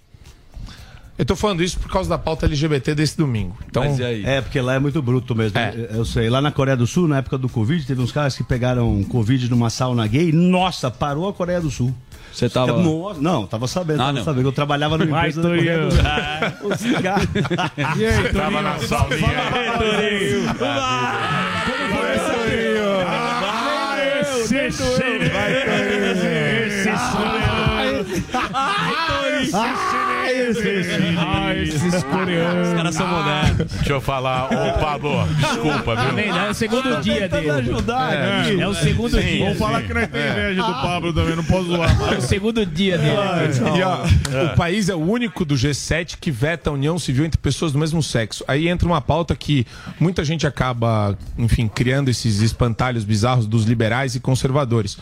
Eu 1.21 1.25
tô 1.27 1.37
falando 1.37 1.63
isso 1.63 1.79
por 1.79 1.91
causa 1.91 2.09
da 2.09 2.17
pauta 2.17 2.47
LGBT 2.47 2.95
desse 2.95 3.15
domingo. 3.15 3.55
Então, 3.69 3.85
É, 4.25 4.41
porque 4.41 4.59
lá 4.59 4.73
é 4.77 4.79
muito 4.79 5.03
bruto 5.03 5.35
mesmo. 5.35 5.59
Eu 5.93 6.03
sei, 6.03 6.31
lá 6.31 6.41
na 6.41 6.51
Coreia 6.51 6.75
do 6.79 6.87
Sul, 6.87 7.07
na 7.07 7.19
época 7.19 7.37
do 7.37 7.47
Covid, 7.47 7.87
teve 7.87 8.01
uns 8.01 8.11
caras 8.11 8.35
que 8.35 8.43
pegaram 8.43 9.05
Covid 9.05 9.51
numa 9.51 9.69
sauna 9.69 10.07
gay. 10.07 10.33
Nossa, 10.33 10.91
parou 10.91 11.29
a 11.29 11.33
Coreia 11.35 11.61
do 11.61 11.71
Sul. 11.71 11.95
Você 12.33 12.49
tava- 12.49 12.73
Nossa, 12.83 13.21
não, 13.21 13.47
tava 13.47 13.67
sabendo, 13.69 14.01
Ah, 14.01 14.07
tava 14.07 14.13
não. 14.19 14.25
sabendo. 14.25 14.49
Eu 14.49 14.53
trabalhava 14.53 14.97
numa 14.97 15.11
Vai, 15.11 15.29
empresa 15.29 15.43
da 15.43 15.49
Coreia 15.51 15.79
do 15.79 15.89
Torinho. 15.91 16.59
Sul. 16.59 16.71
Os 16.97 17.03
caras... 17.03 17.29
E 17.99 18.07
aí, 18.07 18.15
Torinho? 18.15 18.33
Tava 18.33 18.63
na 18.63 18.79
sauninha. 30.55 31.63
esses 31.63 32.03
coreanos. 32.05 32.69
Os 32.69 32.75
caras 32.75 32.95
são 32.95 33.07
modernos. 33.07 33.73
Deixa 33.73 33.93
eu 33.93 34.01
falar, 34.01 34.47
ô 34.47 34.79
Pablo, 34.79 35.27
desculpa, 35.29 35.97
viu? 35.97 36.15
vendo? 36.15 36.37
É 36.37 36.51
o 36.51 36.55
segundo 36.55 37.01
dia 37.01 37.29
dele. 37.29 37.51
ajudar 37.51 38.15
É, 38.15 38.55
é 38.61 38.69
o 38.69 38.75
segundo 38.75 39.21
Sim, 39.21 39.27
dia. 39.27 39.45
Vamos 39.45 39.59
falar 39.59 39.83
que 39.83 39.95
nós 39.95 40.09
tem 40.09 40.31
inveja 40.31 40.63
do 40.63 40.73
Pablo 40.73 41.13
também, 41.13 41.37
não 41.37 41.45
posso 41.45 41.65
zoar. 41.65 42.13
É 42.13 42.19
o 42.19 42.23
segundo 42.23 42.65
dia 42.65 42.99
dele. 42.99 43.17
E, 43.77 43.83
ó, 43.83 44.53
o 44.53 44.57
país 44.57 44.89
é 44.89 44.95
o 44.95 45.01
único 45.01 45.45
do 45.45 45.55
G7 45.55 46.17
que 46.21 46.31
veta 46.31 46.71
a 46.71 46.73
união 46.73 46.99
civil 46.99 47.25
entre 47.25 47.39
pessoas 47.39 47.73
do 47.73 47.79
mesmo 47.79 48.03
sexo. 48.03 48.45
Aí 48.47 48.69
entra 48.69 48.87
uma 48.87 49.01
pauta 49.01 49.35
que 49.37 49.67
muita 49.99 50.25
gente 50.25 50.47
acaba, 50.47 51.17
enfim, 51.39 51.69
criando 51.69 52.11
esses 52.11 52.41
espantalhos 52.41 53.05
bizarros 53.05 53.47
dos 53.47 53.65
liberais 53.65 54.15
e 54.15 54.21
conservadores. 54.21 54.99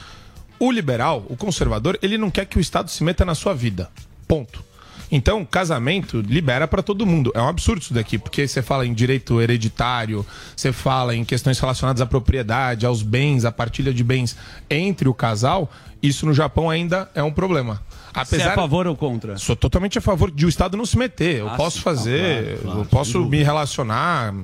O 0.58 0.72
liberal, 0.72 1.24
o 1.28 1.36
conservador, 1.36 1.98
ele 2.02 2.18
não 2.18 2.30
quer 2.30 2.44
que 2.44 2.58
o 2.58 2.60
Estado 2.60 2.90
se 2.90 3.04
meta 3.04 3.24
na 3.24 3.34
sua 3.34 3.54
vida. 3.54 3.88
Ponto. 4.26 4.64
Então, 5.10 5.44
casamento 5.44 6.20
libera 6.20 6.68
pra 6.68 6.82
todo 6.82 7.06
mundo. 7.06 7.32
É 7.34 7.40
um 7.40 7.48
absurdo 7.48 7.80
isso 7.80 7.94
daqui, 7.94 8.18
porque 8.18 8.46
você 8.46 8.60
fala 8.60 8.86
em 8.86 8.92
direito 8.92 9.40
hereditário, 9.40 10.24
você 10.54 10.72
fala 10.72 11.14
em 11.16 11.24
questões 11.24 11.58
relacionadas 11.58 12.02
à 12.02 12.06
propriedade, 12.06 12.84
aos 12.84 13.02
bens, 13.02 13.44
à 13.44 13.52
partilha 13.52 13.92
de 13.92 14.04
bens 14.04 14.36
entre 14.68 15.08
o 15.08 15.14
casal. 15.14 15.70
Isso 16.02 16.26
no 16.26 16.34
Japão 16.34 16.68
ainda 16.70 17.10
é 17.14 17.22
um 17.22 17.32
problema. 17.32 17.82
Você 18.24 18.36
é 18.42 18.44
a 18.48 18.54
favor 18.54 18.86
ou 18.86 18.96
contra? 18.96 19.36
Sou 19.38 19.54
totalmente 19.56 19.96
a 19.98 20.00
favor 20.00 20.30
de 20.30 20.44
o 20.44 20.48
Estado 20.48 20.76
não 20.76 20.84
se 20.86 20.98
meter. 20.98 21.36
Eu 21.38 21.48
Ah, 21.48 21.56
posso 21.56 21.76
sim. 21.78 21.82
fazer, 21.82 22.44
Claro, 22.44 22.58
claro, 22.62 22.80
eu 22.80 22.84
posso 22.86 23.24
me 23.24 23.42
relacionar 23.42 24.34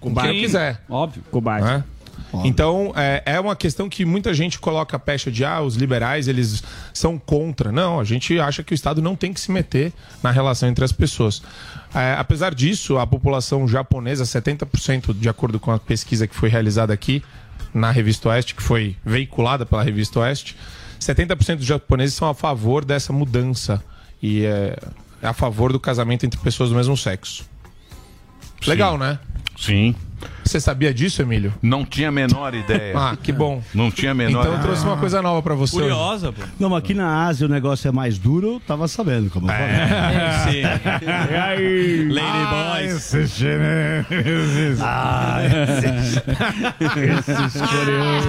com 0.00 0.14
quem 0.14 0.40
quiser. 0.40 0.82
Óbvio. 0.88 1.22
Então, 2.44 2.92
é, 2.96 3.22
é 3.26 3.40
uma 3.40 3.56
questão 3.56 3.88
que 3.88 4.04
muita 4.04 4.32
gente 4.32 4.58
coloca 4.58 4.96
a 4.96 5.00
pecha 5.00 5.30
de, 5.30 5.44
ah, 5.44 5.60
os 5.60 5.74
liberais, 5.74 6.28
eles 6.28 6.62
são 6.94 7.18
contra. 7.18 7.72
Não, 7.72 7.98
a 7.98 8.04
gente 8.04 8.38
acha 8.38 8.62
que 8.62 8.72
o 8.72 8.74
Estado 8.74 9.02
não 9.02 9.16
tem 9.16 9.32
que 9.32 9.40
se 9.40 9.50
meter 9.50 9.92
na 10.22 10.30
relação 10.30 10.68
entre 10.68 10.84
as 10.84 10.92
pessoas. 10.92 11.42
É, 11.94 12.14
apesar 12.18 12.54
disso, 12.54 12.98
a 12.98 13.06
população 13.06 13.66
japonesa, 13.66 14.24
70%, 14.24 15.12
de 15.18 15.28
acordo 15.28 15.58
com 15.58 15.72
a 15.72 15.78
pesquisa 15.78 16.26
que 16.26 16.34
foi 16.34 16.48
realizada 16.48 16.92
aqui 16.92 17.22
na 17.74 17.90
Revista 17.90 18.28
Oeste, 18.28 18.54
que 18.54 18.62
foi 18.62 18.96
veiculada 19.04 19.66
pela 19.66 19.82
Revista 19.82 20.20
Oeste, 20.20 20.56
70% 21.00 21.56
dos 21.56 21.66
japoneses 21.66 22.14
são 22.14 22.28
a 22.28 22.34
favor 22.34 22.84
dessa 22.84 23.12
mudança 23.12 23.82
e 24.22 24.44
é, 24.44 24.76
é 25.22 25.26
a 25.26 25.32
favor 25.32 25.72
do 25.72 25.80
casamento 25.80 26.26
entre 26.26 26.38
pessoas 26.40 26.70
do 26.70 26.76
mesmo 26.76 26.96
sexo. 26.96 27.44
Legal, 28.66 28.98
né? 28.98 29.18
Sim. 29.58 29.94
Você 30.44 30.58
sabia 30.60 30.92
disso, 30.92 31.22
Emílio? 31.22 31.52
Não 31.62 31.84
tinha 31.84 32.08
a 32.08 32.12
menor 32.12 32.54
ideia. 32.54 32.90
Ah, 33.00 33.16
que 33.20 33.32
bom. 33.32 33.62
Não 33.74 33.90
tinha 33.90 34.10
a 34.10 34.14
menor 34.14 34.40
Então 34.42 34.54
eu 34.54 34.60
trouxe 34.60 34.84
uma 34.84 34.96
coisa 34.96 35.22
nova 35.22 35.40
pra 35.42 35.54
você. 35.54 35.72
Curiosa, 35.76 36.32
pô. 36.32 36.42
Não, 36.58 36.68
mas 36.70 36.78
aqui 36.80 36.92
na 36.92 37.26
Ásia 37.26 37.46
o 37.46 37.50
negócio 37.50 37.88
é 37.88 37.92
mais 37.92 38.18
duro, 38.18 38.54
eu 38.54 38.60
tava 38.60 38.86
sabendo, 38.88 39.30
como 39.30 39.48
eu 39.50 39.54
falei. 39.54 39.70
É, 39.70 40.38
sim. 40.44 40.60
E 41.30 41.36
aí? 41.36 42.08
Lady 42.08 42.46
Boys. 42.50 43.14
Esses 43.14 43.30
chineses. 43.32 44.80
Ah, 44.82 45.38
Esses 46.80 47.62
coreanos. 47.62 48.24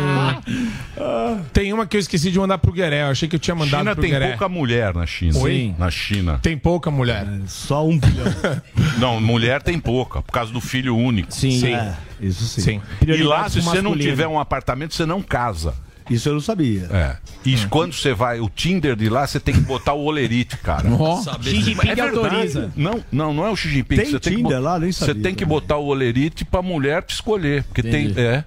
Tem 1.52 1.74
uma 1.74 1.86
que 1.86 1.98
eu 1.98 2.00
esqueci 2.00 2.32
de 2.32 2.40
mandar 2.40 2.58
pro 2.60 2.72
Gueré. 2.72 3.02
Eu 3.04 3.08
achei 3.08 3.28
que 3.28 3.36
eu 3.36 3.40
tinha 3.40 3.56
mandado 3.56 3.80
China 3.80 3.94
pro 3.94 4.02
tem 4.02 4.12
Gueré. 4.12 4.30
pouca 4.30 4.48
mulher 4.50 4.94
na 4.94 5.06
China. 5.06 5.40
Oi? 5.40 5.74
Na 5.78 5.90
China. 5.90 6.40
Tem 6.42 6.58
pouca 6.58 6.90
mulher. 6.92 7.26
Só 7.48 7.86
um 7.86 7.98
bilhão. 7.98 8.26
Não, 9.00 9.20
mulher 9.20 9.62
tem 9.62 9.80
pouca, 9.80 10.22
por 10.22 10.32
causa 10.32 10.52
do 10.52 10.62
filho 10.62 10.96
único. 10.96 11.34
Sim. 11.34 11.60
Sim. 11.60 11.76
É, 11.82 12.26
isso 12.26 12.44
sim. 12.46 12.62
Sim. 12.62 12.82
E 13.06 13.24
lá, 13.24 13.50
se 13.50 13.62
você 13.62 13.82
não 13.82 13.98
tiver 13.98 14.28
um 14.28 14.40
apartamento, 14.40 14.94
você 14.96 15.06
não 15.06 15.22
casa. 15.22 15.74
Isso 16.10 16.28
eu 16.28 16.34
não 16.34 16.42
sabia. 16.42 16.88
É. 16.92 17.16
E 17.46 17.56
Hum. 17.56 17.68
quando 17.70 17.94
você 17.94 18.14
vai, 18.14 18.40
o 18.42 18.50
Tinder 18.50 18.96
de 18.98 19.08
lá, 19.08 19.26
você 19.26 19.40
tem 19.40 19.54
que 19.54 19.62
botar 19.62 19.94
o 19.94 20.04
olerite, 20.04 20.58
cara. 20.58 20.90
Ó. 21.00 21.22
Xi 21.42 21.62
Jinping 21.62 21.88
É 21.90 22.02
autoriza. 22.02 22.72
Não, 22.76 23.02
não, 23.12 23.34
não 23.34 23.46
é 23.46 23.50
o 23.50 23.56
Xi 23.56 23.70
Jinping. 23.70 23.96
Tem 23.96 24.06
você 24.06 24.20
tem 24.20 24.34
que 24.34 24.42
Tinder 24.42 24.60
lá? 24.60 24.78
Nem 24.80 24.92
Você 24.92 25.06
sabia 25.06 25.24
tem 25.24 25.34
que 25.36 25.46
botar 25.46 25.78
o 25.78 25.86
olerite 25.86 26.44
pra 26.44 26.62
mulher 26.62 27.02
te 27.04 27.14
escolher. 27.14 27.64
Porque 27.64 27.82
Entendi. 27.82 28.14
tem. 28.14 28.24
É. 28.26 28.44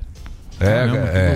É, 0.60 0.66
é, 0.66 0.84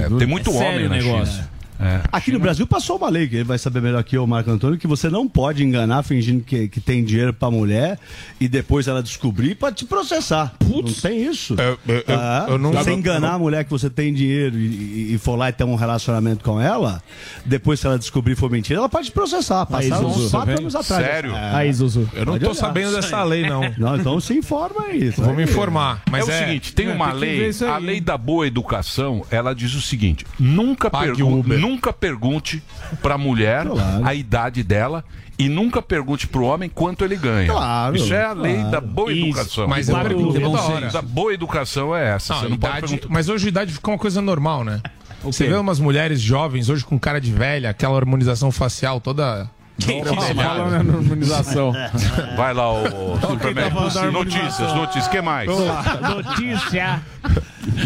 loucura. 0.02 0.18
tem 0.18 0.26
muito 0.28 0.50
É 0.50 0.52
homem 0.54 0.68
sério 0.70 0.88
na 0.88 0.94
o 0.94 0.98
negócio. 0.98 1.34
China. 1.34 1.50
É. 1.80 2.00
Aqui 2.10 2.32
no 2.32 2.38
Brasil 2.38 2.66
passou 2.66 2.96
uma 2.96 3.08
lei, 3.08 3.28
que 3.28 3.36
ele 3.36 3.44
vai 3.44 3.58
saber 3.58 3.80
melhor 3.80 4.02
que 4.02 4.16
eu, 4.16 4.26
Marco 4.26 4.50
Antônio, 4.50 4.76
que 4.78 4.86
você 4.86 5.08
não 5.08 5.28
pode 5.28 5.62
enganar 5.64 6.02
fingindo 6.02 6.42
que, 6.44 6.68
que 6.68 6.80
tem 6.80 7.04
dinheiro 7.04 7.32
pra 7.32 7.50
mulher 7.50 7.98
e 8.40 8.48
depois 8.48 8.88
ela 8.88 9.02
descobrir 9.02 9.54
pra 9.54 9.70
te 9.72 9.84
processar. 9.84 10.54
Não 10.68 10.82
tem 10.82 11.22
isso. 11.26 11.54
eu- 11.58 11.78
eu- 11.86 12.04
Ah, 12.08 12.46
eu 12.48 12.58
não- 12.58 12.72
você 12.72 12.92
enganar 12.92 13.16
eu 13.16 13.30
não- 13.30 13.36
a 13.36 13.38
mulher 13.38 13.64
que 13.64 13.70
você 13.70 13.88
tem 13.88 14.12
dinheiro 14.12 14.58
e, 14.58 14.66
e- 14.66 15.14
e 15.14 15.18
for 15.18 15.36
lá 15.36 15.48
e 15.48 15.52
ter 15.52 15.64
um 15.64 15.74
relacionamento 15.76 16.44
com 16.44 16.60
ela, 16.60 17.02
depois 17.44 17.80
se 17.80 17.86
ela 17.86 17.98
descobrir 17.98 18.34
for 18.36 18.50
mentira, 18.50 18.80
ela 18.80 18.88
pode 18.88 19.06
te 19.06 19.12
processar. 19.12 19.66
Zuzu, 19.82 20.06
uns 20.26 20.30
quatro 20.30 20.46
vem. 20.52 20.58
anos 20.58 20.74
atrás. 20.74 21.04
Sério? 21.04 21.34
É. 21.34 21.54
Aí, 21.54 21.72
Zuzu. 21.72 22.08
Eu 22.12 22.24
não 22.26 22.32
Pode 22.34 22.44
tô 22.44 22.50
olhar. 22.50 22.60
sabendo 22.60 22.92
dessa 22.94 23.22
lei, 23.24 23.48
não. 23.48 23.62
Não, 23.78 23.96
então 23.96 24.18
se 24.20 24.34
informa 24.34 24.84
aí. 24.88 25.10
Vou 25.10 25.34
me 25.34 25.44
informar. 25.44 26.02
Mas 26.10 26.28
é, 26.28 26.32
é, 26.32 26.34
o 26.34 26.46
seguinte, 26.46 26.74
tem 26.74 26.88
É, 26.88 26.92
uma 26.94 27.10
que 27.12 27.16
lei, 27.18 27.50
a 27.68 27.78
lei 27.78 28.00
da 28.00 28.16
boa 28.18 28.46
educação, 28.46 29.24
ela 29.30 29.54
diz 29.54 29.74
o 29.74 29.80
seguinte: 29.80 30.24
nunca, 30.38 30.90
Pague 30.90 31.12
pergun- 31.14 31.40
Uber. 31.40 31.58
Nunca 31.68 31.92
pergunte 31.92 32.62
pra 33.02 33.18
mulher 33.18 33.66
a 34.04 34.14
idade 34.14 34.62
dela 34.62 35.04
e 35.38 35.48
nunca 35.48 35.80
pergunte 35.80 36.26
pro 36.26 36.44
homem 36.44 36.68
quanto 36.68 37.04
ele 37.04 37.16
ganha. 37.16 37.48
Claro, 37.48 37.94
Isso 37.96 38.12
é 38.12 38.24
a 38.24 38.32
lei 38.32 38.54
claro. 38.54 38.70
da 38.70 38.80
boa 38.80 39.12
Isso, 39.12 39.26
educação. 39.26 39.68
mas 39.68 39.88
eu 39.88 39.96
hora. 39.96 40.90
Da 40.90 41.02
boa 41.02 41.32
educação 41.32 41.94
é 41.94 42.14
essa. 42.14 42.34
Não, 42.34 42.40
você 42.40 42.48
não 42.48 42.56
pode 42.56 42.94
idade, 42.94 43.06
mas 43.08 43.28
hoje 43.28 43.46
a 43.46 43.48
idade 43.48 43.72
ficou 43.72 43.94
uma 43.94 43.98
coisa 44.00 44.20
normal, 44.20 44.64
né? 44.64 44.82
Você 45.22 45.46
vê 45.48 45.54
umas 45.54 45.78
mulheres 45.80 46.20
jovens 46.20 46.68
hoje 46.68 46.84
com 46.84 46.98
cara 46.98 47.20
de 47.20 47.32
velha, 47.32 47.70
aquela 47.70 47.96
harmonização 47.96 48.50
facial 48.50 49.00
toda. 49.00 49.50
Falando 49.80 50.84
na 50.84 50.94
harmonização. 50.94 51.72
Vai 52.36 52.52
lá, 52.52 52.72
o, 52.72 53.20
Superman. 53.20 53.70
notícias, 54.12 54.74
notícias. 54.74 55.06
O 55.06 55.10
que 55.10 55.20
mais? 55.20 55.48
Notícia. 55.48 57.00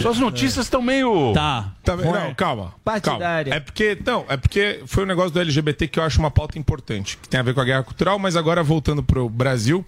Suas 0.00 0.18
notícias 0.18 0.66
estão 0.66 0.80
meio. 0.80 1.32
Tá. 1.34 1.72
Tá? 1.82 1.96
Não, 1.96 2.34
calma. 2.34 2.74
Partidária. 2.84 3.52
calma. 3.52 3.56
É 3.56 3.60
porque, 3.60 3.98
não, 4.04 4.24
é 4.28 4.36
porque 4.36 4.82
foi 4.86 5.04
um 5.04 5.06
negócio 5.06 5.30
do 5.32 5.40
LGBT 5.40 5.88
que 5.88 5.98
eu 5.98 6.02
acho 6.02 6.18
uma 6.18 6.30
pauta 6.30 6.58
importante, 6.58 7.18
que 7.20 7.28
tem 7.28 7.40
a 7.40 7.42
ver 7.42 7.54
com 7.54 7.60
a 7.60 7.64
guerra 7.64 7.82
cultural, 7.82 8.18
mas 8.18 8.36
agora 8.36 8.62
voltando 8.62 9.02
pro 9.02 9.28
Brasil, 9.28 9.84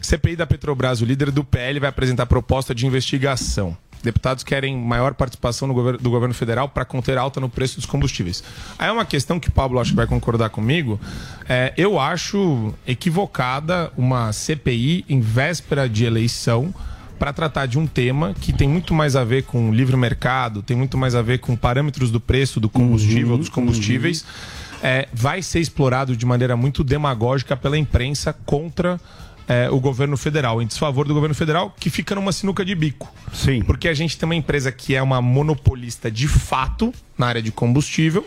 CPI 0.00 0.36
da 0.36 0.46
Petrobras, 0.46 1.00
o 1.00 1.04
líder 1.04 1.30
do 1.30 1.44
PL 1.44 1.80
vai 1.80 1.88
apresentar 1.90 2.26
proposta 2.26 2.74
de 2.74 2.86
investigação. 2.86 3.76
Deputados 4.02 4.42
querem 4.42 4.76
maior 4.76 5.14
participação 5.14 5.68
no 5.68 5.74
governo, 5.74 5.98
do 5.98 6.10
governo 6.10 6.34
federal 6.34 6.68
para 6.68 6.84
conter 6.84 7.16
alta 7.16 7.40
no 7.40 7.48
preço 7.48 7.76
dos 7.76 7.86
combustíveis. 7.86 8.42
Aí 8.78 8.88
é 8.88 8.92
uma 8.92 9.04
questão 9.04 9.38
que 9.38 9.48
o 9.48 9.52
Pablo 9.52 9.78
acho 9.78 9.90
que 9.90 9.96
vai 9.96 10.06
concordar 10.06 10.50
comigo. 10.50 11.00
É, 11.48 11.72
eu 11.76 11.98
acho 11.98 12.74
equivocada 12.86 13.92
uma 13.96 14.32
CPI 14.32 15.04
em 15.08 15.20
véspera 15.20 15.88
de 15.88 16.04
eleição 16.04 16.74
para 17.18 17.32
tratar 17.32 17.66
de 17.66 17.78
um 17.78 17.86
tema 17.86 18.34
que 18.34 18.52
tem 18.52 18.68
muito 18.68 18.92
mais 18.92 19.14
a 19.14 19.22
ver 19.22 19.44
com 19.44 19.72
livre 19.72 19.96
mercado, 19.96 20.60
tem 20.60 20.76
muito 20.76 20.98
mais 20.98 21.14
a 21.14 21.22
ver 21.22 21.38
com 21.38 21.54
parâmetros 21.54 22.10
do 22.10 22.20
preço 22.20 22.58
do 22.58 22.68
combustível, 22.68 23.38
dos 23.38 23.48
combustíveis. 23.48 24.24
é, 24.82 25.08
vai 25.12 25.40
ser 25.40 25.60
explorado 25.60 26.16
de 26.16 26.26
maneira 26.26 26.56
muito 26.56 26.82
demagógica 26.82 27.56
pela 27.56 27.78
imprensa 27.78 28.32
contra 28.44 29.00
é, 29.52 29.68
o 29.70 29.78
governo 29.78 30.16
federal, 30.16 30.62
em 30.62 30.66
desfavor 30.66 31.06
do 31.06 31.12
governo 31.12 31.34
federal, 31.34 31.74
que 31.78 31.90
fica 31.90 32.14
numa 32.14 32.32
sinuca 32.32 32.64
de 32.64 32.74
bico. 32.74 33.12
Sim. 33.34 33.62
Porque 33.62 33.86
a 33.88 33.94
gente 33.94 34.16
tem 34.16 34.26
uma 34.26 34.34
empresa 34.34 34.72
que 34.72 34.94
é 34.94 35.02
uma 35.02 35.20
monopolista 35.20 36.10
de 36.10 36.26
fato 36.26 36.92
na 37.18 37.26
área 37.26 37.42
de 37.42 37.52
combustível 37.52 38.26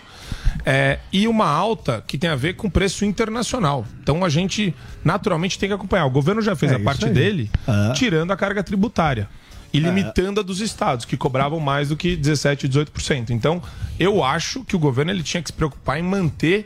é, 0.66 1.00
e 1.12 1.28
uma 1.28 1.48
alta 1.48 2.04
que 2.06 2.18
tem 2.18 2.30
a 2.30 2.36
ver 2.36 2.54
com 2.56 2.70
preço 2.70 3.04
internacional. 3.06 3.86
Então 4.02 4.24
a 4.24 4.30
gente 4.30 4.74
naturalmente 5.04 5.58
tem 5.58 5.68
que 5.70 5.76
acompanhar. 5.76 6.06
O 6.06 6.12
governo 6.12 6.42
já 6.42 6.56
fez 6.56 6.72
É 6.72 6.76
a 6.76 6.80
parte 6.80 7.06
aí. 7.06 7.12
dele, 7.14 7.50
É. 7.68 7.94
tirando 7.94 8.32
a 8.32 8.38
carga 8.38 8.62
tributária. 8.64 9.28
E 9.74 9.80
limitando 9.80 10.40
a 10.40 10.44
dos 10.44 10.62
estados, 10.62 11.04
que 11.04 11.18
cobravam 11.18 11.60
mais 11.60 11.90
do 11.90 11.98
que 11.98 12.16
17%, 12.16 12.66
18%. 12.70 13.32
Então, 13.32 13.62
eu 14.00 14.24
acho 14.24 14.64
que 14.64 14.74
o 14.74 14.80
governo 14.80 15.12
ele 15.12 15.22
tinha 15.22 15.44
que 15.44 15.50
se 15.50 15.54
preocupar 15.54 16.00
em 16.00 16.02
manter 16.02 16.66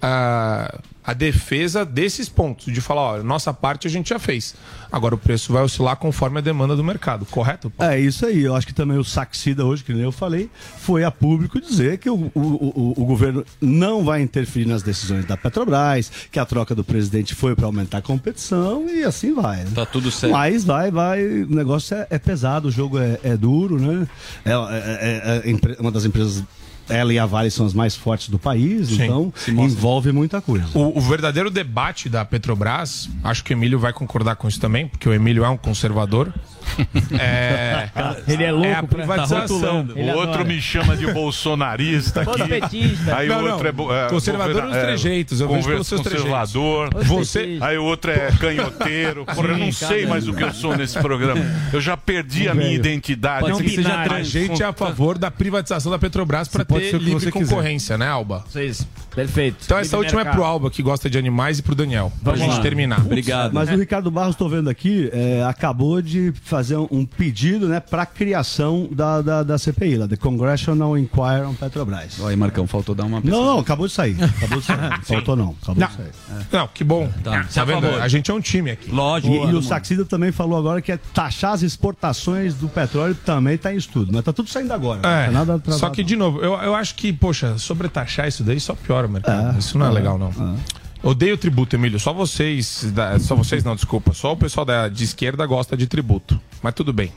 a, 0.00 0.78
a 1.06 1.12
defesa 1.12 1.84
desses 1.84 2.28
pontos, 2.28 2.72
de 2.72 2.80
falar, 2.80 3.00
ó, 3.02 3.22
nossa 3.22 3.54
parte 3.54 3.86
a 3.86 3.90
gente 3.90 4.08
já 4.08 4.18
fez. 4.18 4.54
Agora 4.90 5.14
o 5.14 5.18
preço 5.18 5.52
vai 5.52 5.62
oscilar 5.62 5.96
conforme 5.96 6.38
a 6.38 6.40
demanda 6.40 6.74
do 6.74 6.82
mercado, 6.82 7.24
correto? 7.26 7.72
É 7.78 7.98
isso 7.98 8.24
aí. 8.26 8.42
Eu 8.42 8.54
acho 8.56 8.66
que 8.66 8.74
também 8.74 8.98
o 8.98 9.04
Saxida 9.04 9.64
hoje, 9.64 9.84
que 9.84 9.92
nem 9.92 10.02
eu 10.02 10.12
falei, 10.12 10.50
foi 10.78 11.04
a 11.04 11.10
público 11.10 11.60
dizer 11.60 11.98
que 11.98 12.08
o, 12.10 12.30
o, 12.34 12.40
o, 12.40 12.94
o 12.96 13.04
governo 13.04 13.44
não 13.60 14.04
vai 14.04 14.20
interferir 14.22 14.66
nas 14.66 14.82
decisões 14.82 15.24
da 15.24 15.36
Petrobras, 15.36 16.10
que 16.30 16.38
a 16.38 16.44
troca 16.46 16.74
do 16.74 16.82
presidente 16.84 17.34
foi 17.34 17.54
para 17.54 17.66
aumentar 17.66 17.98
a 17.98 18.02
competição 18.02 18.88
e 18.88 19.04
assim 19.04 19.34
vai. 19.34 19.58
né? 19.64 19.70
Tá 19.74 19.86
tudo 19.86 20.10
certo. 20.10 20.32
Mas 20.32 20.64
vai, 20.64 20.90
vai. 20.90 21.24
O 21.24 21.54
negócio 21.54 21.96
é, 21.96 22.06
é 22.10 22.18
pesado, 22.18 22.68
o 22.68 22.70
jogo 22.70 22.98
é, 22.98 23.18
é 23.22 23.36
duro, 23.36 23.78
né? 23.80 24.06
É, 24.44 24.50
é- 24.52 24.54
é- 24.54 25.42
é 25.46 25.50
empre- 25.50 25.76
uma 25.78 25.90
das 25.92 26.04
empresas. 26.04 26.42
Ela 26.88 27.12
e 27.12 27.18
a 27.18 27.26
Vale 27.26 27.50
são 27.50 27.66
as 27.66 27.74
mais 27.74 27.96
fortes 27.96 28.28
do 28.28 28.38
país, 28.38 28.88
Sim. 28.88 29.04
então 29.04 29.32
envolve 29.48 30.12
muita 30.12 30.40
coisa. 30.40 30.66
O, 30.74 30.98
o 30.98 31.00
verdadeiro 31.00 31.50
debate 31.50 32.08
da 32.08 32.24
Petrobras, 32.24 33.08
acho 33.24 33.42
que 33.42 33.52
o 33.52 33.54
Emílio 33.54 33.78
vai 33.78 33.92
concordar 33.92 34.36
com 34.36 34.46
isso 34.48 34.60
também, 34.60 34.86
porque 34.86 35.08
o 35.08 35.12
Emílio 35.12 35.44
é 35.44 35.48
um 35.48 35.56
conservador. 35.56 36.32
É, 37.18 37.88
Ele 38.28 38.44
é 38.44 38.52
louco 38.52 38.68
a 38.68 38.74
pra- 38.74 38.82
tá 38.82 38.86
privatização. 38.96 39.40
rotulando. 39.56 39.94
O 39.98 40.10
outro 40.16 40.44
me 40.44 40.60
chama 40.60 40.96
de 40.96 41.06
bolsonarista 41.12 42.22
aqui. 42.22 42.96
Aí 43.14 43.28
Não, 43.28 43.38
o 43.38 43.42
não. 43.42 43.52
outro 43.52 43.68
é, 43.68 43.72
bo- 43.72 43.94
é 43.94 44.08
Conservador 44.08 44.64
nos 44.64 44.76
trejeitos, 44.76 45.40
eu 45.40 45.48
vejo 45.48 45.60
conver- 45.60 45.72
pelos 45.74 45.86
seus 45.86 46.00
conservador. 46.02 46.88
trejeitos. 46.90 47.08
Você- 47.28 47.58
Aí 47.60 47.78
o 47.78 47.84
outro 47.84 48.10
é 48.10 48.30
canhoteiro. 48.38 49.24
Porra, 49.24 49.48
eu 49.48 49.58
não 49.58 49.72
sei 49.72 50.06
mais 50.06 50.28
o 50.28 50.34
que 50.34 50.42
eu 50.42 50.52
sou 50.52 50.76
nesse 50.76 50.98
programa. 50.98 51.44
Eu 51.72 51.80
já 51.80 51.96
perdi 51.96 52.48
a 52.48 52.54
minha 52.54 52.72
identidade. 52.72 53.48
Não, 53.48 53.58
a 53.58 54.22
gente 54.22 54.62
é 54.62 54.66
a 54.66 54.72
favor 54.72 55.18
da 55.18 55.30
privatização 55.30 55.90
da 55.90 55.98
Petrobras 55.98 56.48
para 56.48 56.64
pode 56.64 56.84
ter 56.84 56.90
ser 56.90 56.96
o 56.96 56.98
que 57.00 57.04
livre 57.06 57.20
você 57.24 57.32
quiser. 57.32 57.44
concorrência, 57.50 57.96
né, 57.98 58.08
Alba? 58.08 58.44
Vocês. 58.48 58.86
Perfeito. 59.14 59.56
Então 59.64 59.78
essa 59.78 59.96
última 59.96 60.20
é 60.20 60.24
pro 60.26 60.44
Alba, 60.44 60.70
que 60.70 60.82
gosta 60.82 61.08
de 61.08 61.16
animais, 61.16 61.58
e 61.58 61.62
pro 61.62 61.74
Daniel. 61.74 62.12
Pra 62.22 62.36
gente 62.36 62.60
terminar. 62.60 63.00
Mas 63.52 63.70
o 63.70 63.76
Ricardo 63.76 64.10
Barros, 64.10 64.34
estou 64.34 64.48
vendo 64.48 64.68
aqui, 64.68 65.08
é, 65.12 65.42
acabou 65.48 66.02
de 66.02 66.32
fazer 66.56 66.78
um, 66.78 67.04
pedido 67.04 67.68
né, 67.68 67.80
para 67.80 68.02
a 68.02 68.06
criação 68.06 68.88
da, 68.90 69.20
da, 69.20 69.42
da 69.42 69.58
CPI, 69.58 69.98
lá, 69.98 70.08
The 70.08 70.16
Congressional 70.16 70.96
Inquiry 70.96 71.42
on 71.46 71.52
Petrobras. 71.52 72.18
Aí, 72.24 72.34
Marcão, 72.34 72.66
faltou 72.66 72.94
dar 72.94 73.04
uma 73.04 73.20
Não, 73.20 73.44
não, 73.44 73.58
acabou 73.58 73.86
de 73.86 73.92
sair. 73.92 74.16
Acabou 74.22 74.58
de 74.58 74.64
sair. 74.64 74.76
Não 74.96 75.02
Faltou 75.02 75.36
não, 75.36 75.54
acabou 75.62 75.80
Não. 75.80 75.88
de 75.88 75.94
sair. 75.94 76.46
Não, 76.50 76.68
que 76.68 76.82
bom. 76.82 77.10
Tá. 77.22 77.44
Tá, 77.52 77.64
vendo? 77.64 77.86
A 77.86 78.08
gente 78.08 78.30
é 78.30 78.34
um 78.34 78.40
time 78.40 78.70
aqui. 78.70 78.90
Lógico. 78.90 79.32
E, 79.34 79.50
e 79.50 79.54
o 79.54 79.62
Saxida 79.62 80.04
também 80.04 80.32
falou 80.32 80.58
agora 80.58 80.80
que 80.80 80.90
é 80.90 80.96
taxar 81.12 81.52
as 81.52 81.62
exportações 81.62 82.54
do 82.54 82.68
petróleo 82.68 83.14
também 83.14 83.56
está 83.56 83.72
em 83.72 83.76
estudo, 83.76 84.10
mas 84.12 84.24
tá 84.24 84.32
tudo 84.32 84.48
saindo 84.48 84.72
agora. 84.72 85.00
não 85.02 85.10
É, 85.10 85.26
tá 85.26 85.32
nada 85.32 85.54
atrasado, 85.56 85.80
só 85.80 85.90
que, 85.90 86.02
de 86.02 86.16
novo, 86.16 86.40
eu, 86.40 86.54
eu 86.54 86.74
acho 86.74 86.94
que, 86.94 87.12
poxa, 87.12 87.58
sobretaxar 87.58 88.28
isso 88.28 88.42
daí 88.42 88.58
só 88.58 88.74
piora 88.74 89.06
o 89.06 89.10
mercado. 89.10 89.56
É, 89.56 89.58
isso 89.58 89.78
não 89.78 89.86
é, 89.86 89.90
é, 89.90 89.92
legal, 89.92 90.18
não. 90.18 90.30
Odeio 91.02 91.36
tributo, 91.36 91.76
Emílio. 91.76 91.98
Só 92.00 92.12
vocês, 92.12 92.90
da- 92.92 93.18
só 93.18 93.34
vocês 93.34 93.62
não, 93.62 93.74
desculpa. 93.74 94.12
Só 94.12 94.32
o 94.32 94.36
pessoal 94.36 94.64
da, 94.64 94.88
de 94.88 95.04
esquerda 95.04 95.44
gosta 95.46 95.76
de 95.76 95.86
tributo. 95.86 96.40
Mas 96.62 96.74
tudo 96.74 96.92
bem. 96.92 97.12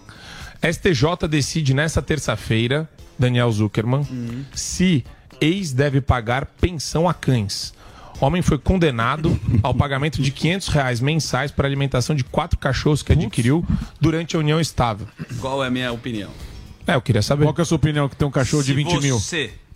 STJ 0.62 1.28
decide 1.30 1.74
nessa 1.74 2.02
terça-feira, 2.02 2.88
Daniel 3.18 3.52
Zuckerman, 3.52 4.06
se 4.54 5.04
ex 5.40 5.72
deve 5.72 6.02
pagar 6.02 6.46
pensão 6.46 7.08
a 7.08 7.14
cães. 7.14 7.74
Homem 8.20 8.42
foi 8.42 8.58
condenado 8.58 9.40
ao 9.64 9.74
pagamento 9.74 10.22
de 10.22 10.30
500 10.30 10.68
reais 10.68 11.00
mensais 11.00 11.52
para 11.52 11.66
alimentação 11.66 12.14
de 12.14 12.26
quatro 12.26 12.60
cachorros 12.60 13.02
que 13.02 13.14
adquiriu 13.14 13.66
durante 14.02 14.36
a 14.36 14.40
união 14.40 14.60
estável. 14.60 15.08
Qual 15.40 15.64
é 15.64 15.68
a 15.68 15.72
minha 15.72 15.90
opinião? 15.94 16.30
É, 16.86 16.96
eu 16.96 17.02
queria 17.02 17.22
saber. 17.22 17.46
Qual 17.46 17.54
que 17.54 17.62
é 17.62 17.64
a 17.64 17.66
sua 17.66 17.78
opinião 17.78 18.10
que 18.10 18.18
tem 18.18 18.28
um 18.28 18.32
cachorro 18.32 18.62
de 18.62 18.70
Se 18.72 18.74
20 18.76 19.00
mil? 19.02 19.20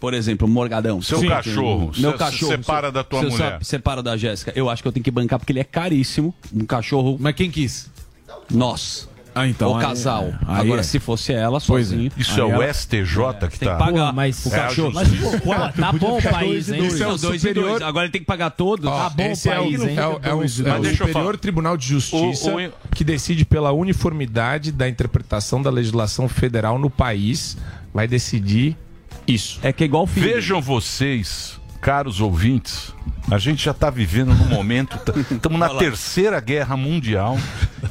Por 0.04 0.14
exemplo, 0.14 0.49
Morgadão. 0.49 1.01
Seu 1.01 1.20
Sim. 1.20 1.30
cachorro, 1.30 1.89
Meu 1.97 2.12
se- 2.12 2.18
cachorro. 2.18 2.51
separa 2.51 2.91
da 2.91 3.06
tua 3.06 3.22
se- 3.22 3.26
mulher. 3.30 3.58
se- 3.62 3.70
Separa 3.70 4.04
da 4.04 4.18
Jéssica. 4.18 4.51
Eu 4.54 4.70
acho 4.70 4.82
que 4.82 4.88
eu 4.89 4.91
tenho 4.91 5.01
que 5.01 5.10
bancar 5.10 5.39
porque 5.39 5.54
ele 5.54 5.62
é 5.62 5.64
caríssimo. 5.64 6.36
Um 6.54 6.66
cachorro. 6.66 7.16
Mas 7.18 7.34
quem 7.36 7.49
quis? 7.49 7.89
Nós. 8.51 9.08
Ah, 9.34 9.47
então. 9.47 9.72
o 9.72 9.80
casal. 9.80 10.26
aí 10.45 10.60
Agora, 10.60 10.82
é. 10.82 10.84
se 10.84 10.99
fosse 10.99 11.32
ela, 11.32 11.56
é. 11.56 11.60
sozinho. 11.62 12.12
Isso 12.18 12.34
aí 12.34 12.39
é 12.41 12.43
o 12.43 12.62
ela- 12.62 12.68
STJ 12.74 13.47
que 13.49 13.58
Tem 13.60 13.70
tá. 13.70 13.76
que 13.78 13.80
pagar 13.84 14.08
Pô, 14.10 14.14
mas- 14.14 14.45
o 14.45 14.49
É 14.49 14.51
cachorro. 14.51 14.91
Mas, 14.93 15.08
pô, 15.08 15.82
Tá 15.82 15.91
bom 15.93 16.18
o 16.18 16.22
país, 16.22 16.68
e 16.68 16.74
hein? 16.74 16.80
dois. 16.82 16.93
Isso 16.95 17.04
é 17.04 17.08
o 17.08 17.18
Dois 17.18 17.36
e 17.36 17.39
superior- 17.39 17.70
dois. 17.70 17.82
Agora 17.82 18.06
ele 18.06 18.12
tem 18.12 18.22
que 18.22 18.28
pagar 18.28 18.49
todos. 18.49 18.86
Ó, 18.86 19.10
bom 19.10 19.24
esse 19.24 19.47
é 19.49 19.58
o, 19.58 19.64
país, 19.64 19.82
hein? 19.84 19.97
é 19.97 20.06
o- 20.06 20.20
é 20.22 20.34
o- 20.34 20.38
Mas 20.39 20.60
é 20.60 20.91
o 20.91 20.95
Superior. 20.97 21.38
Tribunal 21.38 21.78
de 21.78 21.88
Justiça 21.88 22.51
O- 22.51 22.60
o- 22.62 22.72
que 22.93 23.06
decide 23.06 23.45
pela 23.45 23.72
uniformidade 23.72 24.70
da 24.70 24.88
interpretação 24.89 25.62
da 25.64 25.70
legislação 25.72 26.28
federal 26.28 26.78
no 26.78 26.89
país. 26.89 27.56
Vai 27.93 28.06
decidir 28.06 28.76
isso. 29.28 29.59
É 29.63 29.71
que 29.74 29.84
é 29.84 29.86
igual 29.86 30.05
filho. 30.07 30.34
Vejam 30.34 30.61
vocês, 30.61 31.59
caros 31.82 32.21
ouvintes, 32.21 32.93
a 33.32 33.38
gente 33.38 33.64
já 33.64 33.72
está 33.72 33.89
vivendo 33.89 34.34
num 34.34 34.47
momento, 34.47 34.97
estamos 35.32 35.58
na 35.60 35.70
terceira 35.70 36.39
guerra 36.39 36.76
mundial 36.78 37.38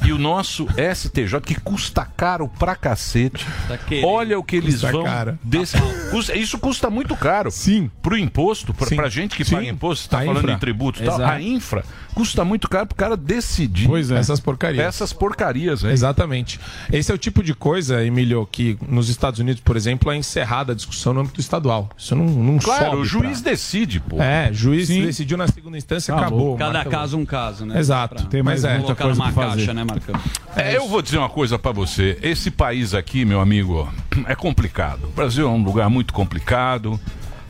e 0.05 0.11
o 0.11 0.17
nosso 0.17 0.67
STJ, 0.95 1.39
que 1.41 1.55
custa 1.59 2.05
caro 2.05 2.47
pra 2.59 2.75
cacete, 2.75 3.45
Tá 3.67 3.77
olha 4.05 4.37
o 4.39 4.43
que 4.43 4.55
eles 4.55 4.75
Custa 4.75 4.91
vão. 4.91 5.03
caro. 5.03 5.39
desse- 5.43 5.77
isso 6.35 6.57
custa 6.59 6.89
muito 6.89 7.15
caro. 7.15 7.49
Sim. 7.51 7.89
Pro 8.01 8.17
imposto, 8.17 8.73
pra, 8.73 8.87
Sim. 8.87 8.95
pra 8.95 9.09
gente 9.09 9.35
que 9.35 9.43
Sim. 9.45 9.55
paga 9.55 9.67
imposto, 9.67 10.05
está 10.05 10.19
falando 10.19 10.37
infra. 10.39 10.51
em 10.53 10.57
tributo 10.59 11.01
e 11.01 11.05
tal, 11.05 11.21
a 11.23 11.41
infra 11.41 11.83
custa 12.13 12.45
muito 12.45 12.69
caro 12.69 12.85
pro 12.85 12.95
cara 12.95 13.17
decidir 13.17 13.87
Pois 13.87 14.11
é. 14.11 14.17
Essas 14.19 14.39
porcarias. 14.39 14.85
essas 14.85 15.11
porcarias. 15.11 15.83
Aí. 15.83 15.91
Exatamente. 15.91 16.59
Esse 16.91 17.11
é 17.11 17.15
o 17.15 17.17
tipo 17.17 17.41
de 17.43 17.55
coisa, 17.55 18.05
Emílio, 18.05 18.47
que 18.51 18.77
nos 18.87 19.09
Estados 19.09 19.39
Unidos, 19.39 19.61
por 19.61 19.75
exemplo, 19.75 20.11
é 20.11 20.15
encerrada 20.17 20.73
a 20.73 20.75
discussão 20.75 21.13
no 21.13 21.21
âmbito 21.21 21.39
estadual. 21.39 21.89
Isso 21.97 22.15
não, 22.15 22.25
não 22.25 22.57
Claro, 22.59 22.85
sobe 22.85 22.97
o 22.97 23.05
juiz 23.05 23.41
pra- 23.41 23.51
decide, 23.51 23.99
pô. 23.99 24.21
É, 24.21 24.51
juiz 24.53 24.87
Sim. 24.87 25.02
Decidiu 25.07 25.37
na 25.37 25.47
segunda 25.47 25.77
instância, 25.77 26.13
Acabou. 26.13 26.39
acabou. 26.39 26.57
Cada 26.57 26.73
marca- 26.73 26.89
caso 26.89 27.17
um 27.17 27.25
caso, 27.25 27.65
né? 27.65 27.79
Exato. 27.79 28.15
Pra- 28.15 28.25
Tem 28.25 28.43
mais 28.43 28.63
é. 28.63 28.69
muita 28.77 28.95
Colocar 28.95 29.03
coisa 29.05 29.19
numa 29.19 29.31
fazer. 29.31 29.57
caixa, 29.57 29.73
né, 29.73 29.83
Marcão? 29.83 30.15
É, 30.55 30.77
eu 30.77 30.87
vou 30.87 31.01
dizer 31.01 31.17
uma 31.17 31.29
coisa 31.29 31.57
pra 31.59 31.71
você. 31.71 32.17
Esse 32.21 32.49
país 32.51 32.93
aqui, 32.93 33.25
meu 33.25 33.39
amigo, 33.39 33.91
é 34.27 34.35
complicado. 34.35 35.05
O 35.05 35.11
Brasil 35.11 35.47
é 35.47 35.49
um 35.49 35.63
lugar 35.63 35.89
muito 35.89 36.13
complicado. 36.13 36.99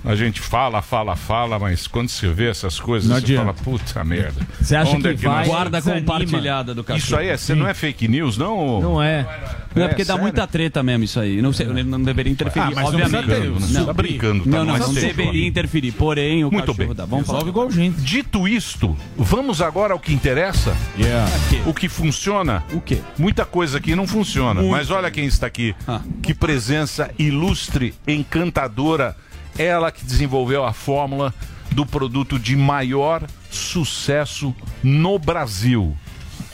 A 0.06 0.16
gente 0.16 0.42
fala, 0.42 0.82
fala, 0.82 1.16
fala, 1.16 1.58
mas 1.58 1.88
quando 1.88 2.10
você 2.10 2.28
vê 2.30 2.50
essas 2.50 2.78
coisas, 2.80 3.08
Não 3.10 3.16
você 3.16 3.24
adianta. 3.24 3.54
fala, 3.54 3.78
puta 3.80 4.04
merda. 4.04 4.46
Você 4.60 4.76
acha 4.76 4.92
Onde 4.92 5.02
que 5.04 5.08
é 5.08 5.14
que 5.16 5.24
vai- 5.26 5.38
nós- 5.40 5.48
Guarda 5.48 5.78
Desanima. 5.80 6.02
compartilhada 6.06 6.76
do 6.76 6.84
cachorro. 6.84 7.06
Isso 7.06 7.16
aí 7.16 7.28
é, 7.30 7.38
você 7.38 7.56
não 7.56 7.68
é 7.68 7.74
fake 7.74 8.08
news, 8.10 8.38
não? 8.38 8.82
Não 8.82 9.02
é. 9.02 9.26
Não 9.74 9.84
é 9.86 9.88
porque 9.88 10.04
dá 10.04 10.08
sério? 10.14 10.22
muita 10.22 10.46
treta 10.46 10.84
mesmo 10.84 11.04
isso 11.06 11.20
aí. 11.20 11.42
Não, 11.42 11.52
sei, 11.54 11.66
ele 11.68 11.84
não 11.84 12.02
deveria 12.04 12.32
interferir, 12.32 12.66
Ah, 12.68 12.72
mas 12.76 12.92
não 12.92 13.02
obviamente. 13.02 13.26
ter, 13.28 13.40
Não, 13.46 13.52
Não. 13.54 13.60
você 13.60 13.86
tá 13.86 13.94
brincando, 13.94 14.44
tá? 14.44 14.50
Não, 14.50 14.66
não, 14.66 14.76
é 14.76 14.80
não 14.80 14.94
deveria 14.94 15.48
interferir. 15.48 15.92
Porém, 15.94 16.44
o 16.44 16.52
Muito 16.52 16.66
cachorro 16.68 16.88
bem. 16.90 16.96
dá. 16.96 17.06
Vamos 17.06 17.26
falar. 17.26 17.48
Igual 17.48 17.72
gente. 17.72 18.02
Dito 18.02 18.48
isto, 18.48 18.96
vamos 19.18 19.62
agora 19.62 19.94
ao 19.94 20.00
que 20.00 20.14
interessa? 20.14 20.76
Yeah. 21.00 21.32
O 21.66 21.74
que 21.74 21.88
funciona? 21.90 22.64
O 22.74 22.82
quê? 22.82 23.00
Muita 23.18 23.46
coisa 23.46 23.78
aqui 23.78 23.96
não 23.96 24.06
funciona. 24.06 24.62
Mas 24.62 24.92
olha 24.92 25.10
quem 25.10 25.26
está 25.26 25.48
aqui. 25.48 25.74
Ah. 25.88 26.02
Que 26.22 26.34
presença 26.34 27.10
ilustre, 27.18 27.94
encantadora. 28.08 29.16
Ela 29.58 29.92
que 29.92 30.04
desenvolveu 30.04 30.64
a 30.64 30.74
fórmula 30.74 31.34
do 31.72 31.86
produto 31.86 32.40
de 32.40 32.56
maior 32.56 33.26
sucesso 33.50 34.56
no 34.84 35.18
Brasil. 35.18 35.96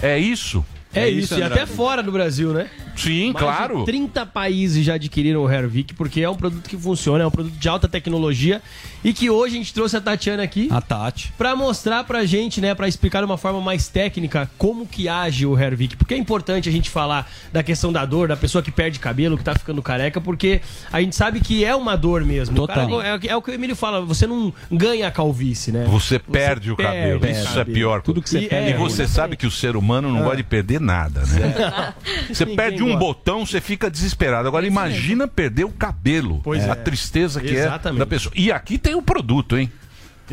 É 0.01 0.17
isso? 0.17 0.65
É, 0.93 1.01
É 1.01 1.09
isso, 1.09 1.33
isso, 1.33 1.39
e 1.39 1.43
até 1.43 1.65
fora 1.65 2.01
do 2.01 2.11
Brasil, 2.11 2.51
né? 2.51 2.67
Sim, 2.95 3.31
Mais 3.31 3.45
claro. 3.45 3.79
de 3.79 3.85
30 3.85 4.25
países 4.25 4.83
já 4.83 4.95
adquiriram 4.95 5.41
o 5.43 5.49
Hervik, 5.49 5.93
porque 5.93 6.19
é 6.21 6.29
um 6.29 6.35
produto 6.35 6.67
que 6.67 6.75
funciona, 6.75 7.23
é 7.23 7.27
um 7.27 7.31
produto 7.31 7.53
de 7.53 7.69
alta 7.69 7.87
tecnologia 7.87 8.61
e 9.03 9.13
que 9.13 9.29
hoje 9.29 9.55
a 9.55 9.57
gente 9.57 9.73
trouxe 9.73 9.95
a 9.95 10.01
Tatiana 10.01 10.43
aqui 10.43 10.67
A 10.71 10.81
Tati. 10.81 11.31
Pra 11.37 11.55
mostrar 11.55 12.03
pra 12.03 12.25
gente, 12.25 12.59
né, 12.59 12.75
Pra 12.75 12.87
explicar 12.87 13.19
de 13.19 13.25
uma 13.25 13.37
forma 13.37 13.61
mais 13.61 13.87
técnica 13.87 14.49
como 14.57 14.85
que 14.85 15.07
age 15.07 15.45
o 15.45 15.57
Hervik. 15.57 15.95
Porque 15.95 16.13
é 16.13 16.17
importante 16.17 16.67
a 16.67 16.71
gente 16.71 16.89
falar 16.89 17.29
da 17.53 17.63
questão 17.63 17.93
da 17.93 18.03
dor, 18.03 18.27
da 18.27 18.35
pessoa 18.35 18.61
que 18.61 18.71
perde 18.71 18.99
cabelo, 18.99 19.37
que 19.37 19.43
tá 19.43 19.53
ficando 19.53 19.81
careca, 19.81 20.19
porque 20.19 20.59
a 20.91 20.99
gente 20.99 21.15
sabe 21.15 21.39
que 21.39 21.63
é 21.63 21.73
uma 21.75 21.95
dor 21.95 22.25
mesmo. 22.25 22.53
O 22.57 22.67
Total. 22.67 22.89
cara- 22.89 23.07
é, 23.07 23.15
o 23.15 23.19
que- 23.19 23.29
é 23.29 23.35
o 23.35 23.41
que 23.41 23.51
o 23.51 23.53
Emílio 23.53 23.75
fala, 23.75 24.01
você 24.01 24.25
não 24.27 24.51
ganha 24.71 25.07
a 25.07 25.11
calvície, 25.11 25.71
né? 25.71 25.85
Você 25.89 26.19
perde 26.19 26.71
o 26.71 26.75
cabelo. 26.75 27.19
perde 27.21 27.39
Isso 27.39 27.57
o 27.57 27.61
é 27.61 27.65
pior. 27.65 28.01
Tudo 28.01 28.21
que 28.21 28.29
você 28.29 28.39
e, 28.39 28.47
perde 28.49 28.69
e 28.71 28.73
é 28.73 28.77
você 28.77 29.07
sabe 29.07 29.37
que 29.37 29.45
o 29.47 29.51
ser 29.51 29.75
humano 29.77 30.11
não 30.11 30.21
gosta 30.23 30.37
de 30.37 30.43
perder 30.43 30.78
nada, 30.79 31.21
né? 31.25 31.93
Você 32.27 32.45
perde 32.45 32.83
um 32.83 32.97
botão, 32.97 33.45
você 33.45 33.59
fica 33.59 33.89
desesperado. 33.89 34.47
Agora 34.47 34.65
imagina 34.65 35.27
perder 35.27 35.65
o 35.65 35.71
cabelo. 35.71 36.41
Pois 36.43 36.67
a 36.67 36.73
é. 36.73 36.75
tristeza 36.75 37.41
que 37.41 37.55
Exatamente. 37.55 37.97
é 37.97 37.99
da 37.99 38.05
pessoa. 38.05 38.33
E 38.35 38.51
aqui 38.51 38.77
tem 38.77 38.95
o 38.95 39.01
produto, 39.01 39.57
hein? 39.57 39.71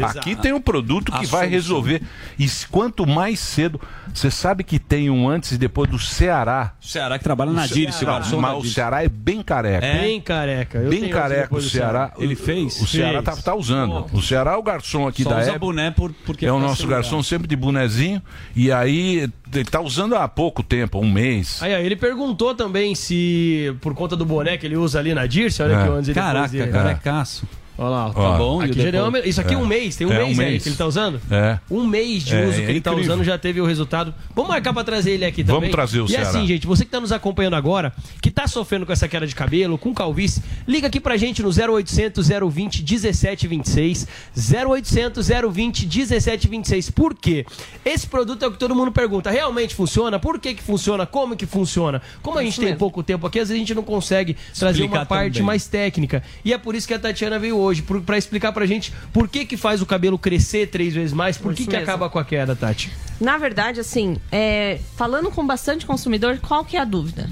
Exato. 0.00 0.18
Aqui 0.18 0.36
tem 0.36 0.52
um 0.52 0.60
produto 0.60 1.06
que 1.12 1.18
A 1.18 1.20
vai 1.20 1.26
solução. 1.28 1.48
resolver. 1.50 2.02
E 2.38 2.46
quanto 2.70 3.06
mais 3.06 3.38
cedo. 3.40 3.80
Você 4.12 4.30
sabe 4.30 4.64
que 4.64 4.78
tem 4.78 5.10
um 5.10 5.28
antes 5.28 5.52
e 5.52 5.58
depois 5.58 5.90
do 5.90 5.98
Ceará. 5.98 6.72
O 6.82 6.86
Ceará 6.86 7.18
que 7.18 7.24
trabalha 7.24 7.52
na 7.52 7.66
Dirce, 7.66 8.04
Não, 8.04 8.12
garçom 8.14 8.40
Mas 8.40 8.58
o. 8.58 8.64
Ceará 8.66 9.04
é 9.04 9.08
bem 9.08 9.42
careca. 9.42 9.86
Bem 9.86 10.20
careca. 10.20 10.78
Eu 10.78 10.90
bem 10.90 11.00
tenho 11.00 11.12
careca 11.12 11.54
o 11.54 11.60
Ceará. 11.60 12.12
Ele 12.18 12.34
fez? 12.34 12.80
O 12.80 12.86
Ceará 12.86 13.22
tá, 13.22 13.32
Fez. 13.32 13.44
tá 13.44 13.54
usando. 13.54 14.06
O 14.12 14.22
Ceará 14.22 14.52
é 14.52 14.56
o 14.56 14.62
garçom 14.62 15.06
aqui 15.06 15.22
Só 15.22 15.30
da 15.30 15.36
usa 15.36 15.44
época. 15.50 15.58
boné 15.58 15.90
por, 15.90 16.12
porque 16.24 16.46
é 16.46 16.52
o 16.52 16.58
nosso 16.58 16.86
garçom 16.86 17.22
sempre 17.22 17.46
de 17.46 17.56
bonezinho. 17.56 18.22
E 18.54 18.72
aí 18.72 19.30
ele 19.52 19.64
tá 19.64 19.80
usando 19.80 20.14
há 20.16 20.26
pouco 20.26 20.62
tempo, 20.62 20.98
um 20.98 21.10
mês. 21.10 21.62
Aí, 21.62 21.74
ó, 21.74 21.78
ele 21.78 21.96
perguntou 21.96 22.54
também 22.54 22.94
se, 22.94 23.74
por 23.80 23.94
conta 23.94 24.16
do 24.16 24.24
boné 24.24 24.56
que 24.56 24.64
ele 24.66 24.76
usa 24.76 24.98
ali 24.98 25.12
na 25.14 25.26
Dirce, 25.26 25.62
olha 25.62 25.74
É. 25.74 25.82
que 25.84 25.88
antes 25.90 26.08
ele 26.08 26.14
Caraca, 26.20 26.66
carecaço. 26.68 27.46
Olha 27.78 27.88
lá, 27.90 28.06
Ó, 28.06 28.12
tá 28.32 28.38
bom. 28.38 28.60
aqui 28.60 28.74
depois- 28.74 29.26
Isso 29.26 29.40
aqui 29.40 29.54
é 29.54 29.58
um 29.58 29.64
É. 29.64 29.68
mês, 29.68 29.96
tem 29.96 30.06
um 30.06 30.12
É, 30.12 30.24
mês, 30.24 30.38
um 30.38 30.40
aí 30.40 30.48
mês. 30.50 30.62
que 30.62 30.68
ele 30.70 30.76
tá 30.76 30.86
usando? 30.86 31.20
É. 31.30 31.58
Um 31.70 31.84
mês 31.86 32.24
de 32.24 32.34
É, 32.34 32.46
uso 32.46 32.60
é 32.60 32.64
que 32.64 32.70
ele 32.70 32.80
tá 32.80 32.90
incrível. 32.92 33.12
usando 33.12 33.24
já 33.24 33.36
teve 33.36 33.60
o 33.60 33.66
resultado. 33.66 34.14
Vamos 34.34 34.48
marcar 34.50 34.72
pra 34.72 34.82
trazer 34.82 35.10
ele 35.12 35.24
aqui 35.24 35.44
também. 35.44 35.60
Vamos 35.60 35.70
trazer 35.74 36.00
o 36.00 36.06
E 36.06 36.08
Ceará. 36.08 36.28
assim, 36.28 36.46
gente, 36.46 36.66
você 36.66 36.84
que 36.84 36.90
tá 36.90 37.00
nos 37.00 37.12
acompanhando 37.12 37.54
agora, 37.54 37.92
que 38.22 38.30
tá 38.30 38.46
sofrendo 38.46 38.86
com 38.86 38.92
essa 38.92 39.06
queda 39.06 39.26
de 39.26 39.34
cabelo, 39.34 39.76
com 39.76 39.92
calvície, 39.92 40.42
liga 40.66 40.86
aqui 40.86 40.98
pra 41.00 41.16
gente 41.16 41.42
no 41.42 41.52
0800 41.52 42.26
020 42.50 42.82
1726. 42.82 44.06
0800 44.34 45.28
020 45.52 45.86
1726. 45.86 46.90
Por 46.90 47.14
quê? 47.14 47.44
Esse 47.84 48.06
produto 48.06 48.42
é 48.42 48.48
o 48.48 48.52
que 48.52 48.58
todo 48.58 48.74
mundo 48.74 48.90
pergunta. 48.92 49.30
Realmente 49.30 49.74
funciona? 49.74 50.18
Por 50.18 50.38
que 50.38 50.54
que 50.54 50.62
funciona? 50.62 51.04
Como 51.06 51.36
que 51.36 51.46
funciona? 51.46 52.00
Como 52.22 52.38
a 52.38 52.42
gente 52.42 52.58
tem 52.60 52.74
pouco 52.76 53.02
tempo 53.02 53.26
aqui, 53.26 53.38
às 53.38 53.48
vezes 53.48 53.56
a 53.56 53.64
gente 53.66 53.74
não 53.74 53.82
consegue 53.82 54.36
trazer 54.58 54.78
Explicar 54.80 55.00
uma 55.00 55.06
parte 55.06 55.32
também. 55.34 55.46
mais 55.46 55.66
técnica. 55.66 56.22
E 56.44 56.52
é 56.52 56.58
por 56.58 56.74
isso 56.74 56.86
que 56.88 56.94
a 56.94 56.98
Tatiana 56.98 57.38
veio 57.38 57.56
hoje, 57.56 57.65
por- 57.74 58.00
pra 58.00 58.16
explicar 58.18 58.52
pra 58.52 58.66
gente 58.66 58.92
por 59.12 59.28
que 59.28 59.44
que 59.44 59.56
faz 59.56 59.80
o 59.82 59.86
cabelo 59.86 60.18
crescer 60.18 60.68
três 60.68 60.94
vezes 60.94 61.12
mais, 61.12 61.36
por 61.38 61.52
que 61.54 61.62
Isso 61.62 61.70
que 61.70 61.76
mesmo. 61.76 61.90
acaba 61.90 62.08
com 62.10 62.18
a 62.18 62.24
queda, 62.24 62.54
Tati. 62.56 62.90
Na 63.20 63.38
verdade, 63.38 63.80
assim, 63.80 64.16
é, 64.30 64.78
falando 64.96 65.30
com 65.30 65.46
bastante 65.46 65.86
consumidor, 65.86 66.38
qual 66.40 66.64
que 66.64 66.76
é 66.76 66.80
a 66.80 66.84
dúvida? 66.84 67.28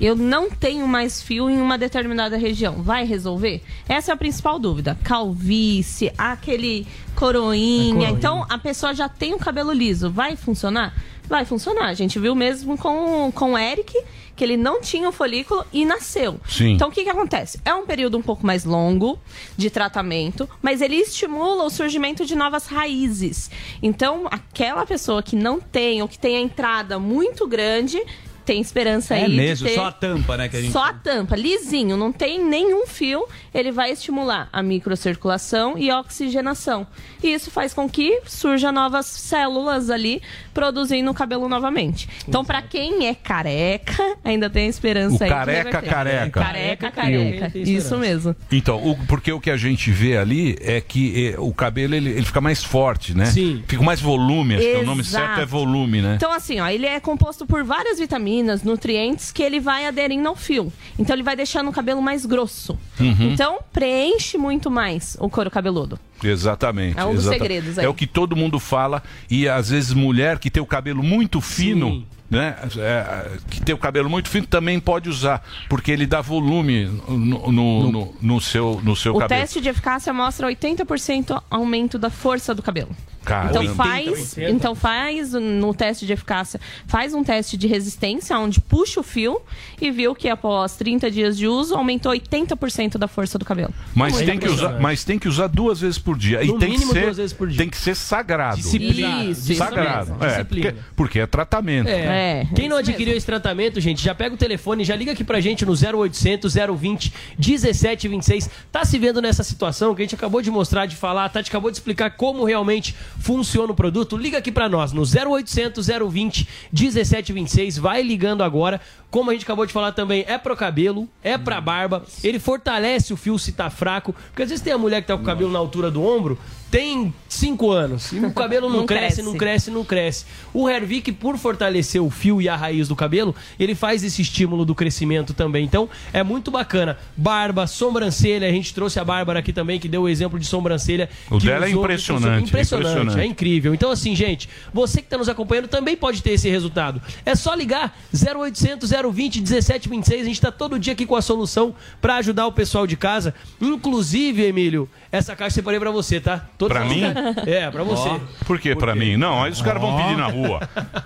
Eu 0.00 0.14
não 0.16 0.50
tenho 0.50 0.86
mais 0.88 1.22
fio 1.22 1.48
em 1.48 1.56
uma 1.60 1.76
determinada 1.78 2.36
região. 2.36 2.82
Vai 2.82 3.04
resolver? 3.04 3.62
Essa 3.88 4.12
é 4.12 4.14
a 4.14 4.16
principal 4.16 4.58
dúvida. 4.58 4.96
Calvície, 5.04 6.12
aquele 6.18 6.86
coroinha. 7.14 7.90
A 7.90 7.92
coroinha. 7.94 8.10
Então, 8.10 8.46
a 8.48 8.58
pessoa 8.58 8.94
já 8.94 9.08
tem 9.08 9.34
o 9.34 9.38
cabelo 9.38 9.72
liso. 9.72 10.10
Vai 10.10 10.36
funcionar? 10.36 10.94
Vai 11.28 11.44
funcionar. 11.44 11.86
A 11.86 11.94
gente 11.94 12.18
viu 12.18 12.34
mesmo 12.34 12.76
com, 12.76 13.30
com 13.32 13.52
o 13.52 13.58
Eric, 13.58 13.92
que 14.36 14.42
ele 14.42 14.56
não 14.56 14.80
tinha 14.80 15.08
o 15.08 15.12
folículo 15.12 15.64
e 15.72 15.84
nasceu. 15.84 16.40
Sim. 16.48 16.72
Então, 16.72 16.88
o 16.88 16.92
que, 16.92 17.04
que 17.04 17.10
acontece? 17.10 17.60
É 17.64 17.74
um 17.74 17.86
período 17.86 18.18
um 18.18 18.22
pouco 18.22 18.46
mais 18.46 18.64
longo 18.64 19.18
de 19.56 19.70
tratamento, 19.70 20.48
mas 20.60 20.80
ele 20.80 20.96
estimula 20.96 21.64
o 21.64 21.70
surgimento 21.70 22.24
de 22.24 22.34
novas 22.34 22.66
raízes. 22.66 23.50
Então, 23.82 24.26
aquela 24.30 24.84
pessoa 24.86 25.22
que 25.22 25.36
não 25.36 25.60
tem 25.60 26.02
ou 26.02 26.08
que 26.08 26.18
tem 26.18 26.36
a 26.36 26.40
entrada 26.40 26.98
muito 26.98 27.46
grande 27.46 28.02
tem 28.44 28.60
esperança 28.60 29.14
É 29.14 29.24
aí 29.24 29.36
mesmo, 29.36 29.66
de 29.66 29.72
ter... 29.72 29.78
só 29.78 29.86
a 29.86 29.92
tampa, 29.92 30.36
né, 30.36 30.48
que 30.48 30.56
a 30.56 30.60
gente- 30.60 30.72
Só 30.72 30.84
a 30.84 30.92
tampa, 30.92 31.34
lisinho, 31.36 31.96
não 31.96 32.12
tem 32.12 32.44
nenhum 32.44 32.86
fio, 32.86 33.24
ele 33.52 33.70
vai 33.72 33.90
estimular 33.92 34.48
a 34.52 34.62
microcirculação 34.62 35.76
e 35.76 35.90
a 35.90 36.00
oxigenação. 36.00 36.86
E 37.22 37.32
isso 37.32 37.50
faz 37.50 37.74
com 37.74 37.88
que 37.88 38.20
surja 38.26 38.70
novas 38.70 39.06
células 39.06 39.90
ali 39.90 40.22
produzindo 40.52 41.10
o 41.10 41.14
cabelo 41.14 41.48
novamente. 41.48 42.08
Então, 42.28 42.44
pra 42.44 42.62
quem 42.62 43.06
é 43.06 43.14
careca, 43.14 44.16
ainda 44.24 44.48
tem 44.48 44.68
esperança 44.68 45.16
O 45.20 45.24
aí. 45.24 45.30
careca, 45.30 45.82
careca. 45.82 46.40
Careca, 46.40 46.90
careca. 46.90 47.52
Isso 47.58 47.96
mesmo. 47.98 48.34
Então, 48.50 48.76
o- 48.84 48.96
porque 49.06 49.32
o 49.32 49.40
que 49.40 49.50
a 49.50 49.56
gente 49.56 49.90
vê 49.90 50.16
ali 50.16 50.56
é 50.60 50.80
que 50.80 51.32
eh, 51.32 51.34
o 51.38 51.52
cabelo 51.52 51.94
ele, 51.94 52.10
ele 52.10 52.24
fica 52.24 52.40
mais 52.40 52.62
forte, 52.62 53.14
né? 53.16 53.26
Sim. 53.26 53.62
Fica 53.66 53.78
com 53.78 53.84
mais 53.84 54.00
volume, 54.00 54.54
acho 54.56 54.64
que 54.64 54.72
é 54.72 54.78
o 54.78 54.84
nome 54.86 55.00
Exato. 55.00 55.26
certo 55.26 55.40
é 55.40 55.46
volume, 55.46 56.00
né? 56.02 56.14
Então, 56.16 56.32
assim, 56.32 56.60
ó, 56.60 56.68
ele 56.68 56.86
é 56.86 57.00
composto 57.00 57.46
por 57.46 57.62
várias 57.64 57.98
vitaminas, 57.98 58.33
nutrientes 58.62 59.30
que 59.30 59.42
ele 59.42 59.60
vai 59.60 59.86
aderindo 59.86 60.28
ao 60.28 60.34
fio. 60.36 60.72
Então, 60.98 61.14
ele 61.14 61.22
vai 61.22 61.36
deixando 61.36 61.68
o 61.68 61.72
cabelo 61.72 62.00
mais 62.02 62.24
grosso. 62.26 62.78
Uhum. 62.98 63.32
Então, 63.32 63.58
preenche 63.72 64.36
muito 64.38 64.70
mais 64.70 65.16
o 65.20 65.28
couro 65.28 65.50
cabeludo. 65.50 65.98
Exatamente. 66.22 66.98
É 66.98 67.04
um 67.04 67.14
dos 67.14 67.24
exata- 67.24 67.38
segredos 67.38 67.78
aí. 67.78 67.84
É 67.84 67.88
o 67.88 67.94
que 67.94 68.06
todo 68.06 68.34
mundo 68.34 68.58
fala 68.58 69.02
e 69.30 69.48
às 69.48 69.70
vezes 69.70 69.92
mulher 69.92 70.38
que 70.38 70.50
tem 70.50 70.62
o 70.62 70.66
cabelo 70.66 71.02
muito 71.02 71.40
fino. 71.40 72.04
Né? 72.30 72.56
É, 72.78 73.30
que 73.50 73.60
tem 73.60 73.74
o 73.74 73.78
cabelo 73.78 74.08
muito 74.10 74.28
fino 74.28 74.46
também 74.46 74.80
pode 74.80 75.08
usar, 75.08 75.46
porque 75.68 75.92
ele 75.92 76.04
dá 76.06 76.20
volume 76.20 76.86
no, 77.06 77.52
no, 77.52 77.92
no- 77.92 78.14
no 78.20 78.40
seu, 78.40 78.80
no 78.82 78.96
seu 78.96 79.14
o 79.14 79.18
cabelo. 79.18 79.40
teste 79.42 79.60
de 79.60 79.68
eficácia 79.68 80.12
mostra 80.12 80.48
80% 80.48 81.40
aumento 81.50 81.96
da 81.98 82.10
força 82.10 82.52
do 82.54 82.62
cabelo. 82.62 82.88
Caramba. 83.24 83.64
Então 83.64 83.74
faz, 83.74 84.38
então 84.38 84.74
faz 84.74 85.32
no 85.32 85.74
teste 85.74 86.06
de 86.06 86.12
eficácia, 86.12 86.60
faz 86.86 87.14
um 87.14 87.24
teste 87.24 87.56
de 87.56 87.66
resistência 87.66 88.38
onde 88.38 88.60
puxa 88.60 89.00
o 89.00 89.02
fio 89.02 89.40
e 89.80 89.90
viu 89.90 90.14
que 90.14 90.28
após 90.28 90.76
30 90.76 91.10
dias 91.10 91.36
de 91.36 91.46
uso 91.48 91.74
aumentou 91.74 92.12
80% 92.12 92.98
da 92.98 93.08
força 93.08 93.38
do 93.38 93.44
cabelo. 93.44 93.72
Mas 93.94 94.16
tem, 94.16 94.38
que 94.38 94.48
usar, 94.48 94.80
mas 94.80 95.04
tem 95.04 95.18
que 95.18 95.28
usar 95.28 95.46
duas 95.46 95.80
vezes 95.80 95.98
por 95.98 96.16
dia. 96.16 96.44
No 96.44 96.56
e 96.56 96.58
tem 96.58 96.70
mínimo 96.70 96.92
que 96.92 96.98
ser, 96.98 97.04
duas 97.04 97.16
vezes 97.16 97.32
por 97.32 97.48
dia. 97.48 97.58
Tem 97.58 97.68
que 97.68 97.76
ser 97.76 97.94
sagrado. 97.94 98.56
Disciplina. 98.56 99.24
Isso, 99.24 99.52
isso 99.52 99.54
sagrado. 99.54 100.10
mesmo, 100.12 100.24
É, 100.24 100.28
disciplina. 100.28 100.72
porque, 100.72 100.84
porque 100.96 101.20
é 101.20 101.26
tratamento. 101.26 101.88
É. 101.88 102.46
Quem 102.54 102.68
não 102.68 102.76
adquiriu 102.76 103.16
esse 103.16 103.26
tratamento, 103.26 103.80
gente, 103.80 104.02
já 104.02 104.14
pega 104.14 104.34
o 104.34 104.38
telefone, 104.38 104.84
já 104.84 104.94
liga 104.96 105.12
aqui 105.12 105.24
pra 105.24 105.40
gente 105.40 105.64
no 105.64 105.72
0800 105.72 106.54
020 106.54 107.12
1726. 107.38 108.50
Tá 108.70 108.84
se 108.84 108.98
vendo 108.98 109.20
nessa 109.20 109.42
situação 109.42 109.94
que 109.94 110.02
a 110.02 110.04
gente 110.04 110.14
acabou 110.14 110.42
de 110.42 110.50
mostrar, 110.50 110.86
de 110.86 110.96
falar, 110.96 111.24
a 111.24 111.28
Tati 111.28 111.48
acabou 111.48 111.70
de 111.70 111.76
explicar 111.76 112.10
como 112.10 112.44
realmente 112.44 112.94
funciona 113.18 113.72
o 113.72 113.74
produto? 113.74 114.16
Liga 114.16 114.38
aqui 114.38 114.52
pra 114.52 114.68
nós 114.68 114.92
no 114.92 115.02
0800 115.02 115.86
020 115.86 116.48
1726. 116.72 117.78
Vai 117.78 118.02
ligando 118.02 118.42
agora. 118.42 118.80
Como 119.14 119.30
a 119.30 119.32
gente 119.32 119.44
acabou 119.44 119.64
de 119.64 119.72
falar 119.72 119.92
também, 119.92 120.24
é 120.26 120.36
pro 120.36 120.56
cabelo, 120.56 121.08
é 121.22 121.38
pra 121.38 121.60
barba. 121.60 122.02
Ele 122.24 122.40
fortalece 122.40 123.12
o 123.12 123.16
fio 123.16 123.38
se 123.38 123.52
tá 123.52 123.70
fraco. 123.70 124.12
Porque 124.30 124.42
às 124.42 124.48
vezes 124.48 124.60
tem 124.64 124.72
a 124.72 124.78
mulher 124.78 125.02
que 125.02 125.06
tá 125.06 125.16
com 125.16 125.22
o 125.22 125.24
cabelo 125.24 125.52
na 125.52 125.58
altura 125.60 125.88
do 125.88 126.02
ombro, 126.04 126.36
tem 126.68 127.14
5 127.28 127.70
anos 127.70 128.10
e 128.10 128.18
o 128.18 128.32
cabelo 128.34 128.68
não, 128.68 128.78
Não 128.78 128.86
cresce, 128.86 129.04
cresce. 129.04 129.22
não 129.22 129.34
cresce, 129.38 129.70
não 129.70 129.84
cresce. 129.84 130.24
O 130.52 130.68
Hervik, 130.68 131.12
por 131.12 131.38
fortalecer 131.38 132.02
o 132.02 132.10
fio 132.10 132.42
e 132.42 132.48
a 132.48 132.56
raiz 132.56 132.88
do 132.88 132.96
cabelo, 132.96 133.32
ele 133.56 133.76
faz 133.76 134.02
esse 134.02 134.20
estímulo 134.20 134.64
do 134.64 134.74
crescimento 134.74 135.32
também. 135.32 135.64
Então, 135.64 135.88
é 136.12 136.24
muito 136.24 136.50
bacana. 136.50 136.98
Barba, 137.16 137.68
sobrancelha, 137.68 138.48
a 138.48 138.50
gente 138.50 138.74
trouxe 138.74 138.98
a 138.98 139.04
Bárbara 139.04 139.38
aqui 139.38 139.52
também, 139.52 139.78
que 139.78 139.86
deu 139.86 140.02
o 140.02 140.08
exemplo 140.08 140.36
de 140.40 140.46
sobrancelha. 140.46 141.08
O 141.30 141.38
que 141.38 141.46
dela 141.46 141.66
é 141.66 141.70
impressionante, 141.70 142.24
usou- 142.24 142.34
é 142.34 142.40
impressionante, 142.40 142.88
impressionante. 142.90 143.20
é 143.20 143.26
incrível. 143.26 143.72
Então, 143.72 143.92
assim, 143.92 144.16
gente, 144.16 144.48
você 144.72 144.98
que 145.00 145.06
está 145.06 145.16
nos 145.16 145.28
acompanhando 145.28 145.68
também 145.68 145.96
pode 145.96 146.20
ter 146.24 146.32
esse 146.32 146.48
resultado. 146.50 147.00
É 147.24 147.36
só 147.36 147.54
ligar 147.54 147.96
0800 148.12 148.90
020 149.10 149.40
1726. 149.40 150.20
A 150.20 150.24
gente 150.24 150.34
está 150.34 150.52
todo 150.52 150.78
dia 150.78 150.92
aqui 150.92 151.06
com 151.06 151.16
a 151.16 151.22
solução 151.22 151.74
para 152.00 152.16
ajudar 152.16 152.46
o 152.46 152.52
pessoal 152.52 152.86
de 152.86 152.96
casa. 152.96 153.34
Inclusive, 153.60 154.42
Emílio, 154.42 154.88
essa 155.10 155.34
caixa 155.34 155.52
eu 155.52 155.54
separei 155.54 155.78
para 155.80 155.90
você, 155.90 156.20
tá? 156.20 156.46
Todo 156.58 156.70
Pra 156.70 156.84
mim? 156.84 157.02
É, 157.46 157.70
para 157.70 157.82
você. 157.82 158.08
Por 158.46 158.58
que 158.58 158.74
pra 158.74 158.94
mim? 158.94 159.16
Não, 159.16 159.42
aí 159.42 159.50
os 159.50 159.62
caras 159.62 159.80
vão 159.80 159.96
pedir 159.96 160.16
na 160.16 160.26
rua. 160.26 160.60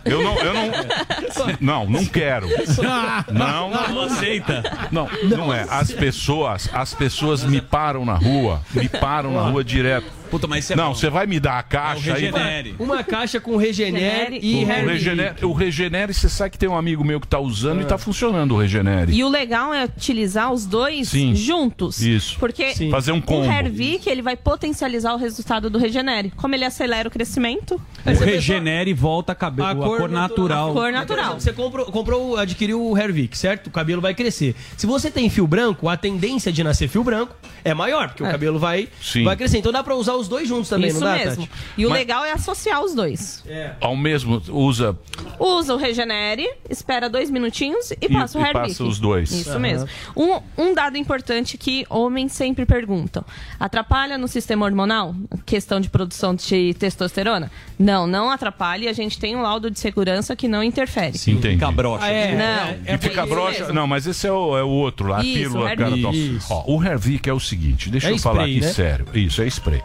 Eu 0.05 0.23
não, 0.23 0.39
eu 0.39 0.55
não. 0.55 0.69
Não, 1.61 1.87
não 1.91 2.05
quero. 2.07 2.49
Não, 3.31 3.71
não. 3.71 3.89
Não 3.89 4.03
aceita. 4.03 4.63
Não, 4.91 5.09
não 5.25 5.53
é. 5.53 5.67
As 5.69 5.91
pessoas, 5.93 6.69
as 6.73 6.95
pessoas 6.95 7.45
me 7.45 7.61
param 7.61 8.05
na 8.05 8.15
rua, 8.15 8.63
me 8.73 8.89
param 8.89 9.33
na 9.33 9.43
rua 9.43 9.65
direto. 9.65 10.07
Puta, 10.31 10.47
mas 10.47 10.65
isso 10.65 10.73
é 10.73 10.77
Não, 10.77 10.95
você 10.95 11.09
vai 11.11 11.27
me 11.27 11.41
dar 11.41 11.59
a 11.59 11.63
caixa 11.63 12.15
aí. 12.15 12.23
Regenere. 12.23 12.75
Uma 12.79 13.03
caixa 13.03 13.41
com 13.41 13.57
Regenere 13.57 14.39
e 14.43 14.65
O 14.65 14.71
Hervik. 14.71 14.87
Regenere, 14.87 15.45
o 15.45 15.53
Regenere, 15.53 16.15
você 16.15 16.29
sabe 16.29 16.51
que 16.51 16.59
tem 16.59 16.69
um 16.69 16.77
amigo 16.77 17.05
meu 17.05 17.21
que 17.21 17.27
tá 17.27 17.39
usando 17.39 17.83
e 17.83 17.85
tá 17.85 17.99
funcionando 17.99 18.55
o 18.55 18.59
Regenere. 18.61 19.13
E 19.13 19.25
o 19.25 19.29
legal 19.29 19.73
é 19.73 19.85
utilizar 19.85 20.53
os 20.53 20.67
dois 20.67 21.09
Sim. 21.09 21.35
juntos. 21.35 22.01
Isso. 22.03 22.39
Porque 22.39 22.75
Sim. 22.75 22.91
Fazer 22.91 23.13
um 23.13 23.21
combo. 23.21 23.47
o 23.49 23.53
Hervik, 23.53 24.09
ele 24.09 24.23
vai 24.23 24.37
potencializar 24.37 25.15
o 25.15 25.17
resultado 25.17 25.71
do 25.71 25.79
Regenere. 25.79 26.31
Como 26.37 26.55
ele 26.55 26.65
acelera 26.65 27.09
o 27.09 27.11
crescimento. 27.11 27.81
O 28.07 28.25
regenere 28.25 28.91
e 28.91 28.95
volta 28.95 29.33
a 29.33 29.35
cabelo, 29.35 29.69
a 29.85 29.99
cor, 29.99 30.09
natural. 30.09 30.71
A 30.71 30.73
cor 30.73 30.93
natural. 30.93 31.41
Você 31.41 31.53
comprou, 31.53 31.87
comprou, 31.87 32.37
adquiriu 32.37 32.83
o 32.83 32.97
Hervik, 32.97 33.37
certo? 33.37 33.69
O 33.69 33.71
cabelo 33.71 34.01
vai 34.01 34.15
crescer. 34.15 34.55
Se 34.77 34.87
você 34.87 35.11
tem 35.11 35.29
fio 35.29 35.47
branco, 35.47 35.89
a 35.89 35.97
tendência 35.97 36.53
de 36.53 36.63
nascer 36.65 36.89
fio 36.89 37.05
branco 37.05 37.35
é 37.65 37.75
maior, 37.75 38.09
porque 38.09 38.23
o 38.23 38.31
cabelo 38.31 38.59
vai, 38.59 38.89
Sim. 39.01 39.25
vai 39.25 39.37
crescer. 39.37 39.59
Então 39.59 39.73
dá 39.73 39.83
pra 39.83 39.95
usar 39.95 40.15
os 40.19 40.29
dois 40.29 40.49
juntos 40.49 40.69
também, 40.69 40.91
Isso 40.91 41.01
não 41.01 41.07
dá, 41.09 41.17
mesmo. 41.17 41.47
Tati? 41.47 41.51
E 41.77 41.87
o 41.87 41.91
Mas- 41.91 41.99
legal 41.99 42.25
é 42.25 42.33
associar 42.33 42.83
os 42.83 42.95
dois. 42.95 43.45
Ao 43.81 43.97
mesmo, 43.97 44.43
usa 44.49 44.97
Usa 45.39 45.75
o 45.75 45.77
Regenere, 45.77 46.49
espera 46.69 47.09
dois 47.09 47.31
minutinhos 47.31 47.91
e, 47.93 47.97
E- 48.03 48.09
passa 48.09 48.39
o 48.39 48.41
e 48.41 48.45
Hervik. 48.45 48.69
passa 48.69 48.85
os 48.85 48.99
dois. 48.99 49.31
Isso 49.31 49.51
Aham. 49.51 49.59
mesmo. 49.59 49.89
Um, 50.17 50.41
um 50.57 50.75
dado 50.75 50.97
importante 50.97 51.57
que 51.57 51.87
homens 51.89 52.33
sempre 52.33 52.67
perguntam: 52.67 53.25
atrapalha 53.59 54.19
no 54.19 54.27
sistema 54.29 54.65
hormonal? 54.67 55.15
Questão 55.47 55.81
de 55.81 55.89
produção 55.89 56.35
de 56.35 56.75
testosterona? 56.75 57.51
Não, 57.79 58.07
não 58.07 58.31
atrapalha. 58.31 58.85
e 58.85 58.89
A 58.89 58.93
gente 58.93 59.19
tem 59.19 59.37
um 59.37 59.43
laudo 59.43 59.71
de 59.71 59.79
segurança 59.79 60.35
que 60.35 60.49
não 60.49 60.63
interfere. 60.63 61.17
Entendi. 61.17 61.51
Fica 61.55 61.71
broxa. 61.71 62.05
Ah, 62.07 62.11
é, 62.11 62.37
Não. 62.37 62.95
E 62.95 62.99
fica 62.99 63.21
isso 63.25 63.35
broxa. 63.35 63.59
mesmo. 63.61 63.75
Não, 63.75 63.87
mas 63.87 64.07
esse 64.07 64.27
é 64.27 64.33
o, 64.33 64.57
é 64.57 64.63
o 64.63 64.69
outro 64.69 65.07
lá, 65.09 65.21
a 65.21 65.25
Isso, 65.25 65.33
pílula. 65.51 65.61
o 65.73 65.77
Cara, 65.77 65.83
Hervik. 65.91 66.05
Ó, 66.07 66.11
Isso. 66.13 66.47
Ó, 66.53 66.65
o 66.77 66.85
Hervik 66.85 67.29
é 67.31 67.33
o 67.33 67.41
seguinte, 67.41 67.89
deixa 67.91 68.09
É 68.09 68.13
eu 68.13 68.19
falar 68.19 68.43
spray, 68.49 68.57
aqui 68.57 68.67
né? 68.67 68.73
sério. 68.73 69.07
Isso, 69.15 69.43
é 69.43 69.47
spray. 69.47 69.83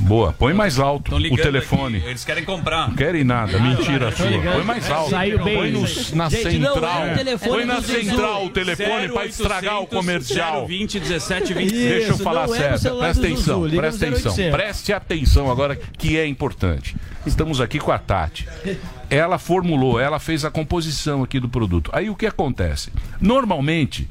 Boa, 0.00 0.32
põe 0.32 0.52
mais 0.54 0.78
alto 0.78 1.14
o 1.14 1.36
telefone. 1.36 1.98
aqui, 1.98 2.06
Eles 2.08 2.24
querem 2.24 2.44
comprar. 2.44 2.88
Não 2.88 2.96
querem 2.96 3.22
nada, 3.22 3.58
mentira 3.58 4.10
Tô 4.10 4.16
sua. 4.18 4.26
ligando. 4.26 4.54
Põe 4.54 4.64
mais 4.64 4.90
alto. 4.90 5.10
Saiu 5.10 5.44
bem 5.44 5.56
Põe 5.56 5.70
no- 5.70 5.84
isso 5.84 6.16
na 6.16 6.28
Gente, 6.28 6.58
não, 6.58 6.72
central. 6.74 7.06
é 7.06 7.12
o 7.12 7.16
telefone 7.16 7.50
Põe 7.52 7.64
na 7.66 7.82
central 7.82 8.44
o 8.46 8.50
telefone 8.50 8.88
pra 9.08 9.22
0800 9.22 9.40
estragar 9.40 9.80
o 9.82 9.86
comercial. 9.86 10.66
020 10.66 10.98
17 10.98 11.54
Deixa 11.54 11.74
eu 12.08 12.14
Isso, 12.14 12.22
falar 12.24 12.44
é 12.44 12.48
sério. 12.48 12.78
celular 12.78 13.04
Presta 13.14 13.26
atenção, 13.26 13.64
liga 13.66 13.80
presta 13.82 14.06
atenção. 14.06 14.32
0800. 14.32 14.56
Preste 14.56 14.92
atenção 14.92 15.50
agora 15.50 15.76
que 15.76 16.16
é 16.18 16.26
importante. 16.26 16.96
Estamos 17.26 17.60
aqui 17.60 17.78
com 17.78 17.92
a 17.92 17.98
Tati. 17.98 18.48
Ela 19.10 19.38
formulou, 19.38 20.00
ela 20.00 20.18
fez 20.18 20.44
a 20.44 20.50
composição 20.50 21.22
aqui 21.22 21.38
do 21.38 21.48
produto. 21.48 21.90
Aí 21.92 22.08
o 22.08 22.16
que 22.16 22.26
acontece? 22.26 22.90
Normalmente, 23.20 24.08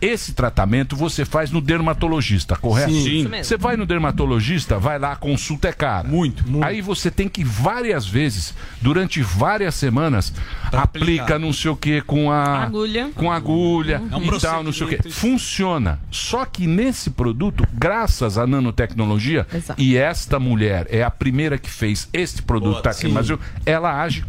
esse 0.00 0.32
tratamento 0.32 0.96
você 0.96 1.24
faz 1.24 1.50
no 1.50 1.60
dermatologista, 1.60 2.56
correto? 2.56 2.92
Sim. 2.92 3.20
Isso 3.20 3.28
mesmo. 3.28 3.44
Você 3.44 3.56
vai 3.56 3.76
no 3.76 3.86
dermatologista, 3.86 4.78
vai 4.78 4.98
lá, 4.98 5.12
a 5.12 5.16
consulta 5.16 5.68
é 5.68 5.72
cara. 5.72 6.08
Muito, 6.08 6.44
Aí 6.62 6.80
você 6.80 7.10
tem 7.10 7.28
que 7.28 7.44
várias 7.44 8.06
vezes, 8.06 8.54
durante 8.80 9.22
várias 9.22 9.74
semanas, 9.74 10.32
aplica 10.72 11.38
não 11.38 11.52
sei 11.52 11.70
o 11.70 11.76
que 11.76 12.00
com 12.02 12.30
a 12.30 12.64
Agulha. 12.64 13.10
com 13.14 13.30
agulha 13.30 14.02
É 14.10 14.16
um 14.16 14.34
e 14.34 14.40
tal, 14.40 14.62
não 14.62 14.72
sei 14.72 14.86
o 14.86 14.88
que. 14.88 15.10
Funciona. 15.10 15.98
Só 16.10 16.44
que 16.44 16.66
nesse 16.66 17.10
produto, 17.10 17.66
graças 17.72 18.38
à 18.38 18.46
nanotecnologia, 18.46 19.46
e 19.76 19.96
esta 19.96 20.38
mulher 20.38 20.86
é 20.90 21.02
a 21.02 21.10
primeira 21.10 21.58
que 21.58 21.70
fez 21.70 22.08
este 22.12 22.42
produto 22.42 22.72
Boa, 22.72 22.82
tá 22.82 22.90
aqui 22.90 23.00
sim. 23.02 23.08
no 23.08 23.14
Brasil, 23.14 23.38
ela 23.66 24.02
age 24.02 24.24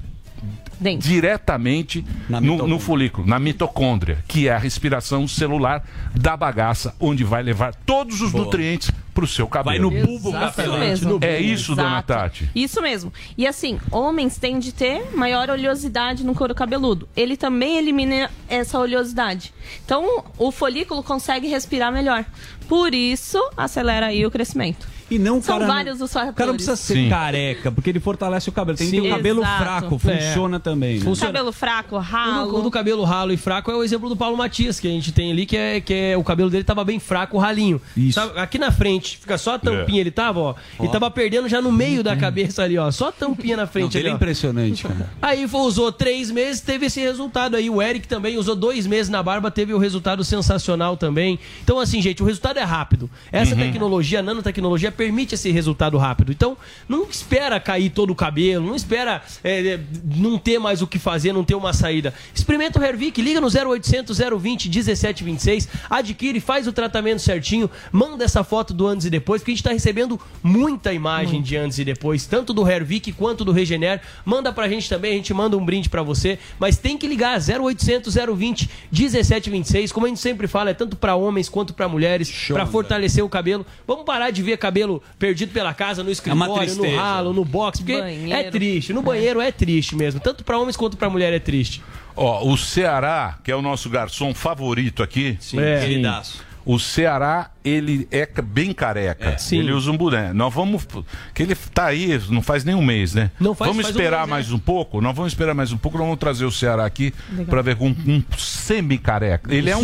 diretamente 0.97 2.03
no, 2.27 2.67
no 2.67 2.79
folículo, 2.79 3.27
na 3.27 3.39
mitocôndria, 3.39 4.23
que 4.27 4.47
é 4.47 4.53
a 4.53 4.57
respiração 4.57 5.27
celular 5.27 5.83
da 6.15 6.35
bagaça, 6.35 6.95
onde 6.99 7.23
vai 7.23 7.43
levar 7.43 7.75
todos 7.75 8.21
os 8.21 8.31
Boa. 8.31 8.45
nutrientes 8.45 8.91
para 9.13 9.25
o 9.25 9.27
seu 9.27 9.47
cabelo. 9.47 9.91
Vai 9.91 9.99
no 10.01 10.07
bulbo 10.07 10.31
capilar. 10.31 10.79
mesmo. 10.79 11.19
É 11.21 11.39
isso, 11.39 11.75
dona 11.75 11.89
Exato. 11.89 12.07
Tati. 12.07 12.49
Isso 12.55 12.81
mesmo. 12.81 13.13
E 13.37 13.45
assim, 13.45 13.79
homens 13.91 14.37
têm 14.37 14.57
de 14.59 14.71
ter 14.71 15.15
maior 15.15 15.49
oleosidade 15.49 16.23
no 16.23 16.33
couro 16.33 16.55
cabeludo. 16.55 17.07
Ele 17.15 17.35
também 17.37 17.77
elimina 17.77 18.29
essa 18.47 18.79
oleosidade. 18.79 19.53
Então, 19.85 20.23
o 20.37 20.51
folículo 20.51 21.03
consegue 21.03 21.47
respirar 21.47 21.91
melhor. 21.91 22.25
Por 22.67 22.93
isso, 22.93 23.37
acelera 23.57 24.07
aí 24.07 24.25
o 24.25 24.31
crescimento. 24.31 24.87
E 25.11 25.19
não, 25.19 25.41
São 25.41 25.59
cara, 25.59 25.71
vários 25.71 25.99
os 26.01 26.09
O 26.09 26.13
cara 26.13 26.25
não 26.27 26.33
fatores. 26.33 26.55
precisa 26.65 26.75
ser 26.77 27.09
careca, 27.09 27.71
porque 27.71 27.89
ele 27.89 27.99
fortalece 27.99 28.47
o 28.49 28.51
cabelo. 28.51 28.77
Tem 28.77 28.87
que 28.89 28.95
ter 28.95 29.01
Sim. 29.01 29.07
o 29.07 29.09
cabelo 29.15 29.41
Exato. 29.41 29.63
fraco, 29.63 29.95
É. 30.07 30.17
funciona 30.17 30.59
também. 30.59 30.99
né? 30.99 31.15
Cabelo 31.19 31.51
fraco, 31.51 31.97
ralo. 31.97 32.59
o 32.59 32.61
do 32.61 32.71
cabelo 32.71 33.03
ralo 33.03 33.31
e 33.33 33.37
fraco 33.37 33.69
é 33.69 33.75
o 33.75 33.83
exemplo 33.83 34.07
do 34.07 34.15
Paulo 34.15 34.37
Matias, 34.37 34.79
que 34.79 34.87
a 34.87 34.91
gente 34.91 35.11
tem 35.11 35.31
ali, 35.31 35.45
que 35.45 35.57
é, 35.57 35.81
que 35.81 35.93
é 35.93 36.17
o 36.17 36.23
cabelo 36.23 36.49
dele 36.49 36.63
tava 36.63 36.83
bem 36.85 36.97
fraco, 36.99 37.37
ralinho. 37.37 37.81
Sabe, 38.13 38.39
aqui 38.39 38.57
na 38.57 38.71
frente, 38.71 39.17
fica 39.17 39.37
só 39.37 39.55
a 39.55 39.59
tampinha, 39.59 39.99
ele 39.99 40.11
tava, 40.11 40.39
ó. 40.39 40.55
Ó. 40.79 40.85
E 40.85 40.89
tava 40.89 41.11
perdendo 41.11 41.49
já 41.49 41.61
no 41.61 41.71
meio 41.71 42.01
da 42.03 42.15
cabeça 42.15 42.63
ali, 42.63 42.77
ó. 42.77 42.89
Só 42.91 43.09
a 43.09 43.11
tampinha 43.11 43.57
na 43.57 43.67
frente 43.67 43.97
Ele 43.97 44.05
ali, 44.05 44.09
é 44.09 44.13
ó. 44.13 44.15
impressionante, 44.15 44.83
cara. 44.87 45.09
Aí 45.21 45.47
foi, 45.47 45.61
usou 45.61 45.91
três 45.91 46.31
meses, 46.31 46.61
teve 46.61 46.85
esse 46.85 47.01
resultado 47.01 47.55
aí. 47.55 47.69
O 47.69 47.81
Eric 47.81 48.07
também 48.07 48.37
usou 48.37 48.55
dois 48.55 48.87
meses 48.87 49.09
na 49.09 49.21
barba, 49.21 49.51
teve 49.51 49.73
o 49.73 49.77
resultado 49.77 50.23
sensacional 50.23 50.95
também. 50.95 51.37
Então, 51.63 51.79
assim, 51.79 52.01
gente, 52.01 52.23
o 52.23 52.25
resultado 52.25 52.57
é 52.57 52.63
rápido. 52.63 53.09
Essa 53.31 53.55
Uhum. 53.55 53.59
tecnologia, 53.61 54.19
a 54.19 54.23
nanotecnologia, 54.23 54.91
permite 55.01 55.33
esse 55.33 55.49
resultado 55.49 55.97
rápido. 55.97 56.31
Então, 56.31 56.55
não 56.87 57.03
espera 57.09 57.59
cair 57.59 57.89
todo 57.89 58.11
o 58.11 58.15
cabelo, 58.15 58.67
não 58.67 58.75
espera 58.75 59.23
é, 59.43 59.67
é, 59.67 59.79
não 60.15 60.37
ter 60.37 60.59
mais 60.59 60.83
o 60.83 60.87
que 60.87 60.99
fazer, 60.99 61.33
não 61.33 61.43
ter 61.43 61.55
uma 61.55 61.73
saída. 61.73 62.13
Experimenta 62.35 62.79
o 62.79 62.83
Hervik, 62.83 63.19
liga 63.19 63.41
no 63.41 63.47
0800 63.47 64.19
020 64.19 64.69
1726, 64.69 65.67
adquire, 65.89 66.39
faz 66.39 66.67
o 66.67 66.71
tratamento 66.71 67.19
certinho, 67.19 67.67
manda 67.91 68.23
essa 68.23 68.43
foto 68.43 68.75
do 68.75 68.85
antes 68.85 69.07
e 69.07 69.09
depois, 69.09 69.41
porque 69.41 69.51
a 69.51 69.53
gente 69.53 69.61
está 69.61 69.71
recebendo 69.71 70.19
muita 70.43 70.93
imagem 70.93 71.41
de 71.41 71.57
antes 71.57 71.79
e 71.79 71.83
depois, 71.83 72.27
tanto 72.27 72.53
do 72.53 72.69
Hervik 72.69 73.11
quanto 73.13 73.43
do 73.43 73.51
Regener. 73.51 74.01
Manda 74.23 74.53
pra 74.53 74.69
gente 74.69 74.87
também, 74.87 75.13
a 75.13 75.15
gente 75.15 75.33
manda 75.33 75.57
um 75.57 75.65
brinde 75.65 75.89
pra 75.89 76.03
você, 76.03 76.37
mas 76.59 76.77
tem 76.77 76.95
que 76.95 77.07
ligar 77.07 77.39
0800 77.39 78.13
020 78.13 78.69
1726, 78.91 79.91
como 79.91 80.05
a 80.05 80.09
gente 80.09 80.21
sempre 80.21 80.47
fala, 80.47 80.69
é 80.69 80.73
tanto 80.75 80.95
pra 80.95 81.15
homens 81.15 81.49
quanto 81.49 81.73
pra 81.73 81.89
mulheres, 81.89 82.31
pra 82.49 82.67
fortalecer 82.67 83.23
o 83.23 83.29
cabelo. 83.29 83.65
Vamos 83.87 84.05
parar 84.05 84.29
de 84.29 84.43
ver 84.43 84.57
cabelo 84.57 84.90
perdido 85.19 85.51
pela 85.53 85.73
casa, 85.73 86.03
no 86.03 86.09
escritório, 86.11 86.47
no 86.53 86.57
tristeza. 86.59 86.99
ralo, 86.99 87.33
no 87.33 87.45
box, 87.45 87.79
porque 87.79 87.93
é 87.93 88.01
Banheiro. 88.01 88.51
triste. 88.51 88.93
No 88.93 89.01
banheiro 89.01 89.39
é 89.39 89.51
triste 89.51 89.95
mesmo, 89.95 90.19
tanto 90.19 90.43
pra 90.43 90.57
homens 90.57 90.75
quanto 90.75 90.97
pra 90.97 91.09
mulher 91.09 91.31
é 91.31 91.39
triste. 91.39 91.81
Ó, 92.15 92.45
o 92.47 92.57
Ceará, 92.57 93.37
que 93.43 93.51
é 93.51 93.55
o 93.55 93.61
nosso 93.61 93.89
garçom 93.89 94.33
favorito 94.33 95.01
aqui. 95.03 95.37
Sim, 95.39 95.59
É. 95.59 95.79
queridaço. 95.79 96.43
O 96.65 96.77
Ceará, 96.79 97.51
ele 97.65 98.07
é 98.11 98.27
bem 98.43 98.71
careca. 98.73 99.37
sim. 99.37 99.59
Ele 99.59 99.71
usa 99.71 99.91
um 99.91 99.97
boné. 99.97 100.31
Nós 100.33 100.53
vamos. 100.53 100.85
Que 101.33 101.43
ele 101.43 101.55
tá 101.73 101.85
aí, 101.85 102.19
não 102.29 102.41
faz 102.41 102.63
nem 102.63 102.75
um 102.75 102.83
mês, 102.83 103.13
né? 103.13 103.31
Não 103.39 103.53
faz- 103.55 103.69
vamos 103.71 103.83
faz 103.85 103.95
um 103.95 103.99
esperar 103.99 104.19
mês, 104.19 104.29
mais 104.29 104.51
um 104.51 104.59
pouco? 104.59 105.01
Nós 105.01 105.15
vamos 105.15 105.31
esperar 105.33 105.53
mais 105.55 105.71
um 105.71 105.77
pouco. 105.77 105.97
Nós 105.97 106.05
vamos 106.05 106.19
trazer 106.19 106.45
o 106.45 106.51
Ceará 106.51 106.85
aqui 106.85 107.13
pra 107.49 107.61
ver 107.61 107.75
com 107.75 107.89
um 107.89 108.23
semi-careca. 108.37 109.53
Ele 109.53 109.69
é 109.69 109.75
um. 109.77 109.83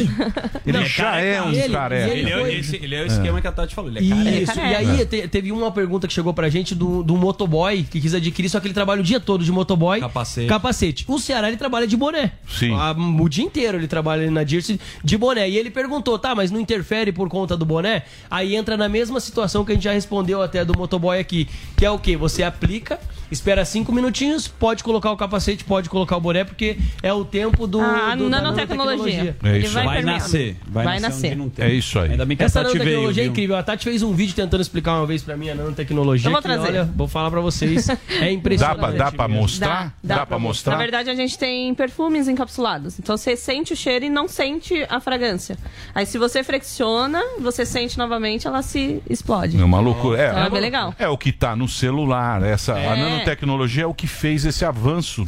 Ele 0.65 0.85
já 0.85 1.17
é 1.17 1.41
um 1.41 1.51
Ele- 1.51 1.69
careca. 1.73 2.13
ele 2.13 2.31
foi- 2.31 2.55
Esse- 2.55 2.75
ele 2.77 2.95
é 2.95 3.03
o 3.03 3.05
esquema 3.07 3.41
que 3.41 3.47
a 3.47 3.51
Tati 3.51 3.75
falou. 3.75 3.91
Ele 3.91 4.11
é 4.11 4.15
careca. 4.15 4.41
Isso, 4.41 4.59
e 4.59 4.75
aí 4.75 5.05
te- 5.05 5.27
teve 5.27 5.51
uma 5.51 5.71
pergunta 5.71 6.07
que 6.07 6.13
chegou 6.13 6.33
pra 6.33 6.49
gente 6.49 6.73
do, 6.75 7.03
do 7.03 7.15
motoboy 7.15 7.83
que 7.83 7.99
quis 7.99 8.13
adquirir, 8.13 8.49
só 8.49 8.59
que 8.59 8.67
ele 8.67 8.73
trabalha 8.73 9.01
o 9.01 9.03
dia 9.03 9.19
todo 9.19 9.43
de 9.43 9.51
motoboy. 9.51 9.99
Capacete. 9.99 10.47
Capacete. 10.47 11.05
O 11.07 11.19
Ceará 11.19 11.47
ele 11.47 11.57
trabalha 11.57 11.87
de 11.87 11.97
boné. 11.97 12.31
Sim. 12.47 12.73
A- 12.73 12.91
o 12.91 13.29
dia 13.29 13.43
inteiro 13.43 13.77
ele 13.77 13.87
trabalha 13.87 14.23
ali 14.23 14.31
na 14.31 14.43
Dirce 14.43 14.79
de 15.03 15.17
boné. 15.17 15.49
E 15.49 15.57
ele 15.57 15.69
perguntou, 15.69 16.17
tá, 16.17 16.33
mas 16.35 16.51
não 16.51 16.59
interfere 16.67 17.13
por 17.13 17.29
conta 17.29 17.55
do 17.55 17.65
boné? 17.65 18.03
Aí 18.29 18.55
entra 18.55 18.75
na 18.75 18.89
mesma 18.89 19.19
situação 19.21 19.63
que 19.63 19.71
a 19.71 19.75
gente 19.75 19.85
já 19.85 19.93
respondeu 19.93 20.41
até 20.41 20.65
do 20.65 20.77
motoboy 20.77 21.17
aqui, 21.17 21.47
que 21.77 21.85
é 21.85 21.89
o 21.89 21.97
quê? 21.97 22.17
Você 22.17 22.43
aplica, 22.43 22.99
espera 23.31 23.63
cinco 23.65 23.91
minutinhos, 23.91 24.47
pode 24.47 24.83
colocar 24.83 25.11
o 25.11 25.17
capacete, 25.17 25.63
pode 25.63 25.89
colocar 25.89 26.17
o 26.17 26.21
boné, 26.21 26.43
porque 26.43 26.77
é 27.01 27.11
o 27.13 27.23
tempo 27.25 27.67
do, 27.67 27.81
Ah, 27.81 28.15
do- 28.15 28.29
da 28.29 28.41
nanotecnologia. 28.41 29.35
É 29.43 29.49
Ele 29.49 29.65
isso 29.65 29.73
vai, 29.73 29.87
aí. 29.87 29.93
Vai 29.93 30.01
nascer. 30.13 30.57
Vai, 30.67 30.85
Vai 30.85 30.99
nascer. 30.99 31.35
nascer. 31.35 31.63
É 31.63 31.69
isso 31.73 31.99
aí. 31.99 32.11
Ainda 32.11 32.25
bem 32.25 32.37
que 32.37 32.43
Essa 32.43 32.61
a 32.61 32.63
Tati 32.63 32.73
veio. 32.73 32.83
nanotecnologia 32.85 33.23
é 33.23 33.25
viu? 33.25 33.31
incrível. 33.31 33.55
A 33.55 33.63
Tati 33.63 33.83
fez 33.83 34.03
um 34.03 34.13
vídeo 34.13 34.35
tentando 34.35 34.61
explicar 34.61 34.93
uma 34.97 35.05
vez 35.05 35.21
pra 35.23 35.35
mim 35.37 35.49
a 35.49 35.55
nanotecnologia. 35.55 36.27
Eu 36.27 36.31
vou 36.31 36.41
que, 36.41 36.47
trazer. 36.47 36.67
olha, 36.67 36.83
vou 36.95 37.07
falar 37.07 37.31
pra 37.31 37.41
vocês. 37.41 37.87
É 38.21 38.31
impressionante. 38.31 38.77
Dá 38.81 38.87
pra, 38.87 38.97
dá 38.97 39.11
pra 39.11 39.27
mostrar? 39.27 39.93
Dá, 40.03 40.25
pra 40.25 40.39
mostrar? 40.39 40.73
Na 40.73 40.79
verdade, 40.79 41.09
a 41.09 41.15
gente 41.15 41.37
tem 41.37 41.73
perfumes 41.75 42.27
encapsulados. 42.27 42.97
Então 42.99 43.15
você 43.17 43.35
sente 43.35 43.73
o 43.73 43.75
cheiro 43.75 44.05
e 44.05 44.09
não 44.09 44.27
sente 44.27 44.85
a 44.89 44.99
fragrância. 44.99 45.57
Aí 45.93 46.05
se 46.05 46.17
você 46.17 46.43
fricciona, 46.43 47.21
você 47.39 47.65
sente 47.65 47.97
novamente, 47.97 48.47
ela 48.47 48.61
se 48.61 49.01
explode. 49.09 49.59
É 49.59 49.63
uma 49.63 49.79
loucura. 49.79 50.21
É, 50.21 50.29
Então 50.29 50.43
é 50.43 50.49
bem 50.49 50.61
legal. 50.61 50.93
É 50.97 51.07
o 51.07 51.17
que 51.17 51.29
está 51.29 51.55
no 51.55 51.67
celular. 51.67 52.41
Essa, 52.43 52.73
A 52.75 52.79
É. 52.97 53.16
nanotecnologia 53.17 53.83
é 53.83 53.85
o 53.85 53.93
que 53.93 54.07
fez 54.07 54.45
esse 54.45 54.63
avanço 54.65 55.25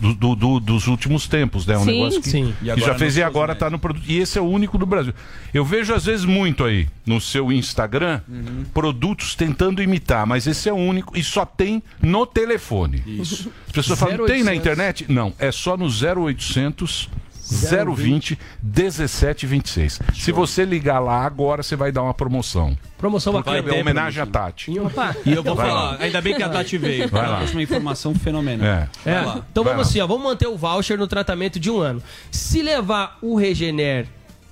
do- 0.00 0.14
do- 0.14 0.36
do- 0.36 0.60
dos 0.60 0.86
últimos 0.86 1.26
tempos. 1.26 1.66
Né? 1.66 1.76
Um 1.76 1.84
Sim. 1.84 1.92
negócio 1.92 2.20
que, 2.22 2.28
Sim. 2.28 2.54
Que 2.60 2.80
já 2.80 2.94
fez 2.94 3.16
e 3.16 3.22
agora 3.22 3.52
está 3.52 3.68
no 3.70 3.78
produto. 3.78 4.04
E 4.08 4.18
esse 4.18 4.38
é 4.38 4.40
o 4.40 4.44
único 4.48 4.76
do 4.78 4.86
Brasil. 4.86 5.12
Eu 5.52 5.64
vejo 5.64 5.94
às 5.94 6.04
vezes 6.04 6.24
muito 6.24 6.64
aí 6.64 6.88
no 7.06 7.20
seu 7.20 7.50
Instagram 7.52 8.20
Uhum. 8.28 8.64
produtos 8.74 9.34
tentando 9.34 9.82
imitar, 9.82 10.26
mas 10.26 10.46
esse 10.46 10.68
é 10.68 10.72
o 10.72 10.76
único 10.76 11.16
e 11.18 11.22
só 11.22 11.44
tem 11.44 11.82
no 12.02 12.26
telefone. 12.26 13.02
Isso. 13.06 13.50
As 13.66 13.72
pessoas 13.72 13.98
falam, 13.98 14.16
tem 14.26 14.42
na 14.42 14.52
0800. 14.52 14.56
internet? 14.58 15.06
Não, 15.08 15.32
é 15.38 15.50
só 15.52 15.76
no 15.76 15.88
0800 15.88 17.08
020 17.50 18.38
1726. 18.62 20.00
Se 20.14 20.32
você 20.32 20.64
ligar 20.64 20.98
lá 20.98 21.24
agora, 21.24 21.62
você 21.62 21.76
vai 21.76 21.90
dar 21.90 22.02
uma 22.02 22.14
promoção. 22.14 22.76
Promoção 22.96 23.32
bacana. 23.32 23.58
é 23.74 23.80
homenagem 23.80 24.22
à 24.22 24.26
Tati. 24.26 24.78
Opa. 24.78 25.14
E 25.24 25.32
eu 25.32 25.42
vou 25.42 25.54
Vai 25.54 25.68
falar, 25.68 25.82
lá. 25.92 25.96
ainda 26.00 26.20
bem 26.20 26.34
que 26.34 26.42
a 26.42 26.48
Tati 26.48 26.76
veio. 26.78 27.08
Vai 27.08 27.28
lá. 27.28 27.44
uma 27.52 27.62
informação 27.62 28.14
fenomenal. 28.14 28.66
É. 28.66 28.88
É, 29.04 29.20
Vai 29.22 29.42
então 29.50 29.64
Vai 29.64 29.72
vamos 29.74 29.86
lá. 29.86 29.90
assim, 29.90 30.00
ó, 30.00 30.06
vamos 30.06 30.24
manter 30.24 30.46
o 30.46 30.56
voucher 30.56 30.98
no 30.98 31.06
tratamento 31.06 31.58
de 31.60 31.70
um 31.70 31.78
ano. 31.78 32.02
Se 32.30 32.60
levar 32.62 33.18
o 33.22 33.36
Regener 33.36 34.06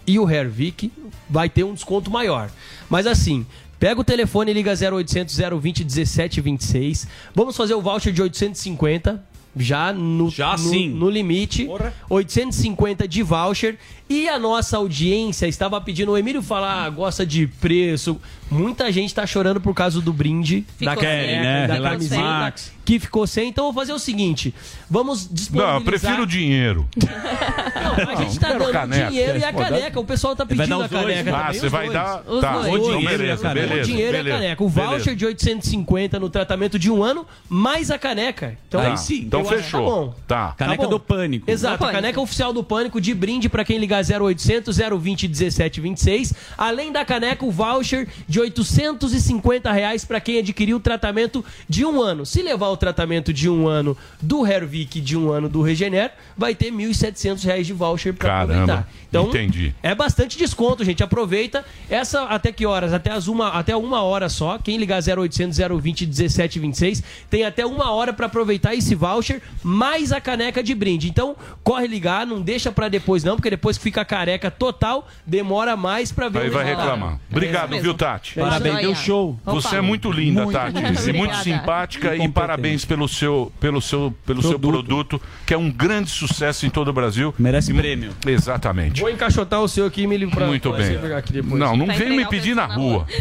e 0.06 0.18
o 0.18 0.30
Hervik, 0.30 0.92
vai 1.28 1.48
ter 1.48 1.64
um 1.64 1.74
desconto 1.74 2.10
maior. 2.10 2.48
Mas 2.88 3.06
assim, 3.06 3.44
pega 3.80 4.00
o 4.00 4.04
telefone 4.04 4.52
e 4.52 4.54
liga 4.54 4.72
0800 4.72 5.36
020 5.60 5.80
1726. 5.84 7.08
Vamos 7.34 7.56
fazer 7.56 7.74
o 7.74 7.80
voucher 7.82 8.12
de 8.12 8.22
850. 8.22 9.22
Já 9.56 9.92
no, 9.92 10.30
Já 10.30 10.52
no, 10.52 10.58
sim. 10.58 10.90
no 10.90 11.08
limite, 11.08 11.64
Porra. 11.64 11.94
850 12.10 13.08
de 13.08 13.22
voucher. 13.22 13.78
E 14.08 14.28
a 14.28 14.38
nossa 14.38 14.76
audiência 14.76 15.46
estava 15.46 15.80
pedindo, 15.80 16.12
o 16.12 16.18
Emílio 16.18 16.42
falar, 16.42 16.84
ah, 16.84 16.90
gosta 16.90 17.26
de 17.26 17.46
preço. 17.46 18.20
Muita 18.50 18.90
gente 18.92 19.14
tá 19.14 19.26
chorando 19.26 19.60
por 19.60 19.74
causa 19.74 20.00
do 20.00 20.12
brinde 20.12 20.64
Ficou 20.78 20.94
da, 20.94 21.00
sem, 21.00 21.08
caneca, 21.10 21.42
né? 21.42 21.66
da 21.66 21.74
Relax 21.74 21.92
camiseta, 21.96 22.22
Max. 22.22 22.72
que 22.84 23.00
ficou 23.00 23.26
sem. 23.26 23.48
Então 23.48 23.66
eu 23.66 23.72
vou 23.72 23.82
fazer 23.82 23.92
o 23.92 23.98
seguinte: 23.98 24.54
vamos 24.88 25.26
Não, 25.28 25.34
disponibilizar. 25.34 25.74
eu 25.76 25.80
prefiro 25.82 26.22
o 26.22 26.26
dinheiro. 26.26 26.88
Não, 26.96 28.10
a 28.10 28.14
gente 28.16 28.38
tá 28.38 28.52
dando 28.52 28.70
caneca. 28.72 29.10
dinheiro 29.10 29.38
e 29.38 29.44
a 29.44 29.52
caneca. 29.52 30.00
O 30.00 30.04
pessoal 30.04 30.34
tá 30.36 30.44
Vai 30.44 30.56
pedindo 30.56 30.82
a 30.82 30.88
caneca. 30.88 31.36
Ah, 31.36 31.52
você 31.52 31.68
vai 31.68 31.90
dar. 31.90 32.22
Os 32.26 32.40
Tá, 32.40 32.52
dois. 32.58 32.66
então 32.68 32.80
O 32.80 32.98
dinheiro 32.98 33.04
e 33.04 33.06
a 33.06 33.18
beleza, 33.18 33.42
caneca. 33.42 33.66
beleza. 33.68 33.82
o 33.82 33.86
dinheiro 33.92 34.12
beleza, 34.12 34.28
e 34.28 34.32
a 34.32 34.36
caneca. 34.42 34.64
O 34.64 34.68
beleza. 34.70 34.90
voucher 34.92 35.16
de 35.16 35.26
850 35.26 36.18
no 36.20 36.30
tratamento 36.30 36.78
de 36.78 36.90
um 36.90 37.02
ano, 37.02 37.26
mais 37.48 37.90
a 37.90 37.98
caneca. 37.98 38.56
Então, 38.68 38.80
Tá, 38.80 38.90
aí 38.90 38.96
sim. 38.98 39.22
Então 39.22 39.42
que 39.42 39.48
fechou. 39.56 39.80
Tá 39.80 39.90
bom. 39.90 40.14
Tá. 40.26 40.54
Caneca 40.56 40.84
bom. 40.84 40.90
do 40.90 41.00
Pânico. 41.00 41.50
Exato, 41.50 41.84
caneca 41.86 42.20
oficial 42.20 42.52
do 42.52 42.62
Pânico 42.62 43.00
de 43.00 43.14
brinde 43.14 43.48
pra 43.48 43.64
quem 43.64 43.78
ligar 43.78 44.02
0800 44.04 44.76
020 45.00 45.26
1726. 45.28 46.34
Além 46.56 46.92
da 46.92 47.04
caneca, 47.04 47.44
o 47.44 47.50
voucher 47.50 48.08
de 48.28 48.35
850 48.40 49.70
reais 49.72 50.04
pra 50.04 50.20
quem 50.20 50.38
adquiriu 50.38 50.76
o 50.76 50.80
tratamento 50.80 51.44
de 51.68 51.84
um 51.84 52.00
ano. 52.00 52.24
Se 52.26 52.42
levar 52.42 52.68
o 52.68 52.76
tratamento 52.76 53.32
de 53.32 53.48
um 53.48 53.66
ano 53.66 53.96
do 54.20 54.46
Hervik 54.46 54.98
e 54.98 55.00
de 55.00 55.16
um 55.16 55.30
ano 55.30 55.48
do 55.48 55.62
Regener, 55.62 56.12
vai 56.36 56.54
ter 56.54 56.70
1.700 56.72 57.44
reais 57.44 57.66
de 57.66 57.72
voucher 57.72 58.14
Caramba, 58.14 58.52
aproveitar. 58.52 58.88
Então, 59.08 59.28
entendi. 59.28 59.74
é 59.82 59.94
bastante 59.94 60.36
desconto, 60.36 60.84
gente. 60.84 61.02
Aproveita. 61.02 61.64
Essa 61.88 62.24
até 62.24 62.52
que 62.52 62.66
horas? 62.66 62.92
Até, 62.92 63.10
as 63.10 63.28
uma, 63.28 63.48
até 63.48 63.76
uma 63.76 64.02
hora 64.02 64.28
só. 64.28 64.58
Quem 64.58 64.76
ligar 64.76 65.00
0800 65.00 65.56
020 65.80 66.06
1726 66.06 67.02
tem 67.30 67.44
até 67.44 67.64
uma 67.64 67.90
hora 67.92 68.12
pra 68.12 68.26
aproveitar 68.26 68.74
esse 68.74 68.94
voucher, 68.94 69.40
mais 69.62 70.12
a 70.12 70.20
caneca 70.20 70.62
de 70.62 70.74
brinde. 70.74 71.08
Então, 71.08 71.36
corre 71.62 71.86
ligar, 71.86 72.26
não 72.26 72.40
deixa 72.40 72.70
pra 72.72 72.88
depois 72.88 73.24
não, 73.24 73.36
porque 73.36 73.50
depois 73.50 73.76
que 73.76 73.84
fica 73.84 74.04
careca 74.04 74.50
total, 74.50 75.08
demora 75.26 75.76
mais 75.76 76.12
pra 76.12 76.28
ver 76.28 76.40
Aí 76.40 76.48
o 76.48 76.52
vai 76.52 76.64
reclamar. 76.64 77.18
Obrigado, 77.30 77.74
É 77.74 77.80
viu, 77.80 77.92
mesmo. 77.92 77.94
Tati? 78.34 78.40
Parabéns, 78.48 78.80
deu 78.80 78.94
show. 78.94 79.38
Você 79.44 79.68
Opa. 79.68 79.76
é 79.76 79.80
muito 79.80 80.10
linda, 80.10 80.44
Muito, 80.44 80.56
Tati. 80.56 80.80
muito 80.80 81.00
e 81.08 81.12
muito 81.12 81.36
simpática 81.36 82.16
e 82.16 82.28
parabéns 82.28 82.84
pelo 82.84 83.08
seu, 83.08 83.52
pelo 83.60 83.80
seu, 83.80 84.14
pelo 84.24 84.42
seu 84.42 84.58
produto, 84.58 85.20
que 85.44 85.54
é 85.54 85.58
um 85.58 85.70
grande 85.70 86.10
sucesso 86.10 86.66
em 86.66 86.70
todo 86.70 86.88
o 86.88 86.92
Brasil. 86.92 87.34
Merece 87.38 87.72
E- 87.72 87.74
prêmio. 87.74 88.12
Exatamente. 88.26 89.00
Vou 89.00 89.10
encaixotar 89.10 89.60
o 89.60 89.68
seu 89.68 89.86
aqui, 89.86 90.06
me 90.06 90.16
livro 90.16 90.34
pra 90.36 90.46
Muito 90.46 90.68
pra 90.70 90.78
bem. 90.78 90.92
você 90.94 90.98
pegar 90.98 91.18
aqui 91.18 91.32
depois. 91.32 91.58
Não, 91.60 91.76
não 91.76 91.86
Pra 91.86 91.94
vem 91.94 92.16
me 92.16 92.26
pedir 92.26 92.54
na 92.54 92.66
rua. 92.66 93.06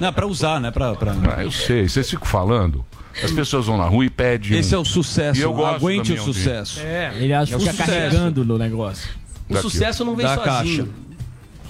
Não, 0.00 0.12
pra 0.12 0.26
usar, 0.26 0.60
né? 0.60 0.70
Pra, 0.70 0.94
pra... 0.94 1.12
Ah, 1.36 1.42
eu 1.42 1.50
sei, 1.50 1.88
vocês 1.88 2.08
ficam 2.08 2.26
falando. 2.26 2.84
As 3.22 3.32
pessoas 3.32 3.66
vão 3.66 3.76
na 3.76 3.84
rua 3.86 4.04
e 4.04 4.10
pedem. 4.10 4.56
Esse 4.56 4.74
é 4.74 4.78
o 4.78 4.84
sucesso. 4.84 5.40
E 5.40 5.42
eu 5.42 5.52
gosto 5.52 5.74
Aguente 5.76 6.12
o 6.12 6.22
sucesso. 6.22 6.78
É, 6.80 7.12
Ele 7.16 7.32
acha 7.32 7.54
É 7.54 7.56
que 7.58 7.64
o 7.64 7.66
fica 7.66 7.72
sucesso. 7.84 7.90
carregando 7.90 8.44
no 8.44 8.56
negócio. 8.58 9.08
O 9.48 9.54
Daqui. 9.54 9.62
sucesso 9.62 10.04
não 10.04 10.14
vem 10.14 10.24
Da 10.26 10.36
sozinho. 10.36 10.88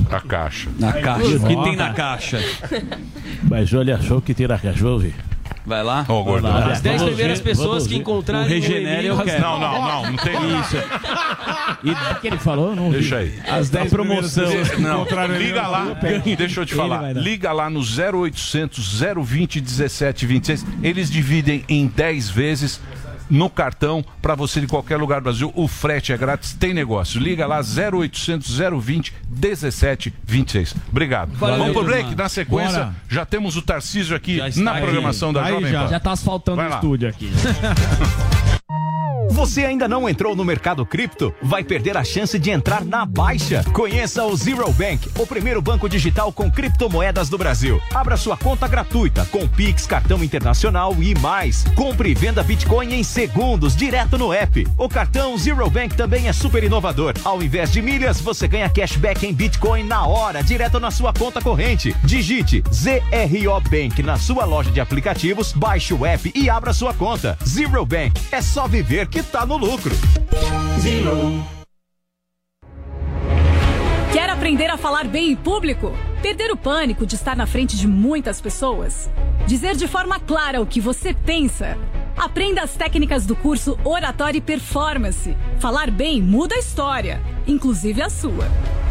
Da 0.01 0.21
caixa. 0.21 0.71
Na 0.79 0.93
caixa. 0.93 1.37
O 1.37 1.47
que 1.47 1.63
tem 1.65 1.77
na 1.77 1.93
caixa? 1.93 2.41
Mas 3.49 3.73
olha 3.75 4.01
só 4.01 4.17
o 4.19 4.23
que 4.23 4.35
tem 4.35 4.47
na 4.47 4.59
cachorro. 4.59 5.13
Vai 5.67 5.83
lá. 5.83 6.07
Ó, 6.09 6.23
gordão. 6.23 6.57
As 6.57 6.81
10 6.81 6.97
Vamos 7.03 7.15
primeiras 7.15 7.39
ver, 7.41 7.45
pessoas 7.45 7.69
vamos 7.69 7.83
que 7.85 7.89
ver. 7.91 8.01
encontrarem 8.01 8.47
O 8.47 8.49
Regenere 8.49 9.07
eu 9.07 9.19
quero. 9.19 9.43
Não, 9.43 9.61
não, 9.61 9.83
não, 9.83 10.03
não 10.13 10.17
tem 10.17 10.61
isso. 10.61 10.77
E 11.85 11.91
o 11.91 12.21
que 12.21 12.27
ele 12.27 12.39
falou? 12.39 12.75
Não 12.75 12.91
vi. 12.91 13.01
Deixa 13.01 13.19
aí. 13.19 13.39
As 13.47 13.69
10 13.69 13.91
promoção. 13.91 14.49
Não, 14.79 15.05
liga 15.37 15.67
lá, 15.69 15.95
deixa 16.39 16.61
eu 16.63 16.67
te 16.67 16.75
falar. 16.75 16.99
vai. 17.01 17.13
Liga 17.13 17.53
lá 17.53 17.69
no 17.69 17.81
0800 17.81 19.03
020 19.23 19.61
1726. 19.61 20.67
Eles 20.83 21.11
dividem 21.11 21.63
em 21.69 21.87
10 21.87 22.31
vezes 22.31 22.81
no 23.31 23.49
cartão 23.51 24.05
para 24.23 24.35
você 24.35 24.61
de 24.61 24.67
qualquer 24.67 24.97
lugar 24.97 25.21
do 25.21 25.25
Brasil. 25.25 25.53
O 25.55 25.67
frete 25.69 26.13
é 26.13 26.17
grátis, 26.17 26.53
tem 26.55 26.73
negócio. 26.75 27.21
Liga 27.21 27.47
lá 27.47 27.61
0800 27.61 28.59
020 28.81 29.15
1726. 29.31 30.75
Obrigado. 30.91 31.33
Valeu, 31.35 31.59
Vamos 31.59 31.73
pro 31.73 31.85
break. 31.85 32.15
Na 32.15 32.29
sequência, 32.29 32.79
Bora. 32.85 32.95
já 33.09 33.25
temos 33.27 33.57
o 33.57 33.63
Tarcísio 33.63 34.17
aqui 34.17 34.39
Já 34.39 34.63
na 34.63 34.75
programação 34.75 35.33
da 35.33 35.45
Aí 35.45 35.53
Jovem 35.55 35.73
já. 35.73 35.83
Pan. 35.85 35.89
Já 35.89 36.01
tá 36.01 36.13
asfaltando 36.13 36.57
Vai 36.57 36.67
o 36.67 36.71
lá. 36.71 36.77
estúdio 36.77 37.09
aqui. 37.09 37.31
Você 39.31 39.65
ainda 39.65 39.87
não 39.87 40.09
entrou 40.09 40.35
no 40.35 40.45
mercado 40.45 40.85
cripto? 40.85 41.35
Vai 41.43 41.63
perder 41.63 41.97
a 41.97 42.05
chance 42.05 42.39
de 42.39 42.51
entrar 42.51 42.85
na 42.85 43.05
baixa. 43.05 43.63
Conheça 43.73 44.25
o 44.25 44.37
Zero 44.37 44.73
Bank, 44.73 45.09
o 45.19 45.27
primeiro 45.27 45.61
banco 45.63 45.89
digital 45.89 46.33
com 46.33 46.51
criptomoedas 46.51 47.29
do 47.29 47.39
Brasil. 47.39 47.81
Abra 47.95 48.17
sua 48.17 48.37
conta 48.37 48.67
gratuita 48.67 49.25
com 49.27 49.47
Pix, 49.47 49.87
cartão 49.87 50.25
internacional 50.25 50.95
e 51.01 51.17
mais. 51.19 51.65
Compre 51.75 52.11
e 52.11 52.15
venda 52.15 52.43
Bitcoin 52.43 52.95
em 52.95 53.03
segundos, 53.03 53.77
direto 53.77 54.19
no 54.19 54.33
app. 54.33 54.67
O 54.77 54.89
cartão 54.89 55.37
Zero 55.37 55.69
Bank 55.71 55.97
também 55.97 56.29
é 56.29 56.33
super 56.33 56.65
inovador. 56.65 57.15
Ao 57.25 57.43
invés 57.43 57.71
de 57.71 57.83
milhas, 57.83 58.21
você 58.21 58.49
ganha 58.49 58.69
cashback 58.69 59.27
em 59.27 59.33
Bitcoin 59.33 59.85
na 59.85 60.07
hora, 60.07 60.43
direto 60.43 60.81
na 60.81 60.91
sua 60.91 61.13
conta 61.13 61.41
corrente. 61.41 61.95
Digite 62.03 62.63
ZRO 62.73 63.61
Bank 63.71 64.03
na 64.03 64.17
sua 64.17 64.45
loja 64.45 64.71
de 64.71 64.81
aplicativos, 64.81 65.53
baixe 65.53 65.93
o 65.95 66.05
app 66.05 66.33
e 66.35 66.49
abra 66.51 66.73
sua 66.73 66.95
conta. 66.95 67.39
Zero 67.47 67.85
Bank, 67.85 68.21
é 68.33 68.41
só 68.41 68.67
viver 68.67 69.07
que 69.07 69.18
tá 69.23 69.45
no 69.45 69.57
lucro. 69.57 69.95
Quer 74.13 74.31
aprender 74.31 74.69
a 74.71 74.77
falar 74.77 75.05
bem 75.07 75.33
em 75.33 75.37
público? 75.37 75.93
Perder 76.23 76.51
o 76.51 76.57
pânico 76.57 77.07
de 77.07 77.15
estar 77.15 77.37
na 77.37 77.47
frente 77.47 77.77
de 77.77 77.87
muitas 77.87 78.41
pessoas? 78.41 79.11
Dizer 79.47 79.77
de 79.77 79.87
forma 79.87 80.19
clara 80.19 80.61
o 80.61 80.67
que 80.67 80.81
você 80.81 81.13
pensa? 81.13 81.77
Aprenda 82.17 82.63
as 82.63 82.75
técnicas 82.75 83.25
do 83.25 83.37
curso 83.37 83.79
Oratória 83.85 84.39
e 84.39 84.43
Performance. 84.43 85.37
Falar 85.61 85.91
bem 85.91 86.21
muda 86.21 86.55
a 86.55 86.59
história, 86.59 87.23
inclusive 87.47 88.03
a 88.03 88.11
sua. 88.11 88.49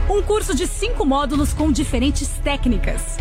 Um 0.09 0.21
curso 0.21 0.55
de 0.55 0.65
cinco 0.65 1.05
módulos 1.05 1.51
com 1.53 1.71
diferentes 1.71 2.29
técnicas: 2.41 3.17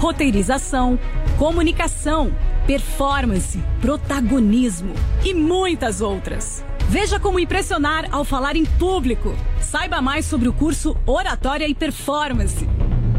roteirização, 0.00 0.98
comunicação, 1.38 2.34
performance, 2.66 3.62
protagonismo 3.82 4.94
e 5.22 5.34
muitas 5.34 6.00
outras. 6.00 6.64
Veja 6.88 7.20
como 7.20 7.38
impressionar 7.38 8.08
ao 8.10 8.24
falar 8.24 8.56
em 8.56 8.64
público. 8.64 9.36
Saiba 9.60 10.00
mais 10.00 10.24
sobre 10.24 10.48
o 10.48 10.54
curso 10.54 10.96
Oratória 11.06 11.68
e 11.68 11.74
Performance. 11.74 12.66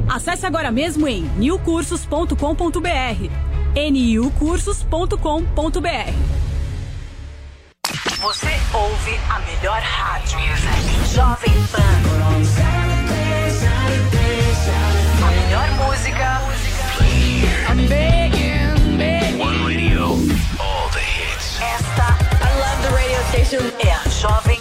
Acesse 0.10 0.46
agora 0.46 0.70
mesmo 0.72 1.08
em 1.08 1.24
newcursos.com.br. 1.38 2.36
niucursos.com.br. 3.76 6.42
Você 8.22 8.60
ouve 8.74 9.20
a 9.30 9.40
melhor 9.40 9.82
rádio. 9.82 10.40
Jovem 11.14 11.54
Pan. 11.72 12.02
A 15.24 15.32
melhor 15.32 15.72
música. 15.88 16.61
I'm 17.68 17.88
begging, 17.88 18.98
begging. 18.98 19.40
One 19.40 19.66
radio, 19.66 20.04
all 20.60 20.88
the 20.90 21.00
hits. 21.00 21.60
Esta 21.62 22.08
I 22.42 22.52
love 22.64 22.80
the 22.86 22.94
radio 22.96 23.20
station. 23.30 23.64
É 23.80 23.92
a 23.94 24.10
Jovem 24.10 24.61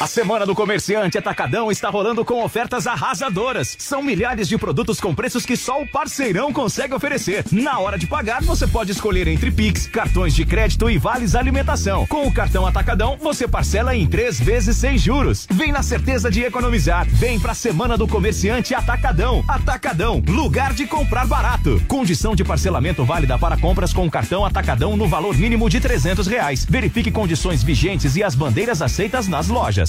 A 0.00 0.08
Semana 0.08 0.44
do 0.44 0.56
Comerciante 0.56 1.16
Atacadão 1.16 1.70
está 1.70 1.88
rolando 1.88 2.24
com 2.24 2.42
ofertas 2.42 2.84
arrasadoras. 2.84 3.76
São 3.78 4.02
milhares 4.02 4.48
de 4.48 4.58
produtos 4.58 5.00
com 5.00 5.14
preços 5.14 5.46
que 5.46 5.56
só 5.56 5.80
o 5.80 5.86
parceirão 5.86 6.52
consegue 6.52 6.94
oferecer. 6.94 7.44
Na 7.52 7.78
hora 7.78 7.96
de 7.96 8.04
pagar, 8.04 8.42
você 8.42 8.66
pode 8.66 8.90
escolher 8.90 9.28
entre 9.28 9.52
Pix, 9.52 9.86
cartões 9.86 10.34
de 10.34 10.44
crédito 10.44 10.90
e 10.90 10.98
vales 10.98 11.36
alimentação. 11.36 12.06
Com 12.08 12.26
o 12.26 12.34
cartão 12.34 12.66
Atacadão, 12.66 13.16
você 13.20 13.46
parcela 13.46 13.94
em 13.94 14.04
três 14.04 14.40
vezes 14.40 14.76
sem 14.76 14.98
juros. 14.98 15.46
Vem 15.48 15.70
na 15.70 15.82
certeza 15.82 16.28
de 16.28 16.42
economizar. 16.42 17.06
Vem 17.08 17.38
pra 17.38 17.54
Semana 17.54 17.96
do 17.96 18.08
Comerciante 18.08 18.74
Atacadão. 18.74 19.44
Atacadão, 19.46 20.20
lugar 20.26 20.74
de 20.74 20.88
comprar 20.88 21.26
barato. 21.26 21.80
Condição 21.86 22.34
de 22.34 22.42
parcelamento 22.42 23.04
válida 23.04 23.38
para 23.38 23.56
compras 23.56 23.92
com 23.92 24.04
o 24.04 24.10
cartão 24.10 24.44
Atacadão 24.44 24.96
no 24.96 25.06
valor 25.06 25.36
mínimo 25.36 25.70
de 25.70 25.80
300 25.80 26.26
reais. 26.26 26.64
Verifique 26.68 27.12
condições 27.12 27.62
vigentes 27.62 28.16
e 28.16 28.24
as 28.24 28.34
bandeiras 28.34 28.82
aceitas 28.82 29.28
nas 29.28 29.46
lojas. 29.46 29.83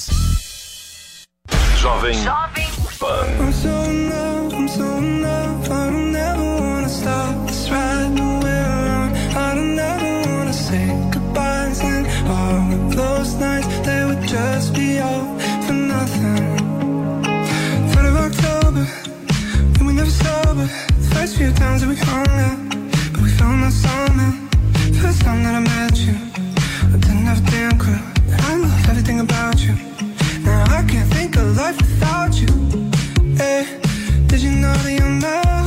Jovem 1.80 2.12
Jovem 2.26 2.68
Pan. 3.00 3.42
I'm 3.42 3.54
so 3.54 3.70
in 3.70 4.10
love, 4.10 4.54
I'm 4.54 4.68
so 4.68 4.98
in 4.98 5.22
love. 5.22 5.72
I 5.72 5.90
don't 5.90 6.14
ever 6.14 6.44
wanna 6.44 6.90
stop 6.90 7.48
this 7.48 7.70
ride 7.70 8.12
nowhere 8.12 8.66
around. 8.76 9.16
I 9.38 9.56
don't 9.56 9.80
ever 9.80 10.30
wanna 10.30 10.52
say 10.52 10.86
goodbyes 11.14 11.80
and 11.80 12.06
all 12.28 12.74
of 12.74 12.94
those 12.94 13.36
nights 13.36 13.68
they 13.88 14.04
would 14.04 14.22
just 14.28 14.74
be 14.74 15.00
all 15.00 15.40
for 15.66 15.74
nothing. 15.74 16.58
Third 17.92 18.06
of 18.12 18.18
October, 18.28 18.86
we 19.80 19.86
were 19.86 19.94
never 19.94 20.10
sober. 20.10 20.68
First 21.14 21.38
few 21.38 21.54
times 21.54 21.82
that 21.82 21.90
we 21.90 21.96
hung 21.96 22.28
out, 22.48 22.60
but 23.14 23.22
we 23.22 23.30
found 23.30 23.64
our 23.64 23.72
something. 23.72 24.50
First 25.02 25.22
time 25.22 25.42
that 25.44 25.56
I 25.56 25.62
met 25.62 25.98
you, 26.00 26.16
I 26.94 26.98
didn't 26.98 27.26
have 27.32 27.40
a 27.48 27.52
damn 27.52 27.78
clue. 27.80 28.15
I 28.48 28.56
love 28.56 28.90
everything 28.90 29.20
about 29.22 29.60
you. 29.60 29.74
Now 30.44 30.64
I 30.78 30.84
can't 30.88 31.12
think 31.14 31.36
of 31.36 31.58
life 31.58 31.78
without 31.78 32.34
you. 32.42 32.52
Hey, 33.36 33.80
did 34.28 34.42
you 34.42 34.52
know 34.52 34.74
that 34.84 34.94
you're 34.98 35.10
my 35.10 35.65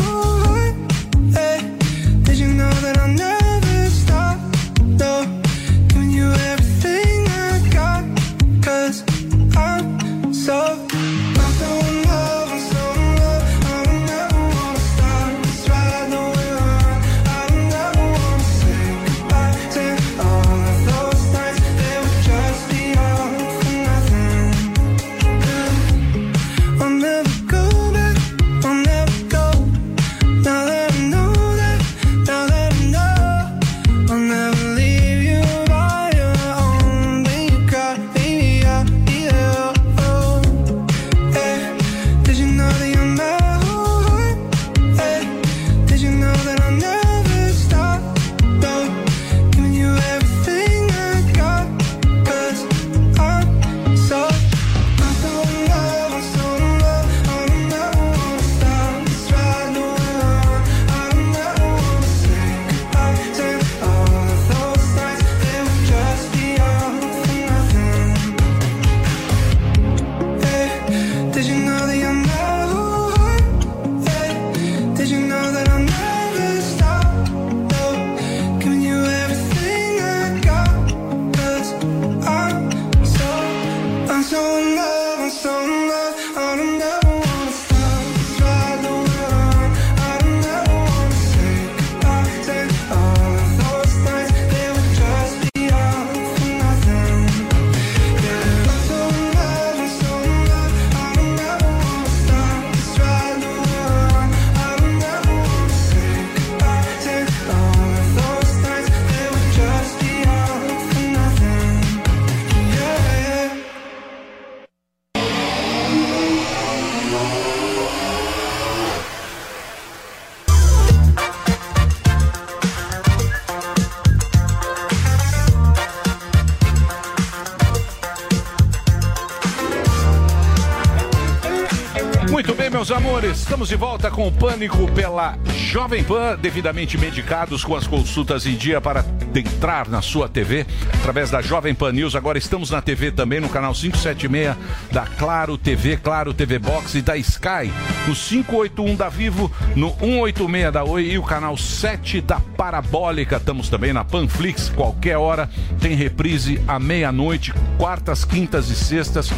estamos 133.58 133.70
de 133.70 133.76
volta 133.76 134.08
com 134.08 134.28
o 134.28 134.30
Pânico 134.30 134.88
pela 134.92 135.36
Jovem 135.52 136.04
Pan, 136.04 136.38
devidamente 136.40 136.96
medicados 136.96 137.64
com 137.64 137.74
as 137.74 137.88
consultas 137.88 138.46
em 138.46 138.54
dia 138.54 138.80
para 138.80 139.04
entrar 139.34 139.88
na 139.88 140.00
sua 140.00 140.28
TV 140.28 140.64
através 140.94 141.28
da 141.28 141.42
Jovem 141.42 141.74
Pan 141.74 141.90
News. 141.90 142.14
Agora 142.14 142.38
estamos 142.38 142.70
na 142.70 142.80
TV 142.80 143.10
também 143.10 143.40
no 143.40 143.48
canal 143.48 143.72
576 143.72 144.56
da 144.92 145.06
Claro 145.06 145.58
TV, 145.58 145.96
Claro 145.96 146.32
TV 146.32 146.60
Box 146.60 146.94
e 146.94 147.02
da 147.02 147.16
Sky, 147.16 147.72
no 148.06 148.14
581 148.14 148.94
da 148.94 149.08
Vivo, 149.08 149.50
no 149.74 149.90
186 149.98 150.72
da 150.72 150.84
Oi 150.84 151.10
e 151.10 151.18
o 151.18 151.22
canal 151.24 151.56
7 151.56 152.20
da 152.20 152.38
Parabólica. 152.38 153.38
Estamos 153.38 153.68
também 153.68 153.92
na 153.92 154.04
Panflix, 154.04 154.68
qualquer 154.68 155.16
hora 155.16 155.50
tem 155.80 155.96
reprise 155.96 156.60
à 156.68 156.78
meia-noite, 156.78 157.52
quartas, 157.78 158.24
quintas 158.24 158.68
e 158.68 158.74
sextas. 158.74 159.30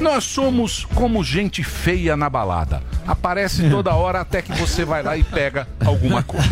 Nós 0.00 0.24
somos 0.24 0.86
como 0.94 1.22
gente 1.22 1.62
feia 1.62 2.16
na 2.16 2.30
balada. 2.30 2.82
Aparece 3.06 3.68
toda 3.68 3.92
hora 3.94 4.20
até 4.20 4.40
que 4.40 4.52
você 4.52 4.84
vai 4.84 5.02
lá 5.02 5.16
e 5.16 5.22
pega 5.24 5.66
alguma 5.84 6.22
coisa. 6.22 6.46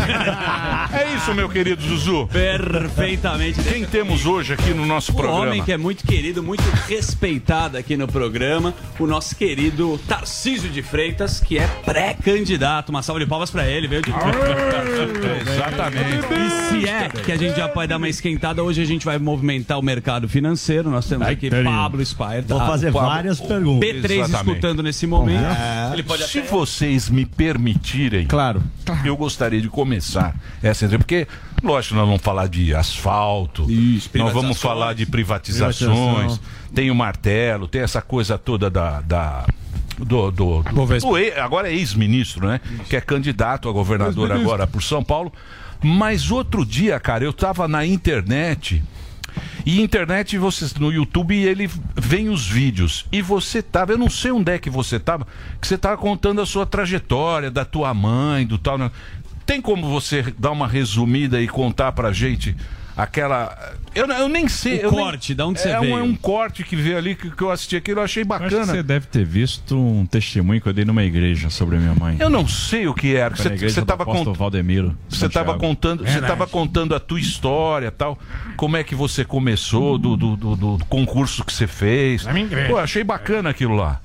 É 0.92 1.14
isso, 1.16 1.32
meu 1.32 1.48
querido 1.48 1.80
Zuzu. 1.80 2.26
Perfeitamente. 2.26 3.62
Quem 3.62 3.84
temos 3.86 4.26
hoje 4.26 4.52
aqui 4.54 4.74
no 4.74 4.84
nosso 4.84 5.12
Um 5.12 5.14
programa? 5.14 5.46
homem 5.46 5.62
que 5.62 5.72
é 5.72 5.76
muito 5.78 6.04
querido, 6.04 6.42
muito 6.42 6.62
respeitado 6.88 7.78
aqui 7.78 7.96
no 7.96 8.08
programa, 8.08 8.74
o 8.98 9.06
nosso 9.06 9.36
querido 9.36 9.98
Tarcísio 10.08 10.68
de 10.68 10.82
Freitas, 10.82 11.40
que 11.40 11.58
é 11.58 11.66
pré-candidato. 11.84 12.90
Uma 12.90 13.02
salva 13.02 13.20
de 13.20 13.26
palmas 13.26 13.50
pra 13.50 13.66
ele, 13.66 13.86
veio 13.86 14.02
de 14.02 14.10
Exatamente. 15.52 16.26
E 16.34 16.50
se 16.82 16.88
é 16.88 17.08
que 17.08 17.32
a 17.32 17.36
gente 17.36 17.56
já 17.56 17.68
pode 17.68 17.88
dar 17.88 17.96
uma 17.98 18.08
esquentada, 18.08 18.62
hoje 18.62 18.82
a 18.82 18.84
gente 18.86 19.04
vai 19.06 19.18
movimentar 19.18 19.78
o 19.78 19.82
mercado 19.82 20.28
financeiro. 20.28 20.90
Nós 20.90 21.06
temos 21.06 21.26
Pablo 21.64 22.04
Spire. 22.04 22.42
Vou 22.46 22.58
fazer 22.60 22.90
várias 22.90 23.40
perguntas. 23.40 23.88
P3 23.88 24.04
Exatamente. 24.10 24.34
escutando 24.34 24.82
nesse 24.82 25.06
momento. 25.06 25.44
É. 25.44 25.90
Ele 25.92 26.02
pode 26.02 26.26
Se 26.28 26.40
vocês 26.42 27.08
me 27.08 27.24
permitirem, 27.24 28.26
claro, 28.26 28.62
eu 29.04 29.16
gostaria 29.16 29.60
de 29.60 29.68
começar 29.68 30.34
essa 30.62 30.84
entrevista, 30.84 30.98
porque, 30.98 31.26
lógico, 31.62 31.94
nós 31.94 32.06
vamos 32.06 32.22
falar 32.22 32.48
de 32.48 32.74
asfalto, 32.74 33.66
nós 34.14 34.32
vamos 34.32 34.60
falar 34.60 34.94
de 34.94 35.06
privatizações, 35.06 35.86
Privatização. 35.88 36.40
tem 36.74 36.90
o 36.90 36.94
martelo, 36.94 37.66
tem 37.68 37.82
essa 37.82 38.00
coisa 38.02 38.36
toda 38.38 38.68
da. 38.70 39.00
da 39.00 39.44
do, 39.98 40.30
do, 40.30 40.62
do- 40.62 40.86
do 41.00 41.16
agora 41.42 41.68
é 41.68 41.74
ex-ministro, 41.74 42.46
né? 42.46 42.60
Que 42.88 42.94
é 42.94 43.00
candidato 43.00 43.68
a 43.68 43.72
governador 43.72 44.30
agora 44.30 44.64
por 44.64 44.80
São 44.80 45.02
Paulo. 45.02 45.32
Mas 45.82 46.30
outro 46.30 46.64
dia, 46.64 47.00
cara, 47.00 47.24
eu 47.24 47.32
tava 47.32 47.66
na 47.66 47.84
internet 47.84 48.80
e 49.64 49.80
internet, 49.80 50.38
vocês 50.38 50.74
no 50.74 50.92
YouTube, 50.92 51.36
ele 51.36 51.70
vem 51.94 52.28
os 52.28 52.46
vídeos. 52.46 53.06
E 53.12 53.20
você 53.20 53.62
tava, 53.62 53.92
eu 53.92 53.98
não 53.98 54.08
sei 54.08 54.30
onde 54.30 54.52
é 54.52 54.58
que 54.58 54.70
você 54.70 54.98
tava, 54.98 55.26
que 55.60 55.66
você 55.66 55.76
tava 55.76 55.96
contando 55.96 56.40
a 56.40 56.46
sua 56.46 56.64
trajetória, 56.64 57.50
da 57.50 57.64
tua 57.64 57.92
mãe, 57.92 58.46
do 58.46 58.58
tal. 58.58 58.78
né? 58.78 58.90
Tem 59.44 59.60
como 59.60 59.88
você 59.88 60.34
dar 60.38 60.50
uma 60.50 60.68
resumida 60.68 61.40
e 61.40 61.48
contar 61.48 61.92
pra 61.92 62.12
gente 62.12 62.56
aquela. 62.98 63.56
Eu, 63.94 64.06
eu 64.06 64.28
nem 64.28 64.48
sei. 64.48 64.78
O 64.78 64.82
eu 64.82 64.90
nem- 64.90 65.00
corte, 65.00 65.34
da 65.34 65.46
onde 65.46 65.60
você 65.60 65.70
é 65.70 65.78
um, 65.78 65.82
veio? 65.82 65.98
é 65.98 66.02
um 66.02 66.14
corte 66.14 66.62
que 66.64 66.76
veio 66.76 66.98
ali 66.98 67.14
que, 67.14 67.30
que 67.30 67.42
eu 67.42 67.50
assisti 67.50 67.76
aquilo, 67.76 68.00
eu 68.00 68.04
achei 68.04 68.24
bacana. 68.24 68.66
você 68.66 68.82
deve 68.82 69.06
ter 69.06 69.24
visto 69.24 69.78
um 69.78 70.04
testemunho 70.04 70.60
que 70.60 70.68
eu 70.68 70.72
dei 70.72 70.84
numa 70.84 71.04
igreja 71.04 71.48
sobre 71.48 71.76
a 71.76 71.78
minha 71.80 71.94
mãe. 71.94 72.16
Eu 72.20 72.28
não 72.28 72.46
sei 72.46 72.86
o 72.88 72.94
que 72.94 73.14
era. 73.16 73.34
Você 73.34 73.48
na 73.48 73.54
igreja 73.54 73.74
você 73.74 73.80
do 73.80 73.86
tava 73.86 74.02
apóstolo 74.02 74.26
contando. 74.26 74.38
Valdemiro. 74.38 74.98
Você 75.08 75.26
estava 75.26 75.56
contando, 75.58 76.00
você 76.04 76.10
Verdade. 76.12 76.32
tava 76.32 76.46
contando 76.46 76.94
a 76.94 77.00
tua 77.00 77.20
história, 77.20 77.90
tal. 77.90 78.18
Como 78.56 78.76
é 78.76 78.82
que 78.84 78.94
você 78.94 79.24
começou 79.24 79.96
do, 79.96 80.16
do, 80.16 80.36
do- 80.36 80.56
do 80.56 80.84
concurso 80.86 81.44
que 81.44 81.52
você 81.52 81.66
fez? 81.66 82.26
Pô, 82.68 82.76
achei 82.78 83.04
bacana 83.04 83.50
aquilo 83.50 83.74
lá. 83.76 84.00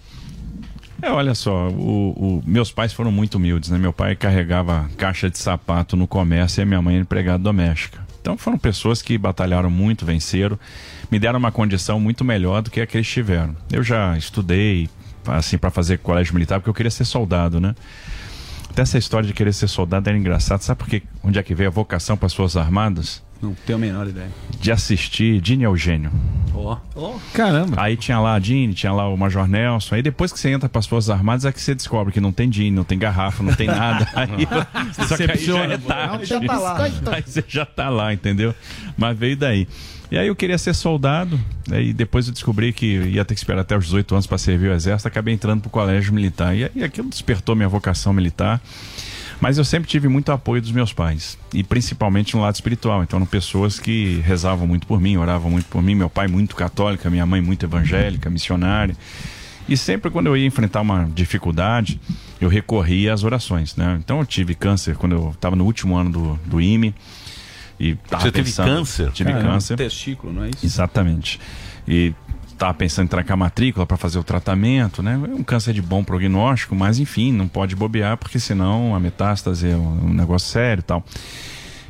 É, 1.02 1.12
olha 1.12 1.36
só, 1.36 1.68
o, 1.68 2.12
o- 2.38 2.44
meus 2.46 2.72
pais 2.72 2.94
foram 2.94 3.12
muito 3.12 3.36
humildes, 3.36 3.70
né? 3.70 3.78
Meu 3.78 3.91
pai 3.91 4.16
carregava 4.16 4.89
caixa 4.98 5.30
de 5.30 5.38
sapato 5.38 5.98
no 5.98 6.08
comércio 6.08 6.62
e 6.62 6.64
a 6.64 6.66
minha 6.66 6.82
mãe 6.82 6.96
era 6.96 7.02
empregada 7.02 7.39
doméstica. 7.44 8.02
Então 8.24 8.38
foram 8.38 8.57
pessoas 8.57 9.01
que 9.01 9.17
batalharam 9.17 9.69
muito, 9.69 10.05
venceram, 10.05 10.57
me 11.11 11.19
deram 11.19 11.38
uma 11.38 11.51
condição 11.51 11.99
muito 11.99 12.24
melhor 12.24 12.61
do 12.61 12.71
que 12.71 12.80
a 12.80 12.88
que 12.88 12.95
eles 12.95 13.07
tiveram. 13.09 13.53
Eu 13.69 13.84
já 13.84 14.17
estudei, 14.17 14.89
assim, 15.28 15.57
para 15.57 15.69
fazer 15.69 15.97
colégio 15.97 16.34
militar, 16.34 16.61
porque 16.61 16.69
eu 16.69 16.74
queria 16.74 16.89
ser 16.89 17.03
soldado, 17.03 17.59
né? 17.59 17.76
Até 18.69 18.82
essa 18.82 18.97
história 18.97 19.28
de 19.28 19.34
querer 19.34 19.51
ser 19.51 19.67
soldado 19.67 20.07
era 20.07 20.17
engraçado. 20.17 20.61
Sabe 20.61 20.80
por 20.80 20.88
quê? 20.88 21.03
Onde 21.21 21.38
é 21.38 21.43
que 21.43 21.53
veio 21.53 21.69
a 21.69 21.71
vocação 21.71 22.15
para 22.15 22.28
as 22.28 22.34
Forças 22.34 22.55
Armadas? 22.55 23.21
Não 23.44 23.54
tenho 23.66 23.76
a 23.78 23.80
menor 23.80 24.08
ideia. 24.08 24.30
De 24.58 24.72
assistir 24.72 25.41
Dini 25.41 25.66
Eugênio. 25.66 26.10
Ó. 26.56 26.78
Caramba. 27.34 27.76
Aí 27.78 27.98
tinha 27.98 28.18
lá 28.18 28.36
a 28.36 28.39
Dini, 28.39 28.74
tinha 28.74 28.94
lá 28.94 29.10
o 29.10 29.18
Major 29.18 29.46
Nelson. 29.46 29.96
Aí 29.96 30.02
depois 30.02 30.32
que 30.32 30.39
você 30.39 30.50
entra 30.50 30.70
para 30.70 30.80
as 30.80 30.88
Forças 30.88 31.10
Armadas 31.10 31.44
é 31.44 31.52
que 31.52 31.60
você 31.60 31.76
descobre 31.76 32.14
que 32.14 32.22
não 32.22 32.32
tem 32.32 32.50
Dini, 32.50 32.72
não 32.72 32.86
tem 32.86 32.98
garrafa, 32.98 33.44
não 33.44 33.54
tem 33.54 33.68
nada. 33.68 34.08
Aí 34.16 34.48
só 35.08 35.18
que 35.18 35.30
aí 35.30 35.38
já 35.38 35.66
é 35.66 35.78
tarde. 35.78 36.26
Já 36.26 36.39
tá 36.39 36.58
lá. 36.58 36.84
Aí 37.12 37.24
você 37.26 37.44
já 37.46 37.66
tá 37.66 37.89
lá, 37.89 38.14
entendeu? 38.14 38.56
Mas 38.96 39.18
veio 39.18 39.36
daí. 39.36 39.68
E 40.10 40.18
aí 40.18 40.28
eu 40.28 40.36
queria 40.36 40.58
ser 40.58 40.74
soldado, 40.76 41.39
aí 41.72 41.91
depois 41.91 42.28
eu 42.28 42.34
descobri 42.34 42.72
que 42.72 42.86
ia 42.86 43.26
ter 43.26 43.34
que 43.34 43.39
esperar 43.39 43.62
até 43.62 43.76
os 43.76 43.86
18 43.86 44.14
anos 44.14 44.28
para 44.28 44.38
servir 44.38 44.70
o 44.70 44.74
exército, 44.74 45.08
acabei 45.08 45.34
entrando 45.34 45.62
pro 45.62 45.72
colégio 45.72 46.14
militar. 46.14 46.56
E 46.56 46.66
aí 46.66 46.84
aquilo 46.84 47.10
despertou 47.10 47.56
minha 47.56 47.68
vocação 47.68 48.14
militar. 48.14 48.62
Mas 49.41 49.57
eu 49.57 49.65
sempre 49.65 49.89
tive 49.89 50.07
muito 50.07 50.31
apoio 50.31 50.61
dos 50.61 50.71
meus 50.71 50.93
pais, 50.93 51.38
e 51.53 51.63
principalmente 51.63 52.36
no 52.36 52.41
lado 52.41 52.55
espiritual. 52.55 53.03
Então, 53.03 53.17
eram 53.17 53.25
pessoas 53.25 53.79
que 53.79 54.21
rezavam 54.25 54.65
muito 54.65 54.88
por 54.88 54.99
mim, 55.01 55.17
oravam 55.17 55.51
muito 55.51 55.65
por 55.67 55.81
mim. 55.81 55.95
Meu 55.95 56.09
pai, 56.09 56.27
muito 56.27 56.55
católico, 56.55 57.09
minha 57.09 57.25
mãe, 57.25 57.41
muito 57.41 57.65
evangélica, 57.65 58.29
missionária. 58.29 58.95
E 59.67 59.77
sempre 59.77 60.11
quando 60.11 60.27
eu 60.27 60.36
ia 60.38 60.45
enfrentar 60.45 60.81
uma 60.81 61.05
dificuldade, 61.13 61.99
eu 62.39 62.49
recorria 62.49 63.13
às 63.13 63.23
orações, 63.23 63.75
né? 63.75 63.97
Então, 64.03 64.19
eu 64.19 64.25
tive 64.25 64.53
câncer 64.55 64.95
quando 64.95 65.13
eu 65.15 65.31
estava 65.31 65.55
no 65.55 65.63
último 65.65 65.95
ano 65.95 66.09
do, 66.11 66.39
do 66.45 66.61
IME. 66.61 66.93
E 67.79 67.95
tava 67.95 68.23
Você 68.23 68.31
teve 68.31 68.49
pensando- 68.49 68.67
câncer? 68.67 69.11
Tive 69.11 69.31
Caramba, 69.31 69.51
câncer. 69.53 69.75
Testículo, 69.77 70.31
não 70.34 70.43
é 70.43 70.49
isso? 70.49 70.65
Exatamente. 70.65 71.39
E 71.88 72.13
estava 72.54 72.74
pensando 72.74 73.06
em 73.06 73.10
trancar 73.10 73.34
a 73.34 73.38
matrícula 73.38 73.86
para 73.86 73.97
fazer 73.97 74.20
o 74.20 74.24
tratamento, 74.24 75.04
né? 75.04 75.14
É 75.14 75.34
um 75.34 75.43
câncer 75.43 75.74
de 75.74 75.82
bom 75.82 76.04
prognóstico, 76.04 76.76
mas 76.76 76.99
enfim, 76.99 77.32
não 77.32 77.47
pode 77.47 77.76
bobear, 77.76 78.18
porque 78.18 78.39
senão 78.39 78.95
a 78.95 78.99
metástase 78.99 79.70
é 79.70 79.76
um, 79.76 80.14
negócio 80.14 80.49
sério 80.49 80.82
e 80.82 80.84
tal. 80.84 81.04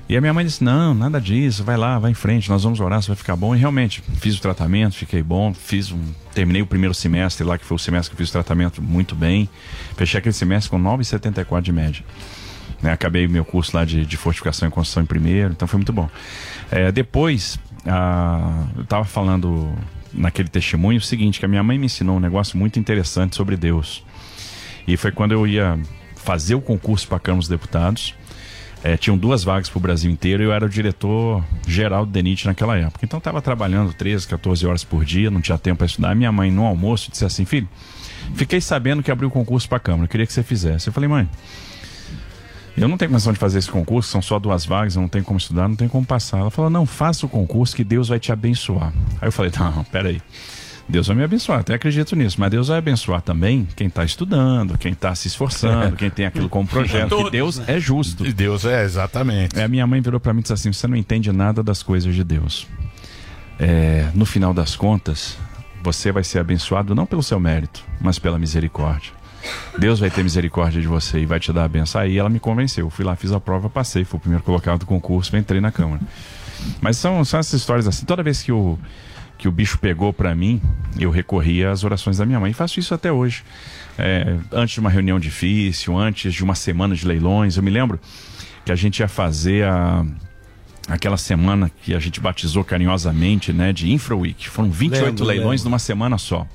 E 0.10 0.18
a 0.18 0.22
minha 0.22 0.34
mãe 0.34 0.46
disse: 0.46 0.64
Não, 0.64 0.94
nada 0.94 1.20
disso, 1.20 1.64
vai 1.64 1.78
lá, 1.78 2.00
vai 2.00 2.12
em 2.12 2.16
frente, 2.16 2.50
nós 2.50 2.64
vamos 2.64 2.80
orar, 2.80 3.02
você 3.02 3.08
vai 3.08 3.16
ficar 3.16 3.36
bom. 3.36 3.56
E 3.56 3.60
realmente, 3.60 4.04
fiz 4.16 4.38
o 4.38 4.42
tratamento, 4.42 4.96
fiquei 4.96 5.22
bom, 5.22 5.54
fiz 5.54 5.92
um. 5.92 6.02
Terminei 6.34 6.62
o 6.62 6.66
primeiro 6.66 6.94
semestre 6.94 7.46
lá, 7.46 7.58
que 7.58 7.66
foi 7.66 7.76
o 7.76 7.80
semestre 7.80 8.10
que 8.10 8.16
eu 8.16 8.18
fiz 8.18 8.30
o 8.30 8.34
tratamento 8.34 8.82
muito 8.82 9.16
bem. 9.16 9.48
Fechei 9.96 10.18
aquele 10.18 10.34
semestre 10.34 10.70
com 10.70 10.82
9,74 10.82 11.62
de 11.62 11.72
média. 11.72 12.06
Né, 12.82 12.92
acabei 12.92 13.30
meu 13.30 13.46
curso 13.46 13.78
lá 13.78 13.86
de, 13.86 14.06
de 14.06 14.18
fortificação 14.18 14.68
e 14.68 14.72
construção 14.72 15.04
em 15.04 15.06
primeiro, 15.06 15.54
então 15.54 15.66
foi 15.66 15.78
muito 15.78 15.94
bom. 15.94 16.10
É, 16.70 16.92
depois, 16.92 17.58
ah, 17.86 18.66
eu 18.76 18.84
estava 18.84 19.06
falando 19.06 19.74
naquele 20.14 20.50
testemunho 20.50 21.00
o 21.00 21.02
seguinte, 21.02 21.40
que 21.40 21.46
a 21.46 21.48
minha 21.48 21.64
mãe 21.64 21.78
me 21.78 21.86
ensinou 21.86 22.18
um 22.18 22.20
negócio 22.20 22.58
muito 22.58 22.80
interessante 22.80 23.36
sobre 23.36 23.58
Deus. 23.58 24.04
E 24.88 24.98
foi 24.98 25.12
quando 25.12 25.32
eu 25.32 25.48
ia 25.48 25.80
fazer 26.16 26.56
o 26.56 26.62
concurso 26.62 27.08
para 27.08 27.18
a 27.18 27.20
Câmara 27.20 27.40
dos 27.40 27.48
Deputados. 27.48 28.16
É, 28.84 28.98
tinham 28.98 29.18
duas 29.18 29.46
vagas 29.46 29.70
para 29.70 29.78
o 29.78 29.82
Brasil 29.82 30.12
inteiro 30.12 30.44
e 30.44 30.46
eu 30.46 30.52
era 30.52 30.66
o 30.66 30.70
diretor 30.70 31.42
geral 31.66 32.06
do 32.06 32.12
DENIT 32.12 32.46
naquela 32.46 32.78
época. 32.78 33.00
Então 33.06 33.18
estava 33.18 33.42
trabalhando 33.42 33.94
13, 33.94 34.28
14 34.28 34.68
horas 34.68 34.84
por 34.84 35.06
dia, 35.06 35.32
não 35.32 35.40
tinha 35.40 35.58
tempo 35.58 35.78
para 35.78 35.86
estudar. 35.86 36.14
Minha 36.14 36.34
mãe, 36.34 36.52
no 36.52 36.66
almoço, 36.66 37.10
disse 37.10 37.24
assim: 37.24 37.46
Filho, 37.46 37.70
fiquei 38.36 38.60
sabendo 38.60 39.02
que 39.02 39.10
abriu 39.10 39.30
o 39.30 39.32
concurso 39.32 39.70
para 39.70 39.78
a 39.78 39.80
Câmara, 39.80 40.08
queria 40.08 40.26
que 40.26 40.34
você 40.34 40.44
fizesse. 40.44 40.88
Eu 40.88 40.94
falei, 40.94 41.08
mãe, 41.08 41.30
eu 42.76 42.88
não 42.88 42.98
tenho 42.98 43.12
condição 43.12 43.32
de 43.32 43.40
fazer 43.40 43.60
esse 43.60 43.70
concurso, 43.70 44.10
são 44.10 44.22
só 44.22 44.40
duas 44.40 44.66
vagas, 44.66 44.96
eu 44.96 45.02
não 45.02 45.10
tenho 45.10 45.24
como 45.24 45.38
estudar, 45.38 45.68
não 45.68 45.76
tenho 45.76 45.90
como 45.90 46.06
passar. 46.06 46.40
Ela 46.40 46.50
falou, 46.50 46.72
não, 46.72 46.86
faça 46.86 47.26
o 47.26 47.30
concurso 47.30 47.76
que 47.76 47.84
Deus 47.84 48.08
vai 48.08 48.20
te 48.20 48.32
abençoar. 48.32 48.92
Aí 49.22 49.28
eu 49.28 49.32
falei, 49.32 49.52
não, 49.58 49.84
peraí. 49.86 50.22
Deus 50.88 51.08
vai 51.08 51.16
me 51.16 51.24
abençoar, 51.24 51.62
até 51.62 51.76
acredito 51.76 52.14
nisso, 52.16 52.36
mas 52.40 52.52
Deus 52.52 52.68
vai 52.68 52.78
abençoar 52.78 53.22
também 53.22 53.66
quem 53.76 53.88
está 53.88 54.04
estudando, 54.04 54.78
quem 54.78 54.92
está 54.92 55.16
se 55.16 55.28
esforçando, 55.28 55.96
quem 55.98 56.10
tem 56.10 56.26
aquilo 56.26 56.50
como 56.50 56.68
projeto. 56.68 57.10
Todos, 57.10 57.26
que 57.26 57.32
Deus 57.32 57.58
né? 57.58 57.66
é 57.68 57.80
justo. 57.80 58.26
E 58.26 58.34
Deus 58.34 58.66
é, 58.66 58.84
exatamente. 58.84 59.58
É, 59.58 59.64
a 59.64 59.68
minha 59.68 59.88
mãe 59.88 60.02
virou 60.02 60.20
para 60.20 60.34
mim 60.34 60.40
e 60.40 60.44
disse 60.44 60.54
assim: 60.54 60.74
você 60.74 60.86
não 60.86 60.98
entende 60.98 61.32
nada 61.32 61.64
das 61.64 61.82
coisas 61.82 62.14
de 62.14 62.24
Deus. 62.24 62.68
É, 63.58 64.10
no 64.14 64.26
final 64.26 64.54
das 64.54 64.76
contas, 64.76 65.38
você 65.82 66.12
vai 66.12 66.24
ser 66.24 66.40
abençoado 66.40 66.94
não 66.94 67.06
pelo 67.06 67.24
seu 67.24 67.40
mérito, 67.40 67.84
mas 68.02 68.20
pela 68.20 68.38
misericórdia. 68.38 69.23
Deus 69.78 70.00
vai 70.00 70.10
ter 70.10 70.24
misericórdia 70.24 70.82
de 70.82 70.88
você 70.88 71.20
e 71.20 71.26
vai 71.26 71.40
te 71.40 71.52
dar 71.52 71.66
a 71.66 71.68
benção. 71.68 72.02
Aí 72.02 72.18
ela 72.18 72.30
me 72.30 72.40
convenceu. 72.40 72.90
Fui 72.90 73.04
lá, 73.04 73.16
fiz 73.16 73.32
a 73.32 73.40
prova, 73.40 73.70
passei. 73.70 74.04
Fui 74.04 74.18
o 74.18 74.20
primeiro 74.20 74.44
colocado 74.44 74.80
do 74.80 74.86
concurso, 74.86 75.36
entrei 75.36 75.60
na 75.60 75.72
Câmara. 75.72 76.02
Mas 76.82 76.98
são, 76.98 77.24
são 77.26 77.40
essas 77.40 77.60
histórias 77.60 77.88
assim. 77.88 78.06
Toda 78.06 78.24
vez 78.24 78.42
que 78.42 78.52
o, 78.52 78.78
que 79.38 79.48
o 79.48 79.52
bicho 79.52 79.78
pegou 79.78 80.14
pra 80.14 80.34
mim, 80.34 80.62
eu 80.98 81.12
recorria 81.12 81.72
às 81.72 81.84
orações 81.84 82.18
da 82.18 82.26
minha 82.26 82.40
mãe. 82.40 82.52
E 82.52 82.54
faço 82.54 82.80
isso 82.80 82.94
até 82.94 83.12
hoje. 83.12 83.44
É, 83.98 84.38
antes 84.52 84.76
de 84.76 84.80
uma 84.80 84.90
reunião 84.90 85.20
difícil, 85.20 85.98
antes 85.98 86.34
de 86.34 86.44
uma 86.44 86.56
semana 86.56 86.96
de 86.96 87.06
leilões. 87.06 87.58
Eu 87.58 87.64
me 87.64 87.72
lembro 87.72 88.00
que 88.66 88.72
a 88.72 88.76
gente 88.76 89.00
ia 89.00 89.08
fazer 89.08 89.66
a 89.66 90.06
aquela 90.88 91.18
semana 91.18 91.72
que 91.84 91.94
a 91.94 92.00
gente 92.00 92.20
batizou 92.20 92.64
carinhosamente, 92.64 93.54
né, 93.54 93.72
de 93.72 93.92
Infra 93.92 94.16
Week. 94.16 94.50
Foram 94.50 94.70
28 94.70 95.06
Lembro, 95.06 95.26
leilões 95.26 95.62
lembro. 95.62 95.70
numa 95.70 95.80
semana 95.80 96.18
só. 96.18 96.46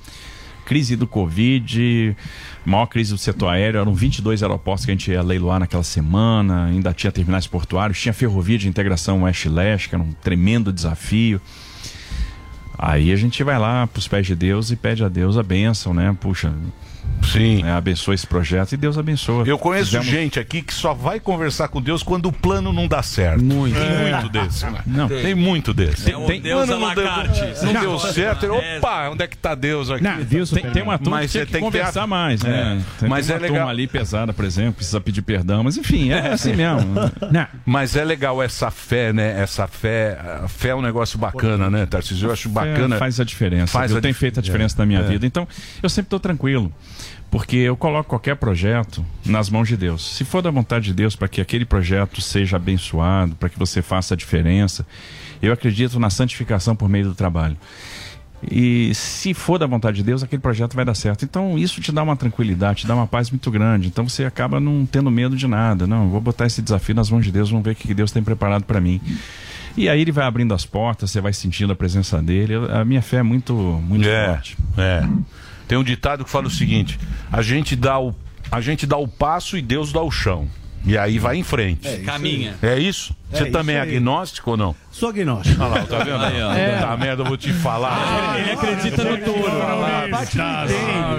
Crise 0.68 0.96
do 0.96 1.06
Covid, 1.06 2.14
maior 2.62 2.84
crise 2.84 3.10
do 3.10 3.16
setor 3.16 3.48
aéreo, 3.48 3.80
eram 3.80 3.94
22 3.94 4.42
aeroportos 4.42 4.84
que 4.84 4.90
a 4.90 4.94
gente 4.94 5.10
ia 5.10 5.22
leiloar 5.22 5.58
naquela 5.58 5.82
semana, 5.82 6.66
ainda 6.66 6.92
tinha 6.92 7.10
terminais 7.10 7.46
portuários, 7.46 7.98
tinha 7.98 8.12
ferrovia 8.12 8.58
de 8.58 8.68
integração 8.68 9.22
oeste-leste, 9.22 9.88
que 9.88 9.94
era 9.94 10.04
um 10.04 10.12
tremendo 10.12 10.70
desafio. 10.70 11.40
Aí 12.78 13.10
a 13.10 13.16
gente 13.16 13.42
vai 13.42 13.58
lá 13.58 13.86
pros 13.86 14.06
pés 14.06 14.26
de 14.26 14.34
Deus 14.34 14.70
e 14.70 14.76
pede 14.76 15.02
a 15.02 15.08
Deus 15.08 15.38
a 15.38 15.42
bênção, 15.42 15.94
né? 15.94 16.14
Puxa. 16.20 16.52
Sim. 17.30 17.62
abençoa 17.68 18.14
esse 18.14 18.26
projeto 18.26 18.72
e 18.72 18.76
Deus 18.76 18.96
abençoa. 18.96 19.44
Eu 19.46 19.58
conheço 19.58 19.86
Fizemos- 19.86 20.06
gente 20.06 20.40
aqui 20.40 20.62
que 20.62 20.72
só 20.72 20.94
vai 20.94 21.20
conversar 21.20 21.68
com 21.68 21.80
Deus 21.82 22.02
quando 22.02 22.26
o 22.26 22.32
plano 22.32 22.72
não 22.72 22.88
dá 22.88 23.02
certo. 23.02 23.44
Muito. 23.44 23.74
Tem 23.78 23.84
É. 23.86 24.12
muito 24.12 24.28
desse. 24.30 24.64
né? 24.66 24.78
Não. 24.86 25.08
Tem 25.08 25.34
muito 25.34 25.74
desse. 25.74 26.10
É 26.10 26.16
o 26.16 26.26
Deus 26.26 26.66
plano 26.66 26.80
não 26.86 26.94
deu, 26.94 27.04
não 27.64 27.72
Não. 27.74 27.80
deu 27.82 27.98
certo. 27.98 28.46
É. 28.46 28.78
Opa, 28.78 29.10
onde 29.10 29.24
é 29.24 29.26
que 29.26 29.36
tá 29.36 29.54
Deus 29.54 29.90
aqui? 29.90 30.02
Não, 30.04 30.22
Deus 30.22 30.50
tem, 30.50 30.62
tem 30.70 30.82
uma 30.82 30.98
turma 30.98 31.18
Mas 31.18 31.26
que 31.26 31.32
você 31.32 31.38
tem 31.40 31.46
que 31.46 31.52
tem 31.52 31.62
que 31.64 31.70
ter 31.70 31.78
conversar 31.78 32.02
a- 32.04 32.06
mais, 32.06 32.42
né? 32.42 32.78
É. 32.80 33.00
Tem, 33.00 33.08
Mas 33.08 33.26
tem 33.26 33.34
é 33.34 33.38
uma 33.38 33.42
legal. 33.42 33.56
turma 33.58 33.70
ali 33.72 33.86
pesada, 33.86 34.32
por 34.32 34.44
exemplo, 34.44 34.72
precisa 34.74 35.00
pedir 35.00 35.22
perdão, 35.22 35.62
mas 35.62 35.76
enfim, 35.76 36.10
é 36.10 36.32
assim 36.32 36.54
mesmo. 36.54 36.94
Mas 37.66 37.94
é 37.94 38.04
legal 38.04 38.42
essa 38.42 38.70
fé, 38.70 39.12
né? 39.12 39.40
Essa 39.40 39.66
fé. 39.66 40.18
A 40.44 40.48
fé 40.48 40.68
é 40.70 40.74
um 40.74 40.80
negócio 40.82 41.18
bacana, 41.18 41.68
né, 41.70 41.84
Tarcísio? 41.86 42.28
Eu 42.28 42.32
acho 42.32 42.48
bacana. 42.48 42.96
É, 42.96 42.98
faz 42.98 43.20
a 43.20 43.24
diferença. 43.24 43.72
Faz 43.72 43.90
eu 43.90 43.98
a 43.98 44.00
tenho 44.00 44.12
dif- 44.12 44.20
feito 44.20 44.40
a 44.40 44.42
diferença 44.42 44.74
na 44.78 44.86
minha 44.86 45.00
É. 45.00 45.02
vida. 45.02 45.26
Então, 45.26 45.46
eu 45.82 45.88
sempre 45.88 46.06
estou 46.06 46.18
tranquilo. 46.20 46.72
Porque 47.30 47.56
eu 47.56 47.76
coloco 47.76 48.08
qualquer 48.08 48.36
projeto 48.36 49.04
nas 49.26 49.50
mãos 49.50 49.68
de 49.68 49.76
Deus. 49.76 50.16
Se 50.16 50.24
for 50.24 50.40
da 50.40 50.50
vontade 50.50 50.86
de 50.86 50.94
Deus 50.94 51.14
para 51.14 51.28
que 51.28 51.40
aquele 51.42 51.64
projeto 51.66 52.22
seja 52.22 52.56
abençoado, 52.56 53.34
para 53.36 53.50
que 53.50 53.58
você 53.58 53.82
faça 53.82 54.14
a 54.14 54.16
diferença, 54.16 54.86
eu 55.42 55.52
acredito 55.52 56.00
na 56.00 56.08
santificação 56.08 56.74
por 56.74 56.88
meio 56.88 57.04
do 57.04 57.14
trabalho. 57.14 57.56
E 58.50 58.94
se 58.94 59.34
for 59.34 59.58
da 59.58 59.66
vontade 59.66 59.96
de 59.98 60.04
Deus, 60.04 60.22
aquele 60.22 60.40
projeto 60.40 60.74
vai 60.74 60.84
dar 60.84 60.94
certo. 60.94 61.24
Então, 61.24 61.58
isso 61.58 61.80
te 61.80 61.90
dá 61.90 62.02
uma 62.04 62.16
tranquilidade, 62.16 62.82
te 62.82 62.86
dá 62.86 62.94
uma 62.94 63.06
paz 63.06 63.30
muito 63.30 63.50
grande. 63.50 63.88
Então, 63.88 64.08
você 64.08 64.24
acaba 64.24 64.60
não 64.60 64.86
tendo 64.86 65.10
medo 65.10 65.36
de 65.36 65.46
nada. 65.48 65.86
Não, 65.88 66.08
vou 66.08 66.20
botar 66.20 66.46
esse 66.46 66.62
desafio 66.62 66.94
nas 66.94 67.10
mãos 67.10 67.24
de 67.24 67.32
Deus, 67.32 67.50
vamos 67.50 67.64
ver 67.64 67.72
o 67.72 67.74
que 67.74 67.92
Deus 67.92 68.12
tem 68.12 68.22
preparado 68.22 68.62
para 68.62 68.80
mim. 68.80 69.00
E 69.76 69.88
aí 69.88 70.00
ele 70.00 70.12
vai 70.12 70.24
abrindo 70.24 70.54
as 70.54 70.64
portas, 70.64 71.10
você 71.10 71.20
vai 71.20 71.32
sentindo 71.32 71.72
a 71.72 71.76
presença 71.76 72.22
dele. 72.22 72.54
A 72.72 72.84
minha 72.84 73.02
fé 73.02 73.16
é 73.18 73.22
muito, 73.24 73.52
muito 73.54 74.08
É, 74.08 74.26
forte. 74.28 74.56
é. 74.78 75.06
Tem 75.68 75.76
um 75.76 75.84
ditado 75.84 76.24
que 76.24 76.30
fala 76.30 76.46
o 76.46 76.50
seguinte: 76.50 76.98
a 77.30 77.42
gente 77.42 77.76
dá 77.76 78.00
o, 78.00 78.14
a 78.50 78.60
gente 78.60 78.86
dá 78.86 78.96
o 78.96 79.06
passo 79.06 79.56
e 79.56 79.62
Deus 79.62 79.92
dá 79.92 80.02
o 80.02 80.10
chão. 80.10 80.48
E 80.84 80.96
aí 80.96 81.18
vai 81.18 81.36
em 81.36 81.42
frente. 81.42 81.86
É 81.86 81.98
Caminha. 81.98 82.56
É 82.62 82.78
isso? 82.78 83.14
É 83.30 83.36
Você 83.36 83.42
isso 83.44 83.52
também 83.52 83.76
é 83.76 83.80
agnóstico 83.80 84.52
ou 84.52 84.56
não? 84.56 84.74
Sou 84.98 85.10
agnóstico. 85.10 85.62
Olha 85.62 85.74
lá, 85.80 85.86
tá 85.86 85.98
vendo? 85.98 86.24
Aí, 86.24 86.42
ó. 86.42 86.48
Puta 86.80 86.96
merda, 86.96 87.22
eu 87.22 87.26
vou 87.26 87.36
te 87.36 87.52
falar. 87.52 88.36
ele 88.40 88.50
acredita 88.50 89.04
no 89.04 89.18
touro. 89.18 89.52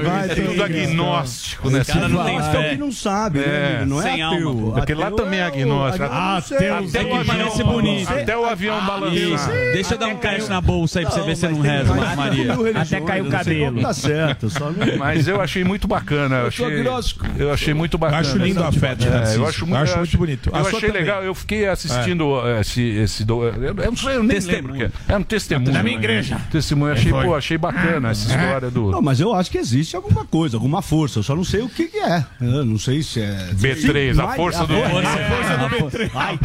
Vai, 0.03 0.25
é 0.29 0.35
tem 0.35 0.45
tudo 0.45 0.63
agnóstico, 0.63 1.69
né? 1.69 1.83
cara 1.85 2.07
não 2.09 2.25
tem 2.25 2.41
fé. 2.41 2.69
que 2.69 2.77
não 2.77 2.91
sabe, 2.91 3.39
né? 3.39 3.85
Não 3.85 3.99
é 3.99 4.03
Sem 4.03 4.21
ateu. 4.23 4.47
alma. 4.49 4.79
Aquele 4.79 4.99
lá 4.99 5.11
também 5.11 5.39
é 5.39 5.43
é 5.43 5.45
agnóstico. 5.45 6.05
Ateu, 6.05 6.75
Até 6.77 7.03
Que 7.03 7.11
avião- 7.11 7.25
parece 7.25 7.63
bonito. 7.63 8.09
Até 8.09 8.37
o 8.37 8.45
avião 8.45 8.85
balançar. 8.85 9.49
Deixa 9.73 9.93
eu 9.93 9.97
dar 9.97 10.07
um 10.07 10.17
cash 10.17 10.49
na 10.49 10.59
bolsa 10.61 10.99
aí 10.99 11.05
pra 11.05 11.13
você 11.15 11.21
ver 11.21 11.35
se 11.37 11.47
não 11.47 11.61
reza, 11.61 11.93
Maria. 11.93 12.55
Maria. 12.55 12.81
Até 12.81 13.01
caiu 13.01 13.25
o 13.25 13.29
cabelo. 13.29 13.81
Tá 13.81 13.93
certo, 13.93 14.49
só. 14.49 14.71
Mas 14.97 15.27
eu 15.27 15.39
achei 15.41 15.63
muito 15.63 15.87
bacana. 15.87 16.37
Eu 16.39 16.47
achei, 16.47 16.65
agnóstico. 16.65 17.25
eu 17.37 17.53
achei 17.53 17.73
muito 17.73 17.97
bacana. 17.97 18.19
Acho 18.19 18.37
lindo 18.37 18.63
a 18.63 18.71
fé 18.71 18.95
de 18.95 19.07
É, 19.07 19.11
Tarcísio. 19.11 19.41
eu 19.41 19.47
acho 19.47 19.65
muito, 19.65 20.17
bonito. 20.17 20.49
Eu 20.53 20.67
achei 20.67 20.91
legal. 20.91 21.23
Eu 21.23 21.33
fiquei 21.33 21.67
assistindo 21.67 22.41
eh, 22.45 22.61
esse, 22.61 23.25
do, 23.73 23.81
eu, 23.83 23.93
eu 24.03 24.09
eu 24.09 24.23
nem 24.23 24.39
lembro 24.39 24.73
o 24.73 24.77
que 24.77 24.83
é. 24.83 24.91
É 25.07 25.17
um 25.17 25.23
testemunho. 25.23 25.71
Na 25.73 25.83
minha 25.83 25.95
igreja. 25.97 26.39
Testemunho. 26.51 26.93
Achei, 26.93 27.11
pô, 27.11 27.35
achei 27.35 27.57
bacana 27.57 28.09
essa 28.09 28.27
história 28.29 28.69
do. 28.69 28.91
Não, 28.91 29.01
mas 29.01 29.19
eu 29.19 29.33
acho 29.33 29.49
que 29.51 29.57
existe 29.57 29.95
alguma 29.95 30.25
coisa, 30.25 30.57
alguma 30.57 30.81
força. 30.81 31.19
Eu 31.19 31.23
só 31.23 31.35
não 31.35 31.43
sei 31.43 31.61
o 31.61 31.69
que, 31.69 31.87
que 31.87 31.97
é. 31.97 32.25
Eu 32.41 32.65
não 32.65 32.77
sei 32.77 33.01
se 33.03 33.21
é. 33.21 33.49
B3, 33.53 34.19
a 34.19 34.25
Vai- 34.27 34.35
força 34.35 34.65
do- 34.67 34.75
A 34.83 34.89
Força- 34.89 35.17
força 35.17 35.57
do 35.57 35.69
B3. 35.89 36.11
Ai. 36.15 36.39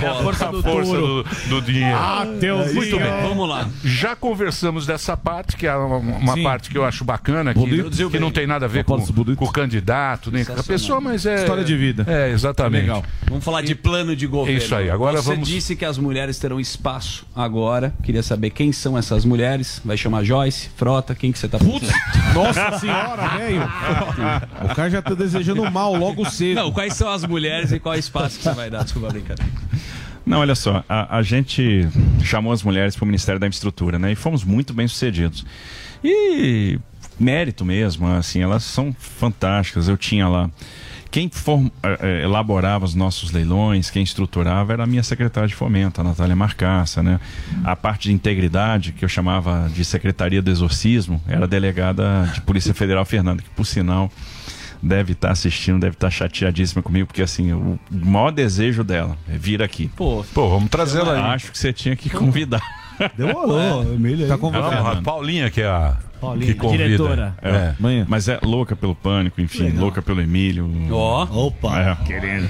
É 0.00 0.06
a 0.06 0.14
força 0.22 0.46
do, 0.46 0.62
do, 0.62 1.22
do 1.48 1.62
dinheiro. 1.62 1.96
Ah, 1.96 2.26
Deus 2.38 2.72
Muito 2.72 2.96
bem. 2.98 3.22
Vamos 3.22 3.48
lá. 3.48 3.68
Já 3.84 4.16
conversamos 4.16 4.86
dessa 4.86 5.16
parte, 5.16 5.56
que 5.56 5.66
é 5.66 5.74
uma, 5.74 5.96
uma 5.96 6.42
parte 6.42 6.70
que 6.70 6.78
eu 6.78 6.84
acho 6.84 7.04
bacana, 7.04 7.52
Bonito. 7.52 7.90
que, 7.90 8.10
que 8.10 8.18
não 8.18 8.30
tem 8.30 8.46
nada 8.46 8.66
a 8.66 8.68
ver 8.68 8.84
com, 8.84 8.98
com 9.00 9.44
o 9.44 9.52
candidato, 9.52 10.30
nem 10.30 10.44
com 10.44 10.52
a 10.52 10.62
pessoa, 10.62 11.00
mas 11.00 11.26
é. 11.26 11.36
História 11.40 11.64
de 11.64 11.76
vida. 11.76 12.04
É, 12.08 12.30
exatamente. 12.30 12.82
Legal. 12.82 13.04
Vamos 13.28 13.44
falar 13.44 13.62
de 13.62 13.74
plano 13.74 14.14
de 14.16 14.26
governo. 14.26 14.58
Isso 14.58 14.74
aí, 14.74 14.90
agora 14.90 15.20
Você 15.20 15.30
vamos- 15.30 15.48
disse 15.48 15.76
que 15.80 15.84
as 15.86 15.96
mulheres 15.96 16.38
terão 16.38 16.60
espaço 16.60 17.26
agora. 17.34 17.94
Queria 18.02 18.22
saber 18.22 18.50
quem 18.50 18.70
são 18.70 18.98
essas 18.98 19.24
mulheres. 19.24 19.80
Vai 19.82 19.96
chamar 19.96 20.22
Joyce, 20.22 20.68
Frota, 20.76 21.14
quem 21.14 21.32
que 21.32 21.38
você 21.38 21.48
tá 21.48 21.56
Putz, 21.56 21.88
Nossa 22.34 22.78
senhora, 22.78 23.26
velho. 23.38 23.62
O 24.70 24.74
cara 24.74 24.90
já 24.90 25.00
tá 25.00 25.14
desejando 25.14 25.70
mal 25.70 25.94
logo 25.94 26.28
cedo. 26.28 26.56
Não, 26.56 26.70
quais 26.70 26.92
são 26.92 27.10
as 27.10 27.24
mulheres 27.24 27.72
e 27.72 27.80
qual 27.80 27.94
é 27.94 27.96
o 27.96 27.98
espaço 27.98 28.36
que 28.36 28.42
você 28.42 28.52
vai 28.52 28.68
dar? 28.68 28.84
Desculpa 28.84 29.08
a 29.08 29.10
brincadeira. 29.10 29.50
Não, 30.26 30.40
olha 30.40 30.54
só, 30.54 30.84
a, 30.86 31.16
a 31.16 31.22
gente 31.22 31.88
chamou 32.22 32.52
as 32.52 32.62
mulheres 32.62 32.94
para 32.94 33.04
o 33.04 33.06
Ministério 33.06 33.40
da 33.40 33.46
Infraestrutura, 33.46 33.98
né? 33.98 34.12
E 34.12 34.14
fomos 34.14 34.44
muito 34.44 34.74
bem 34.74 34.86
sucedidos. 34.86 35.46
E 36.04 36.78
mérito 37.18 37.64
mesmo, 37.64 38.06
assim, 38.06 38.42
elas 38.42 38.64
são 38.64 38.94
fantásticas. 38.98 39.88
Eu 39.88 39.96
tinha 39.96 40.28
lá. 40.28 40.50
Quem 41.10 41.28
form- 41.28 41.68
eh, 41.82 41.98
eh, 42.00 42.22
elaborava 42.24 42.84
os 42.84 42.94
nossos 42.94 43.32
leilões, 43.32 43.90
quem 43.90 44.02
estruturava 44.02 44.72
era 44.72 44.84
a 44.84 44.86
minha 44.86 45.02
secretária 45.02 45.48
de 45.48 45.54
fomento, 45.54 46.00
a 46.00 46.04
Natália 46.04 46.36
Marcaça, 46.36 47.02
né? 47.02 47.18
A 47.64 47.74
parte 47.74 48.08
de 48.08 48.14
integridade, 48.14 48.92
que 48.92 49.04
eu 49.04 49.08
chamava 49.08 49.68
de 49.74 49.84
Secretaria 49.84 50.40
do 50.40 50.50
Exorcismo, 50.50 51.20
era 51.26 51.44
a 51.44 51.48
delegada 51.48 52.30
de 52.32 52.40
Polícia 52.42 52.72
Federal 52.72 53.04
Fernanda, 53.04 53.42
que 53.42 53.50
por 53.50 53.64
sinal 53.66 54.10
deve 54.82 55.12
estar 55.12 55.32
assistindo, 55.32 55.80
deve 55.80 55.94
estar 55.94 56.10
chateadíssima 56.10 56.82
comigo, 56.82 57.06
porque 57.08 57.22
assim, 57.22 57.52
o 57.52 57.78
maior 57.90 58.30
desejo 58.30 58.84
dela 58.84 59.16
é 59.28 59.36
vir 59.36 59.62
aqui. 59.62 59.90
Pô, 59.96 60.24
Pô 60.32 60.48
vamos 60.48 60.70
trazê-la 60.70 61.14
aí. 61.14 61.34
Acho 61.34 61.50
que 61.50 61.58
você 61.58 61.72
tinha 61.72 61.96
que 61.96 62.08
convidar. 62.08 62.62
Demorou, 63.16 63.82
Emílio. 63.94 64.28
Tá 64.28 64.38
convidado. 64.38 64.74
Não, 64.74 64.86
a 64.86 65.02
Paulinha, 65.02 65.50
que 65.50 65.60
é 65.62 65.66
a 65.66 65.96
que 66.40 66.54
convida. 66.54 66.84
diretora. 66.84 67.34
É. 67.42 67.50
É. 67.50 68.04
Mas 68.06 68.28
é 68.28 68.38
louca 68.42 68.76
pelo 68.76 68.94
pânico, 68.94 69.40
enfim, 69.40 69.70
louca 69.70 70.02
pelo 70.02 70.20
Emílio. 70.20 70.70
Ó. 70.90 71.46
Opa. 71.46 71.80
É. 71.80 72.04
Querendo. 72.06 72.48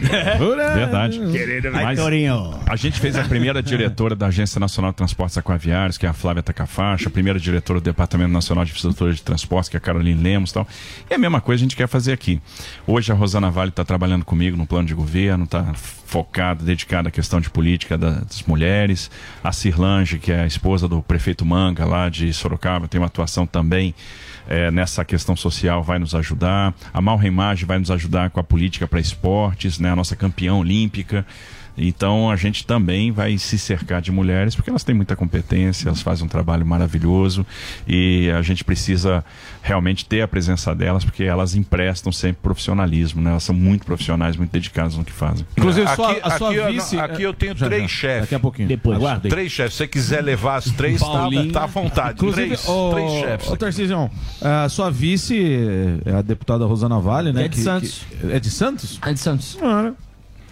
Verdade. 0.74 1.18
Querendo. 1.30 1.97
Torinho. 1.97 2.55
A 2.66 2.76
gente 2.76 2.98
fez 3.01 3.16
a 3.16 3.24
primeira 3.24 3.62
diretora 3.62 4.14
da 4.14 4.26
Agência 4.26 4.59
Nacional 4.59 4.90
de 4.90 4.97
Transportes 4.97 5.38
Aquaviários, 5.38 5.97
que 5.97 6.06
é 6.06 6.09
a 6.09 6.12
Flávia 6.12 6.42
Tacafaixa, 6.42 7.09
a 7.09 7.12
primeira 7.12 7.38
diretora 7.38 7.80
do 7.80 7.84
Departamento 7.84 8.32
Nacional 8.32 8.64
de 8.64 8.70
Infraestrutura 8.70 9.12
de 9.12 9.22
Transportes, 9.22 9.68
que 9.68 9.76
é 9.76 9.78
a 9.78 9.80
Caroline 9.80 10.20
Lemos 10.20 10.51
e 10.51 10.55
tal. 10.55 10.66
E 11.09 11.14
a 11.14 11.18
mesma 11.18 11.40
coisa 11.40 11.60
a 11.60 11.64
gente 11.64 11.76
quer 11.76 11.86
fazer 11.88 12.12
aqui. 12.12 12.40
Hoje 12.86 13.12
a 13.12 13.14
Rosana 13.14 13.51
Vale 13.51 13.70
está 13.70 13.84
trabalhando 13.84 14.24
comigo 14.24 14.56
no 14.56 14.66
plano 14.66 14.88
de 14.88 14.94
governo, 14.94 15.44
está 15.44 15.72
focada, 15.74 16.64
dedicada 16.64 17.09
à 17.09 17.12
questão 17.12 17.40
de 17.40 17.48
política 17.48 17.97
das 17.97 18.42
mulheres. 18.42 19.10
A 19.44 19.52
Cirlange, 19.52 20.18
que 20.18 20.32
é 20.32 20.40
a 20.40 20.47
esposa 20.47 20.88
do 20.88 21.01
prefeito 21.01 21.47
Manga, 21.47 21.84
lá 21.84 22.09
de 22.09 22.32
Sorocaba, 22.32 22.88
tem 22.88 23.01
uma 23.01 23.06
atuação 23.06 23.47
também 23.47 23.60
eh, 24.49 24.70
nessa 24.70 25.05
questão 25.05 25.37
social, 25.37 25.82
vai 25.82 25.99
nos 25.99 26.15
ajudar. 26.15 26.74
A 26.93 27.01
Mal 27.01 27.16
Reimage 27.16 27.65
vai 27.65 27.78
nos 27.78 27.91
ajudar 27.91 28.31
com 28.31 28.41
a 28.41 28.45
política 28.45 28.87
para 28.87 28.99
esportes, 28.99 29.78
né? 29.78 29.91
a 29.91 29.97
nossa 29.97 30.16
campeã 30.16 30.55
olímpica. 30.55 31.27
Então 31.76 32.30
a 32.30 32.36
gente 32.36 32.66
também 32.66 33.10
vai 33.12 33.36
se 33.38 33.59
cercar 33.59 34.02
de 34.02 34.10
mulheres 34.12 34.55
porque 34.55 34.70
elas 34.70 34.84
têm 34.84 34.94
muita 34.94 35.16
competência, 35.16 35.88
elas 35.88 36.02
fazem 36.02 36.24
um 36.26 36.28
trabalho 36.28 36.64
maravilhoso 36.66 37.47
e 37.86 38.30
a 38.36 38.42
gente 38.42 38.62
precisa 38.64 39.24
realmente 39.62 40.05
ter 40.05 40.20
a 40.22 40.28
presença 40.28 40.74
delas 40.74 41.05
porque 41.05 41.24
elas 41.24 41.55
emprestam 41.55 42.10
sempre 42.12 42.38
profissionalismo, 42.42 43.22
né? 43.22 43.30
Elas 43.30 43.42
são 43.44 43.55
muito 43.55 43.84
profissionais, 43.86 44.36
muito 44.36 44.51
dedicadas 44.51 44.97
no 44.97 45.05
que 45.05 45.12
fazem. 45.12 45.47
Inclusive, 45.56 45.86
aqui, 45.86 45.97
sua- 45.97 46.18
a 46.22 46.30
sua 46.38 46.48
aqui 46.51 46.56
eu- 46.59 46.72
vice- 46.72 46.98
aqui 46.98 47.22
eu 47.22 47.32
tenho 47.34 47.56
Já, 47.56 47.66
três 47.66 47.82
já. 47.82 47.88
chefes. 47.88 48.20
Daqui 48.22 48.34
a 48.34 48.40
pouquinho. 48.40 48.68
Depois, 48.68 48.97
Aguarda 48.98 49.26
aí. 49.26 49.30
Três 49.30 49.52
chefes. 49.52 49.72
Se 49.72 49.78
você 49.78 49.88
quiser 49.88 50.22
levar 50.22 50.56
as 50.56 50.64
três, 50.72 51.01
tá, 51.01 51.06
Paulinho. 51.06 51.52
tá 51.52 51.64
à 51.64 51.66
vontade. 51.66 52.12
Inclusive, 52.14 52.47
três, 52.48 52.68
ô, 52.68 52.90
três 52.92 53.12
chefes. 53.12 53.51
Ô, 53.51 53.56
Tarcísio, 53.56 54.10
a 54.40 54.68
sua 54.68 54.90
vice 54.90 56.01
é 56.05 56.12
a 56.14 56.22
deputada 56.22 56.64
Rosana 56.66 56.98
Vale, 57.01 57.32
né? 57.32 57.44
É 57.44 57.48
de 57.48 57.56
que- 57.56 57.62
Santos. 57.62 58.02
que- 58.20 58.32
é 58.32 58.40
de 58.40 58.51
Santos? 58.51 58.98
É 59.05 59.12
de 59.12 59.20
Santos. 59.20 59.56
Cara, 59.60 59.94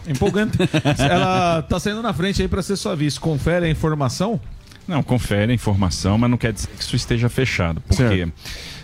empolgante. 0.06 0.58
Ela 0.98 1.62
tá 1.62 1.78
saindo 1.80 2.02
na 2.02 2.12
frente 2.12 2.42
aí 2.42 2.48
pra 2.48 2.62
ser 2.62 2.76
sua 2.76 2.94
vice. 2.94 3.18
Confere 3.18 3.66
a 3.66 3.70
informação? 3.70 4.40
Não, 4.86 5.02
confere 5.02 5.52
a 5.52 5.54
informação, 5.54 6.16
mas 6.16 6.30
não 6.30 6.38
quer 6.38 6.52
dizer 6.52 6.68
que 6.68 6.82
isso 6.82 6.96
esteja 6.96 7.28
fechado, 7.28 7.78
porque 7.82 8.26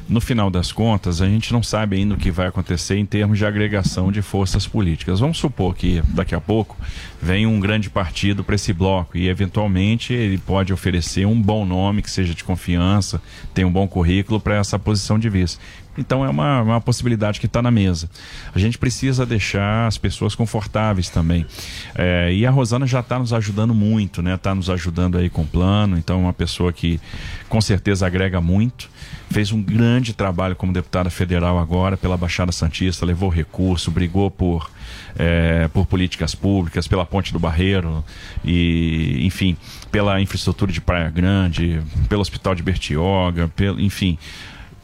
no 0.06 0.20
final 0.20 0.50
das 0.50 0.70
contas 0.70 1.22
a 1.22 1.26
gente 1.26 1.50
não 1.50 1.62
sabe 1.62 1.96
ainda 1.96 2.14
o 2.14 2.18
que 2.18 2.30
vai 2.30 2.46
acontecer 2.46 2.98
em 2.98 3.06
termos 3.06 3.38
de 3.38 3.46
agregação 3.46 4.12
de 4.12 4.20
forças 4.20 4.66
políticas. 4.66 5.20
Vamos 5.20 5.38
supor 5.38 5.74
que 5.74 6.02
daqui 6.08 6.34
a 6.34 6.40
pouco 6.40 6.76
vem 7.22 7.46
um 7.46 7.58
grande 7.58 7.88
partido 7.88 8.44
para 8.44 8.54
esse 8.54 8.72
bloco 8.72 9.16
e 9.16 9.28
eventualmente 9.28 10.12
ele 10.12 10.36
pode 10.36 10.74
oferecer 10.74 11.26
um 11.26 11.40
bom 11.40 11.64
nome 11.64 12.02
que 12.02 12.10
seja 12.10 12.34
de 12.34 12.44
confiança, 12.44 13.20
tenha 13.54 13.66
um 13.66 13.72
bom 13.72 13.88
currículo 13.88 14.38
para 14.38 14.56
essa 14.56 14.78
posição 14.78 15.18
de 15.18 15.30
vice. 15.30 15.58
Então 15.96 16.24
é 16.24 16.28
uma, 16.28 16.62
uma 16.62 16.80
possibilidade 16.80 17.40
que 17.40 17.46
está 17.46 17.62
na 17.62 17.70
mesa. 17.70 18.10
A 18.54 18.58
gente 18.58 18.78
precisa 18.78 19.24
deixar 19.24 19.86
as 19.86 19.96
pessoas 19.96 20.34
confortáveis 20.34 21.08
também. 21.08 21.46
É, 21.94 22.32
e 22.32 22.44
a 22.44 22.50
Rosana 22.50 22.86
já 22.86 23.00
está 23.00 23.18
nos 23.18 23.32
ajudando 23.32 23.74
muito, 23.74 24.22
né? 24.22 24.34
Está 24.34 24.54
nos 24.54 24.68
ajudando 24.68 25.18
aí 25.18 25.30
com 25.30 25.42
o 25.42 25.46
plano. 25.46 25.96
Então 25.96 26.16
é 26.16 26.20
uma 26.20 26.32
pessoa 26.32 26.72
que 26.72 27.00
com 27.48 27.60
certeza 27.60 28.06
agrega 28.06 28.40
muito. 28.40 28.88
Fez 29.30 29.50
um 29.52 29.62
grande 29.62 30.12
trabalho 30.12 30.54
como 30.54 30.72
deputada 30.72 31.10
federal 31.10 31.58
agora 31.58 31.96
pela 31.96 32.16
Baixada 32.16 32.52
Santista, 32.52 33.06
levou 33.06 33.28
recurso, 33.28 33.90
brigou 33.90 34.30
por, 34.30 34.70
é, 35.18 35.66
por 35.68 35.86
políticas 35.86 36.34
públicas, 36.34 36.86
pela 36.86 37.06
Ponte 37.06 37.32
do 37.32 37.38
Barreiro 37.38 38.04
e, 38.44 39.24
enfim, 39.24 39.56
pela 39.90 40.20
infraestrutura 40.20 40.70
de 40.70 40.80
Praia 40.80 41.10
Grande, 41.10 41.80
pelo 42.08 42.20
Hospital 42.20 42.54
de 42.54 42.62
Bertioga, 42.62 43.48
pelo, 43.56 43.80
enfim 43.80 44.18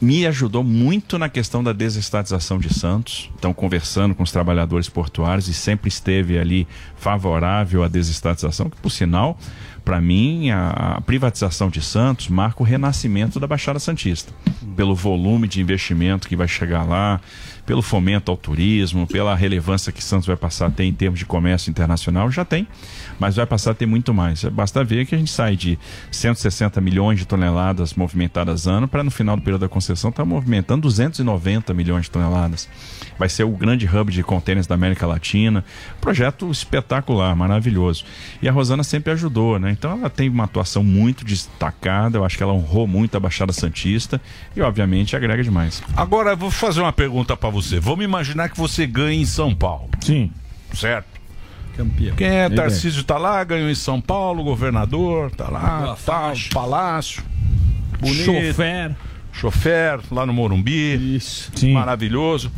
me 0.01 0.25
ajudou 0.25 0.63
muito 0.63 1.19
na 1.19 1.29
questão 1.29 1.63
da 1.63 1.71
desestatização 1.71 2.57
de 2.57 2.73
Santos. 2.73 3.29
Então, 3.37 3.53
conversando 3.53 4.15
com 4.15 4.23
os 4.23 4.31
trabalhadores 4.31 4.89
portuários 4.89 5.47
e 5.47 5.53
sempre 5.53 5.89
esteve 5.89 6.39
ali 6.39 6.67
favorável 6.95 7.83
à 7.83 7.87
desestatização, 7.87 8.67
que 8.67 8.77
por 8.77 8.89
sinal, 8.89 9.37
para 9.85 10.01
mim, 10.01 10.49
a, 10.49 10.95
a 10.97 11.01
privatização 11.01 11.69
de 11.69 11.81
Santos 11.81 12.29
marca 12.29 12.63
o 12.63 12.65
renascimento 12.65 13.39
da 13.39 13.45
Baixada 13.45 13.77
Santista. 13.77 14.33
Pelo 14.75 14.95
volume 14.95 15.47
de 15.47 15.61
investimento 15.61 16.27
que 16.27 16.35
vai 16.35 16.47
chegar 16.47 16.83
lá, 16.83 17.21
pelo 17.65 17.81
fomento 17.81 18.31
ao 18.31 18.37
turismo, 18.37 19.07
pela 19.07 19.35
relevância 19.35 19.91
que 19.91 20.03
Santos 20.03 20.27
vai 20.27 20.35
passar 20.35 20.67
a 20.67 20.71
ter 20.71 20.83
em 20.85 20.93
termos 20.93 21.19
de 21.19 21.25
comércio 21.25 21.69
internacional, 21.69 22.29
já 22.31 22.43
tem, 22.43 22.67
mas 23.19 23.35
vai 23.35 23.45
passar 23.45 23.71
a 23.71 23.73
ter 23.73 23.85
muito 23.85 24.13
mais. 24.13 24.43
Basta 24.45 24.83
ver 24.83 25.05
que 25.05 25.15
a 25.15 25.17
gente 25.17 25.31
sai 25.31 25.55
de 25.55 25.77
160 26.11 26.81
milhões 26.81 27.19
de 27.19 27.25
toneladas 27.25 27.93
movimentadas 27.93 28.67
ano 28.67 28.87
para 28.87 29.03
no 29.03 29.11
final 29.11 29.35
do 29.35 29.41
período 29.41 29.61
da 29.61 29.69
concessão 29.69 30.09
estar 30.09 30.25
movimentando 30.25 30.81
290 30.81 31.73
milhões 31.73 32.05
de 32.05 32.11
toneladas. 32.11 32.67
Vai 33.17 33.29
ser 33.29 33.43
o 33.43 33.51
grande 33.51 33.87
hub 33.87 34.11
de 34.11 34.23
contêineres 34.23 34.67
da 34.67 34.75
América 34.75 35.05
Latina. 35.05 35.63
Projeto 35.99 36.49
espetacular, 36.49 37.35
maravilhoso. 37.35 38.03
E 38.41 38.49
a 38.49 38.51
Rosana 38.51 38.83
sempre 38.83 39.11
ajudou, 39.13 39.59
né? 39.59 39.71
Então 39.71 39.99
ela 39.99 40.09
tem 40.09 40.27
uma 40.29 40.45
atuação 40.45 40.83
muito 40.83 41.23
destacada, 41.23 42.17
eu 42.17 42.25
acho 42.25 42.37
que 42.37 42.43
ela 42.43 42.53
honrou 42.53 42.87
muito 42.87 43.15
a 43.15 43.19
Baixada 43.19 43.53
Santista 43.53 44.19
e 44.55 44.61
obviamente 44.61 45.15
agrega 45.15 45.43
demais. 45.43 45.83
Agora 45.95 46.31
eu 46.31 46.37
vou 46.37 46.49
fazer 46.49 46.81
uma 46.81 46.93
pergunta 46.93 47.37
pra 47.37 47.50
você. 47.51 47.79
Vamos 47.79 48.03
imaginar 48.03 48.49
que 48.49 48.57
você 48.57 48.87
ganha 48.87 49.21
em 49.21 49.25
São 49.25 49.53
Paulo. 49.53 49.89
Sim. 50.01 50.31
Certo? 50.73 51.07
Campeão. 51.75 52.15
Quem 52.15 52.27
é 52.27 52.49
Tarcísio 52.49 53.03
tá 53.03 53.17
lá, 53.17 53.43
ganhou 53.43 53.69
em 53.69 53.75
São 53.75 54.01
Paulo, 54.01 54.43
governador, 54.43 55.31
tá 55.31 55.49
lá, 55.49 55.95
tá, 56.05 56.33
palácio, 56.53 57.23
bonito. 57.99 58.25
Chofer. 58.25 58.95
Chofer, 59.31 59.99
lá 60.11 60.25
no 60.25 60.33
Morumbi. 60.33 61.15
Isso. 61.15 61.51
Maravilhoso. 61.69 62.51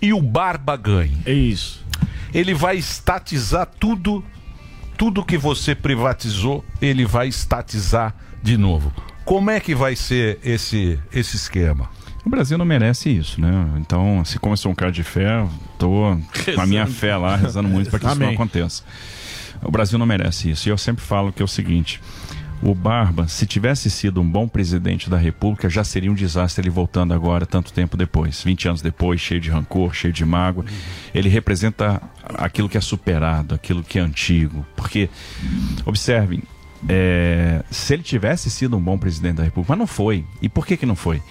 E 0.00 0.12
o 0.12 0.22
Barba 0.22 0.76
ganha. 0.76 1.18
É 1.26 1.32
isso. 1.32 1.84
Ele 2.32 2.54
vai 2.54 2.76
estatizar 2.76 3.66
tudo, 3.78 4.24
tudo 4.96 5.24
que 5.24 5.36
você 5.36 5.74
privatizou, 5.74 6.64
ele 6.80 7.04
vai 7.04 7.28
estatizar 7.28 8.14
de 8.42 8.56
novo. 8.56 8.92
Como 9.24 9.50
é 9.50 9.60
que 9.60 9.74
vai 9.74 9.96
ser 9.96 10.38
esse, 10.42 10.98
esse 11.12 11.36
esquema? 11.36 11.90
O 12.24 12.28
Brasil 12.30 12.58
não 12.58 12.64
merece 12.64 13.08
isso, 13.08 13.40
né? 13.40 13.50
Então, 13.78 14.24
se 14.24 14.38
como 14.38 14.52
eu 14.52 14.56
sou 14.56 14.72
um 14.72 14.74
cara 14.74 14.92
de 14.92 15.02
fé, 15.02 15.46
tô 15.78 16.16
com 16.54 16.60
a 16.60 16.66
minha 16.66 16.84
Rezando. 16.84 17.00
fé 17.00 17.16
lá, 17.16 17.36
rezando 17.36 17.68
muito 17.68 17.90
para 17.90 17.98
que 17.98 18.06
isso 18.06 18.18
não 18.18 18.28
aconteça. 18.28 18.82
O 19.62 19.70
Brasil 19.70 19.98
não 19.98 20.06
merece 20.06 20.50
isso. 20.50 20.68
E 20.68 20.70
eu 20.70 20.78
sempre 20.78 21.02
falo 21.04 21.32
que 21.32 21.40
é 21.42 21.44
o 21.44 21.48
seguinte: 21.48 22.00
o 22.62 22.74
Barba, 22.74 23.26
se 23.26 23.46
tivesse 23.46 23.90
sido 23.90 24.20
um 24.20 24.30
bom 24.30 24.46
presidente 24.46 25.08
da 25.08 25.16
República, 25.16 25.68
já 25.70 25.82
seria 25.82 26.10
um 26.10 26.14
desastre 26.14 26.62
ele 26.62 26.70
voltando 26.70 27.14
agora, 27.14 27.46
tanto 27.46 27.72
tempo 27.72 27.96
depois, 27.96 28.42
20 28.42 28.68
anos 28.68 28.82
depois, 28.82 29.18
cheio 29.20 29.40
de 29.40 29.50
rancor, 29.50 29.94
cheio 29.94 30.12
de 30.12 30.24
mágoa. 30.24 30.64
Ele 31.14 31.28
representa 31.28 32.02
aquilo 32.34 32.68
que 32.68 32.76
é 32.76 32.80
superado, 32.80 33.54
aquilo 33.54 33.82
que 33.82 33.98
é 33.98 34.02
antigo. 34.02 34.64
Porque, 34.76 35.08
observem, 35.86 36.42
é, 36.86 37.62
se 37.70 37.94
ele 37.94 38.02
tivesse 38.02 38.50
sido 38.50 38.76
um 38.76 38.80
bom 38.80 38.98
presidente 38.98 39.36
da 39.36 39.42
República, 39.42 39.72
mas 39.72 39.78
não 39.78 39.86
foi. 39.86 40.24
E 40.42 40.48
por 40.48 40.66
que, 40.66 40.76
que 40.76 40.86
não 40.86 40.96
foi? 40.96 41.22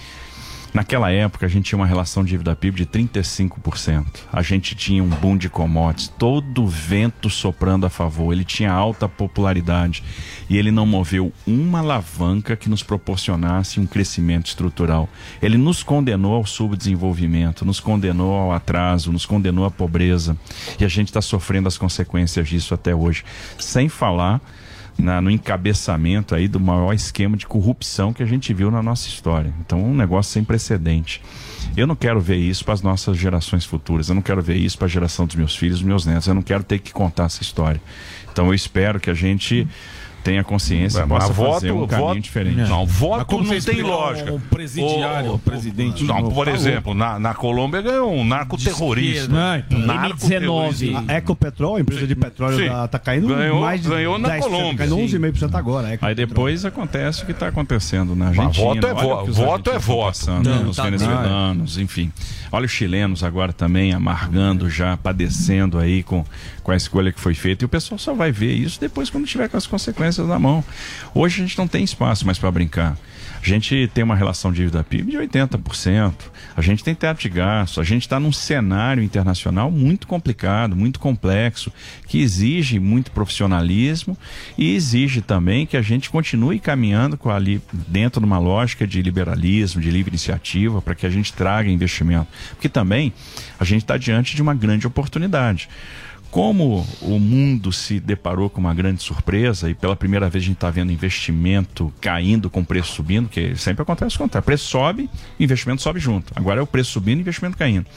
Naquela 0.73 1.11
época 1.11 1.45
a 1.45 1.49
gente 1.49 1.65
tinha 1.65 1.79
uma 1.79 1.85
relação 1.85 2.23
dívida 2.23 2.55
PIB 2.55 2.77
de 2.77 2.85
35%. 2.85 4.05
A 4.31 4.41
gente 4.41 4.75
tinha 4.75 5.03
um 5.03 5.09
boom 5.09 5.35
de 5.35 5.49
commodities, 5.49 6.13
todo 6.17 6.67
vento 6.67 7.29
soprando 7.29 7.85
a 7.85 7.89
favor. 7.89 8.31
Ele 8.31 8.43
tinha 8.43 8.71
alta 8.71 9.09
popularidade 9.09 10.03
e 10.49 10.57
ele 10.57 10.71
não 10.71 10.85
moveu 10.85 11.33
uma 11.47 11.79
alavanca 11.79 12.55
que 12.55 12.69
nos 12.69 12.83
proporcionasse 12.83 13.79
um 13.79 13.85
crescimento 13.85 14.47
estrutural. 14.47 15.09
Ele 15.41 15.57
nos 15.57 15.81
condenou 15.81 16.35
ao 16.35 16.45
subdesenvolvimento, 16.45 17.65
nos 17.65 17.79
condenou 17.79 18.33
ao 18.33 18.51
atraso, 18.51 19.11
nos 19.11 19.25
condenou 19.25 19.65
à 19.65 19.71
pobreza 19.71 20.37
e 20.79 20.85
a 20.85 20.87
gente 20.87 21.07
está 21.07 21.21
sofrendo 21.21 21.67
as 21.67 21.77
consequências 21.77 22.47
disso 22.47 22.73
até 22.73 22.93
hoje. 22.93 23.23
Sem 23.57 23.89
falar 23.89 24.39
na- 24.99 25.21
no 25.21 25.31
encabeçamento 25.31 26.35
aí 26.35 26.47
do 26.47 26.59
maior 26.59 26.93
esquema 26.93 27.35
de 27.37 27.47
corrupção 27.47 28.13
que 28.13 28.21
a 28.21 28.25
gente 28.25 28.53
viu 28.53 28.69
na 28.69 28.83
nossa 28.83 29.07
história. 29.07 29.53
Então, 29.61 29.83
um 29.83 29.95
negócio 29.95 30.31
sem 30.33 30.43
precedente. 30.43 31.21
Eu 31.77 31.87
não 31.87 31.95
quero 31.95 32.19
ver 32.19 32.37
isso 32.37 32.63
para 32.65 32.73
as 32.73 32.81
nossas 32.81 33.17
gerações 33.17 33.65
futuras. 33.65 34.09
Eu 34.09 34.15
não 34.15 34.21
quero 34.21 34.41
ver 34.41 34.57
isso 34.57 34.77
para 34.77 34.85
a 34.85 34.89
geração 34.89 35.25
dos 35.25 35.35
meus 35.35 35.55
filhos, 35.55 35.79
dos 35.79 35.87
meus 35.87 36.05
netos. 36.05 36.27
Eu 36.27 36.33
não 36.33 36.41
quero 36.41 36.63
ter 36.63 36.79
que 36.79 36.91
contar 36.91 37.25
essa 37.25 37.41
história. 37.41 37.81
Então, 38.31 38.47
eu 38.47 38.53
espero 38.53 38.99
que 38.99 39.09
a 39.09 39.13
gente 39.13 39.67
tenha 40.23 40.43
consciência 40.43 40.99
e 40.99 41.05
Mas 41.05 41.09
possa 41.25 41.33
fazer 41.33 41.71
voto- 41.71 41.83
um 41.83 41.87
caminho 41.87 42.07
voto- 42.07 42.19
diferente. 42.21 42.55
Não, 42.69 42.85
voto 42.85 43.37
Mas 43.37 43.47
não 43.65 43.73
tem 43.73 43.81
lógica. 43.81 44.33
um 44.33 44.39
presidiário, 44.39 45.31
O- 45.31 45.35
o- 45.35 45.39
presidente 45.39 46.03
Não, 46.03 46.29
por 46.29 46.45
Tá 46.45 46.51
exemplo, 46.51 46.93
na, 46.93 47.17
na 47.19 47.33
Colômbia 47.33 47.81
ganhou 47.81 48.13
um 48.13 48.23
narcoterrorista. 48.25 49.27
Não, 49.31 49.55
então. 49.57 49.79
Narcoterrorista. 49.79 51.03
A 51.07 51.13
Ecopetrol, 51.17 51.75
a 51.77 51.79
empresa 51.81 52.07
de 52.07 52.15
petróleo, 52.15 52.57
Sim. 52.57 52.67
da- 52.67 52.87
tá 52.87 52.99
caindo 52.99 53.27
Ganhou- 53.27 53.61
mais 53.61 53.81
de 53.81 53.89
ganhou 53.89 54.17
na 54.17 54.29
10%, 54.29 54.41
Colômbia. 54.51 54.77
Caindo 54.77 54.95
Sim. 54.95 55.01
11,5% 55.03 55.55
agora. 55.55 55.97
Aí 56.01 56.15
depois 56.15 56.65
acontece 56.65 57.23
o 57.23 57.25
que 57.25 57.31
está 57.31 57.47
acontecendo 57.47 58.15
na 58.15 58.27
Argentina. 58.27 58.63
voto 58.65 58.87
é 58.87 58.93
vo- 58.93 59.25
voto 59.25 59.71
é 59.71 59.79
voto. 59.79 60.31
Não, 60.43 60.69
os 60.69 60.75
tá 60.77 60.83
venezuelanos, 60.83 61.77
enfim. 61.77 62.11
Olha 62.51 62.65
os 62.65 62.71
chilenos 62.71 63.23
agora 63.23 63.53
também 63.53 63.93
amargando 63.93 64.69
já, 64.69 64.97
padecendo 64.97 65.77
aí 65.77 66.03
com, 66.03 66.25
com 66.63 66.71
a 66.71 66.75
escolha 66.75 67.11
que 67.11 67.19
foi 67.19 67.33
feita. 67.33 67.63
E 67.63 67.65
o 67.65 67.69
pessoal 67.69 67.97
só 67.97 68.13
vai 68.13 68.31
ver 68.31 68.53
isso 68.53 68.79
depois 68.79 69.09
quando 69.09 69.27
tiver 69.27 69.47
com 69.49 69.57
as 69.57 69.67
consequências 69.67 70.27
na 70.27 70.39
mão. 70.39 70.63
Hoje 71.13 71.41
a 71.41 71.45
gente 71.45 71.57
não 71.57 71.67
tem 71.67 71.83
espaço 71.83 72.25
mais 72.25 72.37
para 72.37 72.51
brincar. 72.51 72.97
A 73.41 73.45
gente 73.45 73.89
tem 73.93 74.03
uma 74.03 74.15
relação 74.15 74.51
dívida 74.51 74.83
PIB 74.83 75.11
de 75.11 75.17
80%. 75.17 76.13
A 76.55 76.61
gente 76.61 76.83
tem 76.83 76.93
teto 76.93 77.21
de 77.21 77.29
gasto. 77.29 77.79
A 77.79 77.83
gente 77.83 78.01
está 78.01 78.19
num 78.19 78.31
cenário 78.31 79.01
internacional 79.01 79.71
muito 79.71 80.07
complicado, 80.07 80.75
muito 80.75 80.99
complexo, 80.99 81.71
que 82.05 82.21
exige 82.21 82.79
muito 82.79 83.11
profissionalismo 83.11 84.17
e 84.57 84.75
exige 84.75 85.21
também 85.21 85.65
que 85.65 85.77
a 85.77 85.81
gente 85.81 86.09
continue 86.09 86.59
caminhando 86.59 87.17
com 87.17 87.29
ali 87.29 87.61
dentro 87.71 88.19
de 88.19 88.25
uma 88.25 88.39
lógica 88.39 88.85
de 88.85 89.01
liberalismo, 89.01 89.81
de 89.81 89.89
livre 89.89 90.11
iniciativa, 90.11 90.81
para 90.81 90.95
que 90.95 91.05
a 91.05 91.09
gente 91.09 91.31
traga 91.31 91.69
investimento. 91.69 92.27
Porque 92.51 92.67
também 92.67 93.13
a 93.59 93.63
gente 93.63 93.83
está 93.83 93.97
diante 93.97 94.35
de 94.35 94.41
uma 94.41 94.53
grande 94.53 94.85
oportunidade. 94.85 95.69
Como 96.31 96.85
o 97.01 97.19
mundo 97.19 97.71
se 97.71 97.99
deparou 97.99 98.49
com 98.49 98.61
uma 98.61 98.73
grande 98.73 99.01
surpresa 99.01 99.69
e 99.69 99.73
pela 99.73 99.95
primeira 99.95 100.29
vez 100.29 100.43
a 100.43 100.47
gente 100.47 100.57
está 100.57 100.69
vendo 100.69 100.91
investimento 100.91 101.91
caindo 101.99 102.49
com 102.49 102.63
preço 102.63 102.93
subindo, 102.93 103.27
que 103.27 103.55
sempre 103.55 103.81
acontece 103.81 104.15
o 104.15 104.19
contrário. 104.19 104.45
Preço 104.45 104.65
sobe, 104.65 105.09
investimento 105.39 105.81
sobe 105.81 105.99
junto. 105.99 106.31
Agora 106.35 106.59
é 106.59 106.63
o 106.63 106.67
preço 106.67 106.91
subindo, 106.91 107.19
investimento 107.19 107.57
caindo. 107.57 107.87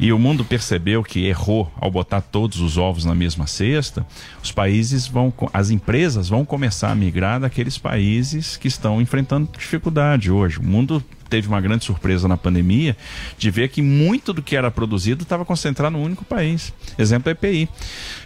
E 0.00 0.12
o 0.12 0.18
mundo 0.18 0.44
percebeu 0.44 1.04
que 1.04 1.26
errou 1.26 1.70
ao 1.76 1.90
botar 1.90 2.22
todos 2.22 2.60
os 2.60 2.78
ovos 2.78 3.04
na 3.04 3.14
mesma 3.14 3.46
cesta. 3.46 4.04
Os 4.42 4.50
países 4.50 5.06
vão, 5.06 5.32
as 5.52 5.70
empresas 5.70 6.28
vão 6.28 6.44
começar 6.44 6.90
a 6.90 6.94
migrar 6.94 7.38
daqueles 7.38 7.76
países 7.76 8.56
que 8.56 8.66
estão 8.66 9.00
enfrentando 9.00 9.48
dificuldade 9.56 10.30
hoje. 10.30 10.58
O 10.58 10.64
mundo 10.64 11.04
teve 11.32 11.48
uma 11.48 11.62
grande 11.62 11.82
surpresa 11.82 12.28
na 12.28 12.36
pandemia 12.36 12.94
de 13.38 13.50
ver 13.50 13.68
que 13.68 13.80
muito 13.80 14.34
do 14.34 14.42
que 14.42 14.54
era 14.54 14.70
produzido 14.70 15.22
estava 15.22 15.46
concentrado 15.46 15.96
num 15.96 16.04
único 16.04 16.26
país. 16.26 16.74
Exemplo 16.98 17.32
EPI. 17.32 17.70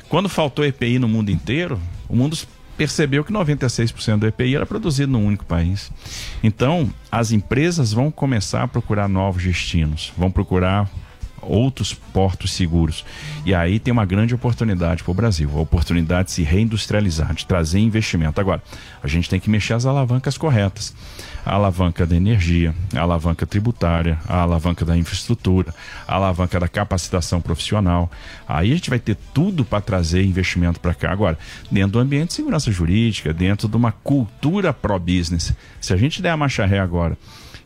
Quando 0.09 0.29
faltou 0.29 0.65
EPI 0.65 0.99
no 0.99 1.07
mundo 1.07 1.31
inteiro, 1.31 1.81
o 2.09 2.17
mundo 2.17 2.37
percebeu 2.77 3.23
que 3.23 3.33
96% 3.33 4.19
do 4.19 4.27
EPI 4.27 4.57
era 4.57 4.67
produzido 4.67 5.13
num 5.13 5.25
único 5.25 5.45
país. 5.45 5.93
Então, 6.43 6.93
as 7.11 7.31
empresas 7.31 7.93
vão 7.93 8.11
começar 8.11 8.65
a 8.65 8.69
procurar 8.69 9.07
novos 9.07 9.45
destinos, 9.45 10.13
vão 10.19 10.29
procurar 10.29 10.91
outros 11.47 11.95
portos 11.95 12.53
seguros. 12.53 13.05
E 13.45 13.55
aí 13.55 13.79
tem 13.79 13.93
uma 13.93 14.05
grande 14.05 14.35
oportunidade 14.35 15.03
para 15.03 15.11
o 15.11 15.15
Brasil, 15.15 15.51
a 15.55 15.61
oportunidade 15.61 16.29
de 16.29 16.35
se 16.35 16.43
reindustrializar, 16.43 17.35
de 17.35 17.47
trazer 17.47 17.79
investimento. 17.79 18.41
Agora, 18.41 18.63
a 19.03 19.09
gente 19.09 19.29
tem 19.29 19.41
que 19.41 19.51
mexer 19.51 19.75
as 19.75 19.87
alavancas 19.87 20.37
corretas. 20.37 20.95
A 21.45 21.55
alavanca 21.55 22.05
da 22.05 22.17
energia, 22.17 22.75
a 22.95 23.01
alavanca 23.01 23.47
tributária, 23.47 24.19
a 24.27 24.41
alavanca 24.41 24.85
da 24.85 24.97
infraestrutura, 24.97 25.73
a 26.07 26.17
alavanca 26.17 26.59
da 26.59 26.67
capacitação 26.67 27.41
profissional. 27.41 28.11
Aí 28.49 28.73
a 28.73 28.75
gente 28.75 28.91
vai 28.91 28.99
ter 28.99 29.17
tudo 29.33 29.65
para 29.65 29.81
trazer 29.81 30.25
investimento 30.25 30.81
para 30.81 30.93
cá. 30.93 31.13
Agora, 31.13 31.39
dentro 31.71 31.93
do 31.93 31.99
ambiente 32.01 32.29
de 32.29 32.35
segurança 32.35 32.73
jurídica, 32.73 33.33
dentro 33.33 33.69
de 33.69 33.77
uma 33.77 33.93
cultura 33.93 34.73
pró-business. 34.73 35.55
Se 35.81 35.93
a 35.93 35.97
gente 35.97 36.21
der 36.21 36.31
a 36.31 36.37
marcha 36.37 36.67
ré 36.67 36.81
agora 36.81 37.17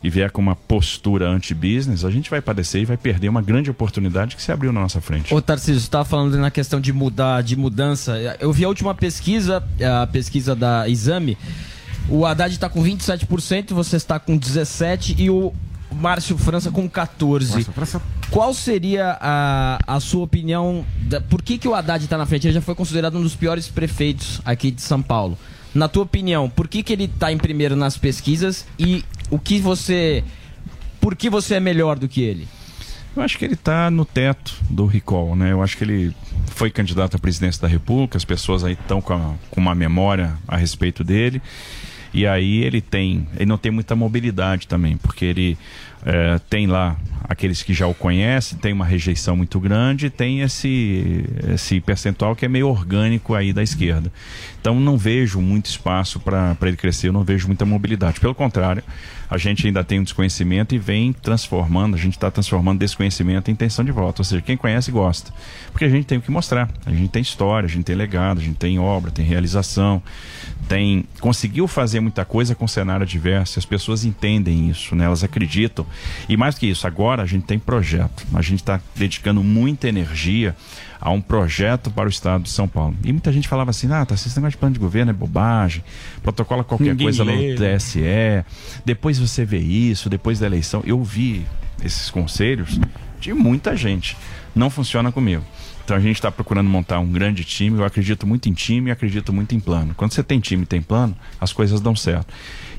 e 0.03 0.09
vier 0.09 0.31
com 0.31 0.41
uma 0.41 0.57
postura 0.57 1.29
anti-business, 1.29 2.05
a 2.05 2.11
gente 2.11 2.31
vai 2.31 2.41
padecer 2.41 2.83
e 2.83 2.85
vai 2.85 2.97
perder 2.97 3.29
uma 3.29 3.43
grande 3.43 3.71
oportunidade 3.71 4.35
que 4.35 4.43
se 4.43 4.51
abriu 4.51 4.73
na 4.73 4.81
nossa 4.81 5.01
frente. 5.01 5.33
Ô 5.35 5.43
Tarcísio, 5.43 5.75
você 5.81 5.87
estava 5.87 6.05
falando 6.05 6.37
na 6.39 6.51
questão 6.51 6.81
de 6.81 6.93
mudar, 6.93 7.43
de 7.43 7.57
mudança. 7.57 8.17
Eu 8.41 8.53
vi 8.53 8.65
a 8.65 8.69
última 8.69 8.95
pesquisa, 8.95 9.63
a 10.03 10.07
pesquisa 10.07 10.55
da 10.57 10.89
Exame. 10.89 11.37
O 12.09 12.25
Haddad 12.25 12.55
está 12.55 12.69
com 12.69 12.83
27%, 12.83 13.75
você 13.75 13.97
está 13.97 14.19
com 14.19 14.39
17% 14.39 15.17
e 15.19 15.29
o 15.29 15.53
Márcio 15.93 16.39
França 16.39 16.71
com 16.71 16.89
14%. 16.89 18.01
Qual 18.31 18.55
seria 18.55 19.19
a, 19.21 19.79
a 19.87 20.01
sua 20.01 20.25
opinião? 20.25 20.85
Da, 21.03 21.21
por 21.21 21.43
que, 21.43 21.59
que 21.59 21.69
o 21.69 21.75
Haddad 21.75 22.05
está 22.05 22.17
na 22.17 22.27
frente? 22.27 22.47
Ele 22.47 22.55
já 22.55 22.61
foi 22.61 22.75
considerado 22.75 23.19
um 23.19 23.23
dos 23.23 23.35
piores 23.35 23.69
prefeitos 23.69 24.41
aqui 24.45 24.71
de 24.71 24.81
São 24.81 25.03
Paulo. 25.03 25.37
Na 25.75 25.89
tua 25.89 26.03
opinião, 26.03 26.49
por 26.49 26.67
que, 26.67 26.83
que 26.83 26.93
ele 26.93 27.05
está 27.05 27.33
em 27.33 27.39
primeiro 27.39 27.77
nas 27.77 27.97
pesquisas 27.97 28.67
e 28.79 29.05
o 29.31 29.39
que 29.39 29.59
você. 29.59 30.25
Por 31.01 31.17
que 31.17 31.31
você 31.31 31.55
é 31.55 31.61
melhor 31.61 31.99
do 31.99 32.09
que 32.09 32.21
ele? 32.21 32.47
Eu 33.17 33.23
acho 33.23 33.39
que 33.39 33.45
ele 33.45 33.55
está 33.55 33.91
no 33.91 34.05
teto 34.05 34.57
do 34.69 34.87
recall, 34.87 35.35
né? 35.35 35.51
Eu 35.53 35.63
acho 35.63 35.77
que 35.77 35.85
ele 35.85 36.15
foi 36.47 36.71
candidato 36.71 37.17
à 37.17 37.19
presidência 37.19 37.61
da 37.61 37.69
República, 37.69 38.17
as 38.17 38.25
pessoas 38.25 38.63
aí 38.63 38.75
estão 38.75 39.01
com, 39.01 39.37
com 39.51 39.61
uma 39.61 39.75
memória 39.75 40.37
a 40.47 40.57
respeito 40.57 41.03
dele. 41.03 41.41
E 42.13 42.27
aí 42.27 42.63
ele 42.63 42.81
tem, 42.81 43.27
ele 43.37 43.47
não 43.47 43.57
tem 43.57 43.71
muita 43.71 43.95
mobilidade 43.95 44.67
também, 44.67 44.97
porque 44.97 45.25
ele 45.25 45.59
eh, 46.05 46.41
tem 46.51 46.67
lá 46.67 46.97
aqueles 47.23 47.63
que 47.63 47.73
já 47.73 47.87
o 47.87 47.95
conhecem, 47.95 48.59
tem 48.59 48.73
uma 48.73 48.85
rejeição 48.85 49.37
muito 49.37 49.61
grande, 49.61 50.11
tem 50.11 50.41
esse, 50.41 51.25
esse 51.55 51.81
percentual 51.81 52.35
que 52.35 52.45
é 52.45 52.49
meio 52.49 52.69
orgânico 52.69 53.35
aí 53.35 53.53
da 53.53 53.63
esquerda. 53.63 54.13
Então 54.61 54.81
não 54.81 54.99
vejo 54.99 55.41
muito 55.41 55.67
espaço 55.67 56.19
para 56.19 56.57
ele 56.63 56.77
crescer, 56.77 57.09
eu 57.09 57.13
não 57.13 57.23
vejo 57.23 57.47
muita 57.47 57.65
mobilidade. 57.65 58.19
Pelo 58.19 58.35
contrário, 58.35 58.83
a 59.31 59.39
gente 59.39 59.65
ainda 59.65 59.85
tem 59.85 60.01
um 60.01 60.03
desconhecimento 60.03 60.75
e 60.75 60.79
vem 60.79 61.13
transformando, 61.13 61.95
a 61.95 61.99
gente 61.99 62.17
está 62.17 62.31
transformando 62.33 62.81
desconhecimento 62.81 63.49
em 63.49 63.53
intenção 63.53 63.85
de 63.85 63.93
voto. 63.93 64.19
Ou 64.19 64.25
seja, 64.25 64.43
quem 64.43 64.57
conhece 64.57 64.91
gosta. 64.91 65.33
Porque 65.71 65.85
a 65.85 65.89
gente 65.89 66.05
tem 66.05 66.19
o 66.19 66.21
que 66.21 66.33
mostrar. 66.33 66.69
A 66.85 66.91
gente 66.91 67.11
tem 67.11 67.23
história, 67.23 67.67
a 67.67 67.71
gente 67.71 67.85
tem 67.85 67.95
legado, 67.95 68.41
a 68.41 68.43
gente 68.43 68.57
tem 68.57 68.81
obra, 68.81 69.13
tem 69.13 69.25
realização, 69.25 70.03
tem. 70.69 71.05
Conseguiu 71.21 71.69
fazer 71.69 72.01
muita 72.01 72.25
coisa 72.25 72.57
com 72.57 72.67
cenário 72.67 73.05
adverso. 73.05 73.57
e 73.57 73.61
As 73.61 73.65
pessoas 73.65 74.05
entendem 74.05 74.69
isso, 74.69 74.97
né? 74.97 75.05
Elas 75.05 75.23
acreditam. 75.23 75.87
E 76.29 76.37
mais 76.37 76.59
que 76.59 76.67
isso, 76.67 76.85
agora 76.85 77.23
a 77.23 77.27
gente 77.27 77.45
tem 77.45 77.59
projeto. 77.59 78.27
A 78.35 78.43
gente 78.43 78.61
está 78.61 78.81
dedicando 78.97 79.45
muita 79.45 79.89
energia 79.89 80.57
a 81.01 81.11
um 81.11 81.21
projeto 81.21 81.91
para 81.91 82.07
o 82.07 82.11
estado 82.11 82.43
de 82.43 82.51
São 82.51 82.69
Paulo. 82.69 82.95
E 83.03 83.13
muita 83.13 83.33
gente 83.33 83.49
falava 83.49 83.71
assim: 83.71 83.91
ah, 83.93 84.05
tá, 84.05 84.15
esse 84.15 84.29
negócio 84.37 84.53
de 84.53 84.57
plano 84.59 84.75
de 84.75 84.81
governo 84.81 85.11
é 85.11 85.15
bobagem, 85.15 85.83
protocola 86.23 86.63
qualquer 86.63 86.91
Ninguém 86.91 87.07
coisa 87.07 87.25
lê, 87.25 87.55
no? 87.55 87.57
TSE, 87.57 88.45
depois 88.85 89.19
você 89.19 89.45
vê 89.45 89.59
isso, 89.59 90.11
depois 90.11 90.39
da 90.39 90.47
eleição. 90.47 90.83
Eu 90.85 91.03
vi 91.03 91.47
esses 91.83 92.11
conselhos 92.11 92.79
de 93.19 93.33
muita 93.33 93.77
gente. 93.77 94.17
Não 94.55 94.69
funciona 94.69 95.11
comigo. 95.13 95.45
Então 95.85 95.97
a 95.97 96.01
gente 96.01 96.17
está 96.17 96.31
procurando 96.31 96.69
montar 96.69 97.01
um 97.01 97.11
grande 97.11 97.45
time. 97.45 97.79
Eu 97.79 97.85
acredito 97.85 98.27
muito 98.27 98.49
em 98.49 98.53
time 98.53 98.91
e 98.91 98.93
acredito 98.93 99.33
muito 99.33 99.55
em 99.55 99.61
plano. 99.61 99.95
Quando 99.97 100.13
você 100.13 100.23
tem 100.23 100.39
time 100.39 100.63
e 100.63 100.67
tem 100.67 100.81
plano, 100.81 101.17
as 101.41 101.53
coisas 101.53 101.81
dão 101.81 101.97
certo. 101.97 102.33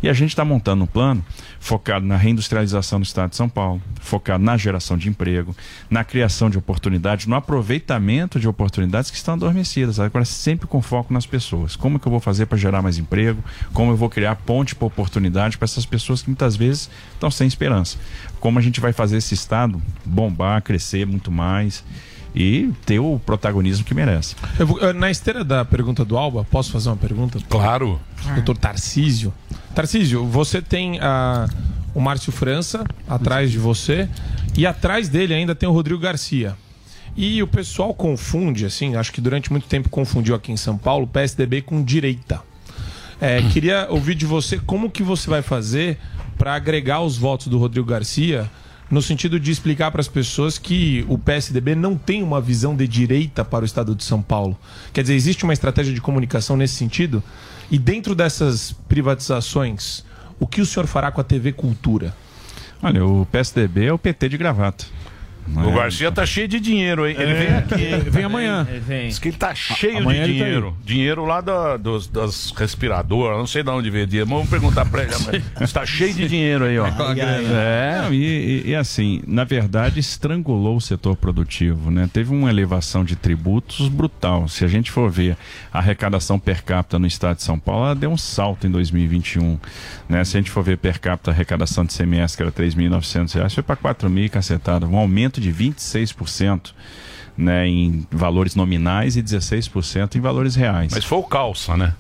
E 0.04 0.10
a 0.10 0.14
gente 0.14 0.30
está 0.30 0.44
montando 0.44 0.84
um 0.84 0.88
plano 0.88 1.24
focado 1.60 2.06
na 2.06 2.18
reindustrialização 2.18 3.00
do 3.00 3.06
estado 3.06 3.30
de 3.30 3.36
São 3.36 3.48
Paulo, 3.48 3.80
focado 4.00 4.44
na 4.44 4.58
geração 4.58 4.98
de 4.98 5.08
emprego, 5.08 5.56
na 5.90 6.04
criação 6.04 6.50
de 6.50 6.58
oportunidades, 6.58 7.28
no 7.28 7.36
aproveitamento 7.36 8.40
de 8.40 8.48
oportunidades 8.48 9.12
que 9.12 9.18
estão 9.18 9.36
adormecidas. 9.36 10.00
Agora, 10.00 10.26
sempre 10.26 10.66
com 10.66 10.82
foco 10.82 11.14
nas 11.14 11.28
pessoas. 11.28 11.76
Como 11.76 12.00
que 12.00 12.08
eu 12.08 12.12
vou 12.12 12.20
fazer 12.20 12.48
para 12.48 12.58
gerar 12.58 12.82
mais 12.82 12.98
emprego? 12.98 13.44
Como 13.74 13.92
eu 13.92 13.96
vou 13.96 14.10
criar 14.10 14.36
ponte 14.38 14.74
para 14.74 14.88
oportunidade 14.88 15.58
para 15.58 15.66
essas 15.66 15.86
pessoas 15.86 16.24
que 16.24 16.30
muitas 16.30 16.56
vezes 16.56 16.90
estão 17.14 17.30
sem 17.30 17.48
esperança? 17.48 17.98
Como 18.40 18.58
a 18.58 18.62
gente 18.62 18.80
vai 18.80 18.94
fazer 18.94 19.18
esse 19.18 19.36
estado 19.36 19.80
bombar, 20.04 20.64
crescer 20.64 21.06
muito 21.06 21.32
mais 21.32 21.84
e 22.36 22.72
ter 22.86 23.00
o 23.00 23.20
protagonismo 23.26 23.84
que 23.84 23.94
merece? 23.94 24.36
Vou- 24.60 24.80
eu- 24.80 24.94
na 24.94 25.12
esteira 25.12 25.44
da 25.44 25.66
pergunta 25.66 26.06
do 26.06 26.18
Alba, 26.18 26.46
posso 26.50 26.72
fazer 26.72 26.90
uma 26.90 26.96
pergunta? 26.98 27.40
Claro. 27.50 28.00
Doutor 28.36 28.58
Tarcísio. 28.58 29.34
Tarcísio, 29.76 30.26
você 30.26 30.62
tem 30.62 31.00
ah, 31.02 31.48
o 31.94 32.00
Márcio 32.02 32.32
França 32.32 32.84
atrás 33.08 33.52
de 33.52 33.58
você 33.58 34.08
e 34.58 34.66
atrás 34.66 35.10
dele 35.10 35.34
ainda 35.34 35.54
tem 35.56 35.68
o 35.68 35.72
Rodrigo 35.72 36.00
Garcia. 36.00 36.56
E 37.16 37.44
o 37.44 37.48
pessoal 37.48 37.94
confunde, 37.94 38.66
assim, 38.66 38.96
acho 38.96 39.12
que 39.12 39.20
durante 39.20 39.52
muito 39.52 39.68
tempo 39.68 39.90
confundiu 39.90 40.34
aqui 40.34 40.52
em 40.52 40.58
São 40.58 40.78
Paulo 40.78 41.06
PSDB 41.06 41.62
com 41.62 41.84
direita. 41.84 42.42
É, 43.20 43.42
queria 43.52 43.88
ouvir 43.90 44.16
de 44.16 44.26
você 44.26 44.58
como 44.58 44.90
que 44.90 45.04
você 45.04 45.30
vai 45.30 45.42
fazer 45.42 45.98
para 46.38 46.54
agregar 46.56 47.02
os 47.02 47.18
votos 47.18 47.48
do 47.48 47.58
Rodrigo 47.58 47.86
Garcia 47.86 48.50
no 48.92 49.02
sentido 49.02 49.40
de 49.40 49.50
explicar 49.50 49.90
para 49.90 50.02
as 50.02 50.08
pessoas 50.10 50.58
que 50.58 51.06
o 51.08 51.18
PSDB 51.18 51.74
não 51.74 51.98
tem 51.98 52.22
uma 52.22 52.42
visão 52.42 52.76
de 52.76 52.86
direita 52.86 53.46
para 53.46 53.64
o 53.64 53.66
estado 53.66 53.96
de 53.96 54.04
São 54.04 54.22
Paulo. 54.22 54.60
Quer 54.92 55.02
dizer, 55.02 55.16
existe 55.16 55.46
uma 55.46 55.54
estratégia 55.54 55.94
de 55.94 56.02
comunicação 56.02 56.58
nesse 56.58 56.76
sentido? 56.76 57.24
E 57.72 57.80
dentro 57.80 58.14
dessas 58.14 58.76
privatizações, 58.90 60.04
o 60.38 60.46
que 60.46 60.60
o 60.60 60.66
senhor 60.66 60.88
fará 60.88 61.10
com 61.10 61.22
a 61.22 61.24
TV 61.24 61.54
Cultura? 61.54 62.14
Olha, 62.84 63.06
o 63.06 63.26
PSDB 63.28 63.86
é 63.86 63.94
o 63.94 63.98
PT 63.98 64.28
de 64.28 64.38
gravata. 64.38 64.86
O 65.54 65.70
É. 65.70 65.74
Garcia 65.74 66.12
tá 66.12 66.26
cheio 66.26 66.48
de 66.48 66.60
dinheiro, 66.60 67.06
hein? 67.08 67.16
Ele 67.18 67.32
É. 67.32 67.34
vem 67.34 67.56
aqui. 67.58 67.84
hein? 67.96 68.00
Vem 68.10 68.24
amanhã. 68.24 68.68
Diz 69.08 69.20
que 69.20 69.30
ele 69.30 69.38
tá 69.38 69.54
cheio 69.54 69.98
amanhã 69.98 70.24
de 70.24 70.32
ele 70.32 70.40
tá 70.40 70.46
dinheiro. 70.46 70.78
dinheiro 70.86 71.26
lá 71.26 71.42
da- 71.42 71.78
dos, 71.78 72.08
das 72.08 72.52
respiradoras, 72.56 73.38
não 73.38 73.48
sei 73.48 73.62
de 73.64 73.70
onde 73.70 73.92
mas 73.92 74.28
vamos 74.30 74.50
perguntar 74.50 74.86
pra 74.86 75.04
ele. 75.04 75.12
Está 75.60 75.86
cheio 75.86 76.14
de 76.14 76.28
dinheiro 76.28 76.66
aí, 76.66 76.78
ó. 76.80 76.88
É, 76.88 78.08
e, 78.12 78.16
e- 78.66 78.70
e 78.70 78.76
assim, 78.76 79.22
na 79.28 79.44
verdade, 79.44 80.00
estrangulou 80.00 80.78
o 80.78 80.82
setor 80.82 81.16
produtivo, 81.16 81.92
né? 81.92 82.10
Teve 82.12 82.32
uma 82.34 82.50
elevação 82.50 83.04
de 83.04 83.16
tributos 83.16 83.88
brutal. 83.88 84.48
Se 84.48 84.64
a 84.64 84.68
gente 84.68 84.92
for 84.92 85.10
ver 85.10 85.36
a 85.72 85.80
arrecadação 85.80 86.40
per 86.40 86.64
capita 86.64 86.98
no 87.00 87.08
estado 87.08 87.38
de 87.38 87.44
São 87.44 87.60
Paulo, 87.60 87.86
ela 87.86 87.96
deu 87.96 88.10
um 88.12 88.18
salto 88.18 88.68
em 88.68 88.72
2021, 88.72 89.60
né? 90.08 90.24
Se 90.24 90.38
a 90.38 90.40
gente 90.40 90.52
for 90.52 90.64
ver 90.64 90.78
per 90.78 91.00
capita 91.00 91.32
a 91.32 91.34
arrecadação 91.34 91.84
de 91.86 91.94
semestre, 91.94 92.38
que 92.38 92.44
era 92.44 92.52
3.900 92.52 93.34
reais, 93.34 93.54
foi 93.54 93.64
para 93.64 93.76
4.000 93.76 94.26
e 94.26 94.30
cacetada, 94.30 94.86
um 94.88 94.98
aumento 94.98 95.31
de 95.40 95.52
26%. 95.54 96.72
Né, 97.38 97.66
em 97.66 98.06
valores 98.12 98.56
nominais 98.56 99.16
e 99.16 99.24
16% 99.24 100.16
em 100.16 100.20
valores 100.20 100.54
reais. 100.54 100.92
Mas 100.94 101.06
foi 101.06 101.18
o 101.18 101.24
calça, 101.24 101.78
né? 101.78 101.94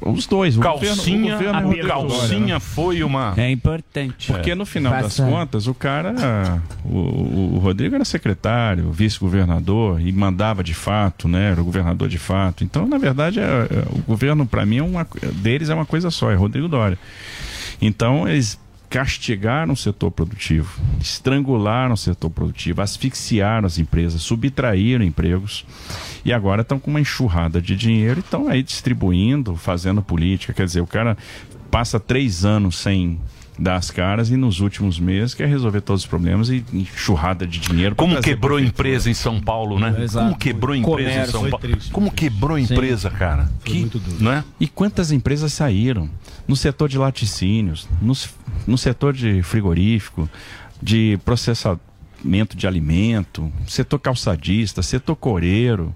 os 0.00 0.26
dois. 0.26 0.56
o 0.56 0.60
Calcinha, 0.60 1.32
governo- 1.34 1.58
o 1.58 1.62
governo 1.64 1.84
a 1.84 1.94
calcinha 1.94 2.54
né? 2.54 2.60
foi 2.60 3.02
uma. 3.02 3.34
É 3.36 3.50
importante. 3.50 4.28
Porque 4.32 4.54
no 4.54 4.64
final 4.64 4.92
das 4.92 5.02
Passa- 5.18 5.26
contas, 5.26 5.66
o 5.66 5.74
cara, 5.74 6.62
o, 6.84 6.96
o- 6.96 7.54
o 7.54 7.58
Rodrigo 7.58 7.96
era 7.96 8.04
secretário, 8.04 8.90
vice-governador 8.92 10.00
e 10.00 10.10
mandava 10.12 10.62
de 10.62 10.74
fato, 10.74 11.26
né? 11.28 11.50
Era 11.50 11.60
o 11.60 11.64
governador 11.64 12.08
de 12.08 12.18
fato. 12.18 12.62
Então, 12.64 12.86
na 12.86 12.98
verdade, 12.98 13.40
é- 13.40 13.42
é- 13.42 13.84
o 13.90 13.98
governo, 14.02 14.46
para 14.46 14.64
mim, 14.64 14.78
é 14.78 14.82
uma, 14.82 15.06
deles 15.34 15.68
é 15.70 15.74
uma 15.74 15.86
coisa 15.86 16.10
só, 16.10 16.30
é 16.30 16.34
Rodrigo 16.34 16.68
Dória. 16.68 16.98
Então, 17.82 18.26
eles 18.28 18.58
castigaram 18.88 19.72
o 19.72 19.76
setor 19.76 20.10
produtivo, 20.10 20.80
estrangularam 21.00 21.94
o 21.94 21.96
setor 21.96 22.30
produtivo, 22.30 22.82
asfixiaram 22.82 23.66
as 23.66 23.78
empresas, 23.78 24.22
subtraíram 24.22 25.04
empregos 25.04 25.64
e 26.24 26.32
agora 26.32 26.62
estão 26.62 26.78
com 26.78 26.90
uma 26.90 27.00
enxurrada 27.00 27.60
de 27.60 27.76
dinheiro 27.76 28.20
e 28.20 28.20
estão 28.20 28.48
aí 28.48 28.62
distribuindo, 28.62 29.56
fazendo 29.56 30.02
política. 30.02 30.52
Quer 30.52 30.66
dizer, 30.66 30.80
o 30.80 30.86
cara 30.86 31.16
passa 31.70 32.00
três 32.00 32.44
anos 32.44 32.76
sem 32.76 33.18
dar 33.58 33.76
as 33.76 33.90
caras 33.90 34.30
e 34.30 34.36
nos 34.36 34.60
últimos 34.60 34.98
meses 35.00 35.32
quer 35.34 35.48
resolver 35.48 35.80
todos 35.80 36.02
os 36.02 36.06
problemas 36.06 36.48
e 36.50 36.64
enxurrada 36.72 37.46
de 37.46 37.58
dinheiro. 37.58 37.94
Como 37.96 38.20
quebrou 38.20 38.60
empresa 38.60 39.08
em 39.10 39.14
São 39.14 39.40
Paulo, 39.40 39.78
né? 39.78 39.94
Exato. 40.02 40.26
Como 40.26 40.38
quebrou 40.38 40.74
empresa 40.76 41.00
em 41.00 41.04
Comércio, 41.06 41.32
São 41.32 41.40
foi 41.40 41.50
Paulo? 41.50 41.66
triste. 41.66 41.90
Como 41.90 42.10
quebrou 42.10 42.58
empresa, 42.58 43.08
cara? 43.10 43.50
que, 43.64 43.90
Não 44.20 44.32
é? 44.32 44.44
E 44.60 44.68
quantas 44.68 45.10
empresas 45.10 45.52
saíram? 45.52 46.10
No 46.46 46.54
setor 46.54 46.88
de 46.88 46.98
laticínios, 46.98 47.88
nos- 48.00 48.28
no 48.66 48.76
setor 48.76 49.12
de 49.14 49.42
frigorífico, 49.42 50.28
de 50.82 51.18
processamento 51.24 52.56
de 52.56 52.66
alimento, 52.66 53.52
setor 53.66 53.98
calçadista, 53.98 54.82
setor 54.82 55.16
coreiro, 55.16 55.94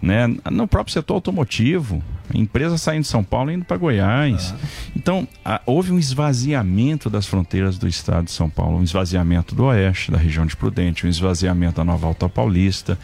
né? 0.00 0.26
no 0.50 0.66
próprio 0.68 0.92
setor 0.92 1.14
automotivo. 1.14 2.02
Empresas 2.34 2.82
saindo 2.82 3.02
de 3.02 3.08
São 3.08 3.24
Paulo 3.24 3.50
e 3.50 3.54
indo 3.54 3.64
para 3.64 3.78
Goiás. 3.78 4.54
Então, 4.94 5.26
a- 5.42 5.62
houve 5.64 5.90
um 5.92 5.98
esvaziamento 5.98 7.08
das 7.08 7.26
fronteiras 7.26 7.78
do 7.78 7.88
estado 7.88 8.26
de 8.26 8.30
São 8.32 8.50
Paulo, 8.50 8.76
um 8.78 8.82
esvaziamento 8.82 9.54
do 9.54 9.64
oeste, 9.64 10.10
da 10.10 10.18
região 10.18 10.44
de 10.44 10.54
Prudente, 10.54 11.06
um 11.06 11.08
esvaziamento 11.08 11.76
da 11.76 11.84
Nova 11.84 12.06
Alta 12.06 12.28
Paulista, 12.28 12.98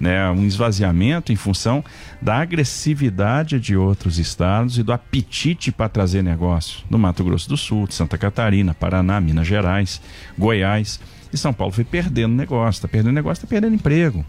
né? 0.00 0.30
um 0.30 0.46
esvaziamento 0.46 1.30
em 1.30 1.36
função 1.36 1.84
da 2.22 2.36
agressividade 2.40 3.60
de 3.60 3.76
outros 3.76 4.18
estados 4.18 4.78
e 4.78 4.82
do 4.82 4.92
apetite 4.94 5.70
para 5.70 5.88
trazer 5.88 6.22
negócio 6.22 6.78
do 6.88 6.98
Mato 6.98 7.22
Grosso 7.22 7.48
do 7.50 7.56
Sul, 7.58 7.86
de 7.86 7.94
Santa 7.94 8.16
Catarina, 8.16 8.72
Paraná, 8.72 9.20
Minas 9.20 9.46
Gerais, 9.46 10.00
Goiás. 10.38 10.98
E 11.32 11.36
São 11.36 11.52
Paulo 11.52 11.72
foi 11.72 11.84
perdendo 11.84 12.34
negócio, 12.34 12.78
está 12.78 12.88
perdendo 12.88 13.12
negócio, 13.14 13.44
está 13.44 13.46
perdendo 13.46 13.74
emprego. 13.74 14.24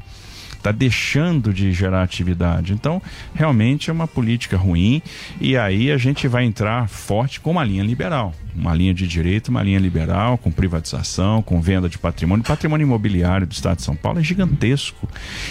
Está 0.62 0.72
deixando 0.72 1.54
de 1.54 1.72
gerar 1.72 2.04
atividade. 2.04 2.74
Então, 2.74 3.02
realmente 3.34 3.90
é 3.90 3.94
uma 3.94 4.08
política 4.08 4.56
ruim 4.56 5.02
e 5.40 5.58
aí 5.58 5.92
a 5.92 5.98
gente 5.98 6.28
vai 6.28 6.46
entrar 6.46 6.88
forte 6.88 7.40
com 7.40 7.52
uma 7.52 7.64
linha 7.64 7.84
liberal. 7.84 8.34
Uma 8.54 8.74
linha 8.74 8.94
de 8.94 9.08
direito, 9.08 9.48
uma 9.48 9.64
linha 9.64 9.80
liberal, 9.80 10.38
com 10.38 10.52
privatização, 10.52 11.42
com 11.42 11.62
venda 11.62 11.88
de 11.88 11.98
patrimônio. 11.98 12.44
O 12.44 12.48
patrimônio 12.48 12.84
imobiliário 12.84 13.48
do 13.48 13.54
Estado 13.54 13.78
de 13.78 13.84
São 13.84 13.96
Paulo 13.96 14.20
é 14.20 14.24
gigantesco. 14.24 15.08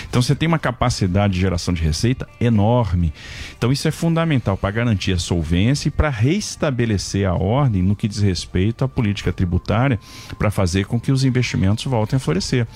Então 0.08 0.20
você 0.20 0.34
tem 0.34 0.46
uma 0.46 0.58
capacidade 0.58 1.32
de 1.32 1.40
geração 1.40 1.72
de 1.72 1.82
receita 1.82 2.28
enorme. 2.38 3.12
Então 3.56 3.72
isso 3.72 3.88
é 3.88 3.90
fundamental 3.90 4.56
para 4.56 4.70
garantir 4.70 5.12
a 5.12 5.18
solvência 5.18 5.88
e 5.88 5.90
para 5.90 6.10
restabelecer 6.10 7.26
a 7.26 7.34
ordem 7.34 7.82
no 7.82 7.96
que 7.96 8.06
diz 8.06 8.20
respeito 8.20 8.84
à 8.84 8.88
política 8.88 9.32
tributária, 9.32 9.98
para 10.38 10.50
fazer 10.50 10.84
com 10.84 11.00
que 11.00 11.10
os 11.10 11.24
investimentos 11.24 11.84
voltem 11.84 12.18
a 12.18 12.20
florescer. 12.20 12.66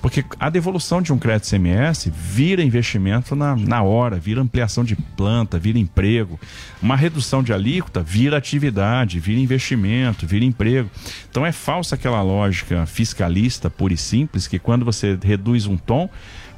Porque 0.00 0.24
a 0.40 0.48
devolução 0.48 1.02
de 1.02 1.12
um 1.12 1.18
crédito 1.18 1.50
CMS 1.50 1.83
vira 2.14 2.62
investimento 2.62 3.34
na, 3.34 3.56
na 3.56 3.82
hora, 3.82 4.16
vira 4.16 4.40
ampliação 4.40 4.84
de 4.84 4.94
planta, 4.94 5.58
vira 5.58 5.78
emprego. 5.78 6.38
Uma 6.80 6.96
redução 6.96 7.42
de 7.42 7.52
alíquota 7.52 8.02
vira 8.02 8.36
atividade, 8.36 9.18
vira 9.18 9.40
investimento, 9.40 10.26
vira 10.26 10.44
emprego. 10.44 10.90
Então 11.30 11.44
é 11.44 11.52
falsa 11.52 11.94
aquela 11.94 12.22
lógica 12.22 12.86
fiscalista 12.86 13.68
pura 13.68 13.94
e 13.94 13.96
simples 13.96 14.46
que 14.46 14.58
quando 14.58 14.84
você 14.84 15.18
reduz 15.22 15.66
um 15.66 15.76
tom, 15.76 16.08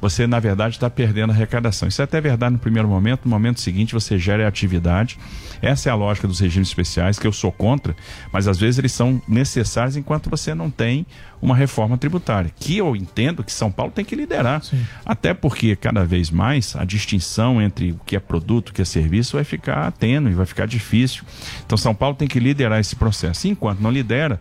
você 0.01 0.27
na 0.27 0.39
verdade 0.39 0.75
está 0.75 0.89
perdendo 0.89 1.31
a 1.31 1.33
arrecadação. 1.33 1.87
Isso 1.87 2.01
é 2.01 2.05
até 2.05 2.19
verdade 2.21 2.53
no 2.53 2.59
primeiro 2.59 2.87
momento, 2.87 3.25
no 3.25 3.31
momento 3.31 3.59
seguinte 3.59 3.93
você 3.93 4.17
gera 4.17 4.47
atividade. 4.47 5.17
Essa 5.61 5.89
é 5.89 5.91
a 5.91 5.95
lógica 5.95 6.27
dos 6.27 6.39
regimes 6.39 6.67
especiais, 6.67 7.17
que 7.17 7.25
eu 7.25 7.31
sou 7.31 7.51
contra, 7.51 7.95
mas 8.31 8.47
às 8.47 8.59
vezes 8.59 8.77
eles 8.77 8.91
são 8.91 9.21
necessários 9.27 9.97
enquanto 9.97 10.29
você 10.29 10.53
não 10.53 10.69
tem 10.69 11.05
uma 11.41 11.55
reforma 11.55 11.97
tributária, 11.97 12.51
que 12.59 12.77
eu 12.77 12.95
entendo 12.95 13.43
que 13.43 13.51
São 13.51 13.71
Paulo 13.71 13.91
tem 13.91 14.03
que 14.03 14.15
liderar. 14.15 14.61
Até 15.05 15.33
porque 15.33 15.75
cada 15.75 16.03
vez 16.03 16.31
mais 16.31 16.75
a 16.75 16.83
distinção 16.83 17.61
entre 17.61 17.91
o 17.91 17.99
que 18.05 18.15
é 18.15 18.19
produto, 18.19 18.69
o 18.69 18.73
que 18.73 18.81
é 18.81 18.85
serviço 18.85 19.37
vai 19.37 19.43
ficar 19.43 19.91
tênue, 19.91 20.33
vai 20.33 20.45
ficar 20.45 20.67
difícil. 20.67 21.23
Então 21.65 21.77
São 21.77 21.93
Paulo 21.93 22.15
tem 22.15 22.27
que 22.27 22.39
liderar 22.39 22.79
esse 22.79 22.95
processo. 22.95 23.47
E 23.47 23.51
enquanto 23.51 23.79
não 23.79 23.91
lidera, 23.91 24.39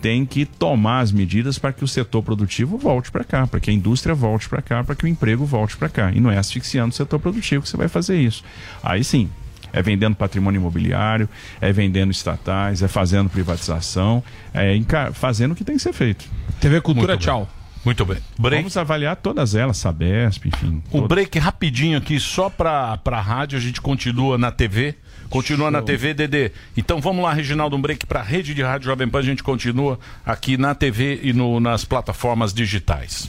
tem 0.00 0.24
que 0.24 0.44
tomar 0.44 1.00
as 1.00 1.12
medidas 1.12 1.58
para 1.58 1.72
que 1.72 1.84
o 1.84 1.88
setor 1.88 2.22
produtivo 2.22 2.78
volte 2.78 3.10
para 3.10 3.24
cá, 3.24 3.46
para 3.46 3.60
que 3.60 3.70
a 3.70 3.72
indústria 3.72 4.14
volte 4.14 4.48
para 4.48 4.62
cá, 4.62 4.84
para 4.84 4.94
que 4.94 5.04
o 5.04 5.08
emprego 5.08 5.44
volte 5.44 5.76
para 5.76 5.88
cá. 5.88 6.12
E 6.12 6.20
não 6.20 6.30
é 6.30 6.38
asfixiando 6.38 6.90
o 6.90 6.96
setor 6.96 7.18
produtivo 7.18 7.62
que 7.62 7.68
você 7.68 7.76
vai 7.76 7.88
fazer 7.88 8.18
isso. 8.18 8.44
Aí 8.82 9.02
sim, 9.02 9.28
é 9.72 9.82
vendendo 9.82 10.16
patrimônio 10.16 10.58
imobiliário, 10.58 11.28
é 11.60 11.72
vendendo 11.72 12.10
estatais, 12.10 12.82
é 12.82 12.88
fazendo 12.88 13.28
privatização, 13.28 14.22
é 14.54 14.78
fazendo 15.12 15.52
o 15.52 15.54
que 15.54 15.64
tem 15.64 15.76
que 15.76 15.82
ser 15.82 15.92
feito. 15.92 16.24
TV 16.60 16.80
Cultura, 16.80 17.08
Muito 17.08 17.18
bem. 17.18 17.26
tchau. 17.26 17.48
Muito 17.84 18.04
bem. 18.04 18.18
Break. 18.36 18.62
Vamos 18.62 18.76
avaliar 18.76 19.14
todas 19.14 19.54
elas, 19.54 19.76
Sabesp, 19.76 20.46
enfim. 20.48 20.82
O 20.90 21.02
break 21.06 21.38
rapidinho 21.38 21.96
aqui, 21.96 22.18
só 22.18 22.50
pra, 22.50 22.96
pra 22.96 23.20
rádio, 23.20 23.56
a 23.56 23.60
gente 23.60 23.80
continua 23.80 24.36
na 24.36 24.50
TV. 24.50 24.96
Continua 25.30 25.70
na 25.70 25.82
TV, 25.82 26.14
Dedê. 26.14 26.50
Então 26.76 27.00
vamos 27.00 27.22
lá, 27.22 27.32
Reginaldo, 27.32 27.76
um 27.76 27.80
break 27.80 28.06
pra 28.06 28.22
rede 28.22 28.54
de 28.54 28.62
rádio 28.62 28.86
Jovem 28.86 29.08
Pan. 29.08 29.18
A 29.18 29.22
gente 29.22 29.42
continua 29.42 29.98
aqui 30.24 30.56
na 30.56 30.74
TV 30.74 31.20
e 31.22 31.32
no- 31.32 31.60
nas 31.60 31.84
plataformas 31.84 32.52
digitais. 32.54 33.28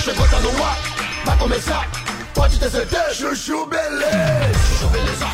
Chegou, 0.00 0.28
tá 0.28 0.40
no 0.40 0.64
ar, 0.64 0.76
vai 1.24 1.38
começar. 1.38 1.90
Pode 2.34 2.58
ter 2.58 2.68
certeza, 2.68 3.14
chuchu 3.14 3.66
beleza. 3.66 4.58
Chuchu 4.58 4.88
beleza. 4.88 5.26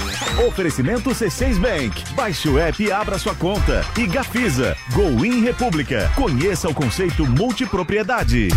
Oferecimento 0.46 1.10
C6 1.10 1.58
Bank. 1.58 2.14
Baixe 2.14 2.48
o 2.48 2.58
app 2.58 2.82
e 2.82 2.92
abra 2.92 3.18
sua 3.18 3.34
conta. 3.34 3.84
E 3.98 4.06
Gafisa. 4.06 4.76
Go 4.92 5.24
In 5.24 5.42
República. 5.42 6.10
Conheça 6.14 6.68
o 6.68 6.74
conceito 6.74 7.26
multipropriedade. 7.26 8.48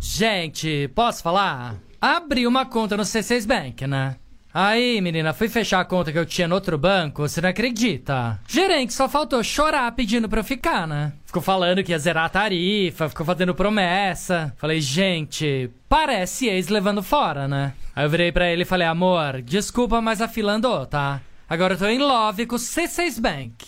Gente, 0.00 0.88
posso 0.94 1.22
falar? 1.22 1.76
Abri 2.00 2.46
uma 2.46 2.64
conta 2.64 2.96
no 2.96 3.02
C6 3.02 3.46
Bank, 3.46 3.86
né? 3.86 4.16
Aí, 4.52 5.00
menina, 5.00 5.32
fui 5.32 5.48
fechar 5.48 5.80
a 5.80 5.84
conta 5.84 6.10
que 6.10 6.18
eu 6.18 6.26
tinha 6.26 6.48
no 6.48 6.56
outro 6.56 6.76
banco, 6.76 7.22
você 7.22 7.40
não 7.40 7.50
acredita? 7.50 8.40
Gerente 8.48 8.92
só 8.92 9.08
faltou 9.08 9.44
chorar 9.44 9.92
pedindo 9.92 10.28
pra 10.28 10.40
eu 10.40 10.44
ficar, 10.44 10.88
né? 10.88 11.12
Ficou 11.30 11.40
falando 11.40 11.84
que 11.84 11.92
ia 11.92 11.98
zerar 12.00 12.24
a 12.24 12.28
tarifa, 12.28 13.08
ficou 13.08 13.24
fazendo 13.24 13.54
promessa. 13.54 14.52
Falei, 14.56 14.80
gente, 14.80 15.70
parece 15.88 16.48
ex 16.48 16.66
levando 16.66 17.04
fora, 17.04 17.46
né? 17.46 17.72
Aí 17.94 18.04
eu 18.04 18.10
virei 18.10 18.32
pra 18.32 18.50
ele 18.50 18.62
e 18.62 18.64
falei, 18.64 18.88
amor, 18.88 19.40
desculpa, 19.40 20.00
mas 20.00 20.20
a 20.20 20.26
fila 20.26 20.54
andou, 20.54 20.84
tá? 20.86 21.20
Agora 21.48 21.74
eu 21.74 21.78
tô 21.78 21.86
em 21.86 22.00
love 22.00 22.46
com 22.46 22.56
o 22.56 22.58
C6 22.58 23.20
Bank. 23.20 23.64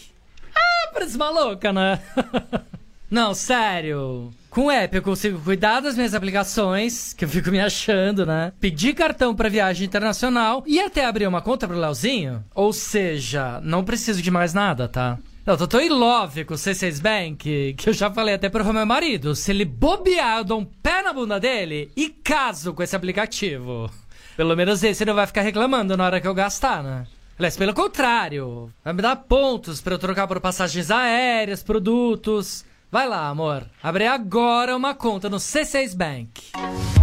Ah, 0.52 0.90
parece 0.92 1.16
maluca, 1.16 1.72
né? 1.72 2.00
Não, 3.08 3.32
sério. 3.32 4.32
Com 4.50 4.66
o 4.66 4.70
app 4.72 4.96
eu 4.96 5.02
consigo 5.02 5.38
cuidar 5.38 5.78
das 5.78 5.94
minhas 5.94 6.16
aplicações, 6.16 7.12
que 7.12 7.24
eu 7.24 7.28
fico 7.28 7.52
me 7.52 7.60
achando, 7.60 8.26
né? 8.26 8.52
Pedir 8.58 8.92
cartão 8.92 9.36
pra 9.36 9.48
viagem 9.48 9.86
internacional 9.86 10.64
e 10.66 10.80
até 10.80 11.04
abrir 11.04 11.28
uma 11.28 11.40
conta 11.40 11.68
pro 11.68 11.78
Leozinho. 11.78 12.44
Ou 12.56 12.72
seja, 12.72 13.60
não 13.62 13.84
preciso 13.84 14.20
de 14.20 14.32
mais 14.32 14.52
nada, 14.52 14.88
tá? 14.88 15.16
Eu 15.44 15.66
tô 15.66 15.80
em 15.80 15.88
love 15.88 16.44
com 16.44 16.54
o 16.54 16.56
C6 16.56 17.02
Bank 17.02 17.74
que 17.76 17.88
eu 17.88 17.92
já 17.92 18.08
falei 18.08 18.34
até 18.34 18.48
pro 18.48 18.72
meu 18.72 18.86
marido. 18.86 19.34
Se 19.34 19.50
ele 19.50 19.64
bobear, 19.64 20.38
eu 20.38 20.44
dou 20.44 20.60
um 20.60 20.64
pé 20.64 21.02
na 21.02 21.12
bunda 21.12 21.40
dele 21.40 21.90
e 21.96 22.08
caso 22.08 22.72
com 22.72 22.80
esse 22.80 22.94
aplicativo. 22.94 23.90
Pelo 24.36 24.54
menos 24.54 24.84
esse 24.84 25.04
não 25.04 25.16
vai 25.16 25.26
ficar 25.26 25.40
reclamando 25.40 25.96
na 25.96 26.04
hora 26.04 26.20
que 26.20 26.28
eu 26.28 26.34
gastar, 26.34 26.84
né? 26.84 27.08
Aliás, 27.36 27.56
pelo 27.56 27.74
contrário, 27.74 28.72
vai 28.84 28.92
me 28.92 29.02
dar 29.02 29.16
pontos 29.16 29.80
pra 29.80 29.94
eu 29.94 29.98
trocar 29.98 30.28
por 30.28 30.40
passagens 30.40 30.92
aéreas, 30.92 31.60
produtos. 31.60 32.64
Vai 32.92 33.08
lá, 33.08 33.26
amor. 33.26 33.64
Abre 33.82 34.06
agora 34.06 34.76
uma 34.76 34.94
conta 34.94 35.30
no 35.30 35.38
C6 35.38 35.96
Bank. 35.96 36.52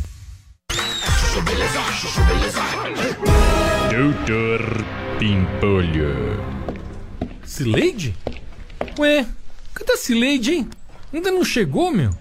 Chuchu 0.72 1.42
beleza, 1.42 1.82
chuchu 1.92 2.22
beleza. 2.24 2.62
Doutor 3.92 4.62
Pimpolho. 5.20 6.40
Cileide? 7.44 8.16
Ué, 8.98 9.28
cadê 9.76 9.92
a 9.92 9.98
Cileide, 9.98 10.54
hein? 10.54 10.70
Ainda 11.14 11.32
não 11.32 11.44
chegou, 11.44 11.92
meu? 11.92 12.12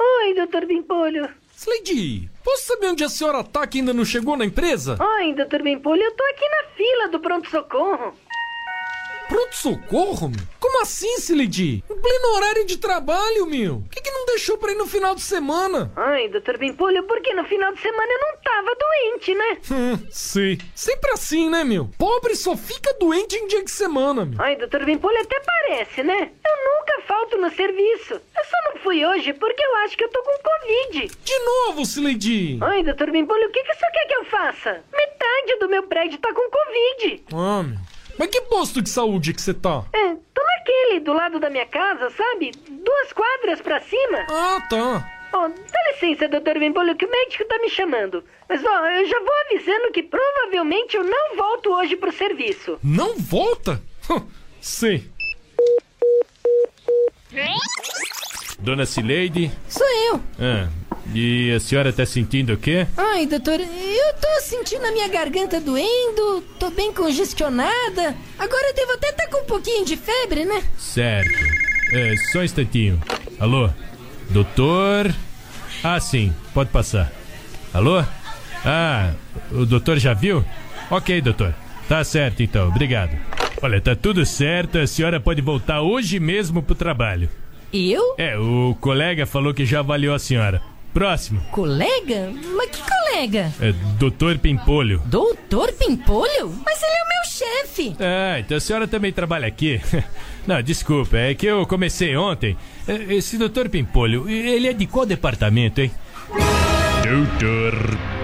Oi, 0.00 0.34
doutor 0.34 0.66
Bimpolho. 0.66 1.28
Cileide, 1.54 2.28
posso 2.42 2.66
saber 2.66 2.88
onde 2.88 3.04
a 3.04 3.08
senhora 3.08 3.44
tá 3.44 3.64
que 3.68 3.78
ainda 3.78 3.94
não 3.94 4.04
chegou 4.04 4.36
na 4.36 4.44
empresa? 4.44 4.98
Oi, 5.00 5.32
doutor 5.32 5.62
Bimpolho, 5.62 6.02
eu 6.02 6.10
tô 6.16 6.24
aqui 6.24 6.48
na 6.48 6.64
fila 6.76 7.08
do 7.12 7.20
pronto-socorro. 7.20 8.23
Pronto-socorro? 9.28 10.30
Como 10.60 10.82
assim, 10.82 11.18
Cileide? 11.18 11.82
Em 11.90 12.00
pleno 12.00 12.28
horário 12.36 12.66
de 12.66 12.76
trabalho, 12.76 13.46
meu. 13.46 13.80
Por 13.80 13.88
que, 13.90 14.00
que 14.02 14.10
não 14.10 14.26
deixou 14.26 14.58
pra 14.58 14.72
ir 14.72 14.76
no 14.76 14.86
final 14.86 15.14
de 15.14 15.22
semana? 15.22 15.90
Ai, 15.96 16.28
doutor 16.28 16.58
Bimpolho, 16.58 17.04
porque 17.04 17.32
no 17.34 17.44
final 17.44 17.72
de 17.72 17.80
semana 17.80 18.12
eu 18.12 18.20
não 18.20 18.36
tava 18.42 18.76
doente, 18.76 19.34
né? 19.34 19.58
Hum, 19.70 20.06
sei. 20.10 20.58
Sempre 20.74 21.10
assim, 21.12 21.48
né, 21.50 21.64
meu? 21.64 21.88
Pobre 21.98 22.34
só 22.34 22.56
fica 22.56 22.92
doente 23.00 23.36
em 23.36 23.46
dia 23.46 23.64
de 23.64 23.70
semana, 23.70 24.24
meu. 24.24 24.40
Ai, 24.40 24.56
doutor 24.56 24.84
Bimpolho, 24.84 25.20
até 25.20 25.40
parece, 25.40 26.02
né? 26.02 26.30
Eu 26.46 26.78
nunca 26.78 27.02
falto 27.06 27.36
no 27.38 27.50
serviço. 27.50 28.14
Eu 28.14 28.44
só 28.44 28.56
não 28.72 28.80
fui 28.82 29.04
hoje 29.04 29.32
porque 29.32 29.64
eu 29.64 29.76
acho 29.84 29.96
que 29.96 30.04
eu 30.04 30.10
tô 30.10 30.22
com 30.22 30.38
Covid. 30.42 31.10
De 31.24 31.38
novo, 31.40 31.84
Cileide. 31.86 32.58
Ai, 32.62 32.82
doutor 32.82 33.10
Bimpolho, 33.10 33.48
o 33.48 33.52
que, 33.52 33.62
que 33.62 33.72
o 33.72 33.74
senhor 33.78 33.92
quer 33.92 34.06
que 34.06 34.14
eu 34.14 34.24
faça? 34.26 34.84
Metade 34.92 35.58
do 35.60 35.68
meu 35.68 35.82
prédio 35.84 36.18
tá 36.18 36.32
com 36.32 36.50
Covid. 36.50 37.24
Ah, 37.32 37.62
meu. 37.62 37.78
Mas 38.18 38.28
que 38.28 38.40
posto 38.42 38.80
de 38.80 38.88
saúde 38.90 39.32
que 39.32 39.42
você 39.42 39.54
tá? 39.54 39.84
É, 39.92 40.14
tô 40.34 40.42
na 40.42 40.54
Aquele 40.64 41.00
do 41.00 41.12
lado 41.12 41.38
da 41.38 41.50
minha 41.50 41.66
casa, 41.66 42.08
sabe? 42.08 42.50
Duas 42.70 43.12
quadras 43.12 43.60
pra 43.60 43.82
cima. 43.82 44.26
Ah, 44.30 44.66
tá. 44.70 45.12
Ó, 45.34 45.48
dá 45.48 45.92
licença, 45.92 46.26
doutor 46.26 46.58
Bempolho, 46.58 46.96
que 46.96 47.04
o 47.04 47.10
médico 47.10 47.44
tá 47.44 47.58
me 47.58 47.68
chamando. 47.68 48.24
Mas, 48.48 48.64
ó, 48.64 48.86
eu 48.86 49.06
já 49.06 49.20
vou 49.20 49.34
avisando 49.46 49.92
que 49.92 50.02
provavelmente 50.02 50.96
eu 50.96 51.04
não 51.04 51.36
volto 51.36 51.70
hoje 51.70 51.96
pro 51.96 52.10
serviço. 52.12 52.78
Não 52.82 53.14
volta? 53.18 53.82
Sim. 54.58 55.04
Dona 58.58 58.86
Cileide? 58.86 59.50
Sou 59.68 59.86
eu. 59.86 60.20
Ah, 60.40 60.68
e 61.12 61.52
a 61.52 61.60
senhora 61.60 61.92
tá 61.92 62.06
sentindo 62.06 62.52
o 62.52 62.56
quê? 62.56 62.86
Ai, 62.96 63.26
doutor, 63.26 63.60
eu 63.60 64.14
tô 64.20 64.40
sentindo 64.42 64.84
a 64.84 64.92
minha 64.92 65.08
garganta 65.08 65.60
doendo, 65.60 66.42
tô 66.58 66.70
bem 66.70 66.92
congestionada. 66.92 68.14
Agora 68.38 68.68
eu 68.68 68.74
devo 68.74 68.92
até 68.92 69.08
estar 69.10 69.26
com 69.28 69.42
um 69.42 69.46
pouquinho 69.46 69.84
de 69.84 69.96
febre, 69.96 70.44
né? 70.44 70.62
Certo. 70.78 71.44
É, 71.92 72.14
só 72.32 72.38
um 72.40 72.44
instantinho. 72.44 73.00
Alô? 73.38 73.68
Doutor? 74.30 75.14
Ah, 75.82 76.00
sim, 76.00 76.32
pode 76.52 76.70
passar. 76.70 77.12
Alô? 77.72 78.02
Ah, 78.64 79.12
o 79.52 79.66
doutor 79.66 79.98
já 79.98 80.14
viu? 80.14 80.44
Ok, 80.90 81.20
doutor. 81.20 81.54
Tá 81.88 82.02
certo 82.02 82.42
então, 82.42 82.68
obrigado. 82.68 83.16
Olha, 83.62 83.80
tá 83.80 83.94
tudo 83.94 84.24
certo, 84.24 84.78
a 84.78 84.86
senhora 84.86 85.20
pode 85.20 85.42
voltar 85.42 85.82
hoje 85.82 86.18
mesmo 86.18 86.62
pro 86.62 86.74
trabalho. 86.74 87.28
Eu? 87.72 88.14
É, 88.16 88.38
o 88.38 88.76
colega 88.80 89.26
falou 89.26 89.52
que 89.52 89.66
já 89.66 89.80
avaliou 89.80 90.14
a 90.14 90.18
senhora. 90.18 90.62
Próximo. 90.94 91.40
Colega? 91.50 92.30
Mas 92.56 92.70
que 92.70 92.80
colega? 92.82 93.52
É 93.60 93.72
Doutor 93.98 94.38
Pimpolho. 94.38 95.02
Doutor 95.06 95.72
Pimpolho? 95.72 96.54
Mas 96.64 96.80
ele 96.82 96.92
é 96.92 97.02
o 97.02 97.08
meu 97.08 97.24
chefe. 97.66 97.96
Ah, 98.00 98.38
então 98.38 98.56
a 98.56 98.60
senhora 98.60 98.86
também 98.86 99.12
trabalha 99.12 99.46
aqui? 99.48 99.80
Não, 100.46 100.62
desculpa, 100.62 101.16
é 101.16 101.34
que 101.34 101.46
eu 101.46 101.66
comecei 101.66 102.16
ontem. 102.16 102.56
É, 102.86 103.14
Esse 103.14 103.36
doutor 103.36 103.68
Pimpolho, 103.68 104.28
ele 104.30 104.68
é 104.68 104.72
de 104.72 104.86
qual 104.86 105.04
departamento, 105.04 105.80
hein? 105.80 105.90
Doutor 107.02 107.74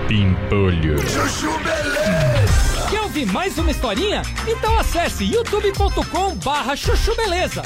Pimpolho. 0.07 0.99
Chuchu 1.01 1.51
Beleza! 1.59 2.89
Quer 2.89 3.01
ouvir 3.03 3.27
mais 3.27 3.59
uma 3.59 3.71
historinha? 3.71 4.23
Então 4.47 4.79
acesse 4.79 5.25
youtube.com 5.25 6.35
barra 6.37 6.77
chuchu 6.77 7.15
beleza. 7.17 7.63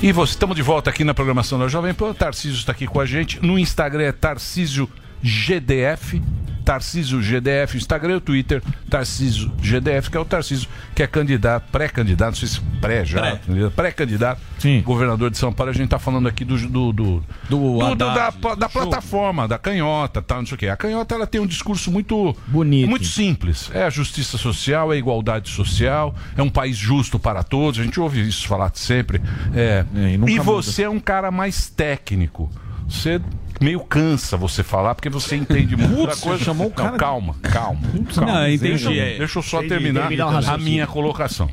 E 0.00 0.12
você, 0.12 0.30
estamos 0.30 0.54
de 0.54 0.62
volta 0.62 0.88
aqui 0.90 1.02
na 1.02 1.12
programação 1.12 1.58
da 1.58 1.66
Jovem 1.66 1.92
Pan. 1.92 2.14
Tarcísio 2.14 2.56
está 2.56 2.70
aqui 2.70 2.86
com 2.86 3.00
a 3.00 3.04
gente. 3.04 3.44
No 3.44 3.58
Instagram 3.58 4.04
é 4.04 4.12
Tarcísio 4.12 4.88
GDF. 5.20 6.22
Tarcísio 6.68 7.22
GDF, 7.22 7.78
Instagram 7.78 8.18
e 8.18 8.20
Twitter, 8.20 8.62
Tarcísio 8.90 9.50
GDF, 9.58 10.10
que 10.10 10.18
é 10.18 10.20
o 10.20 10.24
Tarcísio, 10.26 10.68
que 10.94 11.02
é 11.02 11.06
candidato, 11.06 11.64
pré-candidato, 11.72 12.28
não 12.32 12.36
sei 12.36 12.46
se 12.48 12.60
pré 12.78 13.06
já, 13.06 13.38
pré-candidato, 13.74 14.38
governador 14.84 15.30
de 15.30 15.38
São 15.38 15.50
Paulo. 15.50 15.70
A 15.70 15.72
gente 15.74 15.86
está 15.86 15.98
falando 15.98 16.28
aqui 16.28 16.44
do. 16.44 16.58
do, 16.58 16.92
do, 16.92 17.24
do- 17.48 17.78
do- 17.94 17.96
da, 17.96 18.30
da 18.54 18.68
plataforma, 18.68 19.48
da 19.48 19.56
canhota, 19.58 20.20
tal, 20.20 20.40
não 20.40 20.46
sei 20.46 20.56
o 20.56 20.58
quê. 20.58 20.68
A 20.68 20.76
canhota 20.76 21.14
ela 21.14 21.26
tem 21.26 21.40
um 21.40 21.46
discurso 21.46 21.90
muito 21.90 22.36
bonito, 22.46 22.90
muito 22.90 23.06
simples. 23.06 23.70
É 23.72 23.84
a 23.84 23.90
justiça 23.90 24.36
social, 24.36 24.92
é 24.92 24.96
a 24.96 24.98
igualdade 24.98 25.48
social, 25.48 26.14
é 26.36 26.42
um 26.42 26.50
país 26.50 26.76
justo 26.76 27.18
para 27.18 27.42
todos. 27.42 27.80
A 27.80 27.82
gente 27.82 27.98
ouve 27.98 28.20
isso 28.28 28.46
falar 28.46 28.70
sempre. 28.74 29.22
É, 29.54 29.86
nunca 29.94 30.30
e 30.30 30.36
muda. 30.38 30.42
você 30.42 30.82
é 30.82 30.90
um 30.90 31.00
cara 31.00 31.30
mais 31.30 31.70
técnico. 31.70 32.52
Você 32.86 33.20
meio 33.60 33.80
cansa 33.80 34.36
você 34.36 34.62
falar 34.62 34.94
porque 34.94 35.08
você 35.08 35.36
entende 35.36 35.76
muita 35.76 36.16
coisa. 36.16 36.44
chamou 36.44 36.66
o 36.66 36.70
Não, 36.70 36.76
cara 36.76 36.92
de- 36.92 36.98
calma, 36.98 37.34
calma. 37.42 37.80
calma. 38.14 38.32
Não, 38.32 38.46
entendi. 38.48 38.58
Deixa, 38.58 38.90
eu- 38.90 39.02
É. 39.02 39.18
deixa 39.18 39.38
eu 39.38 39.42
só 39.42 39.58
Entendi, 39.58 39.68
terminar 39.92 40.10
o 40.12 40.50
a 40.50 40.58
minha 40.58 40.86
colocação. 40.86 41.50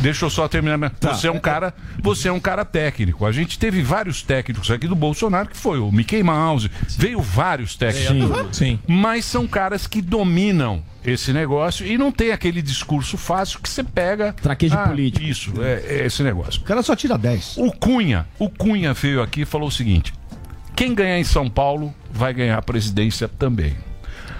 Deixa 0.00 0.24
eu 0.24 0.30
só 0.30 0.48
terminar. 0.48 0.76
minha- 0.76 0.90
Tá. 0.90 1.14
Você 1.14 1.26
é 1.28 1.32
um 1.32 1.38
cara, 1.38 1.74
você 2.02 2.28
é 2.28 2.32
um 2.32 2.40
cara 2.40 2.64
técnico. 2.64 3.24
A 3.26 3.32
gente 3.32 3.58
teve 3.58 3.82
vários 3.82 4.22
técnicos 4.22 4.70
aqui 4.70 4.86
do 4.88 4.94
Bolsonaro 4.94 5.48
que 5.48 5.56
foi 5.56 5.78
o 5.78 5.90
Mickey 5.92 6.22
Mouse, 6.22 6.70
veio 6.96 7.20
vários 7.20 7.76
técnicos. 7.76 8.56
Sim. 8.56 8.78
Mas 8.86 9.24
são 9.24 9.46
caras 9.46 9.86
que 9.86 10.00
dominam 10.02 10.82
esse 11.04 11.32
negócio 11.32 11.86
e 11.86 11.96
não 11.96 12.10
tem 12.12 12.32
aquele 12.32 12.60
discurso 12.60 13.16
fácil 13.16 13.60
que 13.60 13.68
você 13.68 13.82
pega. 13.84 14.32
Traquejo 14.32 14.74
Ah, 14.74 14.88
político. 14.88 15.24
Isso, 15.24 15.52
é, 15.62 16.00
é 16.02 16.06
esse 16.06 16.22
negócio. 16.22 16.60
O 16.60 16.64
cara 16.64 16.82
só 16.82 16.94
tira 16.96 17.16
10. 17.16 17.56
O 17.56 17.70
Cunha, 17.72 18.26
o 18.38 18.48
Cunha 18.50 18.92
veio 18.92 19.22
aqui 19.22 19.42
e 19.42 19.44
falou 19.44 19.68
o 19.68 19.72
seguinte: 19.72 20.12
quem 20.78 20.94
ganhar 20.94 21.18
em 21.18 21.24
São 21.24 21.50
Paulo 21.50 21.92
vai 22.08 22.32
ganhar 22.32 22.56
a 22.56 22.62
presidência 22.62 23.26
também. 23.26 23.76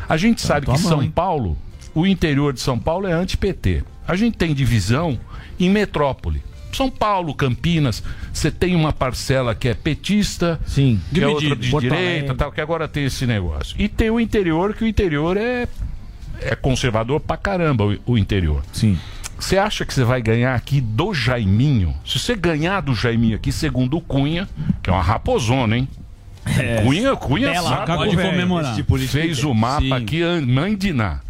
A 0.08 0.16
gente 0.16 0.40
sabe 0.40 0.66
tua 0.66 0.76
que 0.76 0.80
São. 0.80 1.10
Paulo, 1.10 1.58
o 1.92 2.06
interior 2.06 2.52
de 2.52 2.60
São 2.60 2.78
Paulo 2.78 3.08
é 3.08 3.12
anti-PT. 3.12 3.82
A 4.06 4.14
gente 4.14 4.38
tem 4.38 4.54
divisão 4.54 5.18
em 5.58 5.68
metrópole. 5.68 6.40
São 6.72 6.88
Paulo, 6.88 7.34
Campinas, 7.34 8.04
você 8.32 8.52
tem 8.52 8.76
uma 8.76 8.92
parcela 8.92 9.52
que 9.52 9.66
é 9.66 9.74
petista, 9.74 10.60
Sim, 10.64 11.00
que 11.12 11.20
é 11.20 11.26
outra 11.26 11.56
de 11.56 11.70
Porto 11.70 11.82
direita, 11.82 12.34
tal, 12.36 12.52
que 12.52 12.60
agora 12.60 12.86
tem 12.86 13.06
esse 13.06 13.26
negócio. 13.26 13.74
E 13.76 13.88
tem 13.88 14.08
o 14.08 14.20
interior, 14.20 14.74
que 14.74 14.84
o 14.84 14.86
interior 14.86 15.36
é, 15.36 15.66
é 16.40 16.54
conservador 16.54 17.18
pra 17.18 17.36
caramba, 17.36 17.84
o, 17.84 18.12
o 18.12 18.16
interior. 18.16 18.62
Sim. 18.72 18.96
Você 19.36 19.58
acha 19.58 19.84
que 19.84 19.92
você 19.92 20.04
vai 20.04 20.22
ganhar 20.22 20.54
aqui 20.54 20.80
do 20.80 21.12
Jaiminho? 21.12 21.96
Se 22.06 22.16
você 22.20 22.36
ganhar 22.36 22.80
do 22.80 22.94
Jaiminho 22.94 23.34
aqui, 23.34 23.50
segundo 23.50 23.96
o 23.96 24.00
Cunha, 24.00 24.48
que 24.80 24.88
é 24.88 24.92
uma 24.92 25.02
raposona, 25.02 25.76
hein? 25.76 25.88
É, 26.58 26.82
Cunha, 26.82 27.16
Cunha 27.16 27.50
bela, 27.50 27.68
sabe, 27.68 27.86
pode 27.96 28.16
velho. 28.16 28.30
comemorar. 28.30 28.74
Tipo 28.74 28.98
de 28.98 29.08
Fez 29.08 29.42
o 29.44 29.52
mapa 29.54 29.80
Sim. 29.82 29.92
aqui, 29.92 30.22
an- 30.22 30.40
Mandiná. 30.46 31.20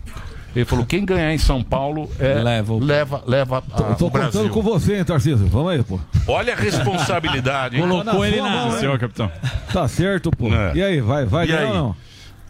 Ele 0.57 0.65
falou: 0.65 0.85
quem 0.87 1.05
ganhar 1.05 1.33
em 1.33 1.39
São 1.39 1.63
Paulo 1.63 2.11
é, 2.19 2.35
leva, 2.35 2.75
leva, 2.83 3.23
leva 3.27 3.59
a, 3.73 3.81
Eu 3.91 3.95
tô 3.97 4.07
o 4.07 4.11
Brasil. 4.11 4.31
contando 4.33 4.51
com 4.51 4.63
você, 4.63 4.97
hein, 4.97 5.05
Tarcísio? 5.05 5.47
Vamos 5.47 5.73
aí, 5.73 5.83
pô. 5.83 6.01
Olha 6.27 6.55
a 6.55 6.57
responsabilidade, 6.57 7.77
hein? 7.77 7.83
Colocou 7.83 8.25
ele 8.25 8.41
na- 8.41 8.71
Senhor 8.73 8.99
capitão. 8.99 9.31
Tá 9.73 9.87
certo, 9.87 10.31
pô. 10.31 10.49
E 10.75 10.83
aí, 10.83 11.01
vai, 11.01 11.25
vai 11.27 11.45
E 11.45 11.49
ganhar 11.49 11.61
aí? 11.61 11.67
ou 11.69 11.75
não? 11.75 11.97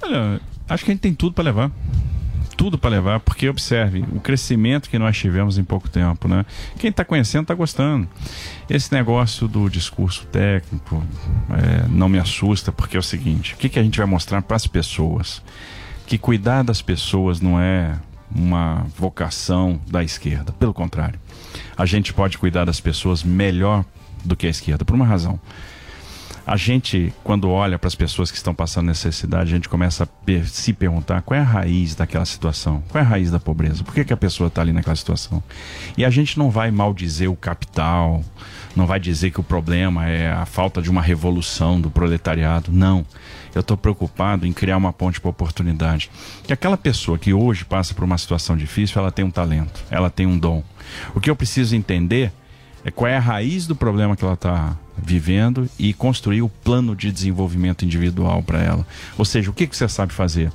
Olha, 0.03 0.41
acho 0.69 0.85
que 0.85 0.91
a 0.91 0.95
gente 0.95 1.01
tem 1.03 1.13
tudo 1.15 1.33
para 1.35 1.45
levar. 1.45 1.71
Tudo 2.59 2.77
para 2.77 2.91
levar, 2.91 3.21
porque 3.21 3.49
observe 3.49 4.05
o 4.13 4.19
crescimento 4.19 4.91
que 4.91 4.99
nós 4.99 5.17
tivemos 5.17 5.59
em 5.59 5.65
pouco 5.65 5.89
tempo, 5.89 6.27
né? 6.27 6.45
Quem 6.77 6.91
está 6.91 7.05
conhecendo 7.05 7.43
está 7.43 7.55
gostando. 7.55 8.09
Esse 8.69 8.93
negócio 8.93 9.47
do 9.47 9.71
discurso 9.71 10.27
técnico 10.27 11.03
é, 11.51 11.89
não 11.89 12.09
me 12.09 12.19
assusta, 12.19 12.73
porque 12.73 12.97
é 12.97 13.01
o 13.01 13.03
seguinte: 13.03 13.55
o 13.55 13.57
que, 13.57 13.69
que 13.69 13.79
a 13.79 13.83
gente 13.83 13.97
vai 13.97 14.07
mostrar 14.07 14.43
para 14.43 14.57
as 14.57 14.67
pessoas? 14.67 15.41
Que 16.05 16.19
cuidar 16.19 16.65
das 16.65 16.83
pessoas 16.83 17.41
não 17.41 17.61
é 17.61 17.97
uma 18.35 18.85
vocação 18.97 19.81
da 19.87 20.03
esquerda, 20.03 20.53
pelo 20.53 20.75
contrário. 20.75 21.19
A 21.77 21.87
gente 21.87 22.13
pode 22.13 22.39
cuidar 22.39 22.65
das 22.65 22.81
pessoas 22.81 23.23
melhor 23.23 23.85
do 24.25 24.35
que 24.35 24.49
a 24.49 24.51
esquerda, 24.51 24.85
por 24.85 24.97
uma 24.97 25.07
razão. 25.07 25.39
A 26.49 26.57
gente, 26.57 27.13
quando 27.23 27.51
olha 27.51 27.79
para 27.79 27.89
as 27.89 27.95
pessoas 27.95 28.31
que 28.31 28.39
estão 28.39 28.55
passando 28.55 28.87
necessidade, 28.87 29.53
a 29.53 29.55
gente 29.55 29.69
começa 29.69 30.05
a 30.05 30.47
se 30.47 30.73
perguntar 30.73 31.21
qual 31.21 31.39
é 31.39 31.43
a 31.43 31.45
raiz 31.45 31.95
daquela 31.95 32.25
situação, 32.25 32.83
qual 32.89 33.05
é 33.05 33.07
a 33.07 33.09
raiz 33.11 33.31
da 33.31 33.39
pobreza, 33.39 33.85
por 33.85 33.93
que, 33.93 34.03
que 34.03 34.15
a 34.15 34.17
pessoa 34.17 34.49
está 34.49 34.63
ali 34.63 34.73
naquela 34.73 34.97
situação. 34.97 35.43
E 35.95 36.07
a 36.07 36.09
gente 36.09 36.39
não 36.39 36.51
vai 36.51 36.71
maldizer 36.71 37.31
o 37.31 37.37
capital, 37.37 38.25
não 38.75 38.87
vai 38.87 38.99
dizer 38.99 39.31
que 39.31 39.39
o 39.39 39.43
problema 39.43 40.09
é 40.09 40.33
a 40.33 40.47
falta 40.47 40.81
de 40.81 40.89
uma 40.89 41.03
revolução 41.03 41.79
do 41.79 41.91
proletariado. 41.91 42.73
Não. 42.73 43.05
Eu 43.55 43.61
estou 43.61 43.77
preocupado 43.77 44.47
em 44.47 44.53
criar 44.55 44.79
uma 44.79 44.91
ponte 44.93 45.21
para 45.21 45.29
oportunidade. 45.29 46.11
Que 46.45 46.53
aquela 46.55 46.79
pessoa 46.79 47.19
que 47.19 47.35
hoje 47.35 47.67
passa 47.67 47.93
por 47.93 48.05
uma 48.05 48.17
situação 48.17 48.57
difícil, 48.57 48.99
ela 48.99 49.13
tem 49.13 49.23
um 49.23 49.31
talento, 49.31 49.85
ela 49.91 50.09
tem 50.09 50.27
um 50.27 50.39
dom. 50.39 50.65
O 51.15 51.21
que 51.21 51.29
eu 51.29 51.37
preciso 51.37 51.77
entender 51.77 52.33
é 52.87 52.91
qual 52.91 53.07
é 53.07 53.19
a 53.19 53.21
raiz 53.21 53.67
do 53.67 53.77
problema 53.77 54.17
que 54.17 54.25
ela 54.25 54.33
está 54.33 54.75
vivendo 55.03 55.69
e 55.79 55.93
construir 55.93 56.43
o 56.43 56.49
plano 56.49 56.95
de 56.95 57.11
desenvolvimento 57.13 57.85
individual 57.85 58.43
para 58.43 58.63
ela. 58.63 58.87
Ou 59.17 59.25
seja, 59.25 59.51
o 59.51 59.53
que, 59.53 59.67
que 59.67 59.77
você 59.77 59.89
sabe 59.89 60.13
fazer? 60.13 60.51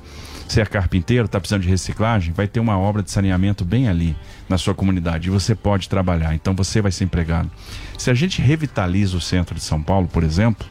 Você 0.46 0.60
é 0.60 0.66
carpinteiro, 0.66 1.24
está 1.24 1.40
precisando 1.40 1.62
de 1.62 1.68
reciclagem, 1.68 2.32
vai 2.32 2.46
ter 2.46 2.60
uma 2.60 2.78
obra 2.78 3.02
de 3.02 3.10
saneamento 3.10 3.64
bem 3.64 3.88
ali 3.88 4.14
na 4.46 4.58
sua 4.58 4.74
comunidade 4.74 5.28
e 5.28 5.30
você 5.30 5.54
pode 5.54 5.88
trabalhar, 5.88 6.34
então 6.34 6.54
você 6.54 6.82
vai 6.82 6.92
ser 6.92 7.04
empregado. 7.04 7.50
Se 7.96 8.10
a 8.10 8.14
gente 8.14 8.42
revitaliza 8.42 9.16
o 9.16 9.20
centro 9.20 9.54
de 9.54 9.62
São 9.62 9.82
Paulo, 9.82 10.06
por 10.06 10.22
exemplo, 10.22 10.66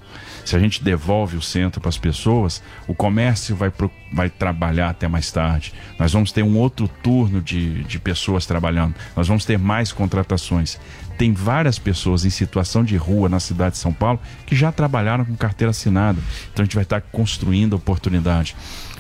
se 0.46 0.56
a 0.56 0.60
gente 0.60 0.84
devolve 0.84 1.38
o 1.38 1.42
centro 1.42 1.80
para 1.82 1.90
as 1.90 1.98
pessoas, 1.98 2.62
o 2.88 2.94
comércio 2.94 3.56
vai, 3.56 3.72
pro- 3.72 3.90
vai 4.14 4.30
trabalhar 4.30 4.90
até 4.90 5.08
mais 5.08 5.32
tarde. 5.32 5.74
Nós 5.98 6.12
vamos 6.12 6.32
ter 6.34 6.44
um 6.44 6.58
outro 6.58 6.88
turno 7.02 7.42
de, 7.42 7.84
de 7.86 7.98
pessoas 7.98 8.46
trabalhando. 8.46 8.94
Nós 9.16 9.28
vamos 9.28 9.46
ter 9.46 9.58
mais 9.58 9.94
contratações. 9.94 10.78
Tem 11.18 11.32
várias 11.34 11.78
pessoas 11.80 12.26
em 12.26 12.30
situação 12.30 12.84
de 12.84 12.98
rua 12.98 13.30
na 13.30 13.40
cidade 13.40 13.76
de 13.76 13.82
São 13.82 13.94
Paulo 13.94 14.20
que 14.46 14.56
já 14.56 14.72
trabalharam 14.72 15.26
com 15.26 15.36
carteira 15.36 15.72
assinada. 15.72 16.20
Então 16.52 16.64
a 16.64 16.66
gente 16.66 16.76
vai 16.76 16.84
estar 16.84 17.02
construindo 17.02 17.74
oportunidade. 17.74 18.56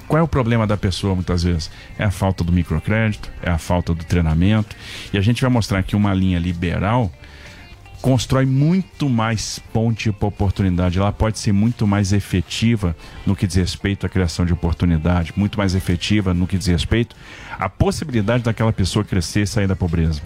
Qual 0.07 0.19
é 0.19 0.23
o 0.23 0.27
problema 0.27 0.68
da 0.68 0.77
pessoa 0.77 1.15
muitas 1.15 1.44
vezes? 1.44 1.72
É 1.98 2.03
a 2.03 2.11
falta 2.11 2.44
do 2.44 2.52
microcrédito, 2.52 3.31
é 3.41 3.49
a 3.49 3.57
falta 3.57 3.94
do 3.94 4.03
treinamento. 4.03 4.76
E 5.11 5.18
a 5.18 5.22
gente 5.22 5.41
vai 5.41 5.49
mostrar 5.49 5.81
que 5.81 5.95
uma 5.95 6.14
linha 6.14 6.40
liberal 6.40 7.11
constrói 8.03 8.45
muito 8.45 9.07
mais 9.07 9.60
ponte 9.72 10.11
para 10.11 10.27
oportunidade. 10.27 10.99
Ela 10.99 11.14
pode 11.14 11.40
ser 11.40 11.53
muito 11.53 11.88
mais 11.88 12.11
efetiva 12.11 12.94
no 13.26 13.34
que 13.34 13.48
diz 13.48 13.56
respeito 13.56 14.06
à 14.06 14.10
criação 14.10 14.45
de 14.45 14.52
oportunidade, 14.52 15.31
muito 15.38 15.57
mais 15.57 15.73
efetiva 15.73 16.34
no 16.34 16.45
que 16.45 16.57
diz 16.57 16.68
respeito 16.68 17.15
à 17.57 17.69
possibilidade 17.69 18.44
daquela 18.44 18.73
pessoa 18.73 19.06
crescer 19.06 19.44
e 19.44 19.48
sair 19.48 19.68
da 19.68 19.76
pobreza. 19.76 20.22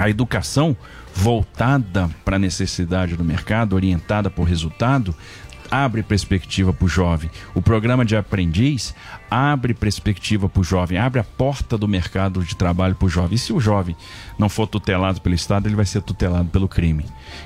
A 0.00 0.08
educação 0.08 0.74
voltada 1.14 2.08
para 2.24 2.36
a 2.36 2.38
necessidade 2.38 3.16
do 3.16 3.22
mercado, 3.22 3.74
orientada 3.74 4.30
por 4.30 4.44
resultado, 4.44 5.14
abre 5.70 6.02
perspectiva 6.02 6.72
para 6.72 6.86
o 6.86 6.88
jovem. 6.88 7.30
O 7.54 7.60
programa 7.60 8.02
de 8.02 8.16
aprendiz 8.16 8.94
abre 9.30 9.74
perspectiva 9.74 10.48
para 10.48 10.62
o 10.62 10.64
jovem, 10.64 10.96
abre 10.96 11.20
a 11.20 11.24
porta 11.24 11.76
do 11.76 11.86
mercado 11.86 12.42
de 12.42 12.56
trabalho 12.56 12.94
para 12.94 13.04
o 13.04 13.10
jovem. 13.10 13.34
E 13.34 13.38
se 13.38 13.52
o 13.52 13.60
jovem 13.60 13.94
não 14.38 14.48
for 14.48 14.66
tutelado 14.66 15.20
pelo 15.20 15.34
Estado, 15.34 15.68
ele 15.68 15.76
vai 15.76 15.84
ser 15.84 16.00
tutelado 16.00 16.48
pelo 16.48 16.66
crime. 16.66 17.04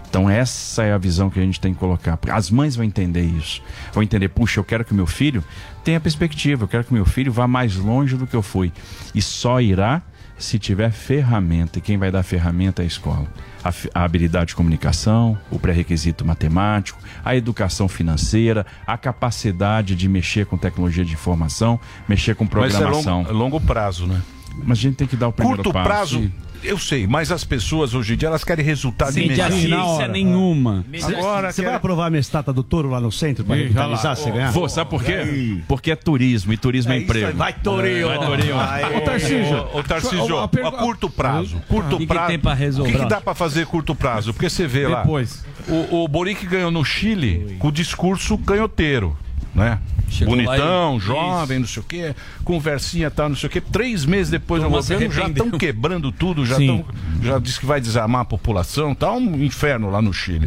Então 0.09 0.31
essa 0.31 0.85
é 0.85 0.93
a 0.93 0.99
visão 0.99 1.29
que 1.29 1.41
a 1.41 1.43
gente 1.43 1.61
tem 1.61 1.75
que 1.75 1.81
colocar. 1.81 2.17
As 2.31 2.53
mães 2.53 2.77
vão 2.77 2.85
entender 2.85 3.25
isso. 3.25 3.61
Vão 3.93 4.01
entender, 4.01 4.29
puxa, 4.29 4.61
eu 4.61 4.65
quero 4.65 4.85
que 4.85 4.95
meu 4.95 5.09
filho 5.09 5.43
tenha 5.83 5.99
perspectiva, 5.99 6.63
eu 6.63 6.69
quero 6.69 6.85
que 6.85 6.95
meu 6.95 7.05
filho 7.05 7.33
vá 7.33 7.49
mais 7.49 7.75
longe 7.75 8.17
do 8.17 8.29
que 8.29 8.37
eu 8.37 8.43
fui. 8.43 8.73
E 9.13 9.21
só 9.21 9.61
irá 9.61 10.01
se 10.39 10.59
tiver 10.59 10.91
ferramenta. 10.91 11.79
E 11.79 11.83
quem 11.83 11.97
vai 11.97 12.11
dar 12.11 12.23
ferramenta 12.23 12.83
é 12.83 12.85
a 12.85 12.87
escola. 12.87 13.27
A, 13.63 13.73
a 13.95 14.05
habilidade 14.05 14.49
de 14.49 14.57
comunicação, 14.57 15.39
o 15.51 15.59
pré-requisito 15.59 16.25
matemático, 16.25 16.99
a 17.25 17.35
educação 17.35 17.89
financeira, 17.89 18.67
a 18.87 18.97
capacidade 18.99 19.95
de 19.95 20.09
mexer 20.09 20.47
com 20.47 20.57
tecnologia 20.57 21.05
de 21.05 21.13
informação, 21.15 21.79
mexer 22.09 22.35
com 22.35 22.45
Mas 22.45 22.75
é 22.75 22.79
programação. 22.79 23.19
longo, 23.19 23.33
longo 23.33 23.61
prazo, 23.61 24.07
né? 24.07 24.21
Mas 24.63 24.79
a 24.79 24.81
gente 24.83 24.97
tem 24.97 25.07
que 25.07 25.17
dar 25.17 25.29
o 25.29 25.33
primeiro 25.33 25.63
Curto 25.63 25.73
passo. 25.73 25.89
prazo, 25.89 26.33
eu 26.65 26.79
sei, 26.79 27.07
mas 27.07 27.31
as 27.31 27.45
pessoas 27.45 27.95
hoje 27.95 28.15
em 28.15 28.17
dia 28.17 28.29
elas 28.29 28.43
querem 28.45 28.65
resultado 28.65 29.13
Sem 29.13 29.27
imediato. 29.27 29.53
ciência 29.55 30.09
nenhuma. 30.09 30.85
Agora 31.03 31.53
Você 31.53 31.63
quer- 31.63 31.69
vai 31.69 31.77
aprovar 31.77 32.07
a 32.07 32.11
minha 32.11 32.21
estátua 32.21 32.53
do 32.53 32.63
touro 32.63 32.89
lá 32.91 33.01
no 33.01 33.13
centro 33.13 33.45
Ih, 33.55 33.63
revitalizar, 33.63 34.17
você 34.17 34.31
ganhar? 34.31 34.51
Vou, 34.51 34.69
sabe 34.69 34.91
por 34.91 35.03
quê? 35.03 35.59
Porque 35.69 35.91
é 35.91 35.97
turismo 35.97 36.53
e 36.53 36.57
turismo 36.57 36.93
é, 36.93 36.97
É 36.97 37.01
emprego. 37.01 37.27
aí, 37.29 37.33
vai, 37.33 37.53
Torinho. 37.53 38.07
Vai, 38.09 38.19
Torinho. 38.19 38.59
Aê. 38.61 38.97
Ô, 38.97 39.01
Tarcísio, 39.01 39.67
ô, 39.73 39.83
Tarcísio, 39.83 40.39
a 40.39 40.49
pergunta- 40.49 40.77
a 40.77 40.81
curto 40.81 41.11
prazo. 41.11 41.63
Curto 41.69 41.97
O 41.97 41.99
que 41.99 42.07
que 42.07 42.13
prazo. 42.13 42.29
tem 42.39 42.55
resolver? 42.55 42.91
O 42.91 42.93
que, 42.95 43.03
que 43.03 43.09
dá 43.09 43.21
pra 43.21 43.35
fazer 43.35 43.67
curto 43.67 43.95
prazo? 43.95 44.33
Porque 44.33 44.49
você 44.49 44.67
vê 44.67 44.87
lá. 44.89 45.03
Depois. 45.03 45.45
O, 45.69 46.05
o 46.05 46.09
Boric 46.09 46.47
ganhou 46.47 46.71
no 46.71 46.85
Chile 46.85 47.57
com 47.59 47.69
o 47.69 47.73
discurso 47.73 48.37
canhoteiro. 48.39 49.17
Né? 49.55 49.79
Chegou 50.15 50.37
Bonitão, 50.37 50.97
e- 50.97 51.01
jovem, 51.01 51.59
não 51.59 51.67
sei 51.67 51.83
o 51.83 51.85
quê, 51.85 52.15
conversinha 52.45 53.11
tal, 53.11 53.29
não 53.29 53.37
sei 53.37 53.49
o 53.49 53.51
quê. 53.51 53.61
Três 53.61 54.05
meses 54.05 54.31
depois 54.31 54.63
do 54.63 54.71
governo 54.71 55.11
já 55.11 55.27
estão 55.27 55.51
quebrando 55.51 56.13
tudo, 56.13 56.47
já, 56.47 56.57
tão, 56.57 56.85
já 57.21 57.39
disse 57.39 57.59
que 57.59 57.67
vai 57.67 57.81
desarmar 57.81 58.21
a 58.21 58.25
população, 58.25 58.95
tá 58.95 59.11
um 59.13 59.43
inferno 59.43 59.91
lá 59.91 60.01
no 60.01 60.13
Chile. 60.13 60.47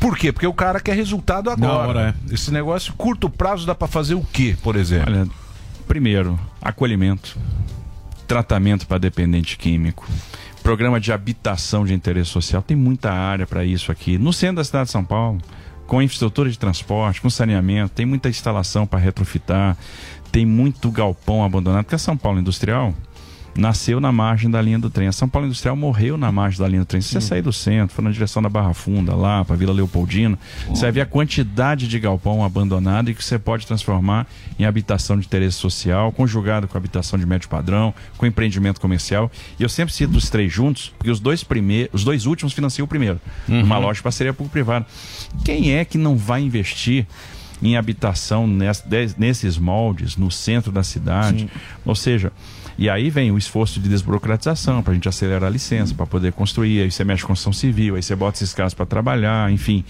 Por 0.00 0.18
quê? 0.18 0.32
Porque 0.32 0.46
o 0.46 0.52
cara 0.52 0.80
quer 0.80 0.94
resultado 0.94 1.48
agora. 1.48 1.88
hora, 1.88 2.14
Esse 2.30 2.50
negócio, 2.50 2.92
curto 2.94 3.30
prazo, 3.30 3.64
dá 3.66 3.74
pra 3.74 3.88
fazer 3.88 4.14
o 4.14 4.22
quê, 4.32 4.56
por 4.62 4.76
exemplo? 4.76 5.14
Olha, 5.14 5.28
primeiro, 5.86 6.38
acolhimento, 6.60 7.38
tratamento 8.26 8.86
para 8.86 8.98
dependente 8.98 9.56
químico, 9.56 10.06
programa 10.62 10.98
de 10.98 11.12
habitação 11.12 11.84
de 11.84 11.94
interesse 11.94 12.30
social. 12.30 12.60
Tem 12.60 12.76
muita 12.76 13.12
área 13.12 13.46
para 13.46 13.64
isso 13.64 13.92
aqui. 13.92 14.18
No 14.18 14.32
centro 14.32 14.56
da 14.56 14.64
cidade 14.64 14.86
de 14.86 14.90
São 14.90 15.04
Paulo, 15.04 15.40
com 15.86 16.02
infraestrutura 16.02 16.50
de 16.50 16.58
transporte, 16.58 17.20
com 17.20 17.30
saneamento, 17.30 17.94
tem 17.94 18.04
muita 18.04 18.28
instalação 18.28 18.86
para 18.86 18.98
retrofitar, 18.98 19.76
tem 20.32 20.44
muito 20.44 20.90
galpão 20.90 21.44
abandonado. 21.44 21.84
Porque 21.84 21.94
a 21.94 21.98
São 21.98 22.16
Paulo 22.16 22.40
Industrial 22.40 22.92
nasceu 23.56 24.00
na 24.00 24.12
margem 24.12 24.50
da 24.50 24.60
linha 24.60 24.78
do 24.78 24.90
trem. 24.90 25.08
A 25.08 25.12
São 25.12 25.28
Paulo 25.28 25.46
Industrial 25.46 25.74
morreu 25.74 26.16
na 26.16 26.30
margem 26.30 26.60
da 26.60 26.68
linha 26.68 26.80
do 26.82 26.86
trem. 26.86 27.00
Se 27.00 27.08
você 27.12 27.20
sair 27.20 27.42
do 27.42 27.52
centro, 27.52 27.94
for 27.94 28.02
na 28.02 28.10
direção 28.10 28.42
da 28.42 28.48
Barra 28.48 28.74
Funda, 28.74 29.14
lá 29.14 29.44
para 29.44 29.56
Vila 29.56 29.72
Leopoldina, 29.72 30.38
você 30.68 30.82
vai 30.82 30.92
ver 30.92 31.00
a 31.00 31.06
quantidade 31.06 31.88
de 31.88 31.98
galpão 31.98 32.44
abandonado 32.44 33.10
e 33.10 33.14
que 33.14 33.24
você 33.24 33.38
pode 33.38 33.66
transformar 33.66 34.26
em 34.58 34.64
habitação 34.64 35.18
de 35.18 35.26
interesse 35.26 35.56
social, 35.56 36.12
conjugado 36.12 36.68
com 36.68 36.76
habitação 36.76 37.18
de 37.18 37.24
médio 37.26 37.48
padrão, 37.48 37.94
com 38.18 38.26
empreendimento 38.26 38.80
comercial. 38.80 39.30
E 39.58 39.62
eu 39.62 39.68
sempre 39.68 39.94
cito 39.94 40.16
os 40.16 40.28
três 40.28 40.52
juntos, 40.52 40.92
porque 40.98 41.10
os 41.10 41.20
dois 41.20 41.42
primeiros, 41.42 41.94
os 41.94 42.04
dois 42.04 42.26
últimos 42.26 42.52
financiam 42.52 42.84
o 42.84 42.88
primeiro. 42.88 43.20
Uma 43.48 43.78
loja 43.78 43.96
de 43.98 44.02
parceria 44.02 44.32
público-privada. 44.34 44.84
Quem 45.44 45.72
é 45.72 45.84
que 45.84 45.96
não 45.96 46.16
vai 46.16 46.42
investir 46.42 47.06
em 47.62 47.74
habitação 47.76 48.46
ness- 48.46 48.84
nesses 49.16 49.56
moldes, 49.56 50.16
no 50.16 50.30
centro 50.30 50.70
da 50.70 50.82
cidade? 50.82 51.48
Ou 51.86 51.94
seja, 51.94 52.30
e 52.78 52.90
aí 52.90 53.08
vem 53.08 53.30
o 53.30 53.38
esforço 53.38 53.80
de 53.80 53.88
desburocratização 53.88 54.82
para 54.82 54.92
a 54.92 54.94
gente 54.94 55.08
acelerar 55.08 55.44
a 55.44 55.50
licença, 55.50 55.94
para 55.94 56.06
poder 56.06 56.32
construir. 56.32 56.82
Aí 56.82 56.90
você 56.90 57.04
mexe 57.04 57.22
com 57.22 57.28
construção 57.28 57.52
civil, 57.52 57.96
aí 57.96 58.02
você 58.02 58.14
bota 58.14 58.36
esses 58.36 58.52
caras 58.52 58.74
para 58.74 58.84
trabalhar, 58.84 59.50
enfim. 59.50 59.84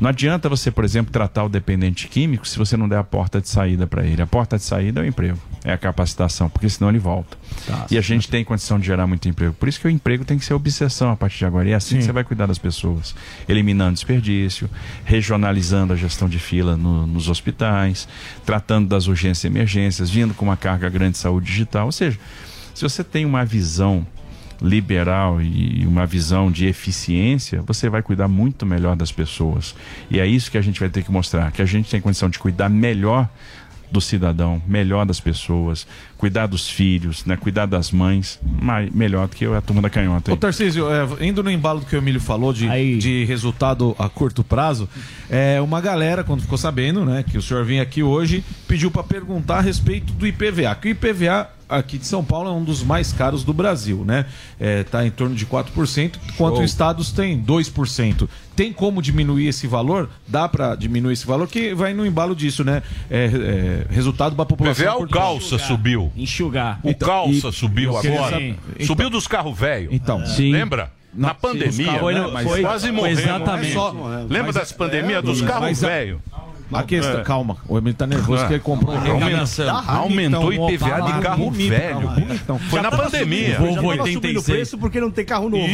Não 0.00 0.08
adianta 0.10 0.48
você, 0.48 0.70
por 0.70 0.84
exemplo, 0.84 1.12
tratar 1.12 1.44
o 1.44 1.48
dependente 1.48 2.08
químico 2.08 2.46
se 2.46 2.58
você 2.58 2.76
não 2.76 2.88
der 2.88 2.98
a 2.98 3.04
porta 3.04 3.40
de 3.40 3.48
saída 3.48 3.86
para 3.86 4.04
ele. 4.04 4.20
A 4.20 4.26
porta 4.26 4.56
de 4.56 4.64
saída 4.64 5.00
é 5.00 5.04
o 5.04 5.06
emprego, 5.06 5.38
é 5.64 5.72
a 5.72 5.78
capacitação, 5.78 6.48
porque 6.48 6.68
senão 6.68 6.90
ele 6.90 6.98
volta. 6.98 7.36
e 7.90 7.96
a 7.96 8.00
gente 8.00 8.28
tem 8.28 8.44
condição 8.44 8.78
de 8.78 8.86
gerar 8.86 9.06
muito 9.06 9.28
emprego. 9.28 9.54
Por 9.54 9.68
isso 9.68 9.80
que 9.80 9.86
o 9.86 9.90
emprego 9.90 10.24
tem 10.24 10.36
que 10.38 10.44
ser 10.44 10.52
obsessão 10.54 11.10
a 11.10 11.16
partir 11.16 11.38
de 11.38 11.44
agora. 11.46 11.68
E 11.68 11.72
é 11.72 11.74
assim 11.74 11.96
que 11.98 12.04
você 12.04 12.12
vai 12.12 12.24
cuidar 12.24 12.46
das 12.46 12.58
pessoas. 12.58 13.14
Eliminando 13.48 13.94
desperdício, 13.94 14.68
regionalizando 15.04 15.92
a 15.92 15.96
gestão 15.96 16.28
de 16.28 16.38
fila 16.38 16.76
no- 16.76 17.06
nos 17.06 17.28
hospitais, 17.28 18.08
tratando 18.44 18.88
das 18.88 19.06
urgências 19.06 19.44
e 19.44 19.46
emergências, 19.46 20.10
vindo 20.10 20.34
com 20.34 20.44
uma 20.44 20.56
carga 20.56 20.88
grande 20.88 21.12
de 21.12 21.18
saúde 21.18 21.46
digital. 21.46 21.86
Ou 21.86 21.92
seja, 21.92 22.18
se 22.74 22.82
você 22.82 23.04
tem 23.04 23.24
uma 23.24 23.44
visão 23.44 24.06
liberal 24.60 25.40
e 25.40 25.84
uma 25.86 26.06
visão 26.06 26.50
de 26.50 26.66
eficiência, 26.66 27.62
você 27.62 27.88
vai 27.88 28.02
cuidar 28.02 28.28
muito 28.28 28.64
melhor 28.64 28.96
das 28.96 29.12
pessoas. 29.12 29.74
E 30.10 30.20
é 30.20 30.26
isso 30.26 30.50
que 30.50 30.58
a 30.58 30.62
gente 30.62 30.80
vai 30.80 30.88
ter 30.88 31.02
que 31.02 31.10
mostrar, 31.10 31.52
que 31.52 31.62
a 31.62 31.66
gente 31.66 31.90
tem 31.90 32.00
condição 32.00 32.28
de 32.28 32.38
cuidar 32.38 32.68
melhor 32.68 33.28
do 33.94 34.00
cidadão, 34.00 34.60
melhor 34.66 35.06
das 35.06 35.20
pessoas, 35.20 35.86
cuidar 36.18 36.46
dos 36.46 36.68
filhos, 36.68 37.24
né, 37.24 37.36
cuidar 37.36 37.66
das 37.66 37.92
mães, 37.92 38.40
mais, 38.60 38.90
melhor 38.90 39.28
do 39.28 39.36
que 39.36 39.44
a 39.44 39.60
turma 39.60 39.80
da 39.80 39.88
canhota. 39.88 40.32
Ô 40.32 40.36
Tarcísio, 40.36 40.86
é, 40.90 41.24
indo 41.24 41.44
no 41.44 41.50
embalo 41.50 41.78
do 41.78 41.86
que 41.86 41.94
o 41.94 41.98
Emílio 41.98 42.20
falou 42.20 42.52
de, 42.52 42.98
de 42.98 43.24
resultado 43.24 43.94
a 43.96 44.08
curto 44.08 44.42
prazo, 44.42 44.88
é, 45.30 45.60
uma 45.60 45.80
galera, 45.80 46.24
quando 46.24 46.42
ficou 46.42 46.58
sabendo 46.58 47.04
né, 47.04 47.22
que 47.22 47.38
o 47.38 47.42
senhor 47.42 47.64
vinha 47.64 47.82
aqui 47.82 48.02
hoje, 48.02 48.44
pediu 48.66 48.90
para 48.90 49.04
perguntar 49.04 49.58
a 49.58 49.60
respeito 49.60 50.12
do 50.12 50.26
IPVA. 50.26 50.74
Que 50.74 50.88
o 50.88 50.90
IPVA 50.90 51.48
aqui 51.76 51.98
de 51.98 52.06
São 52.06 52.24
Paulo 52.24 52.48
é 52.48 52.52
um 52.52 52.62
dos 52.64 52.82
mais 52.82 53.12
caros 53.12 53.44
do 53.44 53.52
Brasil, 53.52 54.04
né? 54.06 54.26
É, 54.58 54.82
tá 54.84 55.04
em 55.06 55.10
torno 55.10 55.34
de 55.34 55.44
4%, 55.46 56.18
enquanto 56.28 56.56
Show. 56.56 56.64
estados 56.64 57.12
têm 57.12 57.42
2%. 57.42 58.28
Tem 58.56 58.72
como 58.72 59.02
diminuir 59.02 59.48
esse 59.48 59.66
valor? 59.66 60.08
Dá 60.28 60.48
para 60.48 60.74
diminuir 60.76 61.12
esse 61.14 61.26
valor? 61.26 61.48
Que 61.48 61.74
vai 61.74 61.92
no 61.92 62.06
embalo 62.06 62.34
disso, 62.36 62.62
né? 62.64 62.82
É, 63.10 63.24
é, 63.90 63.92
resultado 63.94 64.34
para 64.36 64.42
a 64.44 64.46
população. 64.46 64.84
PVA, 64.96 65.04
o 65.04 65.08
calça 65.08 65.58
subiu. 65.58 66.12
Enxugar. 66.16 66.78
O 66.82 66.90
Então, 66.90 67.08
calça 67.08 67.48
e- 67.48 67.52
subiu 67.52 67.96
agora. 67.96 68.40
Então- 68.40 68.86
subiu 68.86 69.10
dos 69.10 69.26
carros 69.26 69.58
velhos. 69.58 69.92
Então, 69.92 70.24
sim. 70.26 70.50
Lembra? 70.52 70.90
Na 71.16 71.28
Não, 71.28 71.34
pandemia, 71.36 71.70
sim, 71.72 71.82
os 71.82 71.88
carros- 71.90 72.12
né? 72.14 72.22
foi 72.22 72.32
Mas 72.32 72.48
foi- 72.48 72.60
quase 72.62 72.86
foi 72.88 72.96
morremos. 72.96 73.18
exatamente. 73.20 73.70
É 73.70 73.72
só- 73.74 73.90
Lembra 74.28 74.42
Mas- 74.46 74.54
das 74.56 74.72
pandemias 74.72 75.18
é, 75.18 75.22
dos 75.22 75.42
carros 75.42 75.84
a- 75.84 75.86
A 76.72 76.82
questão, 76.82 77.20
É. 77.20 77.22
calma, 77.22 77.56
o 77.68 77.76
Emílio 77.76 77.94
tá 77.94 78.06
nervoso 78.06 78.38
porque 78.40 78.54
ele 78.54 78.62
comprou 78.62 78.94
um 78.96 78.98
Aumentou- 78.98 79.26
aumentou 79.86 80.46
o 80.48 80.52
IPVA 80.52 81.02
de 81.02 81.20
carro 81.20 81.50
velho. 81.50 82.10
Foi 82.70 82.80
na 82.80 82.90
pandemia. 82.90 83.58
Volvo 83.58 83.74
Já 83.74 83.80
tava 83.82 83.82
subindo 83.82 83.86
o 83.86 83.88
86. 84.16 84.44
preço 84.44 84.78
porque 84.78 85.00
não 85.00 85.10
tem 85.10 85.24
carro 85.24 85.48
novo. 85.50 85.66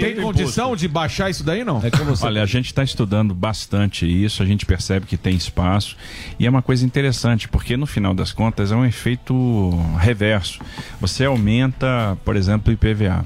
Tem, 0.00 0.16
condição 0.22 0.76
de 0.76 0.88
baixar 0.88 1.28
isso 1.28 1.42
daí, 1.44 1.64
não? 1.64 1.80
Olha, 2.22 2.42
a 2.42 2.46
gente 2.46 2.66
está 2.66 2.82
estudando 2.84 3.34
bastante 3.34 4.06
isso, 4.06 4.42
a 4.42 4.46
gente 4.46 4.64
percebe 4.64 5.06
que 5.06 5.16
tem 5.16 5.34
espaço 5.34 5.96
e 6.38 6.46
é 6.46 6.50
uma 6.50 6.62
coisa 6.62 6.84
interessante, 6.86 7.48
porque 7.48 7.76
no 7.76 7.86
final 7.86 8.14
das 8.14 8.32
contas 8.32 8.70
é 8.72 8.76
um 8.76 8.84
efeito 8.84 9.70
reverso. 9.98 10.60
Você 11.00 11.24
aumenta, 11.24 12.16
por 12.24 12.36
exemplo, 12.36 12.70
o 12.70 12.72
IPVA. 12.72 13.24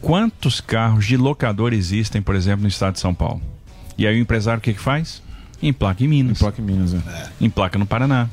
Quantos 0.00 0.60
carros 0.60 1.06
de 1.06 1.16
locador 1.16 1.72
existem, 1.72 2.22
por 2.22 2.34
exemplo, 2.34 2.62
no 2.62 2.68
estado 2.68 2.94
de 2.94 3.00
São 3.00 3.14
Paulo? 3.14 3.40
E 3.98 4.06
aí 4.06 4.16
o 4.16 4.20
empresário 4.20 4.58
o 4.58 4.62
que, 4.62 4.72
que 4.72 4.80
faz? 4.80 5.22
Emplaca 5.62 6.02
em 6.04 6.08
Minas. 6.08 6.38
Emplaca 6.38 6.60
em 6.60 6.64
Minas, 6.64 6.94
é. 6.94 6.98
Emplaca 7.40 7.78
no 7.78 7.86
Paraná. 7.86 8.28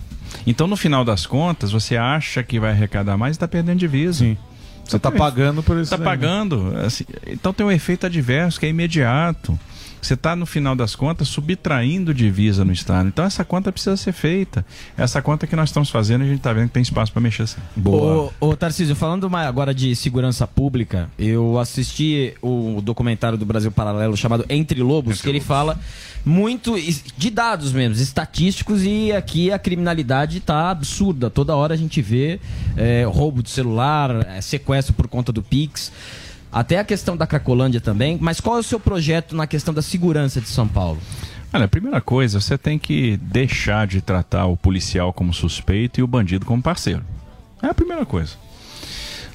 Então, 0.45 0.67
no 0.67 0.75
final 0.77 1.03
das 1.03 1.25
contas, 1.25 1.71
você 1.71 1.97
acha 1.97 2.43
que 2.43 2.59
vai 2.59 2.71
arrecadar 2.71 3.17
mais 3.17 3.35
e 3.35 3.37
está 3.37 3.47
perdendo 3.47 3.79
divisa. 3.79 4.19
Sim. 4.19 4.37
Você 4.83 4.97
tá 4.97 5.11
pagando 5.11 5.61
por 5.61 5.73
isso 5.75 5.83
Está 5.93 5.97
né? 5.97 6.05
pagando. 6.05 6.73
assim, 6.77 7.03
então 7.27 7.51
tem 7.51 7.65
um 7.65 7.71
efeito 7.71 8.05
adverso 8.05 8.59
que 8.59 8.65
é 8.65 8.69
imediato. 8.69 9.59
Você 10.01 10.13
está, 10.13 10.35
no 10.35 10.45
final 10.45 10.75
das 10.75 10.95
contas, 10.95 11.27
subtraindo 11.27 12.13
divisa 12.13 12.63
no 12.63 12.71
Estado. 12.71 13.07
Então 13.07 13.25
essa 13.25 13.43
conta 13.43 13.71
precisa 13.71 13.97
ser 13.97 14.13
feita. 14.13 14.65
Essa 14.97 15.21
conta 15.21 15.47
que 15.47 15.55
nós 15.55 15.69
estamos 15.69 15.89
fazendo, 15.89 16.23
a 16.23 16.25
gente 16.25 16.37
está 16.37 16.53
vendo 16.53 16.67
que 16.67 16.73
tem 16.73 16.83
espaço 16.83 17.11
para 17.11 17.21
mexer 17.21 17.43
assim. 17.43 17.61
Ô, 17.85 18.31
ô 18.39 18.55
Tarcísio, 18.55 18.95
falando 18.95 19.29
mais 19.29 19.47
agora 19.47 19.73
de 19.73 19.95
segurança 19.95 20.47
pública, 20.47 21.09
eu 21.17 21.59
assisti 21.59 22.33
o 22.41 22.81
documentário 22.81 23.37
do 23.37 23.45
Brasil 23.45 23.71
Paralelo 23.71 24.15
chamado 24.15 24.45
Entre 24.49 24.81
Lobos, 24.81 25.21
que 25.21 25.29
ele 25.29 25.41
fala 25.41 25.79
muito 26.25 26.75
de 27.17 27.29
dados 27.29 27.71
mesmo, 27.71 27.95
estatísticos, 28.01 28.83
e 28.83 29.13
aqui 29.13 29.51
a 29.51 29.57
criminalidade 29.57 30.39
tá 30.39 30.69
absurda. 30.69 31.29
Toda 31.29 31.55
hora 31.55 31.73
a 31.73 31.77
gente 31.77 32.01
vê 32.01 32.39
é, 32.75 33.05
roubo 33.05 33.41
de 33.41 33.49
celular, 33.49 34.27
é, 34.27 34.41
sequestro 34.41 34.93
por 34.93 35.07
conta 35.07 35.31
do 35.31 35.41
Pix. 35.41 35.91
Até 36.51 36.79
a 36.79 36.83
questão 36.83 37.15
da 37.15 37.27
Cracolândia 37.27 37.81
também. 37.81 38.17
Mas 38.21 38.39
qual 38.39 38.57
é 38.57 38.59
o 38.59 38.63
seu 38.63 38.79
projeto 38.79 39.35
na 39.35 39.47
questão 39.47 39.73
da 39.73 39.81
segurança 39.81 40.41
de 40.41 40.47
São 40.47 40.67
Paulo? 40.67 40.99
Olha, 41.53 41.65
a 41.65 41.67
primeira 41.67 42.01
coisa, 42.01 42.41
você 42.41 42.57
tem 42.57 42.77
que 42.77 43.17
deixar 43.17 43.87
de 43.87 44.01
tratar 44.01 44.45
o 44.47 44.57
policial 44.57 45.13
como 45.13 45.33
suspeito 45.33 45.99
e 45.99 46.03
o 46.03 46.07
bandido 46.07 46.45
como 46.45 46.61
parceiro. 46.61 47.03
É 47.61 47.67
a 47.67 47.73
primeira 47.73 48.05
coisa. 48.05 48.35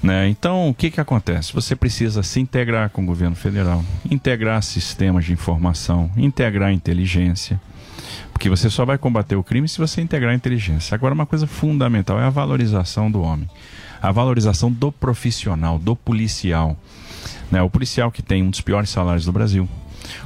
Né? 0.03 0.29
Então, 0.29 0.69
o 0.69 0.75
que, 0.75 0.91
que 0.91 1.01
acontece? 1.01 1.53
Você 1.53 1.77
precisa 1.77 2.23
se 2.23 2.41
integrar 2.41 2.91
com 2.91 3.03
o 3.03 3.07
governo 3.07 3.37
federal, 3.37 3.85
integrar 4.11 4.61
sistemas 4.63 5.25
de 5.25 5.33
informação, 5.33 6.11
integrar 6.17 6.73
inteligência, 6.73 7.61
porque 8.33 8.51
você 8.51 8.69
só 8.69 8.85
vai 8.85 8.99
combater 8.99 9.37
o 9.37 9.45
crime 9.45 9.69
se 9.69 9.79
você 9.79 10.01
integrar 10.01 10.33
a 10.33 10.35
inteligência. 10.35 10.95
Agora, 10.95 11.15
uma 11.15 11.25
coisa 11.25 11.47
fundamental 11.47 12.21
é 12.21 12.25
a 12.25 12.31
valorização 12.31 13.11
do 13.11 13.23
homem, 13.23 13.49
a 14.03 14.11
valorização 14.11 14.73
do 14.73 14.91
profissional, 14.91 15.79
do 15.79 15.95
policial. 15.95 16.77
Né? 17.53 17.61
O 17.63 17.69
policial 17.69 18.11
que 18.11 18.23
tem 18.23 18.43
um 18.43 18.49
dos 18.49 18.63
piores 18.63 18.89
salários 18.89 19.27
do 19.27 19.31
Brasil, 19.31 19.69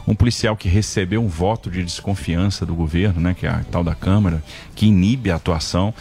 um 0.07 0.15
policial 0.15 0.57
que 0.57 0.69
recebeu 0.69 1.21
um 1.21 1.27
voto 1.27 1.69
de 1.69 1.83
desconfiança 1.83 2.65
do 2.65 2.73
governo, 2.73 3.21
né, 3.21 3.35
que 3.35 3.47
é 3.47 3.51
a 3.51 3.65
tal 3.71 3.83
da 3.83 3.97
Câmara, 3.97 4.43
que 4.77 4.87
inibe 4.87 5.33
a 5.33 5.35
atuação. 5.35 5.93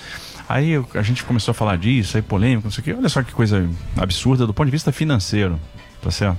Aí 0.48 0.74
a 0.94 1.02
gente 1.02 1.24
começou 1.24 1.52
a 1.52 1.56
falar 1.56 1.78
disso, 1.78 2.16
aí 2.16 2.22
polêmica, 2.22 2.66
não 2.66 2.72
sei 2.72 2.82
o 2.82 2.86
quê. 2.86 2.94
Olha 2.94 3.10
só 3.10 3.24
que 3.24 3.32
coisa 3.32 3.68
absurda 3.98 4.46
do 4.46 4.54
ponto 4.54 4.68
de 4.68 4.72
vista 4.72 4.92
financeiro, 4.92 5.60
tá 6.00 6.12
certo? 6.12 6.38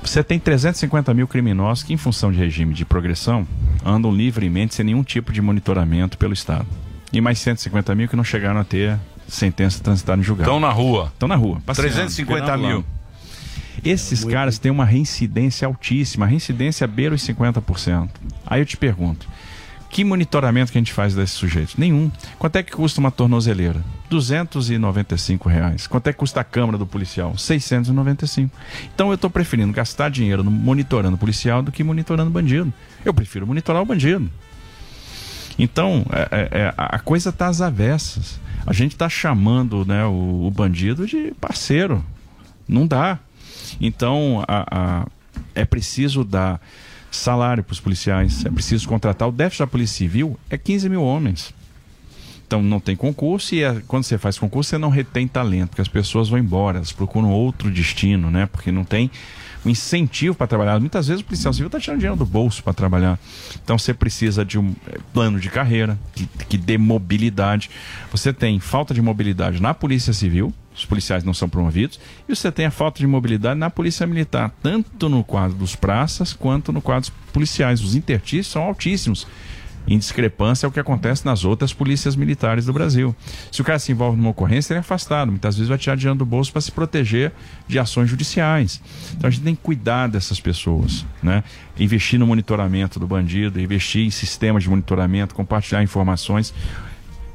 Você 0.00 0.22
tem 0.22 0.38
350 0.38 1.12
mil 1.12 1.26
criminosos 1.26 1.82
que, 1.82 1.92
em 1.92 1.96
função 1.96 2.30
de 2.30 2.38
regime 2.38 2.72
de 2.72 2.84
progressão, 2.84 3.46
andam 3.84 4.14
livremente 4.14 4.76
sem 4.76 4.84
nenhum 4.84 5.02
tipo 5.02 5.32
de 5.32 5.42
monitoramento 5.42 6.16
pelo 6.16 6.32
Estado. 6.32 6.66
E 7.12 7.20
mais 7.20 7.40
150 7.40 7.94
mil 7.96 8.08
que 8.08 8.14
não 8.14 8.22
chegaram 8.24 8.60
a 8.60 8.64
ter 8.64 8.98
sentença 9.26 9.82
transitada 9.82 10.20
em 10.20 10.24
julgado. 10.24 10.48
Estão 10.48 10.60
na 10.60 10.70
rua. 10.70 11.10
Estão 11.12 11.28
na 11.28 11.36
rua. 11.36 11.60
passeando, 11.66 11.90
350 11.90 12.44
virando 12.44 12.66
mil. 12.68 12.84
Esses 13.84 14.24
caras 14.24 14.58
têm 14.58 14.70
uma 14.70 14.84
reincidência 14.84 15.66
altíssima. 15.66 16.26
A 16.26 16.28
reincidência 16.28 16.86
beira 16.86 17.14
os 17.14 17.22
50%. 17.26 18.08
Aí 18.46 18.60
eu 18.60 18.66
te 18.66 18.76
pergunto, 18.76 19.26
que 19.90 20.04
monitoramento 20.04 20.70
que 20.72 20.78
a 20.78 20.80
gente 20.80 20.92
faz 20.92 21.14
desses 21.14 21.36
sujeitos? 21.36 21.76
Nenhum. 21.76 22.10
Quanto 22.38 22.56
é 22.56 22.62
que 22.62 22.72
custa 22.72 23.00
uma 23.00 23.10
tornozeleira? 23.10 23.80
295 24.10 25.48
reais. 25.48 25.86
Quanto 25.86 26.06
é 26.08 26.12
que 26.12 26.18
custa 26.18 26.40
a 26.40 26.44
câmara 26.44 26.76
do 26.78 26.86
policial? 26.86 27.36
695. 27.36 28.50
Então 28.94 29.08
eu 29.08 29.14
estou 29.14 29.30
preferindo 29.30 29.72
gastar 29.72 30.08
dinheiro 30.10 30.42
no- 30.44 30.50
monitorando 30.50 31.16
o 31.16 31.18
policial 31.18 31.62
do 31.62 31.72
que 31.72 31.82
monitorando 31.82 32.30
o 32.30 32.32
bandido. 32.32 32.72
Eu 33.04 33.12
prefiro 33.14 33.46
monitorar 33.46 33.82
o 33.82 33.86
bandido. 33.86 34.30
Então, 35.58 36.04
é- 36.12 36.28
é- 36.30 36.58
é, 36.62 36.74
a 36.76 36.98
coisa 36.98 37.30
está 37.30 37.46
às 37.46 37.60
avessas. 37.60 38.40
A 38.66 38.72
gente 38.72 38.92
está 38.92 39.08
chamando 39.08 39.84
né, 39.84 40.04
o, 40.04 40.46
o 40.46 40.50
bandido 40.50 41.06
de 41.06 41.32
parceiro. 41.40 42.04
Não 42.66 42.86
dá. 42.86 43.18
Então, 43.80 44.44
a- 44.46 44.66
a- 44.70 45.06
é 45.54 45.64
preciso 45.64 46.24
dar 46.24 46.60
salário 47.10 47.62
para 47.62 47.72
os 47.72 47.80
policiais, 47.80 48.44
é 48.44 48.50
preciso 48.50 48.88
contratar. 48.88 49.28
O 49.28 49.32
déficit 49.32 49.60
da 49.60 49.66
Polícia 49.66 49.98
Civil 49.98 50.38
é 50.50 50.58
15 50.58 50.88
mil 50.88 51.02
homens. 51.02 51.54
Então 52.46 52.62
não 52.62 52.78
tem 52.78 52.94
concurso 52.94 53.54
e 53.54 53.62
é- 53.62 53.80
quando 53.88 54.04
você 54.04 54.18
faz 54.18 54.38
concurso 54.38 54.70
você 54.70 54.78
não 54.78 54.90
retém 54.90 55.26
talento, 55.26 55.70
porque 55.70 55.82
as 55.82 55.88
pessoas 55.88 56.28
vão 56.28 56.38
embora, 56.38 56.78
elas 56.78 56.92
procuram 56.92 57.30
outro 57.30 57.70
destino, 57.70 58.30
né? 58.30 58.46
Porque 58.46 58.70
não 58.70 58.84
tem 58.84 59.10
um 59.64 59.70
incentivo 59.70 60.34
para 60.34 60.46
trabalhar. 60.46 60.78
Muitas 60.78 61.08
vezes 61.08 61.22
o 61.22 61.24
policial 61.24 61.52
civil 61.52 61.66
está 61.66 61.80
tirando 61.80 61.98
dinheiro 61.98 62.16
do 62.16 62.26
bolso 62.26 62.62
para 62.62 62.72
trabalhar. 62.72 63.18
Então 63.62 63.78
você 63.78 63.94
precisa 63.94 64.44
de 64.44 64.58
um 64.58 64.74
eh, 64.86 64.98
plano 65.12 65.40
de 65.40 65.48
carreira 65.48 65.98
que, 66.14 66.26
que 66.48 66.58
dê 66.58 66.76
mobilidade. 66.76 67.70
Você 68.10 68.32
tem 68.32 68.60
falta 68.60 68.92
de 68.92 69.00
mobilidade 69.00 69.60
na 69.60 69.72
Polícia 69.72 70.12
Civil, 70.12 70.52
os 70.74 70.84
policiais 70.84 71.24
não 71.24 71.32
são 71.32 71.48
promovidos, 71.48 72.00
e 72.28 72.34
você 72.34 72.50
tem 72.50 72.66
a 72.66 72.70
falta 72.70 72.98
de 72.98 73.06
mobilidade 73.06 73.58
na 73.58 73.70
Polícia 73.70 74.06
Militar, 74.06 74.52
tanto 74.62 75.08
no 75.08 75.22
quadro 75.22 75.56
dos 75.56 75.76
praças 75.76 76.32
quanto 76.32 76.72
no 76.72 76.82
quadro 76.82 77.10
dos 77.10 77.32
policiais. 77.32 77.80
Os 77.80 77.94
intertícios 77.94 78.48
são 78.48 78.62
altíssimos 78.62 79.26
em 79.86 79.98
discrepância 79.98 80.66
ao 80.66 80.72
que 80.72 80.80
acontece 80.80 81.24
nas 81.24 81.44
outras 81.44 81.72
polícias 81.72 82.16
militares 82.16 82.66
do 82.66 82.72
Brasil. 82.72 83.14
Se 83.50 83.60
o 83.60 83.64
cara 83.64 83.78
se 83.78 83.92
envolve 83.92 84.16
numa 84.16 84.30
ocorrência, 84.30 84.72
ele 84.72 84.78
é 84.78 84.80
afastado. 84.80 85.30
Muitas 85.30 85.56
vezes 85.56 85.68
vai 85.68 85.78
tirar 85.78 85.96
dinheiro 85.96 86.18
do 86.18 86.26
bolso 86.26 86.52
para 86.52 86.60
se 86.60 86.72
proteger 86.72 87.32
de 87.68 87.78
ações 87.78 88.08
judiciais. 88.08 88.80
Então 89.16 89.28
a 89.28 89.30
gente 89.30 89.42
tem 89.42 89.54
que 89.54 89.62
cuidar 89.62 90.08
dessas 90.08 90.40
pessoas, 90.40 91.04
né? 91.22 91.44
Investir 91.78 92.18
no 92.18 92.26
monitoramento 92.26 92.98
do 92.98 93.06
bandido, 93.06 93.60
investir 93.60 94.06
em 94.06 94.10
sistemas 94.10 94.62
de 94.62 94.70
monitoramento, 94.70 95.34
compartilhar 95.34 95.82
informações. 95.82 96.54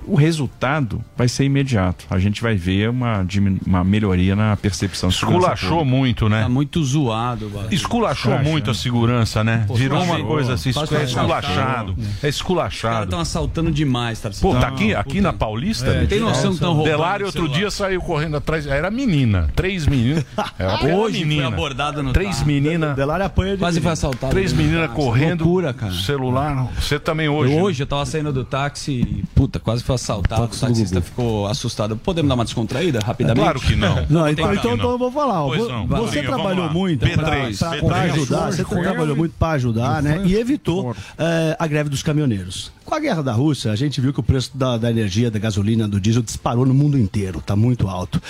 O 0.10 0.16
resultado 0.16 1.04
vai 1.16 1.28
ser 1.28 1.44
imediato. 1.44 2.06
A 2.10 2.18
gente 2.18 2.42
vai 2.42 2.56
ver 2.56 2.90
uma, 2.90 3.26
uma 3.66 3.84
melhoria 3.84 4.36
na 4.36 4.58
percepção. 4.58 5.10
Esculachou 5.10 5.86
muito, 5.86 6.28
né? 6.28 6.44
Tá 6.44 6.50
muito 6.50 6.84
zoado. 6.84 7.48
Bagulho. 7.50 7.74
Esculachou 7.74 8.34
Acha, 8.34 8.44
muito 8.44 8.72
a 8.72 8.74
segurança, 8.74 9.44
né? 9.44 9.66
Pô, 9.68 9.76
Virou 9.76 10.02
uma 10.02 10.20
coisa 10.24 10.54
assim, 10.54 10.74
Quase 10.74 10.96
é 10.96 11.04
esculachado. 11.04 11.92
É 11.92 12.02
Os 12.02 12.06
caras 12.06 12.36
esculachado. 12.36 13.04
estão 13.04 13.20
assaltando 13.20 13.72
demais, 13.72 14.20
Tarcísio. 14.20 14.50
Pô, 14.50 14.60
tá 14.60 14.68
aqui, 14.68 14.96
aqui 14.96 15.22
na 15.22 15.32
Paulista? 15.32 15.88
É, 15.88 16.06
tem 16.06 16.20
noção 16.20 16.50
que 16.50 16.56
estão 16.56 16.74
roubando 16.74 16.92
Delário 16.92 17.26
outro 17.28 17.42
celular. 17.42 17.60
dia 17.60 17.72
saiu 17.72 18.02
correndo 18.02 18.38
atrás. 18.38 18.66
Era 18.66 18.90
menina. 18.90 19.50
Três 19.56 19.86
meninas. 19.86 20.26
Era 20.58 20.96
Hoje 20.96 21.20
menina. 21.24 21.44
foi 21.44 21.54
abordado 21.54 22.02
no 22.02 22.14
Três 22.14 22.42
meninas. 22.44 22.96
Delário 22.96 23.26
apanha 23.26 23.54
de 23.54 23.60
Quase 23.60 23.80
foi 23.80 23.92
assaltado. 23.92 24.32
Três 24.32 24.54
meninas 24.54 24.92
correndo. 24.92 25.44
Loucura, 25.44 25.74
cara. 25.74 25.94
Celular. 25.94 26.68
Você 26.80 27.00
também 27.00 27.30
hoje. 27.30 27.54
Eu 27.54 27.58
né? 27.58 27.64
hoje 27.64 27.84
eu 27.84 27.88
tava 27.88 28.06
saindo 28.06 28.34
do 28.34 28.44
táxi 28.44 28.92
e, 28.92 29.24
puta, 29.36 29.60
quase 29.60 29.84
foi 29.84 29.99
assaltado. 30.00 30.42
Táxi 30.48 30.64
o 30.64 30.68
taxista 30.68 31.02
ficou 31.02 31.48
assustado. 31.48 31.98
Podemos 31.98 32.30
dar 32.30 32.36
uma 32.36 32.46
descontraída 32.46 33.00
rapidamente? 33.04 33.44
Claro 33.44 33.60
que 33.60 33.76
não. 33.76 34.06
Não, 34.10 34.28
então, 34.30 34.54
então, 34.54 34.74
então 34.76 34.92
eu 34.92 34.98
vou 34.98 35.12
falar. 35.12 35.44
ó. 35.44 35.56
Não, 35.56 35.88
você 35.88 36.24
trabalhou 36.24 36.70
muito 36.70 37.06
P3, 37.06 37.58
para 37.58 37.82
P3. 37.82 38.12
ajudar, 38.12 38.52
você 38.52 38.64
trabalhou 38.64 39.16
muito 39.16 39.34
para 39.38 39.54
ajudar, 39.54 40.02
né? 40.02 40.22
E 40.26 40.36
evitou 40.36 40.96
eh, 41.18 41.56
a 41.60 41.68
greve 41.68 41.90
dos 41.90 42.02
caminhoneiros. 42.04 42.72
Com 42.86 42.96
a 42.96 43.00
guerra 43.00 43.22
da 43.22 43.34
Rússia, 43.34 43.72
a 43.72 43.76
gente 43.76 44.02
viu 44.02 44.12
que 44.12 44.20
o 44.20 44.24
preço 44.24 44.52
da, 44.58 44.78
da 44.78 44.90
energia, 44.90 45.30
da 45.30 45.38
gasolina, 45.38 45.88
do 45.88 46.00
diesel 46.00 46.24
disparou 46.24 46.66
no 46.66 46.74
mundo 46.74 46.98
inteiro, 46.98 47.42
tá 47.42 47.56
muito 47.56 47.88
alto. 47.88 48.22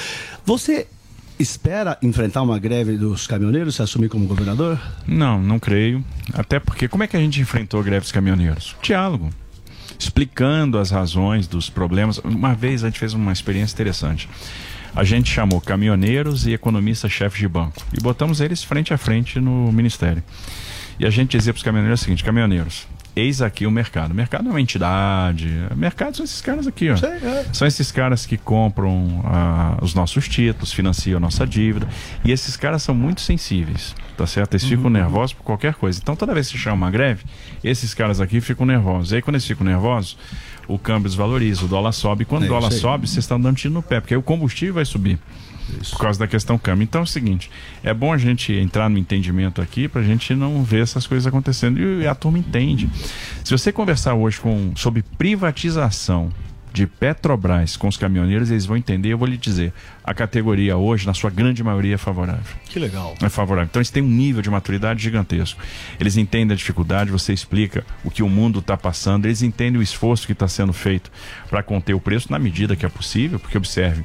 Você 0.46 0.88
espera 1.40 1.98
enfrentar 2.02 2.42
uma 2.42 2.60
greve 2.60 2.98
dos 2.98 3.26
caminhoneiros 3.26 3.76
se 3.76 3.82
assumir 3.82 4.10
como 4.10 4.28
governador? 4.28 4.78
Não, 5.08 5.42
não 5.42 5.58
creio. 5.58 6.04
Até 6.34 6.60
porque 6.60 6.88
como 6.90 7.04
é 7.04 7.08
que 7.08 7.16
a 7.16 7.20
gente 7.20 7.40
enfrentou 7.40 7.80
a 7.80 7.84
greve 7.84 8.02
dos 8.02 8.12
caminhoneiros? 8.12 8.76
Diálogo. 8.82 9.30
Explicando 10.00 10.80
as 10.80 10.90
razões 10.90 11.46
dos 11.46 11.70
problemas. 11.70 12.20
Uma 12.20 12.56
vez 12.56 12.84
a 12.84 12.88
gente 12.88 13.00
fez 13.00 13.14
uma 13.14 13.34
experiência 13.34 13.74
interessante. 13.74 14.30
A 14.96 15.04
gente 15.04 15.30
chamou 15.30 15.60
caminhoneiros 15.60 16.48
e 16.48 16.54
economistas-chefes 16.54 17.38
de 17.38 17.48
banco 17.48 17.84
e 17.96 18.02
botamos 18.02 18.40
eles 18.42 18.64
frente 18.64 18.94
a 18.94 18.98
frente 18.98 19.40
no 19.40 19.72
ministério. 19.72 20.24
E 20.98 21.06
a 21.06 21.10
gente 21.10 21.38
dizia 21.38 21.54
para 21.54 21.58
os 21.58 21.64
caminhoneiros 21.64 22.00
o 22.00 22.04
seguinte: 22.04 22.24
caminhoneiros, 22.24 22.88
eis 23.16 23.42
aqui 23.42 23.66
o 23.66 23.72
mercado. 23.72 24.12
O 24.12 24.16
mercado 24.16 24.48
é 24.48 24.52
uma 24.52 24.62
entidade. 24.62 25.50
O 25.72 25.76
mercado 25.76 26.16
são 26.16 26.24
esses 26.24 26.42
caras 26.42 26.68
aqui, 26.68 26.90
ó. 26.90 26.96
São 27.54 27.68
esses 27.68 27.92
caras 27.92 28.26
que 28.26 28.38
compram 28.38 29.22
ah, 29.26 29.78
os 29.82 29.94
nossos 29.94 30.28
títulos, 30.28 30.72
financiam 30.72 31.18
a 31.18 31.20
nossa 31.20 31.46
dívida. 31.46 31.88
E 32.24 32.32
esses 32.32 32.56
caras 32.56 32.84
são 32.84 32.96
muito 32.96 33.22
sensíveis, 33.22 33.96
tá 34.18 34.26
certo? 34.26 34.54
Eles 34.54 34.66
ficam 34.66 34.90
nervosos 34.90 35.34
por 35.34 35.44
qualquer 35.44 35.74
coisa. 35.76 36.00
Então, 36.02 36.16
toda 36.16 36.34
vez 36.34 36.48
que 36.48 36.58
se 36.58 36.64
chama 36.64 36.76
uma 36.76 36.92
greve, 36.92 37.24
esses 37.64 37.94
caras 37.94 38.22
aqui 38.22 38.40
ficam 38.42 38.66
nervosos. 38.66 39.12
E 39.12 39.16
aí, 39.16 39.22
quando 39.22 39.36
eles 39.36 39.46
ficam 39.46 39.66
nervosos, 39.66 40.18
o 40.68 40.78
câmbio 40.78 41.10
desvaloriza, 41.10 41.66
o 41.66 41.68
dólar 41.68 41.92
sobe. 41.92 42.24
E 42.24 42.26
quando 42.26 42.44
É 42.44 42.46
o 42.46 42.50
dólar 42.50 42.72
sobe, 42.72 43.08
vocês 43.08 43.24
estão 43.24 43.40
dando 43.40 43.58
tiro 43.58 43.74
no 43.74 43.82
pé, 43.82 44.00
porque 44.00 44.14
aí 44.14 44.18
o 44.18 44.24
combustível 44.24 44.76
vai 44.76 44.86
subir. 44.86 45.20
Por 45.92 46.00
causa 46.00 46.20
da 46.20 46.28
questão 46.28 46.58
câmbio. 46.58 46.84
Então 46.84 47.02
é 47.02 47.04
o 47.04 47.08
seguinte: 47.08 47.50
é 47.84 47.94
bom 47.94 48.14
a 48.14 48.18
gente 48.18 48.54
entrar 48.54 48.90
no 48.90 48.98
entendimento 48.98 49.62
aqui 49.62 49.88
para 49.88 50.02
a 50.02 50.04
gente 50.04 50.34
não 50.36 50.64
ver 50.64 50.84
essas 50.84 51.08
coisas 51.08 51.26
acontecendo. 51.28 51.80
E 51.80 52.08
a 52.08 52.16
turma 52.16 52.38
entende. 52.40 52.90
Se 53.44 53.52
você 53.52 53.72
conversar 53.72 54.14
hoje 54.14 54.40
com, 54.40 54.74
sobre 54.76 55.04
privatização 55.18 56.32
de 56.72 56.86
Petrobras 56.86 57.76
com 57.76 57.88
os 57.88 57.98
caminhoneiros, 57.98 58.52
eles 58.52 58.66
vão 58.66 58.78
entender. 58.78 59.10
Eu 59.10 59.18
vou 59.18 59.28
lhe 59.28 59.38
dizer: 59.38 59.74
a 60.04 60.14
categoria 60.14 60.78
hoje, 60.78 61.06
na 61.06 61.14
sua 61.14 61.30
grande 61.30 61.64
maioria, 61.64 61.96
é 61.96 61.98
favorável. 61.98 62.56
Que 62.66 62.80
legal. 62.80 63.16
É 63.22 63.30
favorável. 63.30 63.68
Então 63.70 63.80
eles 63.80 63.90
têm 63.90 64.04
um 64.04 64.08
nível 64.08 64.42
de 64.42 64.50
maturidade 64.50 65.02
gigantesco. 65.02 65.62
Eles 66.00 66.18
entendem 66.18 66.54
a 66.54 66.58
dificuldade, 66.58 67.12
você 67.12 67.34
explica 67.34 67.86
o 68.04 68.12
que 68.12 68.24
o 68.24 68.30
mundo 68.30 68.60
está 68.60 68.78
passando, 68.78 69.26
eles 69.26 69.42
entendem 69.42 69.80
o 69.80 69.84
esforço 69.84 70.26
que 70.26 70.34
está 70.34 70.48
sendo 70.48 70.74
feito 70.74 71.12
para 71.50 71.64
conter 71.64 71.94
o 71.94 72.00
preço 72.00 72.32
na 72.32 72.40
medida 72.40 72.76
que 72.76 72.86
é 72.86 72.90
possível, 72.90 73.40
porque 73.40 73.58
observe, 73.58 74.04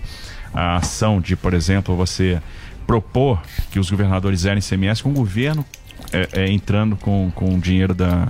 a 0.54 0.76
ação 0.76 1.20
de, 1.20 1.36
por 1.36 1.52
exemplo, 1.52 1.96
você 1.96 2.40
propor 2.86 3.42
que 3.70 3.78
os 3.78 3.90
governadores 3.90 4.40
zerem 4.40 4.62
CMS 4.62 5.02
com 5.02 5.10
o 5.10 5.14
governo 5.14 5.64
é, 6.12 6.28
é, 6.32 6.50
entrando 6.50 6.96
com, 6.96 7.32
com 7.34 7.54
o 7.54 7.58
dinheiro 7.58 7.94
da, 7.94 8.28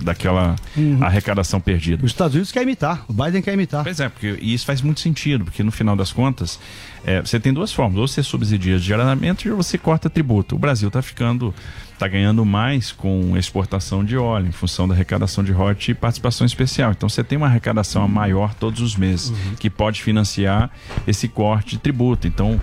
daquela 0.00 0.56
arrecadação 1.00 1.60
perdida. 1.60 2.04
Os 2.04 2.10
Estados 2.10 2.34
Unidos 2.34 2.50
quer 2.50 2.62
imitar, 2.62 3.04
o 3.08 3.12
Biden 3.12 3.42
quer 3.42 3.54
imitar. 3.54 3.84
Pois 3.84 4.00
é, 4.00 4.08
porque 4.08 4.38
e 4.40 4.54
isso 4.54 4.66
faz 4.66 4.80
muito 4.82 5.00
sentido, 5.00 5.44
porque 5.44 5.62
no 5.62 5.70
final 5.70 5.94
das 5.94 6.12
contas, 6.12 6.58
é, 7.04 7.20
você 7.20 7.38
tem 7.38 7.52
duas 7.52 7.72
formas: 7.72 7.98
ou 7.98 8.08
você 8.08 8.22
subsidia 8.22 8.78
diariamente 8.78 9.48
ou 9.50 9.56
você 9.56 9.78
corta 9.78 10.08
tributo. 10.08 10.56
O 10.56 10.58
Brasil 10.58 10.88
está 10.88 11.02
ficando, 11.02 11.54
está 12.00 12.08
ganhando 12.08 12.46
mais 12.46 12.92
com 12.92 13.36
exportação 13.36 14.02
de 14.02 14.16
óleo, 14.16 14.48
em 14.48 14.52
função 14.52 14.88
da 14.88 14.94
arrecadação 14.94 15.44
de 15.44 15.52
royalties 15.52 15.90
e 15.90 15.94
participação 15.94 16.46
especial. 16.46 16.92
Então 16.92 17.10
você 17.10 17.22
tem 17.22 17.36
uma 17.36 17.46
arrecadação 17.46 18.08
maior 18.08 18.54
todos 18.54 18.80
os 18.80 18.96
meses, 18.96 19.30
que 19.58 19.68
pode 19.68 20.02
financiar 20.02 20.70
esse 21.06 21.28
corte 21.28 21.72
de 21.72 21.78
tributo. 21.78 22.26
Então 22.26 22.58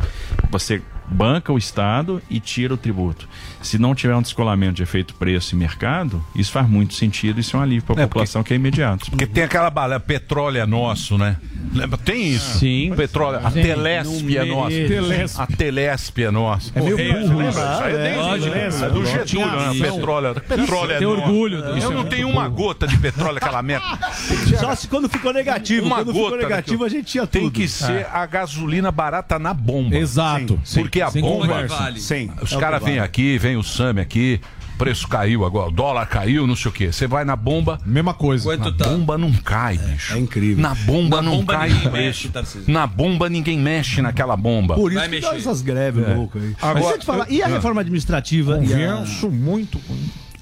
você 0.50 0.82
banca 1.08 1.52
o 1.54 1.58
Estado 1.58 2.22
e 2.30 2.40
tira 2.40 2.74
o 2.74 2.78
tributo. 2.78 3.28
Se 3.62 3.78
não 3.78 3.96
tiver 3.96 4.16
um 4.16 4.22
descolamento 4.22 4.74
de 4.76 4.84
efeito 4.84 5.14
preço 5.16 5.56
e 5.56 5.58
mercado, 5.58 6.24
isso 6.36 6.52
faz 6.52 6.68
muito 6.70 6.94
sentido, 6.94 7.40
isso 7.40 7.56
é 7.56 7.60
um 7.60 7.64
alívio 7.64 7.84
para 7.84 8.02
a 8.02 8.04
É, 8.04 8.08
população 8.08 8.44
que 8.44 8.54
é 8.54 8.56
imediato. 8.56 9.10
Porque 9.10 9.26
tem 9.26 9.44
aquela 9.44 9.70
bala, 9.70 10.00
petróleo 10.00 10.60
é 10.60 10.66
nosso, 10.66 11.18
né? 11.18 11.38
Lembra? 11.74 11.98
Tem 11.98 12.28
isso. 12.34 12.60
Sim. 12.60 12.94
Petróleo, 12.96 13.40
a 13.46 13.52
Sim. 13.52 13.62
Telesp 13.62 14.38
é 14.38 14.46
No 14.46 14.56
nossa. 14.56 15.44
A 15.44 15.48
Telesp 15.48 16.20
é 16.24 16.32
nossa. 16.32 16.72
É 16.76 16.82
meio 16.82 16.98
burro, 16.98 17.42
isso. 17.50 17.60
Isso 17.60 17.84
aí 17.84 17.96
é 17.96 17.98
É, 17.98 18.86
é 18.86 18.90
do 18.90 19.06
Getúlio, 19.06 19.48
né? 19.48 19.80
Petróleo. 19.82 20.36
Petróleo 20.36 20.92
é 20.92 21.00
nosso. 21.00 21.22
orgulho. 21.22 21.58
Eu 21.60 21.92
não 21.92 22.06
tenho 22.06 22.30
uma 22.30 22.48
gota 22.48 22.88
de 22.88 22.98
petróleo, 22.98 23.38
aquela 23.38 23.62
merda. 23.62 23.86
Só 24.60 24.76
se 24.76 24.88
quando 24.88 25.10
ficou 25.10 25.34
negativo. 25.34 25.86
Uma 25.86 25.98
quando 25.98 26.14
gota 26.14 26.26
ficou 26.36 26.38
negativo, 26.38 26.84
a 26.84 26.90
gente 26.90 27.06
tinha 27.06 27.26
tudo. 27.28 27.42
Tem 27.42 27.50
que 27.50 27.68
ser 27.68 28.08
a 28.12 28.26
gasolina 28.26 28.92
barata 28.92 29.38
na 29.40 29.54
bomba. 29.54 29.96
Exato. 29.96 30.60
Sim. 30.64 30.82
Porque 30.98 31.02
a 31.02 31.12
Sem 31.12 31.22
bomba. 31.22 31.48
conversa. 31.48 31.94
Sim. 32.00 32.30
Os 32.42 32.52
É 32.52 32.60
caras 32.60 32.80
vêm 32.84 32.96
vale. 32.96 33.06
aqui, 33.06 33.38
vem 33.38 33.56
o 33.58 33.64
Sami 33.64 34.02
aqui. 34.02 34.40
Preço 34.78 35.08
caiu 35.08 35.44
agora, 35.44 35.70
o 35.70 35.72
dólar 35.72 36.06
caiu, 36.06 36.46
não 36.46 36.56
sei 36.56 36.70
o 36.70 36.72
quê. 36.72 36.92
Você 36.94 37.08
vai 37.08 37.26
na 37.26 37.36
bomba. 37.36 37.80
Mesma 37.84 38.14
coisa. 38.14 38.56
Na 38.56 38.70
bomba 38.70 39.18
não 39.18 39.34
cai, 39.34 39.76
bicho. 39.76 40.14
É 40.14 40.20
incrível. 40.20 40.62
Na 40.62 40.76
bomba 40.76 41.16
Na 41.16 41.22
não 41.24 41.38
bomba 41.38 41.54
cai 41.58 41.72
o 41.72 41.90
preço. 41.90 42.32
Na 42.68 42.86
bomba 42.86 43.28
ninguém 43.28 43.58
mexe 43.58 44.04
naquela 44.04 44.38
bomba. 44.38 44.76
Por 44.76 44.92
isso 44.94 45.10
que 45.10 45.20
dá 45.20 45.36
essas 45.36 45.64
greves 45.64 46.08
É. 46.08 46.14
loucas 46.14 46.44
aí. 46.44 46.56
Agora- 46.62 46.74
Mas 46.76 46.84
deixa 46.84 46.96
eu 46.96 47.00
te 47.00 47.06
falar, 47.08 47.26
e 47.32 47.42
a 47.42 47.48
reforma 47.48 47.82
administrativa? 47.82 48.60
e 48.64 48.74
a... 48.84 48.92
Convenço 48.98 49.32
muito 49.32 49.80
com 49.80 49.96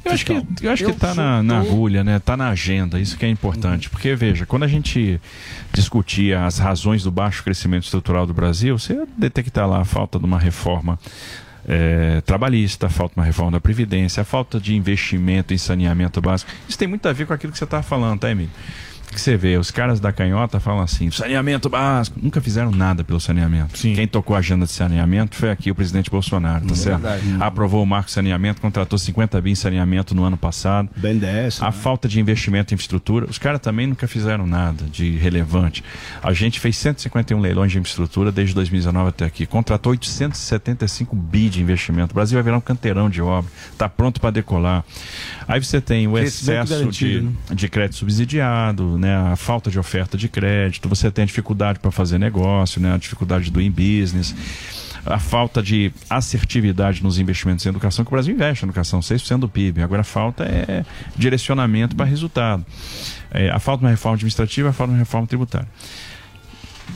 Eu 0.06 0.12
acho 0.12 0.26
que, 0.26 0.34
eu 0.62 0.72
acho 0.72 0.86
que 0.86 0.94
tá 0.94 1.16
na, 1.16 1.42
na 1.42 1.60
agulha, 1.60 2.04
né? 2.04 2.20
Tá 2.20 2.38
na 2.38 2.50
agenda, 2.50 3.00
isso 3.00 3.18
que 3.18 3.26
é 3.26 3.30
importante. 3.30 3.90
Porque, 3.90 4.16
veja, 4.16 4.46
quando 4.46 4.64
a 4.64 4.68
gente 4.68 5.20
discutia 5.74 6.46
as 6.46 6.60
razões 6.60 7.04
do 7.04 7.12
baixo 7.12 7.44
crescimento 7.44 7.86
estrutural 7.86 8.28
do 8.28 8.34
Brasil, 8.34 8.78
você 8.78 9.06
detectar 9.18 9.68
lá 9.68 9.82
a 9.82 9.86
falta 9.86 10.20
de 10.20 10.26
uma 10.26 10.38
reforma 10.38 11.00
eh, 11.68 12.22
trabalhista, 12.26 12.86
a 12.86 12.90
falta 12.90 13.16
de 13.16 13.20
uma 13.20 13.26
reforma 13.26 13.54
da 13.54 13.60
Previdência, 13.60 14.22
a 14.22 14.24
falta 14.24 14.60
de 14.60 14.76
investimento 14.76 15.54
em 15.54 15.58
saneamento 15.58 16.22
básico. 16.22 16.52
Isso 16.70 16.78
tem 16.78 16.88
muito 16.88 17.08
a 17.08 17.14
ver 17.14 17.26
com 17.26 17.34
aquilo 17.34 17.52
que 17.52 17.58
você 17.58 17.64
estava 17.64 17.84
falando, 17.84 18.20
tá, 18.20 18.30
Emílio? 18.30 18.52
Que 19.12 19.22
você 19.22 19.38
vê, 19.38 19.58
os 19.58 19.72
caras 19.72 20.00
da 20.00 20.12
canhota 20.12 20.60
falam 20.60 20.82
assim: 20.82 21.10
saneamento 21.12 21.70
básico. 21.70 22.20
Nunca 22.22 22.42
fizeram 22.42 22.72
nada 22.72 23.04
pelo 23.04 23.20
saneamento. 23.20 23.74
Quem 23.80 24.08
tocou 24.08 24.36
a 24.36 24.40
agenda 24.40 24.66
de 24.66 24.72
saneamento 24.72 25.36
foi 25.36 25.52
aqui 25.52 25.72
o 25.72 25.76
presidente 25.76 26.10
Bolsonaro, 26.10 26.66
tá 26.66 26.76
certo? 26.76 27.02
verdade. 27.02 27.38
Aprovou 27.40 27.84
o 27.84 27.86
marco 27.86 28.08
de 28.08 28.14
saneamento, 28.14 28.62
contratou 28.62 28.98
50 28.98 29.40
bi 29.42 29.52
em 29.52 29.56
saneamento 29.56 30.14
no 30.14 30.24
ano 30.24 30.38
passado. 30.38 30.90
Bem 30.96 31.18
dessa. 31.18 31.66
A 31.66 31.72
falta 31.72 32.08
de 32.08 32.20
investimento 32.20 32.74
em 32.74 32.76
infraestrutura, 32.76 33.26
os 33.30 33.38
caras 33.38 33.60
também 33.62 33.88
nunca 33.88 34.08
fizeram 34.08 34.46
nada 34.46 34.86
de 34.86 35.18
relevante. 35.18 35.84
A 36.22 36.34
gente 36.34 36.60
fez 36.60 36.78
151 36.78 37.40
leilões 37.40 37.72
de 37.72 37.80
infraestrutura 37.80 38.32
desde 38.32 38.54
2019 38.56 39.10
até 39.10 39.26
aqui. 39.26 39.46
Contratou 39.46 39.92
875 39.92 41.16
bi 41.16 41.50
de 41.50 41.62
investimento. 41.62 42.12
O 42.12 42.16
Brasil 42.16 42.36
vai 42.36 42.44
virar 42.44 42.58
um 42.58 42.62
canteirão 42.62 43.10
de 43.10 43.22
obra. 43.22 43.50
Está 43.72 43.88
pronto 43.88 44.20
para 44.20 44.32
decolar. 44.32 44.84
Aí 45.48 45.64
você 45.64 45.80
tem 45.80 46.08
o 46.08 46.18
excesso 46.18 46.86
de, 46.88 47.28
de 47.54 47.70
crédito 47.70 47.98
subsidiado, 47.98 48.95
né, 48.98 49.16
a 49.16 49.36
falta 49.36 49.70
de 49.70 49.80
oferta 49.80 50.18
de 50.18 50.28
crédito, 50.28 50.90
você 50.90 51.10
tem 51.12 51.24
a 51.24 51.26
dificuldade 51.26 51.80
para 51.80 51.92
fazer 51.92 52.18
negócio, 52.18 52.82
né, 52.82 52.94
a 52.94 52.98
dificuldade 52.98 53.52
do 53.52 53.62
in 53.62 53.72
business 53.72 54.36
a 55.06 55.20
falta 55.20 55.62
de 55.62 55.92
assertividade 56.10 57.04
nos 57.04 57.20
investimentos 57.20 57.66
em 57.66 57.70
educação, 57.70 58.04
que 58.04 58.10
o 58.10 58.16
Brasil 58.16 58.34
investe 58.34 58.66
em 58.66 58.68
educação, 58.68 59.00
6% 59.00 59.38
do 59.38 59.48
PIB. 59.48 59.82
Agora 59.84 60.04
falta 60.04 60.44
é 60.44 60.84
direcionamento 61.16 61.96
para 61.96 62.06
resultado. 62.06 62.66
É, 63.30 63.50
a 63.50 63.60
falta 63.60 63.82
de 63.82 63.86
uma 63.86 63.92
reforma 63.92 64.16
administrativa, 64.16 64.70
a 64.70 64.74
falta 64.74 64.92
de 64.92 64.96
uma 64.96 65.00
reforma 65.00 65.28
tributária. 65.28 65.68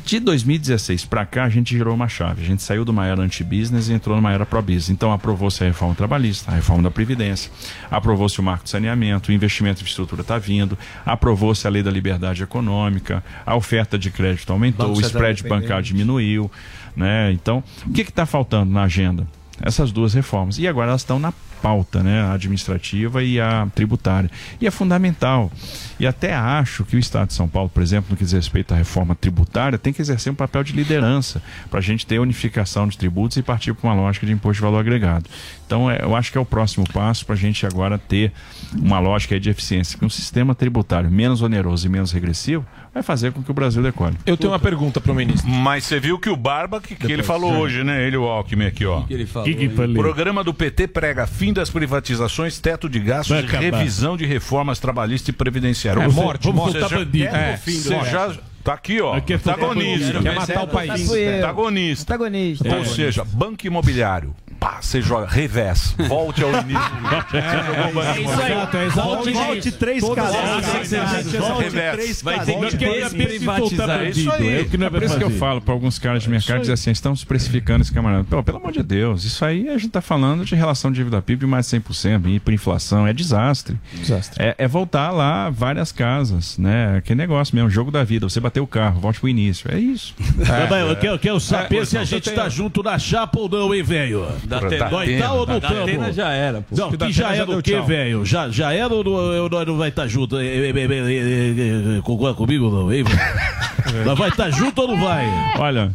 De 0.06 0.20
2016 0.20 1.06
para 1.06 1.26
cá, 1.26 1.44
a 1.44 1.50
gente 1.50 1.76
girou 1.76 1.94
uma 1.94 2.08
chave. 2.08 2.44
A 2.44 2.46
gente 2.46 2.64
saiu 2.64 2.84
de 2.84 2.92
uma 2.92 3.06
era 3.06 3.22
anti-business 3.22 3.90
e 3.90 3.94
entrou 3.94 4.16
numa 4.16 4.32
era 4.32 4.46
pro-business. 4.46 4.90
Então, 4.90 5.12
aprovou-se 5.12 5.64
a 5.64 5.68
reforma 5.68 5.96
trabalhista, 5.96 6.52
a 6.52 6.56
reforma 6.56 6.84
da 6.84 6.92
Previdência, 6.92 7.52
aprovou-se 7.90 8.40
o 8.40 8.44
marco 8.44 8.64
de 8.64 8.70
saneamento, 8.70 9.32
o 9.32 9.34
investimento 9.34 9.80
em 9.80 9.84
infraestrutura 9.84 10.22
está 10.22 10.38
vindo, 10.38 10.78
aprovou-se 11.06 11.66
a 11.68 11.70
lei 11.70 11.84
da 11.84 11.92
liberdade 11.92 12.42
econômica, 12.44 13.24
a 13.46 13.56
oferta 13.56 13.98
de 13.98 14.10
crédito 14.10 14.52
aumentou, 14.52 14.96
o 14.96 15.02
spread 15.02 15.44
bancário 15.44 15.84
diminuiu. 15.84 16.50
Né? 16.96 17.32
Então, 17.32 17.64
o 17.86 17.92
que 17.92 18.02
está 18.02 18.26
faltando 18.26 18.72
na 18.72 18.84
agenda? 18.84 19.28
Essas 19.62 19.92
duas 19.92 20.14
reformas. 20.14 20.58
E 20.58 20.68
agora 20.68 20.90
elas 20.90 21.02
estão 21.02 21.20
na 21.20 21.34
pauta, 21.62 22.02
né? 22.02 22.22
A 22.22 22.34
administrativa 22.34 23.24
e 23.24 23.40
a 23.40 23.68
tributária. 23.74 24.30
E 24.60 24.68
é 24.68 24.72
fundamental. 24.72 25.52
E 26.00 26.08
até 26.08 26.34
acho 26.34 26.84
que 26.86 26.96
o 26.96 27.00
Estado 27.00 27.28
de 27.28 27.34
São 27.34 27.48
Paulo, 27.48 27.70
por 27.70 27.84
exemplo, 27.84 28.12
no 28.12 28.18
que 28.18 28.24
diz 28.24 28.34
respeito 28.34 28.74
à 28.74 28.78
reforma 28.78 29.16
tributária, 29.16 29.78
tem 29.78 29.92
que 29.92 30.02
exercer 30.02 30.32
um 30.32 30.36
papel 30.36 30.64
de 30.64 30.74
liderança 30.74 31.42
para 31.70 31.80
a 31.80 31.82
gente 31.82 32.06
ter 32.06 32.20
unificação 32.20 32.88
de 32.88 32.98
tributos 32.98 33.38
e 33.38 33.44
partir 33.44 33.74
para 33.74 33.90
uma 33.90 33.96
lógica 33.96 34.26
de 34.26 34.32
imposto 34.32 34.56
de 34.56 34.62
valor 34.62 34.80
agregado. 34.80 35.30
Então, 35.70 35.90
é, 35.90 36.00
eu 36.02 36.16
acho 36.16 36.32
que 36.32 36.38
é 36.40 36.42
o 36.42 36.46
próximo 36.46 36.84
passo 36.92 37.24
para 37.24 37.36
a 37.36 37.38
gente 37.38 37.64
agora 37.64 37.96
ter 37.96 38.32
uma 38.76 39.00
lógica 39.00 39.40
de 39.40 39.52
eficiência, 39.52 40.00
que 40.00 40.04
um 40.04 40.10
sistema 40.10 40.56
tributário 40.56 41.12
menos 41.12 41.44
oneroso 41.44 41.86
e 41.86 41.90
menos 41.92 42.12
regressivo 42.12 42.66
vai 42.92 43.04
fazer 43.04 43.32
com 43.32 43.44
que 43.44 43.52
o 43.52 43.54
Brasil 43.54 43.84
decole. 43.84 44.18
Eu 44.26 44.36
tenho 44.36 44.52
uma 44.52 44.58
pergunta 44.58 45.00
para 45.00 45.12
o 45.12 45.16
ministro. 45.16 45.48
Mas 45.48 45.84
você 45.84 46.00
viu 46.00 46.18
que 46.18 46.28
o 46.28 46.36
Barba, 46.36 46.82
que, 46.82 46.96
que 46.96 47.14
ele 47.14 47.22
falou 47.22 47.54
é. 47.54 47.58
hoje, 47.60 47.84
né? 47.84 48.04
Ele, 48.04 48.18
o 48.18 48.24
Alckmin 48.24 48.66
aqui, 48.66 48.84
ó. 48.84 49.02
que 49.02 49.14
ele 49.14 49.28
falou, 49.28 49.48
Que 49.48 49.54
que 49.54 49.70
falou? 49.70 49.92
O 49.92 49.94
programa 49.94 50.44
do 50.44 50.56
PT 50.56 50.88
prega 50.88 51.28
fim 51.28 51.54
das 51.54 51.70
privatizações, 51.70 52.58
teto 52.58 52.90
de 52.90 53.00
gastos 53.00 53.38
e 53.38 53.46
revisão 53.46 54.18
de 54.18 54.26
reformas 54.26 54.80
trabalhistas 54.80 55.30
e 55.30 55.34
previdenciárias. 55.34 56.04
É, 56.04 56.08
Ou 56.08 56.12
seja, 56.12 56.26
morte, 56.26 56.44
vamos 56.48 56.62
morte. 56.62 56.74
voltar 56.74 56.90
Seja, 56.90 57.06
bandido. 57.06 57.36
é, 57.36 57.54
É, 57.54 57.58
você 57.58 58.10
já 58.10 58.36
tá 58.64 58.74
aqui, 58.74 59.00
ó. 59.00 59.14
Aqui 59.14 59.34
é 59.34 59.36
Antagonista. 59.36 60.20
Quer 60.20 60.34
matar 60.34 60.64
o 60.64 60.68
país. 60.68 61.08
Tá 61.08 61.16
Antagonista. 61.38 62.16
Antagonista. 62.16 62.76
Ou 62.76 62.86
seja, 62.86 63.24
banco 63.24 63.68
imobiliário. 63.68 64.36
Pá, 64.60 64.80
você 64.82 65.02
joga 65.02 65.26
revés. 65.28 65.96
Volte 66.08 66.44
ao 66.44 66.50
início. 66.52 66.80
É 67.34 68.22
isso 68.22 68.42
aí. 68.42 68.52
Exato, 68.52 68.78
é 68.78 68.86
exato. 68.86 69.08
Volte- 69.08 69.32
volte 69.32 69.72
três 69.72 70.02
Todas 70.02 70.26
casais. 70.26 70.94
as- 70.94 71.32
Volte 71.34 71.64
Revés. 71.64 71.92
três 71.96 72.22
Vai 72.22 72.40
ter 72.46 72.56
que 72.68 72.78
desprivatizar. 72.78 73.90
É 74.02 74.10
isso 74.10 74.32
aí. 74.32 74.48
É, 74.60 74.90
por 74.90 75.04
isso 75.04 75.18
que 75.18 75.24
eu 75.24 75.30
falo 75.32 75.62
para 75.62 75.74
alguns 75.74 75.98
caras 76.00 76.24
de 76.24 76.30
mercado 76.30 76.62
dizer 76.62 76.74
assim, 76.74 76.92
estamos 76.92 77.24
precificando 77.24 77.82
esse 77.82 77.92
camarada. 77.92 78.24
Pô, 78.30 78.42
pelo 78.44 78.58
amor 78.58 78.72
de 78.72 78.84
Deus, 78.84 79.24
isso 79.24 79.44
aí 79.46 79.70
a 79.70 79.74
gente 79.74 79.88
está 79.88 80.02
falando 80.02 80.44
de 80.44 80.56
relação 80.56 80.92
de 80.92 81.00
dívida 81.00 81.22
PIB 81.22 81.40
de 81.42 81.46
mais 81.46 81.70
de 81.70 81.80
100%, 81.80 82.28
e 82.28 82.40
por 82.40 82.54
inflação, 82.54 83.08
é 83.08 83.14
desastre. 83.14 83.78
Desastre. 83.94 84.44
É, 84.44 84.56
é 84.58 84.68
voltar 84.68 85.12
lá 85.12 85.50
várias 85.50 85.92
casas, 85.92 86.58
né? 86.58 86.98
Aquele 86.98 87.18
negócio 87.20 87.56
mesmo, 87.56 87.70
jogo 87.70 87.92
da 87.92 88.04
vida. 88.04 88.28
Você 88.28 88.40
bateu 88.40 88.64
o 88.64 88.68
carro, 88.68 89.00
volte 89.00 89.20
pro 89.20 89.30
início. 89.30 89.70
É 89.74 89.80
isso. 89.80 90.14
Bem, 90.20 90.80
eu 90.82 90.96
quero, 90.98 91.14
eu 91.14 91.20
quero 91.20 91.40
saber 91.40 91.78
É, 91.84 91.86
se 91.86 91.98
a 91.98 92.04
gente 92.04 92.24
tenho- 92.26 92.36
tá 92.36 92.50
junto 92.50 92.84
na 92.84 93.00
chapa 93.00 93.40
ou 93.40 93.48
não, 93.50 93.74
hein, 93.74 93.82
velho? 93.84 94.28
Da 94.50 94.62
Nós 94.62 95.04
Atena. 95.04 95.22
tá 95.26 95.34
ou 95.34 95.46
Da 95.46 95.62
tamo? 95.62 95.84
Atena 95.84 96.12
já 96.14 96.30
era, 96.32 96.62
pô. 96.62 96.76
Não, 96.76 96.92
Da 96.92 97.06
que 97.08 97.14
já 97.14 97.28
Atena 97.28 97.42
era 97.44 97.58
o 97.58 97.62
quê, 97.62 97.80
velho? 97.82 98.26
Já, 98.26 98.50
já 98.50 98.74
era 98.74 98.94
ou 98.94 99.34
eu- 99.34 99.50
nós 99.50 99.66
não 99.68 99.78
vai 99.78 99.90
estar 99.90 100.08
junto? 100.08 100.38
Eh, 100.40 100.46
eh, 100.46 100.70
eh, 100.70 100.76
eh, 100.76 101.98
eh, 101.98 102.02
Concorda 102.04 102.36
comigo 102.36 102.70
não, 102.70 102.92
hein, 102.92 103.04
velho? 103.04 103.20
Nós 104.06 104.18
vai 104.18 104.30
estar 104.30 104.50
junto 104.52 104.82
ou 104.82 104.88
não 104.90 105.00
vai? 105.00 105.26
Olha, 105.58 105.92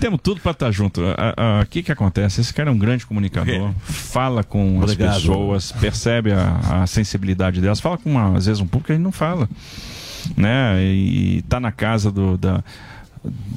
temos 0.00 0.20
tudo 0.22 0.40
para 0.40 0.52
estar 0.52 0.70
junto. 0.70 1.00
O 1.02 1.66
que 1.68 1.82
que 1.82 1.90
acontece? 1.92 2.40
Esse 2.40 2.54
cara 2.54 2.70
é 2.70 2.72
um 2.72 2.78
grande 2.78 3.04
comunicador, 3.04 3.72
fala 3.84 4.42
com 4.44 4.78
Obrigado. 4.80 5.10
as 5.10 5.16
pessoas, 5.18 5.72
percebe 5.72 6.32
a, 6.32 6.82
a 6.82 6.86
sensibilidade 6.86 7.60
delas, 7.60 7.80
fala 7.80 7.98
com, 7.98 8.10
uma, 8.10 8.36
às 8.38 8.46
vezes, 8.46 8.60
um 8.62 8.66
público 8.66 8.86
que 8.86 8.92
a 8.92 8.94
gente 8.94 9.04
não 9.04 9.12
fala. 9.12 9.48
Né? 10.36 10.82
E 10.84 11.42
tá 11.48 11.60
na 11.60 11.70
casa 11.72 12.10
do, 12.10 12.38
da, 12.38 12.62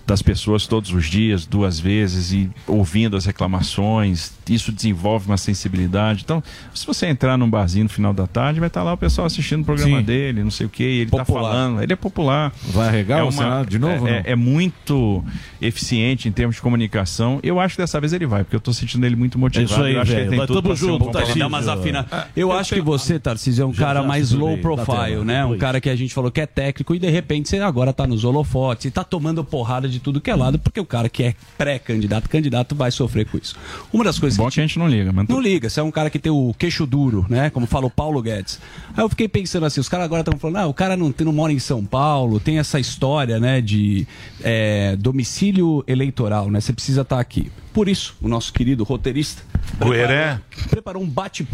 das 0.06 0.22
pessoas 0.22 0.66
todos 0.66 0.92
os 0.92 1.06
dias, 1.08 1.46
duas 1.46 1.80
vezes, 1.80 2.32
e 2.32 2.50
ouvindo 2.66 3.18
as 3.18 3.26
reclamações, 3.26 4.32
isso 4.50 4.72
desenvolve 4.72 5.26
uma 5.28 5.38
sensibilidade. 5.38 6.22
Então, 6.24 6.42
se 6.74 6.86
você 6.88 7.08
entrar 7.08 7.38
num 7.38 7.50
barzinho 7.50 7.84
no 7.84 7.90
final 7.90 8.14
da 8.14 8.26
tarde, 8.26 8.60
vai 8.60 8.68
estar 8.68 8.84
lá 8.84 8.94
o 8.94 8.98
pessoal 8.98 9.28
assistindo 9.28 9.62
o 9.62 9.66
programa 9.66 10.00
Sim. 10.00 10.04
dele, 10.06 10.44
não 10.44 10.52
sei 10.52 10.66
o 10.66 10.70
que, 10.70 10.84
ele 10.84 11.04
está 11.04 11.26
falando, 11.26 11.82
ele 11.84 11.92
é 11.92 11.96
popular. 11.96 12.54
Vai 12.70 12.88
arregar 12.88 13.20
é 13.20 13.24
o 13.24 13.32
Senado 13.32 13.70
de 13.70 13.78
novo, 13.78 14.08
É, 14.08 14.12
não? 14.12 14.18
é- 14.18 14.24
é 14.28 14.36
muito 14.36 15.24
eficiente 15.62 16.28
em 16.30 16.32
termos 16.32 16.56
de 16.56 16.62
comunicação. 16.62 17.40
Eu 17.44 17.60
acho 17.60 17.76
que 17.76 17.82
dessa 17.82 18.00
vez 18.00 18.14
ele 18.14 18.26
vai, 18.26 18.44
porque 18.44 18.56
eu 18.56 18.60
estou 18.60 18.74
sentindo 18.74 19.06
ele 19.06 19.16
muito 19.16 19.38
motivado. 19.38 19.70
É 19.70 19.74
isso 19.74 19.84
aí, 19.84 19.94
eu 19.96 20.02
acho 20.02 20.12
que 20.12 20.18
ele 20.18 20.30
tem 20.38 20.46
tudo 20.48 20.72
um 20.72 20.76
junto, 20.76 21.10
Tarcísio. 21.12 21.40
parlamentar. 21.40 21.40
Dá 21.40 21.48
umas 21.48 21.68
afina... 21.68 22.06
Ah, 22.12 22.28
Eu 22.36 22.52
acho 22.52 22.74
que 22.74 22.82
você, 22.82 23.20
Tarcísio, 23.20 23.64
é 23.64 23.66
um 23.66 23.74
Já, 23.74 23.86
cara 23.88 24.02
já, 24.02 24.08
mais 24.08 24.32
low 24.32 24.58
profile, 24.60 24.88
tela, 25.12 25.26
né? 25.26 25.46
Um 25.46 25.58
cara 25.58 25.82
que 25.82 25.90
a 25.90 25.96
gente 25.96 26.14
falou 26.14 26.32
que 26.32 26.40
é 26.42 26.46
técnico 26.46 26.96
e 26.96 27.00
de 27.00 27.10
repente 27.10 27.50
você 27.50 27.60
agora 27.60 27.92
tá 27.92 28.06
nos 28.08 28.24
holofotes 28.24 28.86
e 28.86 28.92
tá 28.92 29.04
tomando 29.04 29.44
porrada 29.58 29.90
de 29.90 30.00
tudo 30.00 30.22
que 30.22 30.30
é 30.30 30.36
lado, 30.36 30.60
porque 30.60 30.80
o 30.80 30.86
cara 30.86 31.10
que 31.10 31.24
é 31.24 31.36
pré-candidato, 31.58 32.30
candidato 32.30 32.76
vai 32.76 32.92
sofrer 32.92 33.26
com 33.26 33.38
isso. 33.40 33.56
Uma 33.92 34.04
das 34.04 34.20
coisas 34.20 34.38
Bom 34.38 34.48
que 34.52 34.60
a 34.60 34.64
gente 34.64 34.78
não 34.78 34.88
liga, 34.88 35.12
mas 35.12 35.28
não 35.28 35.40
liga, 35.42 35.68
você 35.68 35.80
é 35.80 35.84
um 35.84 35.90
cara 35.90 36.12
que 36.12 36.20
tem 36.20 36.32
o 36.32 36.54
queixo 36.58 36.86
duro, 36.86 37.26
né? 37.28 37.50
Como 37.50 37.66
fala 37.66 37.88
o 37.88 37.90
Paulo 37.90 38.22
Guedes. 38.22 38.60
Aí 38.96 39.04
eu 39.04 39.10
fiquei 39.10 39.28
pensando 39.28 39.66
assim, 39.66 39.80
os 39.80 39.90
caras 39.90 40.06
agora 40.06 40.22
estão 40.22 40.38
falando, 40.38 40.58
ah, 40.58 40.68
o 40.68 40.74
cara 40.74 40.96
não, 40.96 41.12
tem- 41.12 41.26
não 41.26 41.34
mora 41.34 41.52
em 41.52 41.58
São 41.60 41.84
Paulo, 41.84 42.40
tem 42.40 42.60
essa 42.60 42.80
história, 42.80 43.40
né, 43.40 43.60
de 43.62 44.08
é, 44.44 44.96
domicílio 44.96 45.84
eleitoral, 45.88 46.52
né? 46.52 46.62
Você 46.62 46.72
precisa 46.72 47.02
estar 47.02 47.20
aqui. 47.20 47.52
Por 47.74 47.90
isso, 47.90 48.16
o 48.22 48.28
nosso 48.28 48.54
querido 48.54 48.84
roteirista 48.84 49.42
Gueré. 49.80 50.40
preparou 50.70 51.02
um 51.04 51.08
bate 51.08 51.48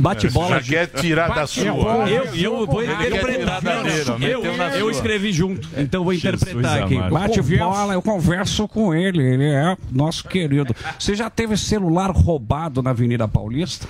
Bate 0.00 0.28
bola. 0.30 0.60
Já 0.60 0.86
quer 0.86 0.86
tirar 1.00 1.34
da 1.34 1.44
sua. 1.46 1.64
Eu, 2.08 2.24
eu 2.36 2.66
vou 2.66 2.82
Ele 2.82 2.92
interpretar. 2.92 3.60
dele, 3.60 4.32
Eu, 4.32 4.44
eu 4.44 4.90
escrevi 4.90 5.32
junto, 5.32 5.68
então 5.76 6.00
eu 6.00 6.04
vou 6.04 6.12
interpretar 6.12 6.84
aqui. 6.84 6.94
amado. 6.96 7.12
Bate 7.12 7.40
Conversa. 7.40 7.64
bola, 7.64 7.94
eu 7.94 8.02
converso 8.02 8.68
com 8.68 8.94
ele. 8.94 9.20
Ele 9.20 9.44
é 9.50 9.76
nosso 9.90 10.22
querido. 10.28 10.74
Você 10.96 11.16
já 11.16 11.28
teve 11.28 11.56
celular 11.56 12.12
roubado 12.12 12.80
na 12.80 12.90
Avenida 12.90 13.26
Paulista? 13.26 13.88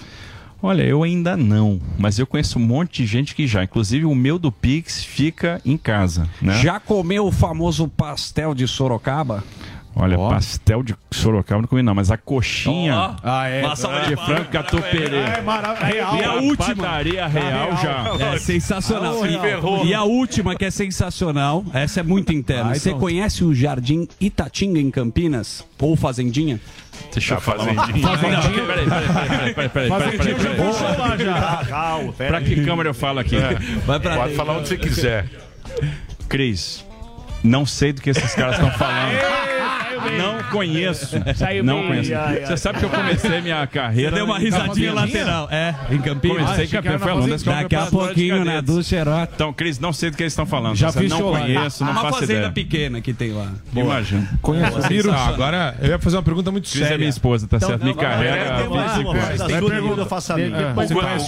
Olha, 0.63 0.83
eu 0.83 1.03
ainda 1.05 1.37
não, 1.37 1.79
mas 1.99 2.19
eu 2.19 2.27
conheço 2.27 2.59
um 2.59 2.63
monte 2.63 3.03
de 3.03 3.07
gente 3.07 3.35
que 3.35 3.47
já. 3.47 3.63
Inclusive 3.63 4.07
o 4.07 4.15
meu 4.15 4.39
do 4.39 4.51
Pix 4.51 5.05
fica 5.05 5.61
em 5.65 5.77
casa, 5.77 6.27
né? 6.43 6.55
Já 6.55 6.81
comeu 6.81 7.27
o 7.27 7.31
famoso 7.31 7.87
pastel 7.87 8.55
de 8.55 8.67
Sorocaba? 8.67 9.45
Olha, 10.01 10.17
pastel 10.17 10.83
de 10.83 10.95
Sorocaba 11.11 11.61
não 11.61 11.69
comi 11.69 11.83
não, 11.83 11.95
mas 11.95 12.11
a 12.11 12.17
coxinha 12.17 12.95
Ó. 12.95 13.17
Ah, 13.23 13.49
é. 13.49 13.63
Maçã 13.63 13.89
de 14.09 14.15
frango 14.15 14.45
catuperê. 14.45 15.17
É, 15.17 15.39
é 15.39 15.43
maravilhoso. 15.43 15.85
É 15.85 15.93
real. 15.93 16.17
E 16.17 16.25
a 16.25 16.29
tá 16.29 16.35
última. 16.35 16.85
Padaria 16.85 17.21
tá 17.23 17.27
real, 17.27 17.77
já. 17.77 18.15
É 18.15 18.31
tá 18.33 18.39
sensacional. 18.39 19.15
Ah, 19.23 19.85
e 19.85 19.95
a 19.95 20.03
última, 20.05 20.55
que 20.55 20.65
é 20.65 20.71
sensacional, 20.71 21.65
essa 21.75 22.01
é 22.01 22.03
muito 22.03 22.33
interna. 22.33 22.75
Você 22.75 22.95
conhece 22.95 23.45
o 23.45 23.53
Jardim 23.53 24.07
Itatinga, 24.21 24.79
em 24.79 24.91
Campinas? 24.91 25.67
Ou 25.81 25.97
Fazendinha? 25.97 26.61
Deixa 27.13 27.35
eu 27.35 27.41
fazer. 27.41 27.75
Fazendinha. 27.75 28.67
Peraí, 28.67 28.87
peraí, 28.87 29.55
peraí, 29.55 29.69
peraí. 29.69 29.89
Fazendinha 29.89 30.39
já 30.39 31.65
já. 31.65 32.13
Peraí. 32.17 32.29
Pra 32.29 32.41
que 32.41 32.65
câmera 32.65 32.91
eu 32.91 32.95
falo 32.95 33.19
aqui? 33.19 33.37
É. 33.37 33.55
Vai 33.87 33.99
pra 33.99 34.17
Pode 34.17 34.35
falar 34.35 34.59
onde 34.59 34.69
você 34.69 34.77
quiser. 34.77 35.29
Cris, 36.29 36.85
não 37.43 37.65
sei 37.65 37.93
do 37.93 38.03
que 38.03 38.11
esses 38.11 38.35
caras 38.35 38.55
estão 38.57 38.71
falando. 38.79 39.68
Não 40.19 40.43
conheço. 40.51 41.17
Saiu 41.37 41.65
não 41.65 41.79
bem. 41.81 41.89
conheço. 41.89 42.15
Ai, 42.15 42.39
ai. 42.41 42.47
Você 42.47 42.57
sabe 42.57 42.79
que 42.79 42.85
eu 42.85 42.91
comecei 42.91 43.41
minha 43.41 43.67
carreira. 43.67 44.13
Deu 44.13 44.25
uma 44.25 44.39
risadinha 44.39 44.93
lateral. 44.93 45.49
É, 45.51 45.75
em 45.91 45.99
Campinas. 46.01 46.39
Comecei 46.39 46.65
em 46.65 46.69
Campinas, 46.69 47.03
foi 47.03 47.11
aluno 47.11 47.29
da 47.29 47.37
escola 47.37 47.57
Daqui 47.63 47.75
a 47.77 47.87
pouquinho 47.87 48.45
cadetes. 48.45 48.75
do 48.75 48.83
Xerox. 48.83 49.33
Então, 49.35 49.53
Cris, 49.53 49.79
não 49.79 49.93
sei 49.93 50.11
do 50.11 50.17
que 50.17 50.23
eles 50.23 50.33
estão 50.33 50.47
falando. 50.47 50.77
Já 50.77 50.93
fiz 50.93 51.11
não 51.11 51.21
conheço, 51.21 51.85
não 51.85 51.93
Uma 51.93 52.01
faço 52.03 52.21
fazenda 52.21 52.33
ideia. 52.39 52.53
pequena 52.53 53.01
que 53.01 53.13
tem 53.13 53.33
lá. 53.33 53.49
Imagina. 53.75 54.29
Conheço. 54.43 55.11
Ah, 55.13 55.29
agora 55.29 55.75
eu 55.81 55.89
ia 55.89 55.99
fazer 55.99 56.17
uma 56.17 56.23
pergunta 56.23 56.51
muito 56.51 56.69
Cris 56.69 56.81
é 56.83 56.85
séria. 56.85 56.99
minha 56.99 57.11
esposa, 57.11 57.47
tá 57.47 57.59
certo? 57.61 57.85
Me 57.85 57.95
carrega. 57.95 58.57
Tem 59.47 59.69
pergunta, 59.69 60.01
eu 60.03 60.07
faço 60.07 60.33
a 60.33 60.37
minha. 60.37 60.75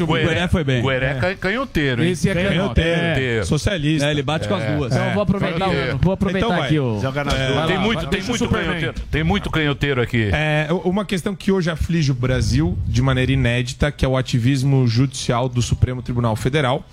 O 0.01 0.03
o 0.05 0.07
Gueré- 0.15 0.49
foi 0.49 0.65
bem. 0.65 0.83
Gueré 0.83 1.19
é 1.23 1.35
canhoteiro, 1.35 2.03
hein? 2.05 2.11
Esse 2.11 2.29
é 2.29 2.35
canhoteiro. 2.35 3.45
Socialista. 3.47 4.07
É, 4.07 4.11
ele 4.11 4.23
bate 4.23 4.49
com 4.49 4.55
as 4.55 4.65
duas. 4.77 4.93
Então 4.93 5.13
vou 5.15 5.23
aproveitar- 5.23 5.69
vou 6.01 6.13
aproveitar 6.13 6.47
Então 6.47 6.63
aqui 6.63 6.79
o- 6.79 7.01
Joga 7.01 7.25
nas 7.25 7.35
É, 7.35 7.67
Tem 7.67 7.79
muito, 7.79 8.07
tem 8.07 8.21
o 8.21 8.25
muito. 8.27 8.49
Canhoteiro. 8.65 8.95
Tem 9.11 9.25
muito 9.25 9.51
canhoteiro 9.51 10.03
aqui. 10.03 10.31
É, 10.33 10.69
uma 10.85 11.05
questão 11.05 11.35
que 11.35 11.51
hoje 11.53 11.71
aflige 11.71 12.11
o 12.11 12.15
Brasil 12.15 12.79
de 12.87 13.03
maneira 13.03 13.33
inédita, 13.33 13.91
que 13.91 14.05
é 14.05 14.09
o 14.09 14.17
ativismo 14.17 14.87
judicial 14.87 15.49
do 15.49 15.61
Supremo 15.61 16.03
Tribunal 16.03 16.37
Federal. 16.37 16.85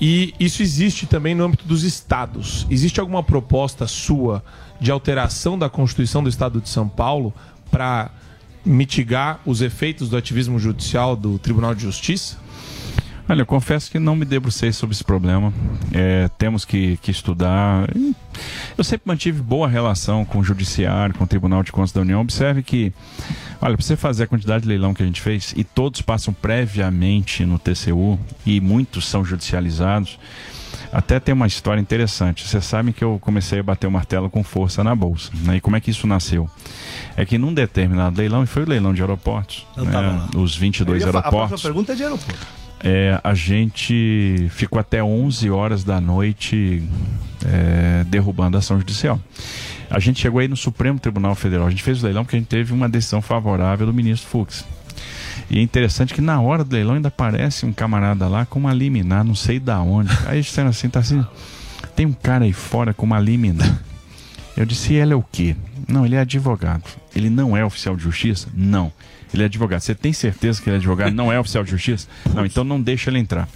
E 0.00 0.34
isso 0.38 0.62
existe 0.62 1.06
também 1.06 1.34
no 1.34 1.44
âmbito 1.44 1.66
dos 1.66 1.82
estados. 1.82 2.66
Existe 2.70 3.00
alguma 3.00 3.22
proposta 3.22 3.86
sua 3.86 4.44
de 4.80 4.90
alteração 4.90 5.58
da 5.58 5.70
Constituição 5.70 6.22
do 6.22 6.28
Estado 6.28 6.60
de 6.60 6.68
São 6.68 6.88
Paulo 6.88 7.32
para 7.70 8.10
mitigar 8.64 9.40
os 9.46 9.62
efeitos 9.62 10.08
do 10.08 10.16
ativismo 10.16 10.58
judicial 10.58 11.16
do 11.16 11.38
Tribunal 11.38 11.74
de 11.74 11.82
Justiça? 11.82 12.36
Olha, 13.28 13.42
eu 13.42 13.46
confesso 13.46 13.90
que 13.90 13.98
não 13.98 14.14
me 14.14 14.24
debrucei 14.24 14.72
sobre 14.72 14.94
esse 14.94 15.02
problema. 15.02 15.52
É, 15.92 16.28
temos 16.38 16.64
que, 16.64 16.96
que 16.98 17.10
estudar. 17.10 17.88
Eu 18.76 18.84
sempre 18.84 19.02
mantive 19.06 19.40
boa 19.40 19.68
relação 19.68 20.24
com 20.24 20.38
o 20.38 20.44
Judiciário, 20.44 21.14
com 21.14 21.24
o 21.24 21.26
Tribunal 21.26 21.62
de 21.62 21.72
Contas 21.72 21.92
da 21.92 22.00
União. 22.00 22.20
Observe 22.20 22.62
que, 22.62 22.92
olha, 23.60 23.76
para 23.76 23.84
você 23.84 23.96
fazer 23.96 24.24
a 24.24 24.26
quantidade 24.26 24.62
de 24.62 24.68
leilão 24.68 24.92
que 24.94 25.02
a 25.02 25.06
gente 25.06 25.20
fez, 25.20 25.52
e 25.56 25.64
todos 25.64 26.00
passam 26.02 26.32
previamente 26.34 27.44
no 27.44 27.58
TCU, 27.58 28.18
e 28.44 28.60
muitos 28.60 29.06
são 29.08 29.24
judicializados, 29.24 30.18
até 30.92 31.18
tem 31.18 31.34
uma 31.34 31.46
história 31.46 31.80
interessante. 31.80 32.46
Vocês 32.46 32.64
sabem 32.64 32.92
que 32.92 33.02
eu 33.02 33.18
comecei 33.20 33.58
a 33.60 33.62
bater 33.62 33.86
o 33.86 33.90
martelo 33.90 34.28
com 34.30 34.42
força 34.44 34.84
na 34.84 34.94
Bolsa. 34.94 35.30
Né? 35.42 35.56
E 35.56 35.60
como 35.60 35.74
é 35.76 35.80
que 35.80 35.90
isso 35.90 36.06
nasceu? 36.06 36.48
É 37.16 37.24
que 37.24 37.38
num 37.38 37.52
determinado 37.52 38.18
leilão, 38.18 38.42
e 38.44 38.46
foi 38.46 38.62
o 38.62 38.68
leilão 38.68 38.92
de 38.94 39.00
aeroportos, 39.00 39.66
Eu 39.76 39.84
né? 39.84 40.28
os 40.36 40.54
22 40.56 41.02
Eu 41.02 41.08
ia 41.08 41.12
fa- 41.12 41.18
A 41.18 41.22
aeroportos. 41.22 41.48
próxima 41.48 41.68
pergunta 41.70 41.92
é 41.92 41.96
de 41.96 42.02
aeroporto. 42.02 42.46
É, 42.82 43.18
a 43.24 43.34
gente 43.34 44.48
ficou 44.50 44.78
até 44.78 45.02
11 45.02 45.50
horas 45.50 45.82
da 45.82 46.00
noite 46.00 46.82
é, 47.44 48.04
derrubando 48.04 48.56
a 48.56 48.60
ação 48.60 48.78
judicial. 48.78 49.20
A 49.88 49.98
gente 49.98 50.20
chegou 50.20 50.40
aí 50.40 50.48
no 50.48 50.56
Supremo 50.56 50.98
Tribunal 50.98 51.34
Federal. 51.34 51.66
A 51.66 51.70
gente 51.70 51.82
fez 51.82 52.02
o 52.02 52.04
leilão 52.04 52.24
porque 52.24 52.36
a 52.36 52.38
gente 52.38 52.48
teve 52.48 52.72
uma 52.72 52.88
decisão 52.88 53.22
favorável 53.22 53.86
do 53.86 53.94
ministro 53.94 54.28
Fux. 54.28 54.64
E 55.48 55.58
é 55.58 55.62
interessante 55.62 56.12
que 56.12 56.20
na 56.20 56.40
hora 56.40 56.64
do 56.64 56.72
leilão 56.72 56.94
ainda 56.94 57.08
aparece 57.08 57.64
um 57.64 57.72
camarada 57.72 58.26
lá 58.26 58.44
com 58.44 58.58
uma 58.58 58.72
liminar, 58.72 59.24
não 59.24 59.34
sei 59.34 59.60
da 59.60 59.80
onde. 59.80 60.10
Aí 60.26 60.40
disseram 60.40 60.70
assim, 60.70 60.88
tá 60.88 61.00
assim, 61.00 61.24
tem 61.94 62.04
um 62.04 62.12
cara 62.12 62.44
aí 62.44 62.52
fora 62.52 62.92
com 62.92 63.06
uma 63.06 63.20
liminar. 63.20 63.80
Eu 64.56 64.64
disse, 64.64 64.94
ele 64.94 65.12
é 65.12 65.16
o 65.16 65.22
quê? 65.22 65.54
Não, 65.86 66.04
ele 66.04 66.16
é 66.16 66.20
advogado. 66.20 66.84
Ele 67.14 67.30
não 67.30 67.56
é 67.56 67.64
oficial 67.64 67.94
de 67.94 68.02
justiça? 68.02 68.48
Não. 68.54 68.90
Ele 69.32 69.42
é 69.42 69.46
advogado. 69.46 69.80
Você 69.80 69.94
tem 69.94 70.12
certeza 70.12 70.60
que 70.62 70.68
ele 70.68 70.76
é 70.76 70.78
advogado? 70.78 71.12
Não 71.12 71.32
é 71.32 71.38
oficial 71.38 71.64
de 71.64 71.70
justiça? 71.70 72.08
Não, 72.34 72.46
então 72.46 72.64
não 72.64 72.80
deixa 72.80 73.10
ele 73.10 73.18
entrar. 73.18 73.48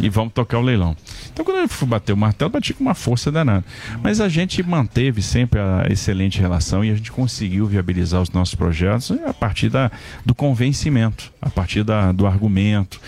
E 0.00 0.08
vamos 0.08 0.32
tocar 0.32 0.58
o 0.58 0.62
leilão. 0.62 0.96
Então, 1.32 1.44
quando 1.44 1.58
eu 1.58 1.68
fui 1.68 1.88
bater 1.88 2.12
o 2.12 2.16
martelo, 2.16 2.50
bati 2.50 2.74
com 2.74 2.82
uma 2.82 2.94
força 2.94 3.30
danada. 3.30 3.64
Mas 4.02 4.20
a 4.20 4.28
gente 4.28 4.62
manteve 4.62 5.22
sempre 5.22 5.60
a 5.60 5.86
excelente 5.90 6.40
relação 6.40 6.84
e 6.84 6.90
a 6.90 6.94
gente 6.94 7.12
conseguiu 7.12 7.66
viabilizar 7.66 8.20
os 8.20 8.30
nossos 8.30 8.54
projetos 8.54 9.10
a 9.26 9.32
partir 9.32 9.68
da, 9.68 9.90
do 10.24 10.34
convencimento, 10.34 11.32
a 11.40 11.50
partir 11.50 11.82
da, 11.82 12.12
do 12.12 12.26
argumento. 12.26 13.00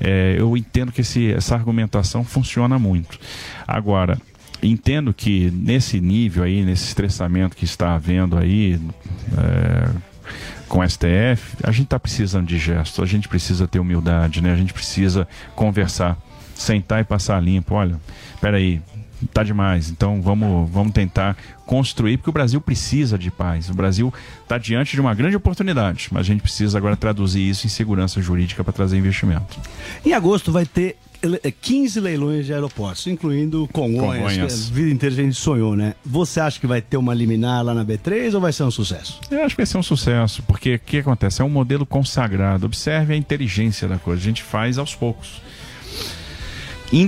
É, 0.00 0.36
eu 0.38 0.56
entendo 0.56 0.92
que 0.92 1.00
esse, 1.00 1.32
essa 1.32 1.54
argumentação 1.54 2.24
funciona 2.24 2.78
muito. 2.78 3.18
Agora, 3.66 4.18
entendo 4.62 5.12
que 5.12 5.50
nesse 5.50 6.00
nível 6.00 6.44
aí, 6.44 6.62
nesse 6.62 6.84
estressamento 6.84 7.56
que 7.56 7.64
está 7.64 7.94
havendo 7.94 8.36
aí 8.36 8.80
é, 9.36 9.88
com 10.68 10.80
o 10.80 10.88
STF, 10.88 11.56
a 11.62 11.70
gente 11.70 11.84
está 11.84 11.98
precisando 11.98 12.46
de 12.46 12.58
gesto, 12.58 13.02
a 13.02 13.06
gente 13.06 13.28
precisa 13.28 13.66
ter 13.66 13.78
humildade, 13.78 14.42
né? 14.42 14.52
A 14.52 14.56
gente 14.56 14.72
precisa 14.72 15.26
conversar, 15.54 16.18
sentar 16.54 17.00
e 17.00 17.04
passar 17.04 17.42
limpo. 17.42 17.74
Olha, 17.74 18.00
peraí, 18.40 18.80
tá 19.32 19.42
demais. 19.42 19.90
Então 19.90 20.20
vamos, 20.20 20.70
vamos 20.70 20.92
tentar 20.92 21.36
construir, 21.64 22.16
porque 22.16 22.30
o 22.30 22.32
Brasil 22.32 22.60
precisa 22.60 23.18
de 23.18 23.30
paz. 23.30 23.70
O 23.70 23.74
Brasil 23.74 24.12
está 24.42 24.58
diante 24.58 24.92
de 24.92 25.00
uma 25.00 25.14
grande 25.14 25.36
oportunidade, 25.36 26.08
mas 26.10 26.20
a 26.20 26.24
gente 26.24 26.42
precisa 26.42 26.78
agora 26.78 26.96
traduzir 26.96 27.48
isso 27.48 27.66
em 27.66 27.70
segurança 27.70 28.20
jurídica 28.20 28.62
para 28.62 28.72
trazer 28.72 28.96
investimento. 28.96 29.58
Em 30.04 30.12
agosto 30.12 30.52
vai 30.52 30.66
ter 30.66 30.96
15 31.60 32.00
leilões 32.00 32.46
de 32.46 32.52
aeroportos, 32.52 33.06
incluindo 33.06 33.68
Congonhas, 33.72 34.32
Congonhas. 34.32 34.64
que 34.66 34.72
a 34.72 34.74
vida 34.74 34.90
inteira 34.90 35.14
a 35.14 35.18
gente 35.18 35.34
sonhou, 35.36 35.74
né? 35.76 35.94
Você 36.04 36.40
acha 36.40 36.58
que 36.60 36.66
vai 36.66 36.80
ter 36.80 36.96
uma 36.96 37.14
liminar 37.14 37.64
lá 37.64 37.74
na 37.74 37.84
B3 37.84 38.34
ou 38.34 38.40
vai 38.40 38.52
ser 38.52 38.62
um 38.64 38.70
sucesso? 38.70 39.20
Eu 39.30 39.42
acho 39.44 39.54
que 39.54 39.60
vai 39.62 39.66
ser 39.66 39.78
um 39.78 39.82
sucesso, 39.82 40.42
porque 40.42 40.74
o 40.74 40.78
que 40.78 40.98
acontece? 40.98 41.42
É 41.42 41.44
um 41.44 41.48
modelo 41.48 41.84
consagrado. 41.86 42.66
Observe 42.66 43.14
a 43.14 43.16
inteligência 43.16 43.88
da 43.88 43.98
coisa. 43.98 44.20
A 44.20 44.24
gente 44.24 44.42
faz 44.42 44.78
aos 44.78 44.94
poucos. 44.94 45.40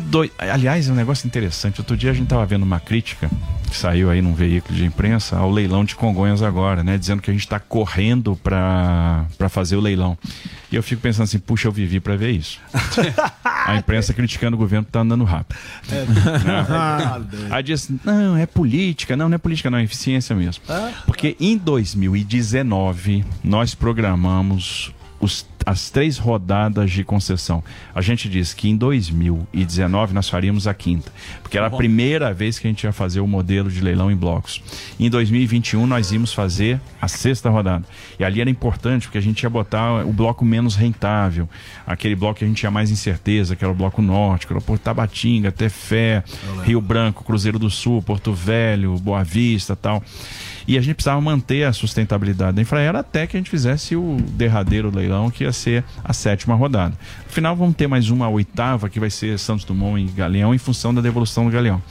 Doi- 0.07 0.31
Aliás, 0.39 0.89
é 0.89 0.93
um 0.93 0.95
negócio 0.97 1.27
interessante. 1.27 1.81
Outro 1.81 1.97
dia 1.97 2.11
a 2.11 2.15
gente 2.15 2.25
estava 2.25 2.45
vendo 2.45 2.63
uma 2.65 2.81
crítica 2.81 3.31
que 3.71 3.77
saiu 3.77 4.11
aí 4.11 4.21
num 4.23 4.33
veículo 4.35 4.75
de 4.77 4.85
imprensa 4.85 5.37
ao 5.37 5.51
leilão 5.51 5.85
de 5.85 5.95
Congonhas 5.95 6.43
agora, 6.43 6.83
né? 6.83 6.97
Dizendo 6.99 7.21
que 7.23 7.31
a 7.31 7.35
gente 7.35 7.43
está 7.45 7.61
correndo 7.61 8.35
para 8.43 9.27
fazer 9.51 9.77
o 9.77 9.81
leilão. 9.81 10.17
E 10.73 10.77
eu 10.77 10.83
fico 10.83 11.01
pensando 11.03 11.25
assim, 11.25 11.39
puxa, 11.39 11.69
eu 11.69 11.73
vivi 11.73 12.01
para 12.01 12.17
ver 12.17 12.31
isso. 12.31 12.59
a 13.45 13.77
imprensa 13.77 14.13
criticando 14.15 14.57
o 14.57 14.59
governo 14.59 14.85
que 14.85 14.91
está 14.91 15.01
andando 15.01 15.23
rápido. 15.25 15.59
É. 15.93 16.05
Né? 16.45 16.67
Aí 17.51 17.63
diz, 17.63 17.91
não, 18.05 18.37
é 18.37 18.47
política. 18.47 19.17
Não, 19.17 19.29
não 19.29 19.35
é 19.37 19.39
política, 19.39 19.71
não, 19.71 19.79
é 19.79 19.83
eficiência 19.85 20.35
mesmo. 20.35 20.63
Porque 21.07 21.37
em 21.39 21.57
2019 21.57 23.25
nós 23.45 23.75
programamos 23.75 24.93
os- 25.21 25.47
as 25.69 25.91
três 25.91 26.17
rodadas 26.17 26.91
de 26.91 27.05
concessão. 27.05 27.63
A 27.95 28.01
gente 28.01 28.27
disse 28.27 28.57
que 28.57 28.71
em 28.71 28.77
2019 28.77 30.15
nós 30.15 30.27
faríamos 30.27 30.67
a 30.67 30.73
quinta, 30.73 31.13
porque 31.43 31.59
era 31.59 31.67
a 31.67 31.71
primeira 31.71 32.33
vez 32.33 32.59
que 32.59 32.67
a 32.67 32.71
gente 32.71 32.85
ia 32.85 32.93
fazer 32.93 33.21
o 33.21 33.27
modelo 33.27 33.71
de 33.71 33.83
leilão 33.83 34.11
em 34.11 34.17
blocos. 34.17 34.63
Em 34.99 35.11
2021 35.11 35.87
nós 35.87 36.11
íamos 36.11 36.33
fazer 36.33 36.81
a 36.99 37.07
sexta 37.07 37.51
rodada. 37.51 37.85
E 38.19 38.25
ali 38.25 38.41
era 38.41 38.49
importante 38.49 39.07
porque 39.07 39.19
a 39.19 39.21
gente 39.21 39.43
ia 39.43 39.51
botar 39.51 40.07
o 40.07 40.13
bloco 40.13 40.43
menos 40.43 40.75
rentável, 40.75 41.47
aquele 41.87 42.17
bloco 42.17 42.39
que 42.39 42.47
a 42.47 42.49
gente 42.49 42.57
tinha 42.57 42.71
mais 42.71 42.91
incerteza, 42.91 43.55
que 43.55 43.63
era 43.63 43.71
o 43.71 43.77
bloco 43.77 44.01
norte, 44.01 44.47
que 44.47 44.53
era 44.55 44.61
o 44.61 44.63
Porto 44.63 44.81
Tabatinga, 44.81 45.53
Tefé, 45.53 46.25
Rio 46.65 46.81
Branco, 46.81 47.23
Cruzeiro 47.23 47.59
do 47.59 47.69
Sul, 47.69 48.01
Porto 48.01 48.33
Velho, 48.33 48.97
Boa 48.97 49.23
Vista, 49.23 49.77
tal. 49.77 50.03
E 50.69 50.77
a 50.77 50.83
gente 50.83 50.97
precisava 50.97 51.19
manter 51.19 51.65
a 51.65 51.73
sustentabilidade 51.73 52.57
da 52.57 52.61
Infraero 52.63 52.99
até 52.99 53.27
que 53.27 53.37
a 53.37 53.41
gente 53.41 53.49
fizesse 53.49 53.97
o 53.97 54.19
derradeiro 54.33 54.95
leilão, 54.95 55.31
que 55.31 55.45
ia 55.45 55.53
ser 55.53 55.83
a 56.05 56.13
sétima 56.13 56.55
rodada. 56.55 56.95
No 57.27 57.33
final, 57.33 57.57
vamos 57.57 57.75
ter 57.75 57.87
mais 57.87 58.11
uma 58.11 58.29
oitava, 58.29 58.91
que 58.91 59.01
vai 59.01 59.09
ser 59.09 59.39
Santos 59.39 59.65
Dumont 59.65 59.99
e 59.99 60.05
Galeão, 60.13 60.55
em 60.55 60.59
função 60.59 60.93
da 60.93 61.01
devolução 61.01 61.47
do 61.47 61.51
Galeão. 61.51 61.83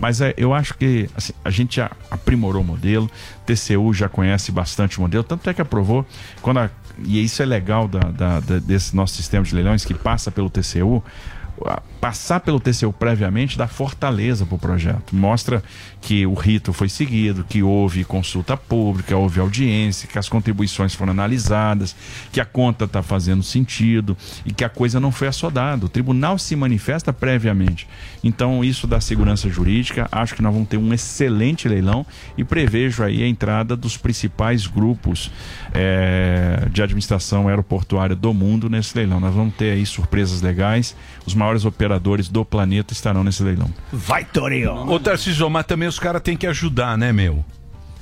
Mas 0.00 0.20
é, 0.20 0.34
eu 0.36 0.52
acho 0.52 0.74
que 0.74 1.08
assim, 1.16 1.32
a 1.44 1.50
gente 1.50 1.76
já 1.76 1.88
aprimorou 2.10 2.62
o 2.62 2.64
modelo, 2.64 3.08
TCU 3.46 3.94
já 3.94 4.08
conhece 4.08 4.50
bastante 4.50 4.98
o 4.98 5.02
modelo, 5.02 5.22
tanto 5.22 5.48
é 5.48 5.54
que 5.54 5.62
aprovou, 5.62 6.04
quando 6.42 6.58
a 6.58 6.70
e 7.04 7.22
isso 7.22 7.42
é 7.42 7.46
legal 7.46 7.86
da, 7.86 8.00
da- 8.00 8.40
da- 8.40 8.58
desse 8.58 8.96
nosso 8.96 9.14
sistema 9.14 9.44
de 9.44 9.54
leilões 9.54 9.84
que 9.84 9.92
passa 9.94 10.30
pelo 10.32 10.48
TCU, 10.50 11.04
passar 12.00 12.40
pelo 12.40 12.60
TCU 12.60 12.92
previamente 12.92 13.56
dá 13.56 13.66
fortaleza 13.66 14.44
para 14.44 14.54
o 14.54 14.58
projeto. 14.58 15.14
Mostra 15.14 15.62
que 16.00 16.26
o 16.26 16.34
rito 16.34 16.72
foi 16.72 16.88
seguido, 16.88 17.44
que 17.48 17.62
houve 17.62 18.04
consulta 18.04 18.56
pública, 18.56 19.16
houve 19.16 19.40
audiência, 19.40 20.08
que 20.08 20.18
as 20.18 20.28
contribuições 20.28 20.94
foram 20.94 21.12
analisadas, 21.12 21.96
que 22.30 22.40
a 22.40 22.44
conta 22.44 22.84
está 22.84 23.02
fazendo 23.02 23.42
sentido 23.42 24.16
e 24.44 24.52
que 24.52 24.64
a 24.64 24.68
coisa 24.68 25.00
não 25.00 25.10
foi 25.10 25.28
assodada. 25.28 25.86
O 25.86 25.88
tribunal 25.88 26.38
se 26.38 26.54
manifesta 26.54 27.12
previamente. 27.12 27.88
Então, 28.22 28.64
isso 28.64 28.86
dá 28.86 29.00
segurança 29.00 29.48
jurídica. 29.48 30.08
Acho 30.10 30.34
que 30.34 30.42
nós 30.42 30.52
vamos 30.52 30.68
ter 30.68 30.76
um 30.76 30.92
excelente 30.92 31.68
leilão 31.68 32.06
e 32.36 32.44
prevejo 32.44 33.02
aí 33.02 33.22
a 33.22 33.28
entrada 33.28 33.76
dos 33.76 33.96
principais 33.96 34.66
grupos 34.66 35.30
eh, 35.74 36.68
de 36.72 36.82
administração 36.82 37.48
aeroportuária 37.48 38.16
do 38.16 38.32
mundo 38.32 38.68
nesse 38.68 38.96
leilão. 38.96 39.20
Nós 39.20 39.34
vamos 39.34 39.54
ter 39.54 39.72
aí 39.72 39.86
surpresas 39.86 40.40
legais. 40.40 40.96
Os 41.26 41.34
maiores 41.34 41.64
operadores 41.64 42.28
do 42.28 42.44
planeta 42.44 42.92
estarão 42.92 43.24
nesse 43.24 43.42
leilão. 43.42 43.72
Vai, 43.92 44.24
Torinho! 44.24 44.88
Ô, 44.90 44.98
Tarcísio, 44.98 45.48
mas 45.50 45.66
também 45.66 45.85
os 45.86 45.98
caras 45.98 46.22
têm 46.22 46.36
que 46.36 46.46
ajudar, 46.46 46.96
né, 46.98 47.12
meu? 47.12 47.44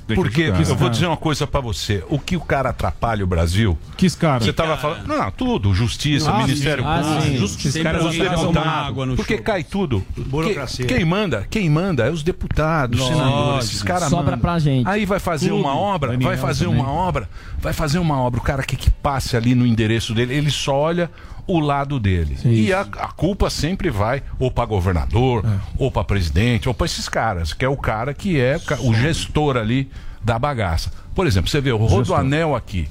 Tem 0.06 0.14
Porque 0.14 0.42
ajudar. 0.52 0.68
eu 0.68 0.76
vou 0.76 0.90
dizer 0.90 1.06
uma 1.06 1.16
coisa 1.16 1.46
pra 1.46 1.60
você. 1.62 2.04
O 2.10 2.18
que 2.18 2.36
o 2.36 2.40
cara 2.42 2.68
atrapalha 2.68 3.24
o 3.24 3.26
Brasil? 3.26 3.78
Que 3.96 4.10
cara? 4.14 4.44
Você 4.44 4.52
tava 4.52 4.76
falando. 4.76 5.06
Não, 5.06 5.16
não, 5.16 5.30
tudo. 5.30 5.72
Justiça, 5.72 6.30
Ah, 6.30 6.42
Ministério. 6.42 6.84
Ah, 6.86 6.98
Público. 7.02 7.38
Justiça, 7.38 7.82
caras 7.82 8.04
os 8.04 8.14
tomam 8.14 8.30
deputados. 8.52 8.68
água 8.88 9.06
no 9.06 9.16
Porque 9.16 9.36
show. 9.36 9.42
cai 9.44 9.64
tudo. 9.64 10.04
Burocracia. 10.14 10.84
Que- 10.84 10.94
Quem 10.96 11.06
manda? 11.06 11.46
Quem 11.48 11.70
manda 11.70 12.04
é 12.06 12.10
os 12.10 12.22
deputados, 12.22 13.00
Lógico. 13.00 13.18
senadores. 13.18 13.64
Esses 13.64 13.82
caras 13.82 14.10
Sobra 14.10 14.24
mandam. 14.26 14.38
pra 14.40 14.58
gente. 14.58 14.86
Aí 14.86 15.06
vai 15.06 15.18
fazer 15.18 15.48
Clube, 15.48 15.62
uma 15.64 15.74
obra, 15.74 16.10
Daniel 16.10 16.28
vai 16.28 16.36
fazer 16.36 16.66
também. 16.66 16.80
uma 16.82 16.90
obra, 16.92 17.26
vai 17.58 17.72
fazer 17.72 17.98
uma 17.98 18.18
obra. 18.20 18.40
O 18.40 18.42
cara 18.42 18.62
que, 18.62 18.76
que 18.76 18.90
passe 18.90 19.38
ali 19.38 19.54
no 19.54 19.64
endereço 19.66 20.12
dele, 20.12 20.34
ele 20.34 20.50
só 20.50 20.74
olha 20.76 21.10
o 21.46 21.60
lado 21.60 22.00
dele. 22.00 22.36
E 22.44 22.72
a, 22.72 22.80
a 22.80 23.08
culpa 23.08 23.50
sempre 23.50 23.90
vai 23.90 24.22
ou 24.38 24.50
para 24.50 24.64
governador, 24.64 25.44
ou 25.78 25.90
para 25.90 26.04
presidente, 26.04 26.68
ou 26.68 26.74
para 26.74 26.86
esses 26.86 27.08
caras, 27.08 27.52
que 27.52 27.64
é 27.64 27.68
o 27.68 27.76
cara 27.76 28.14
que 28.14 28.40
é 28.40 28.58
o 28.80 28.94
gestor 28.94 29.56
ali 29.56 29.90
da 30.22 30.38
bagaça. 30.38 30.90
Por 31.14 31.26
exemplo, 31.26 31.50
você 31.50 31.60
vê 31.60 31.72
o 31.72 31.76
Rodoanel 31.76 32.54
aqui. 32.56 32.88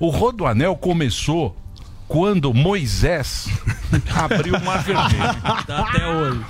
O 0.00 0.10
Rodoanel 0.10 0.76
começou 0.76 1.56
quando 2.08 2.52
Moisés 2.54 3.48
abriu 4.16 4.54
o 4.56 4.64
Mar 4.64 4.82
Vermelho. 4.82 5.34
Tá 5.66 5.78
até 5.80 6.06
hoje. 6.08 6.40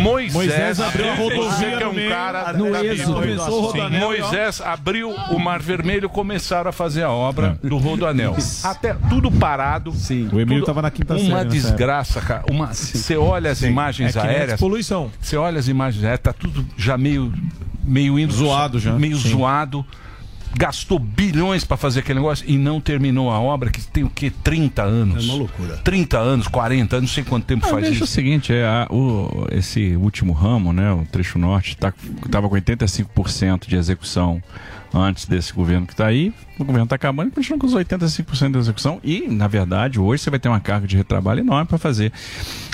Moisés, 0.00 0.32
Moisés 0.32 0.80
abriu 0.80 1.10
a 1.10 1.14
rodovia 1.14 1.76
que 1.76 1.82
é 1.82 1.88
um 1.88 1.92
meio, 1.92 2.08
cara 2.10 2.52
no 2.52 2.72
da 2.72 2.84
êxodo. 2.84 3.20
Moisés 3.98 4.60
abriu 4.60 5.10
o 5.10 5.38
Mar 5.38 5.60
Vermelho, 5.60 6.08
começaram 6.08 6.70
a 6.70 6.72
fazer 6.72 7.02
a 7.02 7.10
obra 7.10 7.58
do 7.62 7.76
Rodoanel. 7.78 8.36
Até 8.62 8.94
tudo 9.08 9.30
parado. 9.30 9.92
Sim. 9.92 10.28
O 10.32 10.40
Emílio 10.40 10.64
tava 10.64 10.80
na 10.80 10.90
quinta 10.90 11.14
série 11.18 11.28
Uma 11.28 11.44
nessa 11.44 11.48
desgraça, 11.50 12.20
cara. 12.20 12.44
Uma, 12.48 12.72
você 12.72 13.16
olha 13.16 13.50
as 13.50 13.62
imagens 13.62 14.14
É 14.16 14.20
aéreas. 14.20 14.60
poluição. 14.60 15.10
Você 15.20 15.36
olha 15.36 15.58
as 15.58 15.66
imagens 15.68 16.04
aéreas, 16.04 16.20
tá 16.20 16.32
tudo 16.32 16.64
já 16.76 16.96
meio 16.96 17.32
meio 17.84 18.16
indo 18.18 18.32
Zoado 18.32 18.78
já. 18.78 18.92
meio 18.92 19.16
Sim. 19.16 19.30
zoado. 19.30 19.84
Gastou 20.56 20.98
bilhões 20.98 21.64
pra 21.64 21.76
fazer 21.76 22.00
aquele 22.00 22.18
negócio 22.20 22.44
e 22.48 22.56
não 22.58 22.80
terminou 22.80 23.30
a 23.30 23.40
obra 23.40 23.70
que 23.70 23.80
tem 23.80 24.04
o 24.04 24.10
quê? 24.10 24.30
30 24.44 24.82
anos. 24.82 25.24
É 25.24 25.26
uma 25.28 25.34
loucura. 25.38 25.76
30 25.78 26.18
anos, 26.18 26.46
40 26.48 26.96
anos, 26.96 27.10
não 27.10 27.14
sei 27.14 27.24
quanto 27.24 27.44
tempo 27.44 27.64
Ah, 27.66 27.70
faz 27.70 27.88
isso. 27.88 28.04
o 28.04 28.06
seguinte, 28.06 28.52
é, 28.52 28.64
a- 28.64 28.86
o- 28.90 29.46
esse 29.50 29.96
último 29.96 30.32
ramo, 30.32 30.72
né, 30.72 30.92
o 30.92 31.04
trecho 31.10 31.38
norte, 31.38 31.76
tá, 31.76 31.92
tava 32.30 32.48
com 32.48 32.54
85% 32.54 33.66
de 33.68 33.76
execução 33.76 34.42
antes 34.94 35.24
desse 35.24 35.52
governo 35.54 35.86
que 35.86 35.94
está 35.94 36.06
aí. 36.06 36.32
O 36.58 36.64
governo 36.64 36.84
está 36.84 36.96
acabando 36.96 37.28
e 37.28 37.30
continua 37.30 37.58
com 37.58 37.66
os 37.66 37.74
85% 37.74 38.52
de 38.52 38.58
execução. 38.58 39.00
E, 39.02 39.22
na 39.28 39.48
verdade, 39.48 39.98
hoje 39.98 40.22
você 40.22 40.28
vai 40.30 40.38
ter 40.38 40.48
uma 40.50 40.60
carga 40.60 40.86
de 40.86 40.96
retrabalho 40.96 41.40
enorme 41.40 41.66
para 41.66 41.78
fazer. 41.78 42.12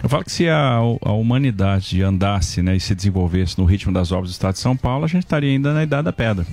Eu 0.03 0.09
falo 0.09 0.25
que 0.25 0.33
se 0.33 0.49
a, 0.49 0.79
a 0.79 1.13
humanidade 1.13 2.03
andasse 2.03 2.61
né, 2.61 2.75
e 2.77 2.81
se 2.81 2.93
desenvolvesse 2.95 3.57
no 3.59 3.65
ritmo 3.65 3.93
das 3.93 4.11
obras 4.11 4.31
do 4.31 4.33
Estado 4.33 4.55
de 4.55 4.61
São 4.61 4.77
Paulo, 4.77 5.05
a 5.05 5.09
gente 5.09 5.23
estaria 5.23 5.51
ainda 5.51 5.73
na 5.73 5.85
Idade 5.85 6.03
da 6.07 6.13
Pedra. 6.13 6.45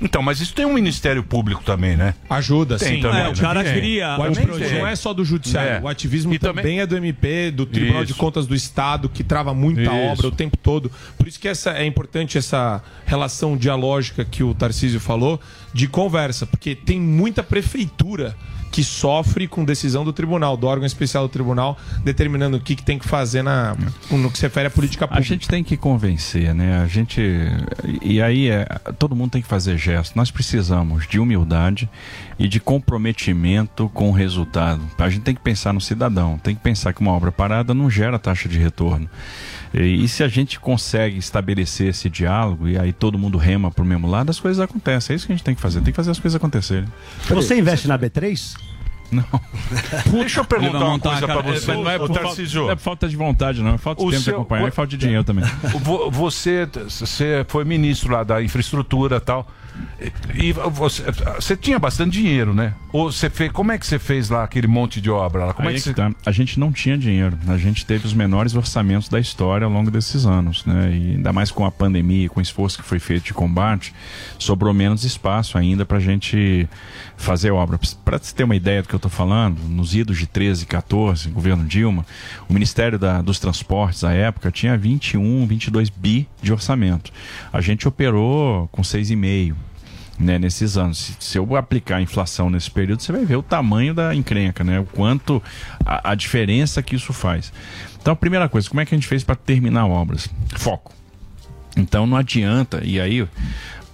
Então, 0.00 0.22
mas 0.22 0.40
isso 0.40 0.54
tem 0.54 0.64
um 0.64 0.72
Ministério 0.72 1.22
Público 1.24 1.62
também, 1.64 1.96
né? 1.96 2.14
Ajuda, 2.30 2.78
Tem 2.78 2.96
sim. 2.96 3.00
também, 3.02 3.20
É, 3.20 3.24
né? 3.24 3.28
o 3.30 3.36
cara 3.36 3.64
Tem. 3.64 3.74
cria. 3.74 4.16
O 4.18 4.22
ativismo 4.22 4.58
tem. 4.58 4.78
não 4.78 4.86
é 4.86 4.94
só 4.94 5.12
do 5.12 5.24
judiciário. 5.24 5.70
É. 5.72 5.80
O 5.80 5.88
ativismo 5.88 6.32
E 6.32 6.38
também, 6.38 6.62
também- 6.62 6.80
é 6.80 6.86
do 6.86 6.96
MP, 6.96 7.50
do 7.50 7.66
Tribunal 7.66 8.04
de 8.04 8.12
Isso. 8.12 8.20
Contas 8.20 8.46
do 8.46 8.54
Estado, 8.54 9.08
que 9.08 9.24
trava 9.24 9.52
muita 9.52 9.82
Isso. 9.82 9.90
obra 9.92 10.26
o 10.28 10.30
tempo 10.30 10.56
todo. 10.56 10.90
Por 11.16 11.26
isso 11.26 11.40
que 11.40 11.48
essa, 11.48 11.72
é 11.72 11.84
importante 11.84 12.38
essa 12.38 12.82
relação 13.06 13.56
dialógica 13.56 14.24
que 14.24 14.44
o 14.44 14.54
Tarcísio 14.54 15.00
falou 15.00 15.40
de 15.74 15.88
conversa, 15.88 16.46
porque 16.46 16.74
tem 16.76 17.00
muita 17.00 17.42
prefeitura 17.42 18.36
que 18.70 18.84
sofre 18.84 19.48
com 19.48 19.64
decisão 19.64 20.04
do 20.04 20.12
tribunal, 20.12 20.56
do 20.56 20.66
órgão 20.66 20.86
especial 20.86 21.26
do 21.26 21.28
tribunal, 21.30 21.76
determinando 22.04 22.56
o 22.56 22.60
que, 22.60 22.76
que 22.76 22.82
tem 22.82 22.98
que 22.98 23.06
fazer 23.08 23.42
na, 23.42 23.76
no 24.10 24.30
que 24.30 24.38
se 24.38 24.42
refere 24.44 24.66
à 24.68 24.70
política 24.70 25.04
A 25.04 25.08
pública. 25.08 25.26
gente 25.26 25.48
tem 25.48 25.64
que 25.64 25.76
convencer, 25.76 26.54
né? 26.54 26.80
A 26.82 26.86
gente. 26.86 27.20
E 28.02 28.20
aí 28.20 28.48
é, 28.48 28.64
todo 28.98 29.14
mundo 29.16 29.30
tem 29.32 29.42
que 29.42 29.48
fazer 29.48 29.76
gesto. 29.78 30.16
Nós 30.16 30.30
precisamos 30.30 31.06
de 31.06 31.18
humildade 31.18 31.88
e 32.38 32.46
de 32.46 32.60
comprometimento 32.60 33.88
com 33.94 34.10
o 34.10 34.12
resultado. 34.12 34.80
A 34.98 35.08
gente 35.08 35.22
tem 35.22 35.34
que 35.34 35.40
pensar 35.40 35.72
no 35.72 35.80
cidadão, 35.80 36.38
tem 36.38 36.54
que 36.54 36.62
pensar 36.62 36.92
que 36.92 37.00
uma 37.00 37.12
obra 37.12 37.32
parada 37.32 37.74
não 37.74 37.90
gera 37.90 38.18
taxa 38.18 38.48
de 38.48 38.58
retorno. 38.58 39.08
E, 39.74 40.04
e 40.04 40.08
se 40.08 40.22
a 40.22 40.28
gente 40.28 40.58
consegue 40.58 41.18
estabelecer 41.18 41.88
esse 41.88 42.08
diálogo 42.08 42.68
e 42.68 42.78
aí 42.78 42.92
todo 42.92 43.18
mundo 43.18 43.36
rema 43.38 43.70
para 43.70 43.82
o 43.82 43.86
mesmo 43.86 44.08
lado, 44.08 44.30
as 44.30 44.40
coisas 44.40 44.60
acontecem. 44.60 45.14
É 45.14 45.16
isso 45.16 45.26
que 45.26 45.32
a 45.32 45.36
gente 45.36 45.44
tem 45.44 45.54
que 45.54 45.60
fazer, 45.60 45.80
tem 45.80 45.92
que 45.92 45.96
fazer 45.96 46.10
as 46.10 46.18
coisas 46.18 46.36
acontecerem. 46.36 46.86
Você 47.28 47.58
investe 47.58 47.86
na 47.88 47.98
B3? 47.98 48.54
Não. 49.10 49.24
Deixa 50.12 50.40
eu 50.40 50.44
perguntar 50.44 50.84
uma 50.84 50.98
coisa 50.98 51.18
pra 51.26 51.36
cara, 51.42 51.42
você, 51.42 51.70
é, 51.70 51.74
não 51.74 51.90
é 51.90 51.98
por 51.98 52.08
falta- 52.08 52.22
Tarcísio. 52.22 52.62
não 52.64 52.70
é 52.70 52.74
por 52.76 52.82
falta 52.82 53.08
de 53.08 53.16
vontade, 53.16 53.62
não. 53.62 53.74
É 53.74 53.78
falta 53.78 54.02
de 54.02 54.06
O 54.06 54.10
tempo 54.10 54.22
seu- 54.22 54.32
de 54.34 54.36
acompanhar 54.40 54.68
e 54.68 54.70
falta 54.70 54.90
de 54.90 54.96
dinheiro 54.98 55.24
também. 55.24 55.44
Vo- 55.80 56.10
Você, 56.10 56.68
você 56.88 57.44
foi 57.48 57.64
ministro 57.64 58.12
lá 58.12 58.22
da 58.22 58.42
infraestrutura 58.42 59.16
e 59.16 59.20
tal. 59.20 59.50
E 60.34 60.52
você, 60.52 61.02
você 61.36 61.56
tinha 61.56 61.78
bastante 61.78 62.12
dinheiro, 62.12 62.54
né? 62.54 62.72
Ou 62.92 63.10
você 63.10 63.28
fez, 63.28 63.50
como 63.50 63.72
é 63.72 63.78
que 63.78 63.86
você 63.86 63.98
fez 63.98 64.30
lá 64.30 64.44
aquele 64.44 64.66
monte 64.68 65.00
de 65.00 65.10
obra 65.10 65.46
lá? 65.46 65.52
Como 65.52 65.68
Aí 65.68 65.74
é 65.74 65.78
que 65.78 65.82
você... 65.84 65.94
tá. 65.94 66.12
A 66.24 66.30
gente 66.30 66.58
não 66.60 66.70
tinha 66.72 66.96
dinheiro. 66.96 67.36
A 67.48 67.56
gente 67.56 67.84
teve 67.84 68.06
os 68.06 68.12
menores 68.14 68.54
orçamentos 68.54 69.08
da 69.08 69.18
história 69.18 69.64
ao 69.64 69.70
longo 69.72 69.90
desses 69.90 70.24
anos, 70.24 70.64
né? 70.64 70.90
E 70.92 71.10
ainda 71.16 71.32
mais 71.32 71.50
com 71.50 71.64
a 71.64 71.70
pandemia, 71.70 72.26
e 72.26 72.28
com 72.28 72.38
o 72.38 72.42
esforço 72.42 72.78
que 72.78 72.84
foi 72.84 72.98
feito 72.98 73.24
de 73.24 73.34
combate, 73.34 73.92
sobrou 74.38 74.72
menos 74.72 75.04
espaço 75.04 75.58
ainda 75.58 75.84
para 75.84 75.98
a 75.98 76.00
gente 76.00 76.68
fazer 77.16 77.50
obra. 77.50 77.78
Para 78.04 78.18
você 78.18 78.34
ter 78.34 78.44
uma 78.44 78.54
ideia 78.56 78.82
do 78.82 78.88
que 78.88 78.94
eu 78.94 78.98
estou 78.98 79.10
falando, 79.10 79.58
nos 79.68 79.94
idos 79.94 80.16
de 80.18 80.26
13, 80.26 80.64
14, 80.66 81.28
governo 81.30 81.64
Dilma, 81.64 82.06
o 82.48 82.52
Ministério 82.54 82.98
da- 82.98 83.20
dos 83.20 83.38
Transportes 83.40 84.04
à 84.04 84.12
época 84.12 84.50
tinha 84.52 84.76
21, 84.76 85.46
22 85.46 85.90
bi 85.90 86.28
de 86.40 86.52
orçamento. 86.52 87.12
A 87.52 87.60
gente 87.60 87.88
operou 87.88 88.68
com 88.68 88.82
6,5 88.82 89.54
né, 90.18 90.38
nesses 90.38 90.76
anos. 90.76 90.98
Se, 90.98 91.16
se 91.18 91.38
eu 91.38 91.56
aplicar 91.56 91.96
a 91.96 92.02
inflação 92.02 92.50
nesse 92.50 92.70
período, 92.70 93.02
você 93.02 93.12
vai 93.12 93.24
ver 93.24 93.36
o 93.36 93.42
tamanho 93.42 93.94
da 93.94 94.14
encrenca, 94.14 94.64
né? 94.64 94.80
O 94.80 94.84
quanto 94.84 95.42
a, 95.84 96.12
a 96.12 96.14
diferença 96.14 96.82
que 96.82 96.96
isso 96.96 97.12
faz. 97.12 97.52
Então, 98.00 98.12
a 98.12 98.16
primeira 98.16 98.48
coisa, 98.48 98.68
como 98.68 98.80
é 98.80 98.86
que 98.86 98.94
a 98.94 98.98
gente 98.98 99.06
fez 99.06 99.22
para 99.22 99.36
terminar 99.36 99.86
obras? 99.86 100.28
Foco. 100.56 100.92
Então 101.78 102.06
não 102.06 102.16
adianta, 102.16 102.82
e 102.84 103.00
aí 103.00 103.26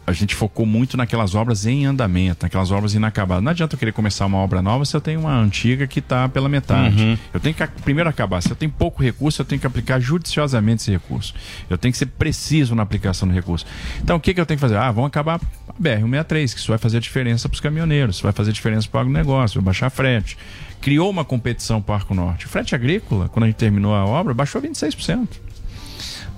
a 0.06 0.12
gente 0.12 0.34
focou 0.34 0.66
muito 0.66 0.96
naquelas 0.96 1.34
obras 1.34 1.64
em 1.64 1.86
andamento, 1.86 2.44
naquelas 2.44 2.70
obras 2.70 2.94
inacabadas. 2.94 3.42
Não 3.42 3.50
adianta 3.50 3.74
eu 3.74 3.78
querer 3.78 3.92
começar 3.92 4.26
uma 4.26 4.38
obra 4.38 4.60
nova 4.60 4.84
se 4.84 4.94
eu 4.94 5.00
tenho 5.00 5.20
uma 5.20 5.34
antiga 5.34 5.86
que 5.86 5.98
está 5.98 6.28
pela 6.28 6.48
metade. 6.48 7.02
Uhum. 7.02 7.18
Eu 7.32 7.40
tenho 7.40 7.54
que 7.54 7.66
primeiro 7.82 8.08
acabar. 8.08 8.42
Se 8.42 8.50
eu 8.50 8.56
tenho 8.56 8.70
pouco 8.70 9.02
recurso, 9.02 9.40
eu 9.40 9.46
tenho 9.46 9.60
que 9.60 9.66
aplicar 9.66 9.98
judiciosamente 10.00 10.82
esse 10.82 10.90
recurso. 10.90 11.34
Eu 11.70 11.78
tenho 11.78 11.92
que 11.92 11.98
ser 11.98 12.06
preciso 12.06 12.74
na 12.74 12.82
aplicação 12.82 13.26
do 13.26 13.32
recurso. 13.32 13.64
Então 14.02 14.16
o 14.16 14.20
que, 14.20 14.34
que 14.34 14.40
eu 14.40 14.44
tenho 14.44 14.58
que 14.58 14.62
fazer? 14.62 14.76
Ah, 14.76 14.90
vamos 14.90 15.08
acabar 15.08 15.40
a 15.68 15.72
BR-163, 15.82 16.52
que 16.52 16.60
isso 16.60 16.68
vai 16.68 16.78
fazer 16.78 17.00
diferença 17.00 17.48
para 17.48 17.54
os 17.54 17.60
caminhoneiros, 17.60 18.16
isso 18.16 18.22
vai 18.22 18.32
fazer 18.32 18.52
diferença 18.52 18.86
para 18.88 18.98
o 18.98 19.00
agronegócio, 19.00 19.60
vai 19.60 19.66
baixar 19.66 19.88
frete. 19.90 20.36
Criou 20.82 21.08
uma 21.08 21.24
competição 21.24 21.80
para 21.80 21.92
o 21.92 21.96
Arco 21.96 22.14
Norte. 22.14 22.44
O 22.44 22.48
frete 22.48 22.74
agrícola, 22.74 23.30
quando 23.30 23.44
a 23.44 23.46
gente 23.46 23.56
terminou 23.56 23.94
a 23.94 24.04
obra, 24.04 24.34
baixou 24.34 24.60
26% 24.60 25.28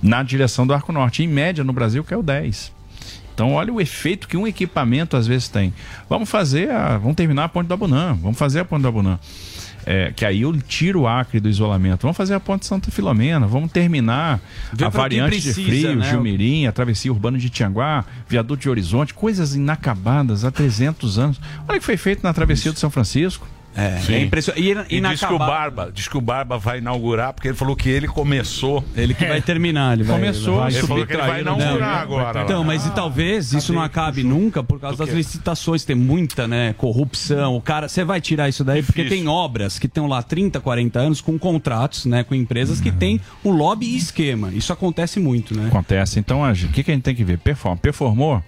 na 0.01 0.23
direção 0.23 0.65
do 0.65 0.73
Arco 0.73 0.91
Norte. 0.93 1.23
Em 1.23 1.27
média, 1.27 1.63
no 1.63 1.73
Brasil, 1.73 2.03
caiu 2.03 2.23
10%. 2.23 2.76
Então, 3.37 3.53
olha 3.53 3.71
o 3.71 3.79
efeito 3.79 4.27
que 4.27 4.35
um 4.35 4.47
equipamento 4.47 5.15
às 5.15 5.27
vezes 5.27 5.47
tem. 5.47 5.71
Vamos 6.09 6.27
fazer 6.27 6.71
a. 6.71 6.97
Vamos 6.97 7.15
terminar 7.15 7.43
a 7.43 7.47
ponte 7.47 7.67
do 7.67 7.73
Abunã. 7.75 8.17
Vamos 8.19 8.35
fazer 8.35 8.61
a 8.61 8.65
ponte 8.65 8.81
do 8.81 8.87
Abunã. 8.87 9.19
É, 9.85 10.11
que 10.11 10.25
aí 10.25 10.41
eu 10.41 10.59
tiro 10.59 11.01
o 11.01 11.07
Acre 11.07 11.39
do 11.39 11.47
isolamento. 11.47 12.01
Vamos 12.01 12.17
fazer 12.17 12.33
a 12.33 12.39
ponte 12.39 12.65
Santa 12.65 12.89
Filomena. 12.89 13.45
Vamos 13.45 13.71
terminar 13.71 14.41
Vê 14.73 14.85
a 14.85 14.89
variante 14.89 15.29
precisa, 15.29 15.61
de 15.61 15.67
frio, 15.67 15.95
né? 15.97 16.09
Gilmirim, 16.09 16.65
a 16.65 16.71
travessia 16.71 17.13
urbana 17.13 17.37
de 17.37 17.47
Tianguá, 17.47 18.05
viaduto 18.27 18.63
de 18.63 18.71
Horizonte, 18.71 19.13
coisas 19.13 19.53
inacabadas 19.53 20.43
há 20.43 20.49
300 20.49 21.19
anos. 21.19 21.39
Olha 21.67 21.77
o 21.77 21.79
que 21.79 21.85
foi 21.85 21.95
feito 21.95 22.23
na 22.23 22.33
travessia 22.33 22.73
do 22.73 22.79
São 22.79 22.89
Francisco. 22.89 23.47
É, 23.77 23.99
Sim. 23.99 24.13
é 24.15 24.21
impressionante. 24.21 24.65
E, 24.89 24.97
E 24.97 25.01
diz 25.01 25.19
que, 25.19 25.33
o 25.33 25.37
Barba, 25.37 25.91
diz 25.93 26.07
que 26.07 26.17
o 26.17 26.21
Barba 26.21 26.57
vai 26.57 26.79
inaugurar, 26.79 27.31
porque 27.31 27.47
ele 27.47 27.55
falou 27.55 27.75
que 27.75 27.87
ele 27.87 28.07
começou. 28.07 28.83
Ele 28.95 29.13
que 29.13 29.23
vai 29.23 29.39
terminar, 29.39 29.93
ele 29.93 30.03
vai, 30.03 30.15
Começou, 30.17 30.57
vai 30.57 30.71
ele 30.71 30.81
falou 30.81 31.05
que 31.05 31.13
ele 31.13 31.21
vai 31.21 31.43
subtrair, 31.43 31.59
inaugurar 31.59 31.95
né? 31.95 32.01
agora. 32.01 32.41
Então, 32.41 32.59
lá. 32.61 32.65
mas 32.65 32.85
e 32.87 32.89
talvez 32.91 33.53
isso 33.53 33.71
não 33.71 33.81
acabe 33.81 34.23
nunca 34.23 34.63
por 34.63 34.79
causa 34.79 35.05
das 35.05 35.13
licitações, 35.13 35.85
tem 35.85 35.95
muita, 35.95 36.47
né, 36.47 36.73
corrupção. 36.73 37.55
O 37.55 37.61
cara, 37.61 37.87
você 37.87 38.03
vai 38.03 38.19
tirar 38.19 38.49
isso 38.49 38.63
daí 38.63 38.81
porque 38.81 39.05
tem 39.05 39.27
obras 39.27 39.77
que 39.77 39.85
estão 39.85 40.07
lá 40.07 40.23
30, 40.23 40.59
40 40.59 40.99
anos 40.99 41.21
com 41.21 41.37
contratos, 41.37 42.05
né, 42.05 42.23
com 42.23 42.33
empresas 42.33 42.81
que 42.81 42.91
têm 42.91 43.21
um 43.45 43.51
lobby 43.51 43.85
e 43.85 43.97
esquema. 43.97 44.51
Isso 44.51 44.73
acontece 44.73 45.19
muito, 45.19 45.55
né? 45.55 45.67
Acontece. 45.67 46.19
Então, 46.19 46.41
o 46.41 46.53
que, 46.53 46.83
que 46.83 46.91
a 46.91 46.93
gente 46.93 47.03
tem 47.03 47.15
que 47.15 47.23
ver? 47.23 47.37
Performa. 47.37 47.77
Performou? 47.77 48.41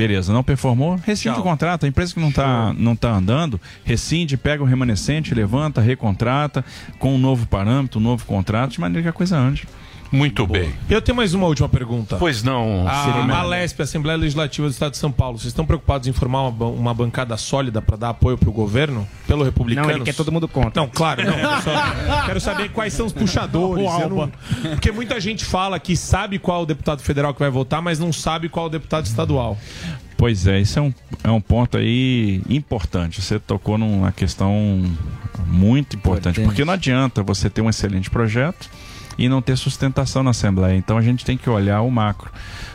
Beleza, 0.00 0.32
não 0.32 0.42
performou, 0.42 0.98
rescinde 1.04 1.38
o 1.38 1.42
contrato. 1.42 1.84
A 1.84 1.88
empresa 1.88 2.14
que 2.14 2.20
não 2.20 2.30
está 2.30 2.72
não 2.72 2.96
tá 2.96 3.12
andando, 3.12 3.60
rescinde, 3.84 4.34
pega 4.34 4.62
o 4.62 4.66
remanescente, 4.66 5.34
levanta, 5.34 5.78
recontrata 5.78 6.64
com 6.98 7.14
um 7.14 7.18
novo 7.18 7.46
parâmetro, 7.46 8.00
um 8.00 8.02
novo 8.02 8.24
contrato, 8.24 8.70
de 8.72 8.80
maneira 8.80 9.02
que 9.02 9.08
a 9.10 9.12
coisa 9.12 9.36
ande. 9.36 9.68
Muito 10.12 10.44
bem. 10.46 10.72
Eu 10.88 11.00
tenho 11.00 11.14
mais 11.14 11.34
uma 11.34 11.46
última 11.46 11.68
pergunta. 11.68 12.16
Pois 12.16 12.42
não, 12.42 12.86
A, 12.88 13.38
a 13.38 13.42
LESP, 13.44 13.80
a 13.80 13.84
Assembleia 13.84 14.18
Legislativa 14.18 14.66
do 14.66 14.70
Estado 14.72 14.92
de 14.92 14.98
São 14.98 15.12
Paulo, 15.12 15.38
vocês 15.38 15.48
estão 15.48 15.64
preocupados 15.64 16.08
em 16.08 16.12
formar 16.12 16.48
uma, 16.48 16.66
uma 16.66 16.94
bancada 16.94 17.36
sólida 17.36 17.80
para 17.80 17.96
dar 17.96 18.08
apoio 18.10 18.36
para 18.36 18.48
o 18.48 18.52
governo? 18.52 19.06
Pelo 19.26 19.44
republicano? 19.44 19.86
Não, 19.86 19.94
ele 19.94 20.04
quer 20.04 20.14
todo 20.14 20.32
mundo 20.32 20.48
contra. 20.48 20.80
Não, 20.80 20.88
claro, 20.88 21.22
não. 21.24 21.62
só 21.62 21.70
quero 22.26 22.40
saber 22.40 22.70
quais 22.70 22.92
são 22.92 23.06
os 23.06 23.12
puxadores. 23.12 23.84
Não- 23.84 24.32
Porque 24.70 24.90
muita 24.90 25.20
gente 25.20 25.44
fala 25.44 25.78
que 25.78 25.96
sabe 25.96 26.38
qual 26.38 26.62
o 26.62 26.66
deputado 26.66 27.02
federal 27.02 27.32
que 27.32 27.40
vai 27.40 27.50
votar, 27.50 27.80
mas 27.80 27.98
não 27.98 28.12
sabe 28.12 28.48
qual 28.48 28.66
o 28.66 28.70
deputado 28.70 29.06
estadual. 29.06 29.56
Pois 30.16 30.46
é, 30.46 30.60
isso 30.60 30.78
é 30.78 30.82
um, 30.82 30.92
é 31.24 31.30
um 31.30 31.40
ponto 31.40 31.78
aí 31.78 32.42
importante. 32.48 33.22
Você 33.22 33.38
tocou 33.38 33.78
numa 33.78 34.12
questão 34.12 34.82
muito 35.46 35.96
importante, 35.96 36.40
porque 36.40 36.64
não 36.64 36.74
adianta 36.74 37.22
você 37.22 37.48
ter 37.48 37.62
um 37.62 37.70
excelente 37.70 38.10
projeto 38.10 38.68
e 39.18 39.28
não 39.28 39.42
ter 39.42 39.56
sustentação 39.56 40.22
na 40.22 40.30
Assembleia. 40.30 40.76
Então 40.76 40.96
a 40.96 41.02
gente 41.02 41.24
tem 41.24 41.36
que 41.36 41.48
olhar 41.48 41.82
o 41.82 41.90
macro. 41.90 42.30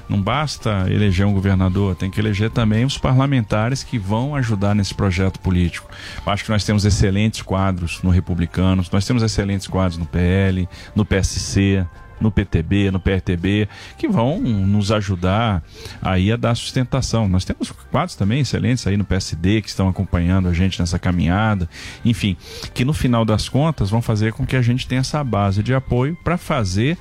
Não 0.07 0.21
basta 0.21 0.85
eleger 0.89 1.25
um 1.25 1.33
governador, 1.33 1.95
tem 1.95 2.11
que 2.11 2.19
eleger 2.19 2.51
também 2.51 2.85
os 2.85 2.97
parlamentares 2.97 3.83
que 3.83 3.97
vão 3.97 4.35
ajudar 4.35 4.75
nesse 4.75 4.93
projeto 4.93 5.39
político. 5.39 5.89
Acho 6.25 6.43
que 6.43 6.51
nós 6.51 6.63
temos 6.63 6.85
excelentes 6.85 7.41
quadros 7.41 8.01
no 8.03 8.11
Republicanos, 8.11 8.89
nós 8.91 9.05
temos 9.05 9.23
excelentes 9.23 9.67
quadros 9.67 9.97
no 9.97 10.05
PL, 10.05 10.69
no 10.95 11.03
PSC, 11.03 11.85
no 12.19 12.31
PTB, 12.31 12.91
no 12.91 12.99
PRTB, 12.99 13.67
que 13.97 14.07
vão 14.07 14.39
nos 14.39 14.91
ajudar 14.91 15.63
aí 16.01 16.31
a 16.31 16.35
dar 16.35 16.55
sustentação. 16.55 17.27
Nós 17.27 17.45
temos 17.45 17.71
quadros 17.91 18.15
também 18.15 18.41
excelentes 18.41 18.85
aí 18.87 18.97
no 18.97 19.05
PSD 19.05 19.61
que 19.61 19.69
estão 19.69 19.87
acompanhando 19.87 20.47
a 20.47 20.53
gente 20.53 20.79
nessa 20.79 20.99
caminhada, 20.99 21.69
enfim, 22.03 22.37
que 22.73 22.85
no 22.85 22.93
final 22.93 23.25
das 23.25 23.49
contas 23.49 23.89
vão 23.89 24.01
fazer 24.01 24.33
com 24.33 24.45
que 24.45 24.55
a 24.55 24.61
gente 24.61 24.87
tenha 24.87 25.01
essa 25.01 25.23
base 25.23 25.61
de 25.61 25.73
apoio 25.73 26.17
para 26.23 26.37
fazer 26.37 26.97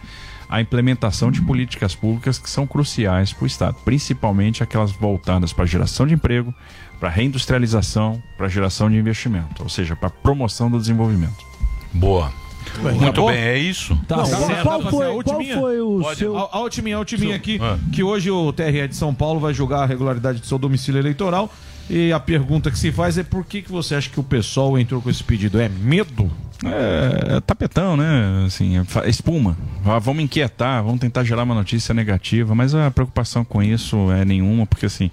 a 0.49 0.61
implementação 0.61 1.31
de 1.31 1.41
políticas 1.43 1.95
públicas 1.95 2.39
que 2.39 2.49
são 2.49 2.67
cruciais 2.67 3.33
para 3.33 3.45
o 3.45 3.47
Estado, 3.47 3.77
principalmente 3.85 4.63
aquelas 4.63 4.93
voltadas 4.93 5.53
para 5.53 5.65
a 5.65 5.67
geração 5.67 6.07
de 6.07 6.15
emprego, 6.15 6.55
para 7.01 7.09
a 7.09 7.13
reindustrialização, 7.13 8.23
para 8.37 8.47
a 8.47 8.49
geração 8.49 8.91
de 8.91 8.97
investimento, 8.97 9.63
ou 9.63 9.69
seja, 9.69 9.97
para 9.97 10.09
a 10.09 10.11
promoção 10.13 10.71
do 10.71 10.79
desenvolvimento. 10.79 11.45
Boa. 11.93 12.44
Muito 12.83 13.05
Acabou? 13.05 13.31
bem, 13.31 13.39
é 13.41 13.59
isso? 13.59 13.99
Tá 14.09 14.17
Não. 14.19 14.25
Qual 14.63 14.81
pra 14.81 14.91
foi, 14.91 15.23
qual 15.23 15.43
foi 15.45 15.81
o 15.81 16.01
Pode. 16.01 16.19
seu... 16.19 16.37
A- 16.37 16.49
A 16.53 16.61
ultiminha, 16.61 16.97
a 16.97 16.99
ultiminha 16.99 17.37
aqui, 17.37 17.59
Ah. 17.63 17.79
que 17.93 18.03
hoje 18.03 18.31
o 18.31 18.53
TRE 18.53 18.89
de 18.89 18.97
São 18.97 19.15
Paulo 19.15 19.41
vai 19.41 19.55
julgar 19.55 19.83
a 19.83 19.87
regularidade 19.87 20.41
do 20.41 20.47
seu 20.47 20.59
domicílio 20.59 20.99
eleitoral. 21.01 21.51
E 21.89 22.13
a 22.13 22.19
pergunta 22.21 22.71
que 22.71 22.79
se 22.79 22.91
faz 22.91 23.19
é 23.19 23.23
por 23.23 23.45
que, 23.45 23.61
que 23.63 23.71
você 23.71 23.95
acha 23.95 24.09
que 24.09 24.19
o 24.19 24.23
pessoal 24.23 24.79
entrou 24.79 25.01
com 25.03 25.11
esse 25.11 25.23
pedido? 25.23 25.61
É 25.61 25.69
medo? 25.69 26.31
É, 26.67 27.37
é 27.37 27.41
tapetão, 27.41 27.97
né? 27.97 28.45
Assim, 28.47 28.79
é 28.79 29.09
espuma. 29.09 29.57
Ah, 29.85 29.99
Vamos 29.99 30.23
inquietar, 30.25 30.83
vamos 30.83 31.01
tentar 31.01 31.25
gerar 31.25 31.43
uma 31.43 31.55
notícia 31.55 31.95
negativa, 31.95 32.55
mas 32.55 32.75
a 32.75 32.91
preocupação 32.91 33.45
com 33.45 33.63
isso 33.63 34.11
é 34.13 34.25
nenhuma, 34.25 34.67
porque 34.67 34.87
assim, 34.87 35.11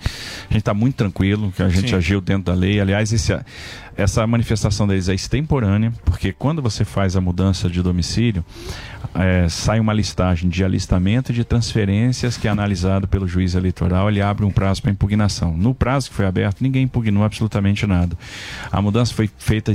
a 0.50 0.54
gente 0.54 0.60
está 0.62 0.74
muito 0.74 0.96
tranquilo, 0.96 1.52
que 1.56 1.62
a 1.62 1.70
gente 1.70 1.90
Sim. 1.90 1.96
agiu 1.96 2.22
dentro 2.22 2.44
da 2.46 2.54
lei. 2.54 2.80
Aliás, 2.80 3.12
esse- 3.12 3.38
essa 3.98 4.26
manifestação 4.26 4.88
deles 4.88 5.10
é 5.10 5.14
extemporânea, 5.14 5.92
porque 6.06 6.32
quando 6.32 6.62
você 6.62 6.86
faz 6.86 7.16
a 7.16 7.22
mudança 7.22 7.70
de 7.70 7.82
domicílio, 7.82 8.44
é, 9.14 9.48
sai 9.50 9.80
uma 9.80 9.94
listagem 9.94 10.50
de 10.50 10.64
alistamento 10.64 11.32
e 11.32 11.36
de 11.36 11.44
transferências 11.44 12.38
que 12.38 12.48
é 12.48 12.52
analisado 12.52 13.08
pelo 13.08 13.28
juiz 13.28 13.54
eleitoral, 13.56 14.10
ele 14.10 14.22
abre 14.22 14.46
um 14.46 14.52
prazo 14.52 14.82
para 14.82 14.92
impugnação. 14.92 15.56
No 15.58 15.76
prazo 15.76 16.10
que 16.10 16.16
foi 16.16 16.26
aberto, 16.26 16.62
ninguém 16.62 16.84
impugnou 16.84 17.24
absolutamente 17.24 17.86
nada. 17.86 18.18
A 18.72 18.82
mudança 18.82 19.14
foi 19.14 19.30
feita 19.38 19.74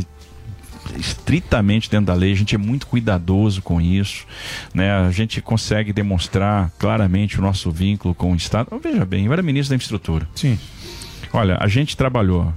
estritamente 0.96 1.90
dentro 1.90 2.06
da 2.06 2.14
lei, 2.14 2.32
a 2.32 2.36
gente 2.36 2.54
é 2.54 2.58
muito 2.58 2.86
cuidadoso 2.86 3.62
com 3.62 3.80
isso, 3.80 4.26
né? 4.74 4.92
A 4.92 5.10
gente 5.10 5.40
consegue 5.40 5.92
demonstrar 5.92 6.70
claramente 6.78 7.38
o 7.38 7.42
nosso 7.42 7.70
vínculo 7.70 8.14
com 8.14 8.32
o 8.32 8.36
Estado. 8.36 8.68
Veja 8.82 9.04
bem, 9.04 9.26
eu 9.26 9.32
era 9.32 9.42
ministro 9.42 9.70
da 9.70 9.76
infraestrutura. 9.76 10.28
Sim. 10.34 10.58
Olha, 11.32 11.58
a 11.60 11.68
gente 11.68 11.96
trabalhou 11.96 12.52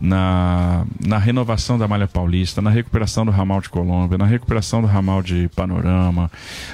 na, 0.00 0.84
na 1.04 1.18
renovação 1.18 1.78
da 1.78 1.88
Malha 1.88 2.06
Paulista, 2.06 2.60
na 2.60 2.70
recuperação 2.70 3.24
do 3.24 3.30
ramal 3.30 3.60
de 3.60 3.68
Colômbia, 3.68 4.18
na 4.18 4.26
recuperação 4.26 4.80
do 4.80 4.86
ramal 4.86 5.22
de 5.22 5.48
Panorama, 5.54 6.30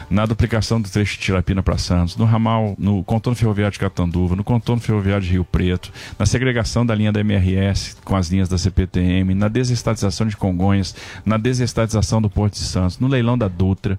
na 0.09 0.27
duplicação 0.27 0.81
do 0.81 0.89
trecho 0.89 1.19
de 1.19 1.25
Tirapina 1.25 1.63
para 1.63 1.79
Santos, 1.79 2.17
no 2.17 2.25
ramal, 2.25 2.75
no 2.79 3.03
contorno 3.05 3.37
ferroviário 3.37 3.73
de 3.73 3.79
Catanduva, 3.79 4.37
no 4.37 4.45
contorno 4.45 4.81
ferroviário 4.83 5.25
de 5.25 5.33
Rio 5.33 5.45
Preto, 5.45 5.93
na 6.19 6.27
segregação 6.27 6.85
da 6.85 6.95
linha 6.95 7.13
da 7.13 7.21
MRS 7.21 7.97
com 8.05 8.17
as 8.17 8.29
linhas 8.29 8.49
da 8.49 8.59
CPTM, 8.59 9.35
na 9.35 9.49
desestatização 9.49 10.27
de 10.27 10.37
Congonhas, 10.37 10.95
na 11.25 11.37
desestatização 11.37 12.21
do 12.21 12.31
Porto 12.31 12.55
de 12.55 12.61
Santos, 12.61 12.99
no 12.99 13.09
leilão 13.09 13.37
da 13.37 13.49
Dutra. 13.49 13.99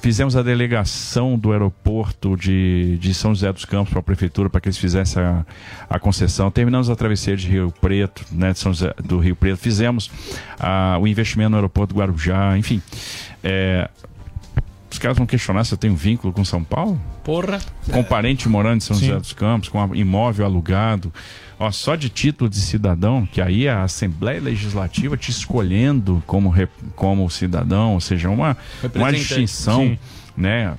Fizemos 0.00 0.36
a 0.36 0.42
delegação 0.42 1.36
do 1.36 1.50
aeroporto 1.52 2.36
de, 2.36 2.96
de 2.98 3.12
São 3.12 3.34
José 3.34 3.52
dos 3.52 3.64
Campos 3.64 3.90
para 3.90 3.98
a 3.98 4.02
prefeitura 4.02 4.48
para 4.48 4.60
que 4.60 4.68
eles 4.68 4.78
fizessem 4.78 5.20
a, 5.22 5.44
a 5.90 5.98
concessão. 5.98 6.50
Terminamos 6.50 6.88
a 6.88 6.94
travessia 6.96 7.36
de 7.36 7.48
Rio 7.48 7.72
Preto, 7.80 8.24
né, 8.30 8.52
de 8.52 8.58
São 8.60 8.72
José, 8.72 8.94
do 9.02 9.18
Rio 9.18 9.34
Preto. 9.34 9.58
Fizemos 9.58 10.08
ah, 10.58 10.96
o 11.00 11.06
investimento 11.06 11.50
no 11.50 11.56
aeroporto 11.56 11.92
do 11.94 11.98
Guarujá, 12.00 12.56
enfim. 12.56 12.80
É, 13.42 13.90
os 14.90 14.98
caras 14.98 15.16
vão 15.18 15.26
questionar 15.26 15.64
se 15.64 15.74
eu 15.74 15.78
tenho 15.78 15.94
vínculo 15.96 16.32
com 16.32 16.44
São 16.44 16.62
Paulo? 16.62 16.98
Porra. 17.24 17.58
Com 17.92 18.02
parente 18.04 18.48
morando 18.48 18.76
em 18.78 18.80
São 18.80 18.96
Sim. 18.96 19.06
José 19.08 19.18
dos 19.18 19.32
Campos, 19.32 19.68
com 19.68 19.82
a- 19.82 19.96
imóvel 19.96 20.46
alugado. 20.46 21.12
Ó, 21.58 21.70
só 21.72 21.96
de 21.96 22.08
título 22.08 22.48
de 22.48 22.60
cidadão, 22.60 23.26
que 23.26 23.40
aí 23.40 23.68
a 23.68 23.82
Assembleia 23.82 24.40
Legislativa 24.40 25.16
te 25.16 25.30
escolhendo 25.30 26.22
como, 26.26 26.54
como 26.94 27.28
cidadão, 27.28 27.94
ou 27.94 28.00
seja, 28.00 28.30
uma, 28.30 28.56
uma 28.94 29.12
distinção. 29.12 29.80
Sim. 29.80 29.98
Né, 30.40 30.72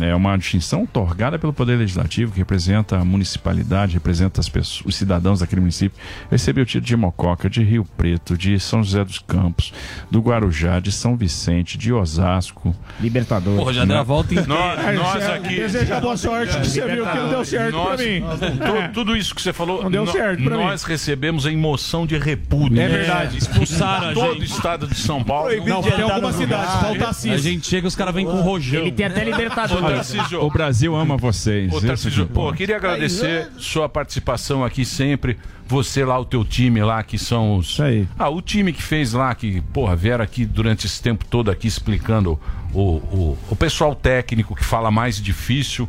é 0.00 0.14
uma 0.14 0.38
distinção 0.38 0.84
otorgada 0.84 1.38
pelo 1.38 1.52
Poder 1.52 1.76
Legislativo, 1.76 2.32
que 2.32 2.38
representa 2.38 2.96
a 2.96 3.04
municipalidade, 3.04 3.92
representa 3.92 4.40
as 4.40 4.48
pessoas, 4.48 4.82
os 4.86 4.96
cidadãos 4.96 5.40
daquele 5.40 5.60
município. 5.60 5.98
Recebeu 6.30 6.62
o 6.62 6.66
título 6.66 6.86
de 6.86 6.96
Mococa, 6.96 7.50
de 7.50 7.62
Rio 7.62 7.84
Preto, 7.94 8.38
de 8.38 8.58
São 8.58 8.82
José 8.82 9.04
dos 9.04 9.18
Campos, 9.18 9.70
do 10.10 10.18
Guarujá, 10.20 10.80
de 10.80 10.90
São 10.90 11.14
Vicente, 11.14 11.76
de 11.76 11.92
Osasco. 11.92 12.74
Libertador. 12.98 13.56
Porra, 13.58 13.74
já 13.74 13.84
deu 13.84 13.98
a 13.98 14.02
volta 14.02 14.32
inteira. 14.32 14.48
Nós, 14.48 14.94
nós 14.98 15.24
aqui. 15.28 15.56
Deseja 15.56 16.00
boa 16.00 16.16
sorte, 16.16 16.58
que 16.58 16.66
você 16.68 16.80
viu 16.88 17.04
que 17.06 17.16
não 17.18 17.28
deu 17.28 17.44
certo 17.44 17.72
Nós- 17.72 17.96
pra 18.00 18.04
mim. 18.10 18.22
tu- 18.22 18.92
Tudo 18.94 19.14
isso 19.14 19.34
que 19.34 19.42
você 19.42 19.52
falou, 19.52 19.82
Não 19.82 19.90
deu 19.90 20.06
no- 20.06 20.12
certo 20.12 20.42
pra 20.42 20.56
mim. 20.56 20.64
nós 20.64 20.84
recebemos 20.84 21.44
em 21.44 21.54
moção 21.56 22.06
de 22.06 22.16
repúdio. 22.16 22.80
É 22.80 22.88
verdade. 22.88 23.36
Expulsaram 23.36 24.08
a 24.08 24.12
Todo 24.14 24.40
o 24.40 24.44
estado 24.44 24.86
de 24.86 24.94
São 24.96 25.22
Paulo. 25.22 25.50
Não, 25.66 25.82
tem 25.82 26.00
algumas 26.00 26.34
cidades, 26.36 26.74
falta 26.80 27.08
A 27.10 27.12
cis. 27.12 27.42
gente 27.42 27.66
chega, 27.66 27.86
os 27.86 27.94
caras 27.94 28.14
vêm 28.14 28.24
com 28.24 28.40
rojão. 28.40 28.80
Ele 28.80 29.01
tem 29.10 29.22
até 29.22 29.24
Libertador. 29.24 29.78
Ô, 29.78 29.88
Tarcísio, 29.88 30.44
O 30.44 30.50
Brasil 30.50 30.94
ama 30.94 31.16
vocês. 31.16 31.72
Ô, 31.72 31.78
Isso 31.78 31.86
Tarcísio, 31.86 32.26
pô, 32.26 32.52
queria 32.52 32.76
agradecer 32.76 33.50
sua 33.58 33.88
participação 33.88 34.64
aqui 34.64 34.84
sempre. 34.84 35.38
Você 35.66 36.04
lá, 36.04 36.18
o 36.18 36.24
teu 36.24 36.44
time 36.44 36.82
lá, 36.82 37.02
que 37.02 37.18
são 37.18 37.56
os. 37.56 37.80
aí. 37.80 38.06
Ah, 38.18 38.28
o 38.28 38.42
time 38.42 38.72
que 38.72 38.82
fez 38.82 39.12
lá, 39.12 39.34
que, 39.34 39.60
porra, 39.72 39.96
vieram 39.96 40.22
aqui 40.22 40.44
durante 40.44 40.86
esse 40.86 41.00
tempo 41.02 41.24
todo 41.24 41.50
aqui 41.50 41.66
explicando 41.66 42.38
o, 42.74 42.80
o, 42.80 43.38
o 43.48 43.56
pessoal 43.56 43.94
técnico 43.94 44.54
que 44.54 44.64
fala 44.64 44.90
mais 44.90 45.16
difícil, 45.20 45.88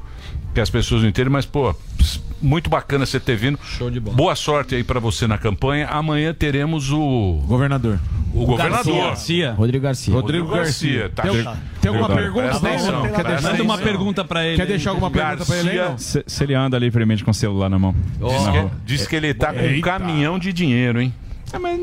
que 0.53 0.61
as 0.61 0.69
pessoas 0.69 1.01
não 1.01 1.09
entendem, 1.09 1.31
mas, 1.31 1.45
pô, 1.45 1.75
muito 2.43 2.69
bacana 2.69 3.05
você 3.05 3.19
ter 3.19 3.35
vindo. 3.35 3.57
Show 3.63 3.89
de 3.89 3.99
bola. 3.99 4.15
Boa 4.15 4.35
sorte 4.35 4.75
aí 4.75 4.83
pra 4.83 4.99
você 4.99 5.25
na 5.27 5.37
campanha. 5.37 5.87
Amanhã 5.87 6.33
teremos 6.33 6.91
o. 6.91 7.41
Governador. 7.47 7.99
O 8.33 8.45
governador. 8.45 8.95
Garcia. 9.09 9.53
Rodrigo 9.53 9.83
Garcia. 9.83 10.13
Rodrigo 10.13 10.47
Garcia. 10.47 11.09
Tá. 11.09 11.23
Tem, 11.23 11.43
tem 11.81 11.89
alguma 11.89 12.09
pergunta 12.09 12.59
não? 12.91 13.03
Quer 13.11 13.23
deixar, 13.23 13.51
Manda 13.51 13.63
uma 13.63 13.77
pergunta 13.77 14.25
pra 14.25 14.45
ele. 14.45 14.55
quer 14.57 14.65
deixar 14.65 14.89
alguma 14.89 15.11
pergunta 15.11 15.45
pra 15.45 15.57
ele 15.57 15.69
aí? 15.69 15.77
não? 15.77 15.97
Se, 15.97 16.23
se 16.25 16.43
ele 16.43 16.55
anda 16.55 16.77
livremente 16.79 17.23
com 17.23 17.31
o 17.31 17.33
celular 17.33 17.69
na 17.69 17.77
mão. 17.77 17.95
Diz, 18.19 18.45
Na 18.45 18.51
que, 18.51 18.69
diz 18.85 19.07
que 19.07 19.15
ele 19.15 19.33
tá 19.33 19.53
com 19.53 19.59
um 19.59 19.81
caminhão 19.81 20.39
de 20.39 20.51
dinheiro, 20.51 20.99
hein? 20.99 21.13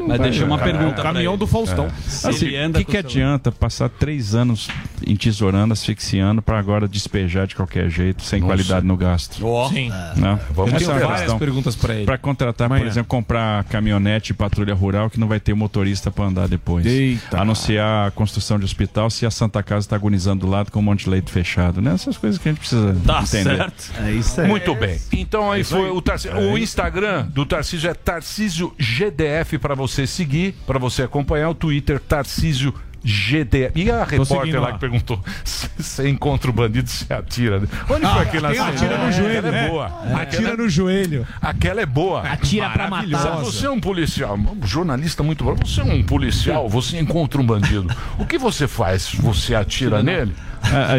Mas 0.06 0.20
deixa 0.20 0.44
uma 0.44 0.59
pergunta 0.59 0.94
pra 0.94 1.02
Caminhão 1.05 1.36
do 1.36 1.47
Faustão. 1.47 1.88
Se 2.06 2.28
Assim, 2.28 2.47
o 2.66 2.72
que, 2.72 2.84
que 2.84 2.97
o 2.97 3.01
adianta 3.01 3.51
passar 3.52 3.88
três 3.88 4.34
anos 4.34 4.68
entesourando, 5.06 5.72
asfixiando 5.72 6.42
para 6.42 6.59
agora 6.59 6.86
despejar 6.86 7.47
de 7.47 7.55
qualquer 7.55 7.88
jeito, 7.90 8.22
sem 8.22 8.40
Nossa. 8.40 8.51
qualidade 8.52 8.86
no 8.86 8.97
gasto. 8.97 9.36
Sim. 9.72 9.90
Né? 10.16 10.38
Vamos 10.51 10.74
Essa 10.74 10.84
ter 10.92 10.97
é 10.97 11.01
várias 11.01 11.20
questão. 11.20 11.38
perguntas 11.38 11.76
pra 11.76 11.94
ele. 11.94 12.05
Pra 12.05 12.18
contratar, 12.18 12.68
por 12.68 12.74
Amanhã. 12.76 12.88
exemplo, 12.90 13.09
comprar 13.09 13.64
caminhonete 13.64 14.32
e 14.32 14.34
patrulha 14.34 14.74
rural 14.74 15.09
que 15.10 15.18
não 15.18 15.26
vai 15.28 15.40
ter 15.40 15.55
motorista 15.55 16.10
para 16.10 16.24
andar 16.26 16.48
depois. 16.48 16.84
Eita. 16.86 17.40
Anunciar 17.40 18.09
a 18.09 18.10
construção 18.10 18.59
de 18.59 18.64
hospital 18.64 19.09
se 19.10 19.24
a 19.24 19.30
Santa 19.30 19.62
Casa 19.62 19.86
está 19.86 19.97
agonizando 19.97 20.47
do 20.47 20.51
lado 20.51 20.70
com 20.70 20.78
um 20.78 20.82
monte 20.82 21.05
de 21.05 21.10
leito 21.10 21.30
fechado. 21.30 21.80
Né? 21.80 21.92
Essas 21.94 22.16
coisas 22.16 22.38
que 22.38 22.48
a 22.48 22.52
gente 22.52 22.60
precisa 22.60 22.97
Tá 23.06 23.22
entender. 23.22 23.56
certo. 23.56 23.92
É 24.02 24.12
isso 24.12 24.40
Muito 24.42 24.74
bem. 24.74 24.98
Então 25.12 25.51
aí 25.51 25.62
É 25.62 25.64
foi 25.64 25.86
aí. 25.86 25.90
o 25.90 26.01
Tarcísio. 26.02 26.36
É 26.36 26.40
o. 26.52 26.59
Instagram 26.59 27.26
do 27.28 27.44
Tarcísio 27.47 27.88
é 27.90 27.94
Tarcísio 27.94 28.72
GDF 28.78 29.59
para 29.60 29.74
você 29.74 30.06
seguir, 30.06 30.54
para 30.66 30.78
você 30.78 31.02
acompanhar 31.02 31.50
o 31.50 31.54
Twitter 31.54 32.00
Tarcísio 32.00 32.74
GDF. 33.02 33.72
E 33.80 33.90
a 33.90 34.04
repórter 34.04 34.26
seguindo 34.38 34.54
lá 34.60 34.68
lá. 34.68 34.72
que 34.74 34.78
perguntou: 34.78 35.22
se 35.44 35.68
você 35.78 36.08
encontra 36.08 36.50
o 36.50 36.52
bandido, 36.52 36.88
você 36.88 37.10
atira. 37.12 37.62
Onde 37.88 38.04
Ah, 38.04 38.10
foi 38.14 38.22
aquele 38.22 38.46
atira 38.58 38.98
no 38.98 39.10
joelho, 39.12 39.38
Aquela 39.38 39.48
é 39.48 39.62
né? 39.62 39.68
boa. 39.68 39.86
Atira 39.86 40.20
Aquela- 40.22 40.56
no 40.56 40.68
joelho. 40.68 41.26
Aquela 41.40 41.80
é 41.80 41.86
boa. 41.86 42.20
Atira 42.22 42.68
pra 42.70 42.90
matar. 42.90 43.36
Você 43.38 43.64
é 43.66 43.70
um 43.70 43.80
policial, 43.80 44.36
um 44.36 44.66
jornalista 44.66 45.22
muito 45.22 45.44
bom. 45.44 45.54
Você 45.54 45.80
é 45.80 45.84
um 45.84 46.02
policial, 46.02 46.68
você 46.68 46.98
encontra 46.98 47.40
um 47.40 47.46
bandido. 47.46 47.88
O 48.18 48.26
que 48.26 48.36
você 48.36 48.68
faz? 48.68 49.14
Você 49.14 49.54
atira 49.54 50.02
nele? 50.02 50.34
É, 50.62 50.98